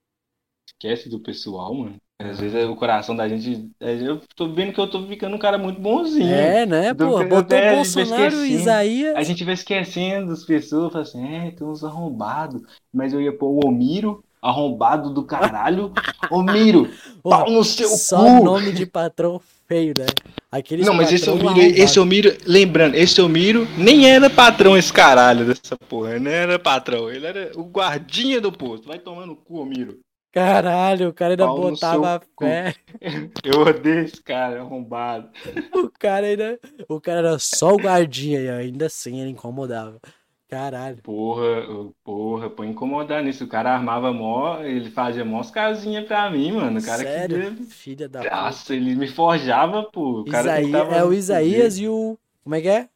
esquece 0.68 1.10
do 1.10 1.20
pessoal, 1.20 1.74
mano. 1.74 1.98
Às 2.20 2.40
vezes 2.40 2.68
o 2.68 2.76
coração 2.76 3.16
da 3.16 3.30
gente. 3.30 3.70
é, 3.80 3.94
Eu 3.94 4.20
tô 4.36 4.52
vendo 4.52 4.74
que 4.74 4.80
eu 4.80 4.90
tô 4.90 5.06
ficando 5.06 5.36
um 5.36 5.40
cara 5.40 5.58
muito 5.58 5.80
bonzinho. 5.80 6.34
É, 6.34 6.66
né, 6.66 6.94
Do 6.94 7.06
pô? 7.10 7.24
Botou 7.24 7.56
é, 7.58 7.70
a 7.70 7.84
gente 7.84 7.94
vai 7.94 8.06
Bolsonaro 8.06 8.46
e. 8.46 8.54
Isaías. 8.54 9.16
A 9.16 9.22
gente 9.24 9.44
vai 9.44 9.54
esquecendo 9.54 10.28
das 10.30 10.44
pessoas, 10.44 10.92
fala 10.92 11.04
assim, 11.04 11.24
é, 11.24 11.52
tem 11.52 11.66
uns 11.66 11.84
arrombados. 11.84 12.62
Mas 12.92 13.14
eu 13.14 13.22
ia 13.22 13.32
pôr 13.32 13.50
o 13.50 13.68
Omiro, 13.68 14.24
arrombado 14.42 15.14
do 15.14 15.24
caralho. 15.24 15.94
Omiro, 16.32 16.90
pau 17.22 17.52
no 17.52 17.64
seu 17.64 17.90
Só 17.90 18.18
cu! 18.18 18.44
nome 18.44 18.72
de 18.72 18.88
patrão 18.88 19.40
feio, 19.68 19.94
né? 19.96 20.08
Aqueles 20.52 20.88
Não, 20.88 20.96
mas 20.96 21.12
esse 21.12 21.30
Omiro, 21.30 21.60
esse. 21.60 22.00
Omiro, 22.00 22.36
lembrando, 22.48 22.96
esse 22.96 23.22
Omiro 23.22 23.68
nem 23.78 24.10
era 24.10 24.28
patrão 24.28 24.76
esse 24.76 24.92
caralho 24.92 25.46
dessa 25.46 25.78
porra, 25.78 26.16
ele 26.16 26.22
não 26.22 26.32
era 26.32 26.58
patrão, 26.58 27.12
ele 27.12 27.28
era 27.28 27.52
o 27.56 27.64
guardinha 27.64 28.42
do 28.42 28.52
posto. 28.52 28.88
Vai 28.88 28.98
tomando 28.98 29.36
cu, 29.36 29.60
Omiro. 29.60 30.00
Caralho, 30.38 31.10
o 31.10 31.14
cara 31.14 31.34
ainda 31.34 31.46
Pau 31.46 31.58
no 31.58 31.72
botava 31.72 32.22
fé. 32.40 32.76
Eu 33.44 33.62
odeio 33.62 34.02
esse 34.02 34.22
cara, 34.22 34.62
arrombado. 34.62 35.30
O 35.74 35.90
cara 35.90 36.28
ainda. 36.28 36.60
O 36.88 37.02
cara 37.02 37.20
era 37.20 37.40
só 37.40 37.74
o 37.74 37.78
guardinha 37.78 38.40
e 38.40 38.50
ainda 38.50 38.86
assim 38.86 39.20
ele 39.22 39.32
incomodava. 39.32 40.00
Caralho. 40.48 41.02
Porra, 41.02 41.92
porra, 42.04 42.50
põe 42.50 42.70
incomodar 42.70 43.22
nisso. 43.24 43.44
O 43.44 43.48
cara 43.48 43.74
armava 43.74 44.14
mó, 44.14 44.62
ele 44.62 44.90
fazia 44.92 45.26
mó 45.26 45.44
casinha 45.44 46.06
pra 46.06 46.30
mim, 46.30 46.52
mano. 46.54 46.80
O 46.80 46.84
cara 46.86 47.04
Sério? 47.04 47.56
que. 47.56 47.64
Filha 47.66 48.08
da 48.08 48.22
puta. 48.24 48.36
Nossa, 48.36 48.76
ele 48.76 48.96
me 48.96 49.08
forjava, 49.08 49.84
pô. 49.92 50.22
O 50.22 50.26
cara 50.26 50.62
Isaí- 50.62 50.72
é 50.94 51.04
o 51.04 51.14
Isaías 51.14 51.78
e 51.78 51.88
o. 51.88 52.18
Como 52.44 52.56
é 52.56 52.62
que 52.62 52.70
é? 52.70 52.90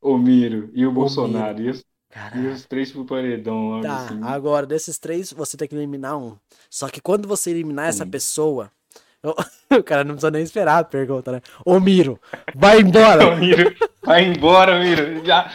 O 0.00 0.16
Miro 0.18 0.70
e 0.74 0.86
o 0.86 0.92
Bolsonaro. 0.92 1.60
E 1.62 1.70
os, 1.70 1.84
e 2.10 2.14
Caralho. 2.14 2.52
os 2.52 2.64
três 2.64 2.90
pro 2.90 3.04
paredão 3.04 3.80
Tá, 3.82 4.04
assim. 4.06 4.20
agora 4.22 4.66
desses 4.66 4.98
três 4.98 5.32
você 5.32 5.56
tem 5.56 5.68
que 5.68 5.74
eliminar 5.74 6.16
um. 6.18 6.36
Só 6.68 6.88
que 6.88 7.00
quando 7.00 7.28
você 7.28 7.50
eliminar 7.50 7.88
essa 7.88 8.04
pessoa. 8.06 8.70
O 9.70 9.84
cara 9.84 10.02
não 10.02 10.14
precisa 10.14 10.30
nem 10.32 10.42
esperar 10.42 10.78
a 10.80 10.84
pergunta, 10.84 11.30
né? 11.30 11.40
Ô 11.64 11.78
Miro, 11.78 12.18
vai 12.56 12.80
embora! 12.80 13.28
Ô, 13.30 13.36
Miro, 13.36 13.72
vai 14.02 14.24
embora, 14.24 14.80
Miro. 14.80 15.24
Já, 15.24 15.48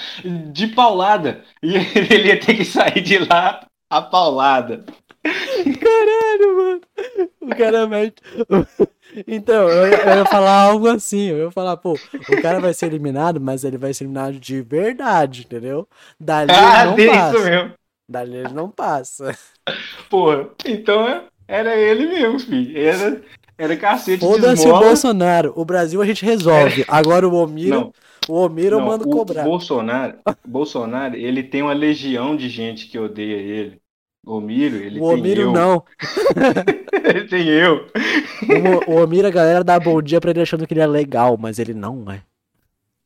de 0.54 0.68
paulada. 0.68 1.44
E 1.62 1.74
ele 2.14 2.28
ia 2.30 2.40
ter 2.40 2.56
que 2.56 2.64
sair 2.64 3.02
de 3.02 3.18
lá 3.18 3.68
a 3.90 4.02
paulada. 4.02 4.86
Caralho, 5.86 6.58
mano. 6.58 6.82
O 7.42 7.56
cara 7.56 7.86
vai. 7.88 8.14
Então, 9.28 9.70
eu, 9.70 9.86
eu 9.88 10.18
ia 10.18 10.26
falar 10.26 10.64
algo 10.64 10.90
assim. 10.90 11.30
Eu 11.30 11.46
ia 11.46 11.52
falar, 11.52 11.78
pô, 11.78 11.94
o 11.94 12.42
cara 12.42 12.60
vai 12.60 12.74
ser 12.74 12.88
eliminado, 12.88 13.40
mas 13.40 13.64
ele 13.64 13.78
vai 13.78 13.94
ser 13.94 14.04
eliminado 14.04 14.38
de 14.38 14.62
verdade, 14.62 15.44
entendeu? 15.44 15.88
Dali 16.20 16.52
Ah, 16.52 16.86
não 16.88 16.96
tem 16.96 17.06
isso 17.06 17.16
passa. 17.16 17.50
mesmo. 17.50 17.74
Dali 18.10 18.36
ele 18.36 18.54
não 18.54 18.70
passa. 18.70 19.38
Porra, 20.10 20.50
então 20.66 21.24
era 21.48 21.78
ele 21.78 22.08
mesmo, 22.08 22.40
filho. 22.40 22.78
Era, 22.78 23.22
era 23.58 23.78
cacete 23.78 24.18
de 24.20 24.26
Foda-se 24.26 24.68
o. 24.68 24.78
Bolsonaro. 24.80 25.54
O 25.56 25.64
Brasil 25.64 26.02
a 26.02 26.06
gente 26.06 26.26
resolve. 26.26 26.84
Agora 26.86 27.26
o 27.26 27.36
Omiro, 27.36 27.70
Não, 27.80 27.94
o 28.28 28.34
Omiro 28.42 28.78
eu 28.78 28.82
mando 28.82 29.08
o 29.08 29.10
cobrar. 29.10 29.44
Bolsonaro, 29.44 30.16
Bolsonaro, 30.46 31.16
ele 31.16 31.42
tem 31.42 31.62
uma 31.62 31.74
legião 31.74 32.36
de 32.36 32.50
gente 32.50 32.88
que 32.88 33.00
odeia 33.00 33.38
ele. 33.38 33.80
O 34.26 34.40
Miro, 34.42 34.78
ele 34.78 35.00
O 35.00 35.04
tem 35.10 35.20
Omiro 35.20 35.42
eu. 35.42 35.52
não. 35.54 35.84
ele 37.04 37.28
tem 37.28 37.48
eu. 37.48 37.88
O, 38.88 38.92
o 38.94 39.04
Omiro, 39.04 39.28
a 39.28 39.32
galera 39.32 39.64
dá 39.64 39.80
bom 39.80 40.02
dia 40.02 40.20
pra 40.20 40.32
ele 40.32 40.42
achando 40.42 40.66
que 40.66 40.74
ele 40.74 40.82
é 40.82 40.88
legal, 40.88 41.38
mas 41.38 41.60
ele 41.60 41.74
não 41.74 42.10
é. 42.12 42.22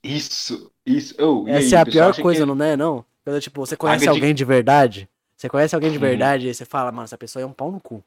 Isso, 0.03 0.71
isso. 0.85 1.13
Oh, 1.19 1.45
e 1.47 1.51
aí, 1.51 1.65
Essa 1.65 1.75
é 1.75 1.79
a 1.79 1.85
pior 1.85 2.05
acha 2.09 2.15
que 2.17 2.21
coisa, 2.21 2.43
ele- 2.43 2.53
não 2.53 2.65
é, 2.65 2.77
não? 2.77 3.03
Quando, 3.25 3.41
tipo, 3.41 3.65
você 3.65 3.75
conhece 3.75 4.05
Paga 4.05 4.13
de- 4.13 4.17
alguém 4.17 4.33
de 4.33 4.45
verdade, 4.45 5.09
você 5.35 5.49
conhece 5.49 5.75
alguém 5.75 5.91
de 5.91 5.97
Uhum. 5.97 6.01
verdade 6.01 6.47
e 6.47 6.53
você 6.53 6.63
fala, 6.63 6.91
mano, 6.91 7.03
essa 7.03 7.17
pessoa 7.17 7.43
é 7.43 7.45
um 7.45 7.51
pau 7.51 7.69
no 7.71 7.81
cu. 7.81 8.01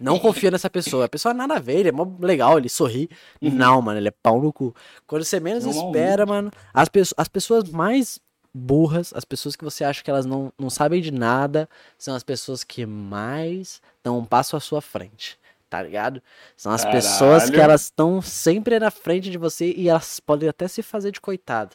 Não 0.00 0.18
confia 0.20 0.50
nessa 0.52 0.70
pessoa. 0.70 1.04
A 1.06 1.08
pessoa 1.08 1.34
nada 1.34 1.54
a 1.56 1.58
ver, 1.60 1.78
ele 1.80 1.88
é 1.88 1.92
mó 1.92 2.06
legal, 2.20 2.58
ele 2.58 2.68
sorri. 2.68 3.10
Uhum. 3.40 3.50
Não, 3.50 3.82
mano, 3.82 3.98
ele 3.98 4.08
é 4.08 4.12
pau 4.22 4.40
no 4.40 4.52
cu. 4.52 4.74
Quando 5.06 5.24
você 5.24 5.40
menos 5.40 5.64
É 5.64 5.68
um 5.68 5.74
mau 5.74 5.86
espera, 5.88 6.24
mano, 6.24 6.50
as, 6.72 6.88
pesso- 6.88 7.14
as 7.16 7.26
pessoas 7.28 7.68
mais 7.68 8.20
burras, 8.54 9.12
as 9.14 9.24
pessoas 9.24 9.56
que 9.56 9.64
você 9.64 9.84
acha 9.84 10.02
que 10.02 10.10
elas 10.10 10.26
não, 10.26 10.52
não 10.58 10.68
sabem 10.68 11.00
de 11.00 11.10
nada, 11.10 11.68
são 11.98 12.14
as 12.14 12.22
pessoas 12.22 12.62
que 12.62 12.84
mais 12.84 13.80
dão 14.02 14.18
um 14.18 14.24
passo 14.24 14.56
à 14.56 14.60
sua 14.60 14.80
frente. 14.80 15.38
Tá 15.70 15.82
ligado? 15.82 16.22
São 16.54 16.70
as 16.70 16.84
pessoas 16.84 17.44
que 17.44 17.52
Caralho. 17.52 17.70
elas 17.70 17.84
estão 17.84 18.20
sempre 18.20 18.78
na 18.78 18.90
frente 18.90 19.30
de 19.30 19.38
você 19.38 19.72
e 19.72 19.88
elas 19.88 20.20
podem 20.20 20.46
até 20.46 20.68
se 20.68 20.82
fazer 20.82 21.10
de 21.10 21.20
coitado. 21.20 21.74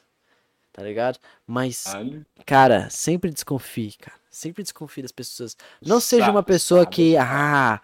Tá 0.72 0.84
ligado? 0.84 1.18
Mas, 1.48 1.86
Caralho. 1.86 2.26
cara, 2.46 2.90
sempre 2.92 3.32
desconfie, 3.32 3.94
cara. 4.00 4.16
Sempre 4.30 4.62
desconfie 4.62 5.02
das 5.02 5.12
pessoas. 5.12 5.58
Não 5.82 6.00
seja 6.00 6.30
uma 6.30 6.44
pessoa 6.44 6.82
sabe, 6.82 6.96
que, 6.96 7.18
ah, 7.18 7.82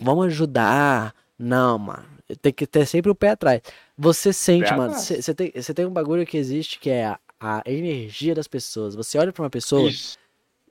vamos 0.00 0.26
ajudar. 0.26 1.14
Não, 1.38 1.78
mano. 1.78 2.04
Tem 2.40 2.52
que 2.52 2.66
ter 2.66 2.84
sempre 2.84 3.12
o 3.12 3.14
pé 3.14 3.30
atrás. 3.30 3.62
Você 3.96 4.32
sente, 4.32 4.68
Pé 4.68 4.76
mano. 4.76 4.94
Você 4.94 5.32
tem, 5.32 5.52
cê 5.62 5.72
tem 5.72 5.86
um 5.86 5.92
bagulho 5.92 6.26
que 6.26 6.36
existe 6.36 6.80
que 6.80 6.90
é 6.90 7.16
a, 7.42 7.62
energia 7.66 8.34
das 8.34 8.46
pessoas. 8.48 8.94
Você 8.94 9.18
olha 9.18 9.32
pra 9.32 9.42
uma 9.42 9.50
pessoa 9.50 9.88
Isso. 9.88 10.18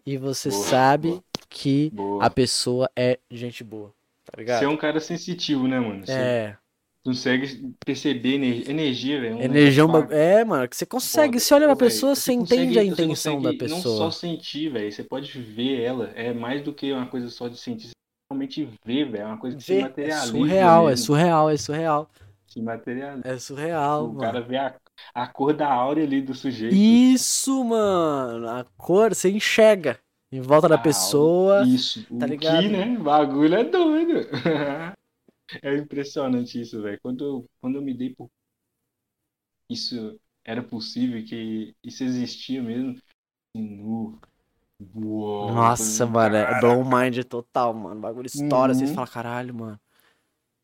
e 0.06 0.18
você 0.18 0.50
Boa, 0.50 0.64
sabe 0.66 1.08
boa. 1.10 1.24
que 1.50 1.90
Boa. 1.92 2.24
a 2.26 2.30
pessoa 2.30 2.90
é 2.96 3.20
gente 3.30 3.64
boa. 3.64 3.94
Tá 4.26 4.34
ligado? 4.38 4.60
Você 4.60 4.66
é 4.66 4.70
um 4.70 4.78
cara 4.78 5.00
sensitivo, 5.00 5.68
né, 5.68 5.80
mano? 5.80 6.06
Você 6.06 6.12
É, 6.14 6.58
consegue 7.04 7.74
perceber 7.86 8.36
ener- 8.36 8.70
energia, 8.70 9.20
velho. 9.20 9.42
energia 9.42 9.84
é 10.12 10.40
É, 10.40 10.46
mano, 10.46 10.68
que 10.70 10.76
você 10.78 10.86
consegue. 10.86 11.40
Você 11.40 11.54
olha 11.54 11.66
pra 11.68 11.76
pessoa, 11.76 12.16
você 12.16 12.36
consegue- 12.36 12.62
entende 12.64 12.80
a 12.80 12.84
você 12.84 13.04
intenção 13.04 13.42
da 13.42 13.52
consegue 13.52 13.72
Não 13.72 13.82
só 13.82 13.90
pessoa. 13.90 14.12
sentir, 14.12 14.70
velho. 14.70 14.92
Você 14.92 15.04
pode 15.04 15.32
ver 15.42 15.82
ela. 15.82 16.12
É 16.16 16.34
mais 16.34 16.64
do 16.64 16.72
que 16.74 16.92
uma 16.94 17.08
coisa 17.08 17.30
só 17.30 17.48
de 17.48 17.58
sentir. 17.58 17.88
Você 17.88 17.94
realmente 18.32 18.70
vê, 18.86 19.04
velho. 19.04 19.24
É 19.24 19.26
uma 19.26 19.38
coisa 19.38 19.58
que 19.58 19.64
se 19.64 19.74
Vê, 19.74 19.80
é 19.80 19.84
materializa. 19.84 20.28
surreal, 20.28 20.88
é 20.88 20.90
mesmo. 20.92 21.06
surreal, 21.06 21.50
é 21.50 21.58
surreal. 21.58 22.10
Se 22.48 22.62
materializa. 22.62 23.28
É 23.28 23.38
surreal, 23.40 24.06
O 24.06 24.08
mano. 24.10 24.20
cara 24.20 24.42
vê 24.42 24.58
a, 24.58 24.76
a 25.14 25.28
cor 25.28 25.54
da 25.54 25.72
áurea 25.72 26.04
ali 26.04 26.22
do 26.22 26.34
sujeito. 26.34 26.76
Isso, 26.76 27.64
mano. 27.64 28.48
A 28.50 28.64
cor, 28.78 29.14
você 29.14 29.30
enxerga 29.30 30.00
em 30.32 30.42
volta 30.42 30.68
da 30.70 30.76
A 30.76 30.78
pessoa. 30.78 31.64
Isso. 31.64 32.06
tá 32.18 32.26
ligado? 32.26 32.64
que, 32.64 32.70
né? 32.70 32.98
O 32.98 33.04
bagulho 33.04 33.56
é 33.56 33.64
doido. 33.64 34.14
é 35.64 35.76
impressionante 35.78 36.60
isso, 36.62 36.82
velho. 36.82 37.00
Quando, 37.02 37.24
eu- 37.26 37.50
quando 37.62 37.76
eu 37.78 37.82
me 37.82 37.94
dei 37.94 38.14
por 38.16 38.30
isso 39.70 40.20
era 40.44 40.62
possível, 40.64 41.24
que 41.26 41.76
isso 41.84 42.04
existia 42.04 42.62
mesmo. 42.62 42.96
Nu. 43.56 44.20
Uou, 44.96 45.54
Nossa, 45.54 45.76
falei, 45.78 46.08
mano, 46.08 46.36
é 46.36 46.46
"Cara, 46.46 46.62
blow 46.62 46.84
mind 46.86 47.24
total, 47.26 47.74
mano. 47.74 47.98
O 47.98 48.02
bagulho 48.02 48.28
estoura, 48.28 48.74
vocês 48.74 48.90
Uhum. 48.90 48.96
falam, 48.96 49.10
caralho, 49.12 49.54
mano. 49.54 49.80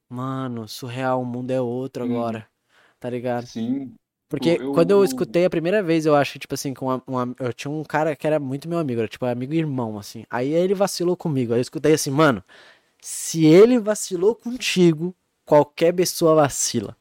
mano, 0.09 0.67
surreal, 0.67 1.21
o 1.21 1.25
mundo 1.25 1.51
é 1.51 1.61
outro 1.61 2.03
agora. 2.03 2.49
Tá 2.99 3.09
ligado? 3.09 3.47
Sim. 3.47 3.97
Porque 4.29 4.59
eu- 4.61 4.73
quando 4.73 4.91
eu 4.91 5.03
escutei 5.03 5.45
a 5.45 5.49
primeira 5.49 5.81
vez, 5.81 6.05
eu 6.05 6.15
acho 6.15 6.33
que, 6.33 6.39
tipo 6.39 6.53
assim, 6.53 6.73
com 6.73 7.01
uma, 7.07 7.35
eu 7.39 7.53
tinha 7.53 7.71
um 7.71 7.83
cara 7.83 8.15
que 8.15 8.27
era 8.27 8.39
muito 8.39 8.67
meu 8.67 8.79
amigo, 8.79 8.99
era 9.01 9.07
tipo 9.07 9.25
amigo 9.25 9.53
e 9.53 9.57
irmão, 9.57 9.97
assim. 9.97 10.25
Aí 10.29 10.53
ele 10.53 10.73
vacilou 10.73 11.15
comigo. 11.17 11.53
Aí 11.53 11.59
eu 11.59 11.61
escutei 11.61 11.93
assim, 11.93 12.11
mano, 12.11 12.43
se 13.01 13.45
ele 13.45 13.79
vacilou 13.79 14.35
contigo, 14.35 15.15
qualquer 15.45 15.93
pessoa 15.93 16.35
vacila. 16.35 16.95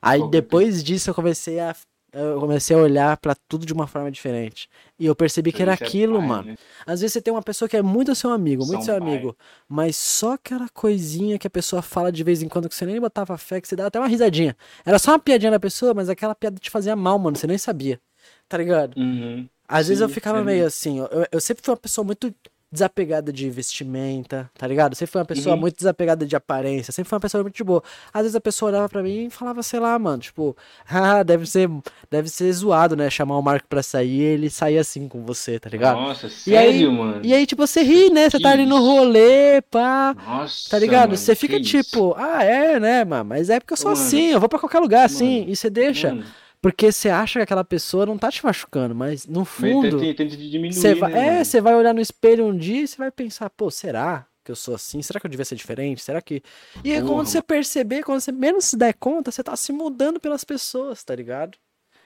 Aí 0.00 0.22
depois 0.24 0.82
disso 0.84 1.10
eu 1.10 1.14
comecei 1.14 1.60
a 1.60 1.74
eu 2.12 2.38
comecei 2.40 2.76
a 2.76 2.78
olhar 2.78 3.16
pra 3.16 3.34
tudo 3.48 3.64
de 3.66 3.72
uma 3.72 3.86
forma 3.86 4.10
diferente. 4.10 4.68
E 4.98 5.06
eu 5.06 5.14
percebi 5.16 5.52
que 5.52 5.62
era 5.62 5.72
é 5.72 5.74
aquilo, 5.74 6.20
pai, 6.20 6.22
mano. 6.22 6.46
né? 6.46 6.56
Às 6.86 7.00
vezes 7.00 7.14
você 7.14 7.22
tem 7.22 7.32
uma 7.32 7.42
pessoa 7.42 7.68
que 7.68 7.76
é 7.76 7.82
muito 7.82 8.14
seu 8.14 8.30
amigo, 8.30 8.66
muito 8.66 8.84
São 8.84 8.84
seu 8.84 8.94
pai. 8.96 8.96
amigo, 8.96 9.36
mas 9.68 9.96
só 9.96 10.32
aquela 10.34 10.68
coisinha 10.70 11.38
que 11.38 11.46
a 11.46 11.50
pessoa 11.50 11.82
fala 11.82 12.12
de 12.12 12.22
vez 12.24 12.42
em 12.42 12.48
quando 12.48 12.68
que 12.68 12.74
você 12.74 12.84
nem 12.86 13.00
botava 13.00 13.36
fé, 13.38 13.60
que 13.60 13.68
você 13.68 13.76
dava 13.76 13.88
até 13.88 13.98
uma 13.98 14.08
risadinha. 14.08 14.56
Era 14.84 14.98
só 14.98 15.12
uma 15.12 15.18
piadinha 15.18 15.50
da 15.50 15.60
pessoa, 15.60 15.94
mas 15.94 16.08
aquela 16.08 16.34
piada 16.34 16.58
te 16.58 16.70
fazia 16.70 16.94
mal, 16.96 17.18
mano, 17.18 17.36
você 17.36 17.46
nem 17.46 17.58
sabia. 17.58 18.00
Tá 18.48 18.58
ligado? 18.58 18.96
Uhum. 18.96 19.48
Às 19.68 19.88
vezes 19.88 20.00
eu 20.02 20.08
Sim, 20.08 20.10
ficava 20.10 20.44
meio 20.44 20.66
assim, 20.66 20.98
eu, 20.98 21.08
eu 21.32 21.40
sempre 21.40 21.64
fui 21.64 21.72
uma 21.72 21.78
pessoa 21.80 22.04
muito 22.04 22.34
desapegada 22.72 23.30
de 23.30 23.50
vestimenta, 23.50 24.50
tá 24.56 24.66
ligado? 24.66 24.94
Sempre 24.94 25.12
fui 25.12 25.20
uma 25.20 25.26
pessoa 25.26 25.54
Uhum. 25.54 25.60
muito 25.60 25.76
desapegada 25.76 26.24
de 26.24 26.34
aparência, 26.34 26.90
sempre 26.92 27.08
fui 27.10 27.16
uma 27.16 27.20
pessoa 27.20 27.42
muito 27.42 27.54
de 27.54 27.62
boa. 27.62 27.82
Às 28.12 28.22
vezes 28.22 28.34
a 28.36 28.40
pessoa 28.40 28.70
olhava 28.70 28.88
pra 28.88 29.02
mim 29.02 29.26
e 29.26 29.30
falava, 29.30 29.62
sei 29.62 29.78
lá, 29.78 29.98
mano, 29.98 30.22
tipo, 30.22 30.56
ah, 30.88 31.22
deve 31.22 31.44
ser, 31.46 31.68
deve 32.10 32.28
ser 32.30 32.50
zoado, 32.52 32.96
né? 32.96 33.10
Chamar 33.10 33.36
o 33.38 33.42
Marco 33.42 33.66
pra 33.68 33.82
sair 33.82 34.08
e 34.12 34.22
ele 34.22 34.50
sair 34.50 34.78
assim 34.78 35.06
com 35.08 35.22
você, 35.24 35.58
tá 35.60 35.68
ligado? 35.68 35.96
Nossa, 36.00 36.28
E 36.46 36.56
aí- 36.56 36.72
sério, 36.72 36.92
mano? 36.92 37.20
E 37.22 37.34
aí, 37.34 37.46
tipo, 37.46 37.66
você 37.66 37.82
ri, 37.82 38.08
né? 38.10 38.30
Você 38.30 38.40
tá 38.40 38.50
ali 38.52 38.64
no 38.64 38.78
rolê, 38.78 39.60
pá. 39.70 40.14
Nossa, 40.26 40.70
Tá 40.70 40.78
ligado? 40.78 41.08
mano, 41.10 41.16
Você 41.16 41.34
fica 41.34 41.56
que 41.60 41.62
isso? 41.78 41.90
tipo, 41.90 42.14
ah, 42.16 42.42
é, 42.42 42.80
né, 42.80 43.04
mano? 43.04 43.24
Mas 43.26 43.50
é 43.50 43.60
porque 43.60 43.74
eu 43.74 43.76
sou 43.76 43.90
Mano. 43.90 44.02
assim, 44.02 44.30
eu 44.30 44.40
vou 44.40 44.48
pra 44.48 44.58
qualquer 44.58 44.78
lugar 44.80 45.04
assim. 45.04 45.40
Mano. 45.40 45.52
E 45.52 45.56
você 45.56 45.68
deixa. 45.68 46.08
Mano, 46.14 46.24
Porque 46.62 46.92
você 46.92 47.08
acha 47.10 47.40
que 47.40 47.42
aquela 47.42 47.64
pessoa 47.64 48.06
não 48.06 48.16
tá 48.16 48.30
te 48.30 48.44
machucando, 48.44 48.94
mas 48.94 49.26
no 49.26 49.44
fundo, 49.44 49.98
tenta, 49.98 50.24
diminuir, 50.24 50.72
você 50.72 50.94
vai, 50.94 51.10
né, 51.12 51.40
é, 51.40 51.44
você 51.44 51.60
vai 51.60 51.74
olhar 51.74 51.92
no 51.92 52.00
espelho 52.00 52.46
um 52.46 52.56
dia 52.56 52.82
e 52.82 52.88
você 52.88 52.96
vai 52.96 53.10
pensar, 53.10 53.50
pô, 53.50 53.68
será 53.68 54.26
que 54.44 54.50
eu 54.50 54.56
sou 54.56 54.74
assim? 54.74 55.02
Será 55.02 55.18
que 55.20 55.26
eu 55.26 55.30
devia 55.30 55.44
ser 55.44 55.56
diferente? 55.56 56.00
Será 56.02 56.22
que. 56.22 56.42
E 56.84 56.92
aí, 56.92 57.00
Porra, 57.00 57.14
quando 57.14 57.26
você 57.26 57.42
perceber, 57.42 58.02
quando 58.04 58.20
você 58.20 58.32
menos 58.32 58.64
se 58.66 58.76
der 58.76 58.94
conta, 58.94 59.30
você 59.30 59.42
tá 59.42 59.56
se 59.56 59.72
mudando 59.72 60.20
pelas 60.20 60.44
pessoas, 60.44 61.02
tá 61.02 61.14
ligado? 61.14 61.58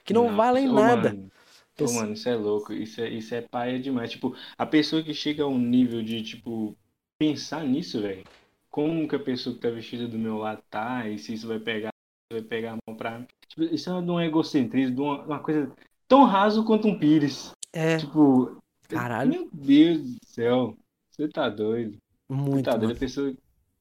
Que 0.04 0.14
não 0.14 0.24
Nossa, 0.24 0.36
valem 0.36 0.66
nada. 0.68 1.10
Mano, 1.10 1.24
ô, 1.26 1.30
Pessoa- 1.76 2.02
mano, 2.02 2.14
isso 2.14 2.28
é 2.28 2.34
louco. 2.34 2.72
Isso 2.72 3.00
é, 3.00 3.08
isso 3.10 3.34
é 3.34 3.42
paia 3.42 3.78
demais. 3.78 4.10
Tipo, 4.10 4.34
a 4.56 4.64
pessoa 4.64 5.02
que 5.02 5.12
chega 5.12 5.42
a 5.42 5.46
um 5.46 5.58
nível 5.58 6.02
de, 6.02 6.22
tipo, 6.22 6.76
pensar 7.18 7.64
nisso, 7.64 8.00
velho. 8.00 8.24
Como 8.70 9.08
que 9.08 9.16
a 9.16 9.18
pessoa 9.18 9.54
que 9.54 9.60
tá 9.60 9.70
vestida 9.70 10.06
do 10.06 10.18
meu 10.18 10.36
lado 10.38 10.62
tá? 10.70 11.08
E 11.08 11.18
se 11.18 11.32
isso 11.34 11.48
vai 11.48 11.58
pegar, 11.58 11.90
vai 12.32 12.42
pegar 12.42 12.72
a 12.72 12.78
mão 12.86 12.96
pra 12.96 13.18
mim. 13.18 13.26
Tipo, 13.48 13.62
isso 13.64 13.90
é 13.90 14.02
de 14.02 14.10
um 14.10 14.20
egocentrismo, 14.20 14.94
de 14.94 15.00
uma, 15.00 15.22
uma 15.24 15.40
coisa 15.40 15.72
tão 16.08 16.24
raso 16.24 16.64
quanto 16.64 16.88
um 16.88 16.98
pires. 16.98 17.52
É, 17.72 17.98
Tipo, 17.98 18.60
caralho, 18.88 19.30
meu 19.30 19.50
Deus 19.52 20.02
do 20.02 20.26
céu. 20.26 20.76
Você 21.10 21.28
tá 21.28 21.48
doido. 21.48 21.96
Você 22.28 22.34
muito, 22.42 22.64
tá 22.64 22.72
doido. 22.72 22.82
mano. 22.88 22.96
A 22.96 23.00
pessoa, 23.00 23.34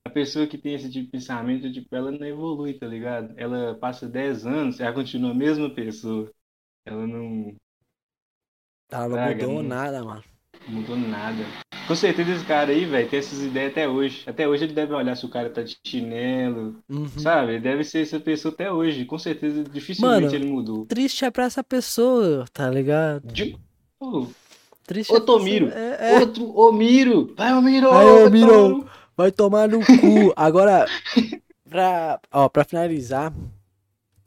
a 0.06 0.10
pessoa 0.10 0.48
que 0.48 0.58
tem 0.58 0.74
esse 0.76 0.90
tipo 0.92 1.06
de 1.06 1.12
pensamento, 1.12 1.72
tipo, 1.72 1.96
ela 1.96 2.12
não 2.12 2.26
evolui, 2.26 2.74
tá 2.78 2.88
ligado? 2.88 3.34
Ela 3.38 3.76
passa 3.76 4.08
10 4.08 4.46
anos, 4.46 4.80
ela 4.80 4.94
continua 4.94 5.32
a 5.32 5.36
mesma 5.36 5.70
pessoa. 5.74 6.32
Ela 6.86 7.06
não 7.08 7.56
Ela 8.92 9.08
não 9.08 9.14
Praga, 9.16 9.48
mudou 9.48 9.64
não- 9.64 9.70
nada, 9.70 10.04
mano. 10.04 10.24
mudou 10.68 10.96
nada. 10.98 11.44
Com 11.88 11.96
certeza 11.96 12.32
esse 12.32 12.46
cara 12.46 12.72
aí, 12.72 12.84
velho, 12.86 13.08
tem 13.08 13.20
essas 13.20 13.42
ideias 13.42 13.72
até 13.72 13.88
hoje. 13.88 14.24
Até 14.26 14.48
hoje 14.48 14.64
ele 14.64 14.74
deve 14.74 14.94
olhar 14.94 15.16
se 15.16 15.26
o 15.26 15.30
cara 15.30 15.50
tá 15.52 15.62
de 15.62 15.78
chinelo, 15.86 16.76
Uhum. 16.90 17.08
sabe? 17.20 17.54
Ele 17.54 17.60
deve 17.62 17.84
ser 17.84 18.02
essa 18.02 18.20
pessoa 18.20 18.52
até 18.54 18.72
hoje. 18.72 19.06
Com 19.06 19.20
certeza, 19.20 19.64
dificilmente 19.64 20.24
Mano, 20.24 20.36
ele 20.36 20.46
mudou. 20.48 20.86
Triste 20.88 21.26
é 21.26 21.30
pra 21.32 21.46
essa 21.46 21.64
pessoa, 21.64 22.46
tá 22.52 22.70
ligado? 22.70 23.28
De... 23.32 23.56
Ô, 24.00 24.26
Triste 24.86 25.14
é 25.16 25.20
Tomiro, 25.20 25.70
É, 25.70 26.14
é. 26.16 26.20
Outro, 26.20 26.52
ô 26.58 26.72
Miro! 26.72 27.34
Vai, 27.38 27.54
ô 27.54 27.62
Miro! 27.62 27.90
Vai, 27.92 28.06
ô, 28.06 28.30
vai 28.30 28.32
tomar 28.32 28.70
no- 28.70 28.86
Vai 29.18 29.32
tomar 29.32 29.68
no 29.70 29.80
cu. 29.80 30.34
Agora, 30.36 30.86
pra, 31.70 32.20
ó, 32.32 32.50
pra 32.50 32.64
finalizar, 32.66 33.32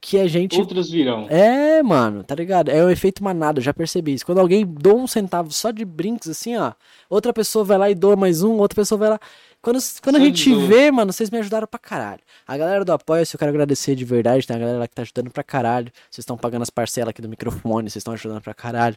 que 0.05 0.19
a 0.19 0.27
gente. 0.27 0.59
Outros 0.59 0.91
virão. 0.91 1.27
É, 1.29 1.81
mano, 1.81 2.23
tá 2.23 2.35
ligado? 2.35 2.69
É 2.69 2.83
o 2.83 2.89
efeito 2.91 3.23
manada, 3.23 3.57
eu 3.57 3.63
já 3.63 3.73
percebi 3.73 4.13
isso. 4.13 4.23
Quando 4.23 4.37
alguém 4.37 4.63
doa 4.63 4.93
um 4.93 5.07
centavo 5.07 5.51
só 5.51 5.71
de 5.71 5.83
brinks, 5.83 6.29
assim, 6.29 6.55
ó, 6.55 6.73
outra 7.09 7.33
pessoa 7.33 7.65
vai 7.65 7.75
lá 7.75 7.89
e 7.89 7.95
doa 7.95 8.15
mais 8.15 8.43
um, 8.43 8.57
outra 8.57 8.75
pessoa 8.75 8.99
vai 8.99 9.09
lá. 9.09 9.19
Quando, 9.63 9.79
quando 10.03 10.17
a 10.17 10.19
gente 10.19 10.53
vê, 10.67 10.91
mano, 10.91 11.11
vocês 11.11 11.31
me 11.31 11.39
ajudaram 11.39 11.65
pra 11.65 11.79
caralho. 11.79 12.21
A 12.47 12.55
galera 12.55 12.85
do 12.85 12.91
Apoia-se, 12.91 13.33
eu 13.33 13.39
quero 13.39 13.49
agradecer 13.49 13.95
de 13.95 14.05
verdade, 14.05 14.45
tem 14.45 14.55
a 14.55 14.59
galera 14.59 14.77
lá 14.77 14.87
que 14.87 14.93
tá 14.93 15.01
ajudando 15.01 15.31
pra 15.31 15.43
caralho. 15.43 15.91
Vocês 16.03 16.19
estão 16.19 16.37
pagando 16.37 16.61
as 16.61 16.69
parcelas 16.69 17.09
aqui 17.09 17.19
do 17.19 17.27
microfone, 17.27 17.89
vocês 17.89 18.01
estão 18.01 18.13
ajudando 18.13 18.41
pra 18.41 18.53
caralho. 18.53 18.95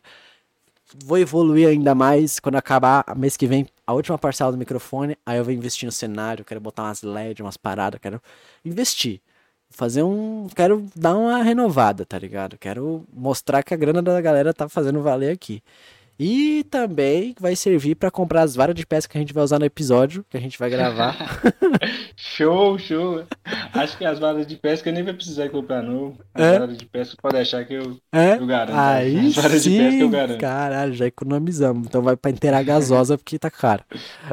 Vou 1.03 1.17
evoluir 1.17 1.69
ainda 1.69 1.95
mais 1.95 2.39
quando 2.39 2.57
acabar 2.57 3.03
mês 3.17 3.35
que 3.35 3.47
vem 3.47 3.67
a 3.87 3.95
última 3.95 4.19
parcela 4.19 4.53
do 4.53 4.59
microfone. 4.59 5.17
Aí 5.25 5.39
eu 5.39 5.45
vou 5.45 5.55
investir 5.55 5.87
no 5.87 5.93
cenário, 5.93 6.45
quero 6.45 6.61
botar 6.61 6.83
umas 6.83 7.03
LED, 7.03 7.41
umas 7.41 7.57
paradas, 7.57 7.99
quero 7.99 8.21
investir. 8.63 9.23
Fazer 9.71 10.03
um. 10.03 10.49
Quero 10.55 10.87
dar 10.97 11.17
uma 11.17 11.43
renovada, 11.43 12.05
tá 12.05 12.19
ligado? 12.19 12.57
Quero 12.59 13.05
mostrar 13.13 13.63
que 13.63 13.75
a 13.75 13.77
grana 13.77 14.03
da 14.03 14.21
galera 14.21 14.53
tá 14.55 14.69
fazendo 14.69 15.03
valer 15.03 15.31
aqui. 15.33 15.63
E 16.21 16.65
também 16.71 17.35
vai 17.39 17.55
servir 17.55 17.95
pra 17.95 18.11
comprar 18.11 18.43
as 18.43 18.57
varas 18.57 18.75
de 18.75 18.85
pesca 18.85 19.13
que 19.13 19.19
a 19.19 19.21
gente 19.21 19.33
vai 19.33 19.45
usar 19.45 19.59
no 19.59 19.65
episódio, 19.65 20.25
que 20.29 20.37
a 20.37 20.41
gente 20.41 20.59
vai 20.59 20.69
gravar. 20.69 21.17
Show, 22.17 22.77
show. 22.79 23.25
Acho 23.73 23.97
que 23.97 24.05
as 24.05 24.19
varas 24.19 24.47
de 24.47 24.57
pesca 24.57 24.91
nem 24.91 25.05
vai 25.05 25.15
precisar 25.15 25.49
comprar 25.51 25.83
novo. 25.83 26.19
As 26.35 26.45
É? 26.45 26.59
varas 26.59 26.77
de 26.77 26.85
pesca 26.87 27.17
pode 27.23 27.35
deixar 27.37 27.65
que 27.65 27.75
eu, 27.75 27.97
É? 28.13 28.35
eu 28.35 28.47
garanto. 28.47 28.77
Aí 28.77 29.29
As 29.29 29.35
varas 29.37 29.63
de 29.63 29.71
pesca 29.71 29.85
eu 29.95 30.07
sim, 30.07 30.11
garanto. 30.11 30.41
caralho, 30.41 30.95
já 30.95 31.07
economizamos. 31.07 31.87
Então 31.87 32.03
vai 32.03 32.17
pra 32.17 32.31
inteirar 32.31 32.63
gasosa 32.65 33.17
porque 33.17 33.39
tá 33.39 33.51
caro. 33.51 33.85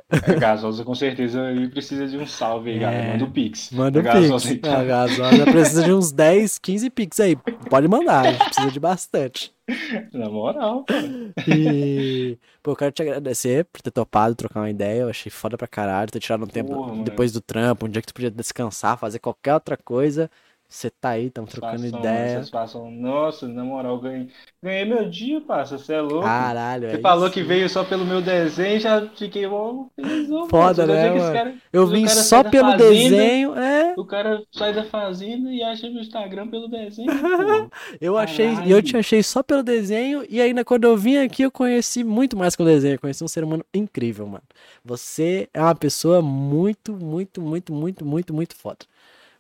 A 0.10 0.34
gasosa 0.34 0.84
com 0.84 0.96
certeza 0.96 1.40
precisa 1.72 2.08
de 2.08 2.18
um 2.18 2.26
salve 2.26 2.72
aí, 2.72 2.78
É. 2.78 2.80
galera. 2.80 3.12
Manda 3.14 3.26
o 3.26 3.32
Pix. 3.32 3.70
Manda 3.72 4.02
gasosa, 4.02 4.48
Pix. 4.50 4.58
então. 4.58 4.76
A 4.80 4.84
gasosa 4.84 5.46
precisa 5.46 5.84
de 5.84 5.94
uns 5.94 6.12
10, 6.12 6.58
15 6.58 6.90
Pix 6.90 7.20
aí. 7.20 7.36
Pode 7.70 7.88
mandar, 7.88 8.26
a 8.26 8.32
gente 8.32 8.46
precisa 8.46 8.72
de 8.72 8.80
bastante. 8.80 9.55
Na 10.14 10.30
moral, 10.30 10.84
cara. 10.86 11.34
E, 11.48 12.38
pô, 12.62 12.72
eu 12.72 12.76
quero 12.76 12.92
te 12.92 13.02
agradecer 13.02 13.66
por 13.66 13.82
ter 13.82 13.92
topado 13.92 14.36
trocar 14.36 14.62
uma 14.62 14.70
ideia. 14.70 15.02
Eu 15.02 15.10
achei 15.10 15.32
foda 15.32 15.58
pra 15.58 15.68
caralho. 15.68 16.12
Ter 16.12 16.20
tirado 16.20 16.44
um 16.44 16.48
tempo 16.48 16.74
Porra, 16.74 16.92
mano. 16.92 17.04
depois 17.04 17.32
do 17.32 17.42
trampo, 17.42 17.86
um 17.86 17.90
dia 17.90 18.02
que 18.02 18.08
tu 18.08 18.14
podia 18.14 18.32
descansar, 18.32 18.98
fazer 18.98 19.20
qualquer 19.20 19.54
outra 19.56 19.78
coisa. 19.78 20.30
Você 20.68 20.90
tá 20.90 21.10
aí, 21.12 21.30
tamo 21.30 21.48
trocando 21.48 21.78
Satisfação, 21.78 22.00
ideia. 22.00 22.36
satisfação. 22.38 22.92
Nossa, 22.92 23.48
na 23.48 23.64
moral, 23.64 24.00
ganhei, 24.00 24.28
ganhei 24.62 24.84
meu 24.84 25.08
dia, 25.10 25.40
parça. 25.40 25.78
Você 25.78 25.94
é 25.94 26.02
louco. 26.02 26.24
Caralho, 26.26 26.90
Você 26.90 26.96
é 26.98 27.00
falou 27.02 27.26
isso. 27.28 27.34
que 27.36 27.44
veio 27.44 27.70
só 27.70 27.84
pelo 27.84 28.04
meu 28.04 28.22
desenho, 28.22 28.80
já 28.80 29.08
fiquei 29.16 29.48
mó 29.48 29.86
felizão, 29.96 30.50
Foda, 30.50 30.86
né, 30.86 31.12
mano? 31.12 31.34
cara- 31.34 31.56
Eu 31.72 31.88
vim 31.88 32.08
só 32.08 32.44
pelo 32.44 32.72
fazenda, 32.72 32.90
desenho, 32.90 33.56
é. 33.56 33.94
O 33.96 34.04
cara 34.06 34.44
sai 34.52 34.74
da 34.74 34.84
fazenda 34.84 35.50
e 35.54 35.62
acha 35.64 35.90
meu 35.90 36.02
Instagram 36.02 36.48
pelo 36.50 36.68
desenho. 36.68 37.08
Eu 38.02 38.18
achei, 38.18 38.48
Caralho. 38.54 38.72
eu 38.72 38.82
te 38.82 38.98
achei 38.98 39.22
só 39.24 39.42
pelo 39.44 39.64
desenho 39.64 40.26
e 40.30 40.42
ainda 40.42 40.66
quando 40.66 40.86
eu 40.86 40.98
vim 40.98 41.18
aqui 41.18 41.44
eu 41.44 41.52
conheci 41.52 42.04
muito 42.04 42.36
mais 42.36 42.56
que 42.56 42.62
o 42.62 42.66
desenho, 42.66 42.96
eu 42.96 43.00
conheci 43.00 43.24
um 43.24 43.28
ser 43.28 43.44
humano 43.44 43.64
incrível, 43.74 44.26
mano. 44.28 44.44
Você 44.84 45.48
é 45.54 45.62
uma 45.62 45.76
pessoa 45.76 46.22
muito, 46.22 46.94
muito, 46.94 47.42
muito, 47.42 47.72
muito, 47.74 48.04
muito, 48.06 48.34
muito 48.34 48.56
foda. 48.56 48.80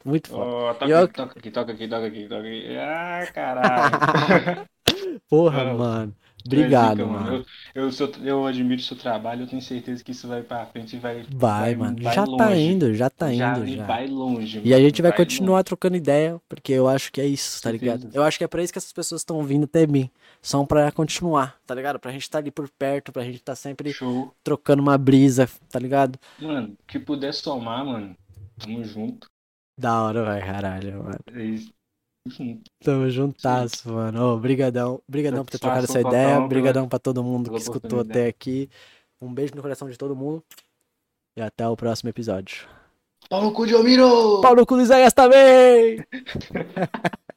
Muito 0.06 0.30
foda. 0.30 0.45
Ó, 0.45 0.73
toca, 0.76 0.86
eu- 0.91 1.03
aqui, 1.03 1.14
toca 1.14 1.40
aqui, 1.40 1.52
toca 1.52 1.72
aqui, 1.73 1.88
toca 1.88 2.06
aqui, 2.07 2.27
toca 2.27 2.41
aqui. 2.48 2.77
Ah, 2.77 3.27
caralho. 3.34 4.68
Porra, 5.30 5.73
mano. 5.73 6.15
Obrigado, 6.45 6.98
zica, 6.98 7.07
mano. 7.07 7.45
Eu, 7.73 7.90
eu, 7.90 8.11
eu 8.23 8.45
admiro 8.45 8.80
o 8.80 8.84
seu 8.84 8.95
trabalho, 8.95 9.41
eu 9.41 9.48
tenho 9.48 9.64
certeza 9.64 10.03
que 10.03 10.11
isso 10.11 10.27
vai 10.27 10.44
pra 10.44 10.64
frente 10.68 10.95
e 10.95 10.99
vai, 10.99 11.26
Vai, 11.34 11.73
mano. 11.73 11.98
vai 12.03 12.14
já 12.14 12.23
tá 12.23 12.30
longe. 12.49 12.61
indo, 12.61 12.94
já 12.94 13.10
tá 13.10 13.34
Já- 13.34 13.57
indo, 13.57 13.68
e 13.68 13.77
já. 13.77 13.84
vai 13.88 14.06
longe. 14.06 14.61
E 14.64 14.72
a 14.72 14.77
mano, 14.77 14.88
gente 14.88 15.02
vai 15.02 15.10
longe. 15.10 15.23
continuar 15.23 15.64
trocando 15.64 15.95
ideia, 15.98 16.40
porque 16.48 16.72
eu 16.72 16.88
acho 16.88 17.11
que 17.11 17.19
é 17.19 17.26
isso, 17.26 17.60
tá 17.64 17.72
Certeza. 17.72 17.95
ligado? 17.98 18.15
Eu 18.15 18.22
acho 18.22 18.38
que 18.38 18.44
é 18.44 18.48
pra 18.48 18.61
isso 18.61 18.72
que 18.72 18.77
essas 18.77 18.94
pessoas 18.94 19.22
estão 19.22 19.41
vindo 19.44 19.64
até 19.64 19.88
mim. 19.88 20.07
São 20.40 20.68
pra 20.68 20.91
continuar, 20.91 21.57
tá 21.65 21.73
ligado? 21.73 21.98
Pra 21.98 22.11
gente 22.11 22.30
tá 22.30 22.38
ali 22.38 22.52
por 22.52 22.69
perto, 22.77 23.11
pra 23.11 23.23
gente 23.23 23.40
tá 23.41 23.56
sempre 23.56 23.91
Show. 23.91 24.32
trocando 24.44 24.84
uma 24.84 24.99
brisa, 24.99 25.49
tá 25.72 25.80
ligado? 25.80 26.19
Mano, 26.40 26.77
que 26.88 26.99
puder 26.99 27.34
somar, 27.34 27.84
mano. 27.84 28.15
Tamo 28.60 28.84
junto. 28.84 29.26
Da 29.77 30.03
hora, 30.03 30.23
vai, 30.23 30.41
caralho, 30.41 31.03
mano. 31.03 31.19
É 31.34 31.43
isso. 31.43 31.73
Junto. 32.27 32.72
Tamo 32.84 33.10
juntasso, 33.10 33.91
mano. 33.93 34.34
Ô, 34.34 34.38
brigadão. 34.39 34.99
Brigadão 35.07 35.45
por 35.45 35.52
ter 35.52 35.60
trocado 35.60 35.84
essa 35.84 35.99
ideia. 35.99 36.11
total 36.27 36.35
pela- 36.38 36.47
Brigadão 36.47 36.88
pra 36.89 36.97
todo 36.97 37.23
mundo 37.23 37.52
que 37.52 37.57
escutou 37.57 37.99
até 37.99 38.27
aqui. 38.27 38.68
Um 39.22 39.31
beijo 39.34 39.53
no 39.56 39.61
coração 39.61 39.88
de 39.89 39.97
todo 39.97 40.15
mundo. 40.15 40.43
E 41.38 41.41
até 41.41 41.68
o 41.68 41.76
próximo 41.76 42.10
episódio. 42.10 42.68
Paulo 43.30 43.52
Cu 43.52 43.68
de 43.68 43.73
Almiro! 43.76 44.39
Paulo 44.41 44.65
com 44.65 44.76
o 44.76 44.81
Isaías 44.81 45.14
também! 45.14 45.97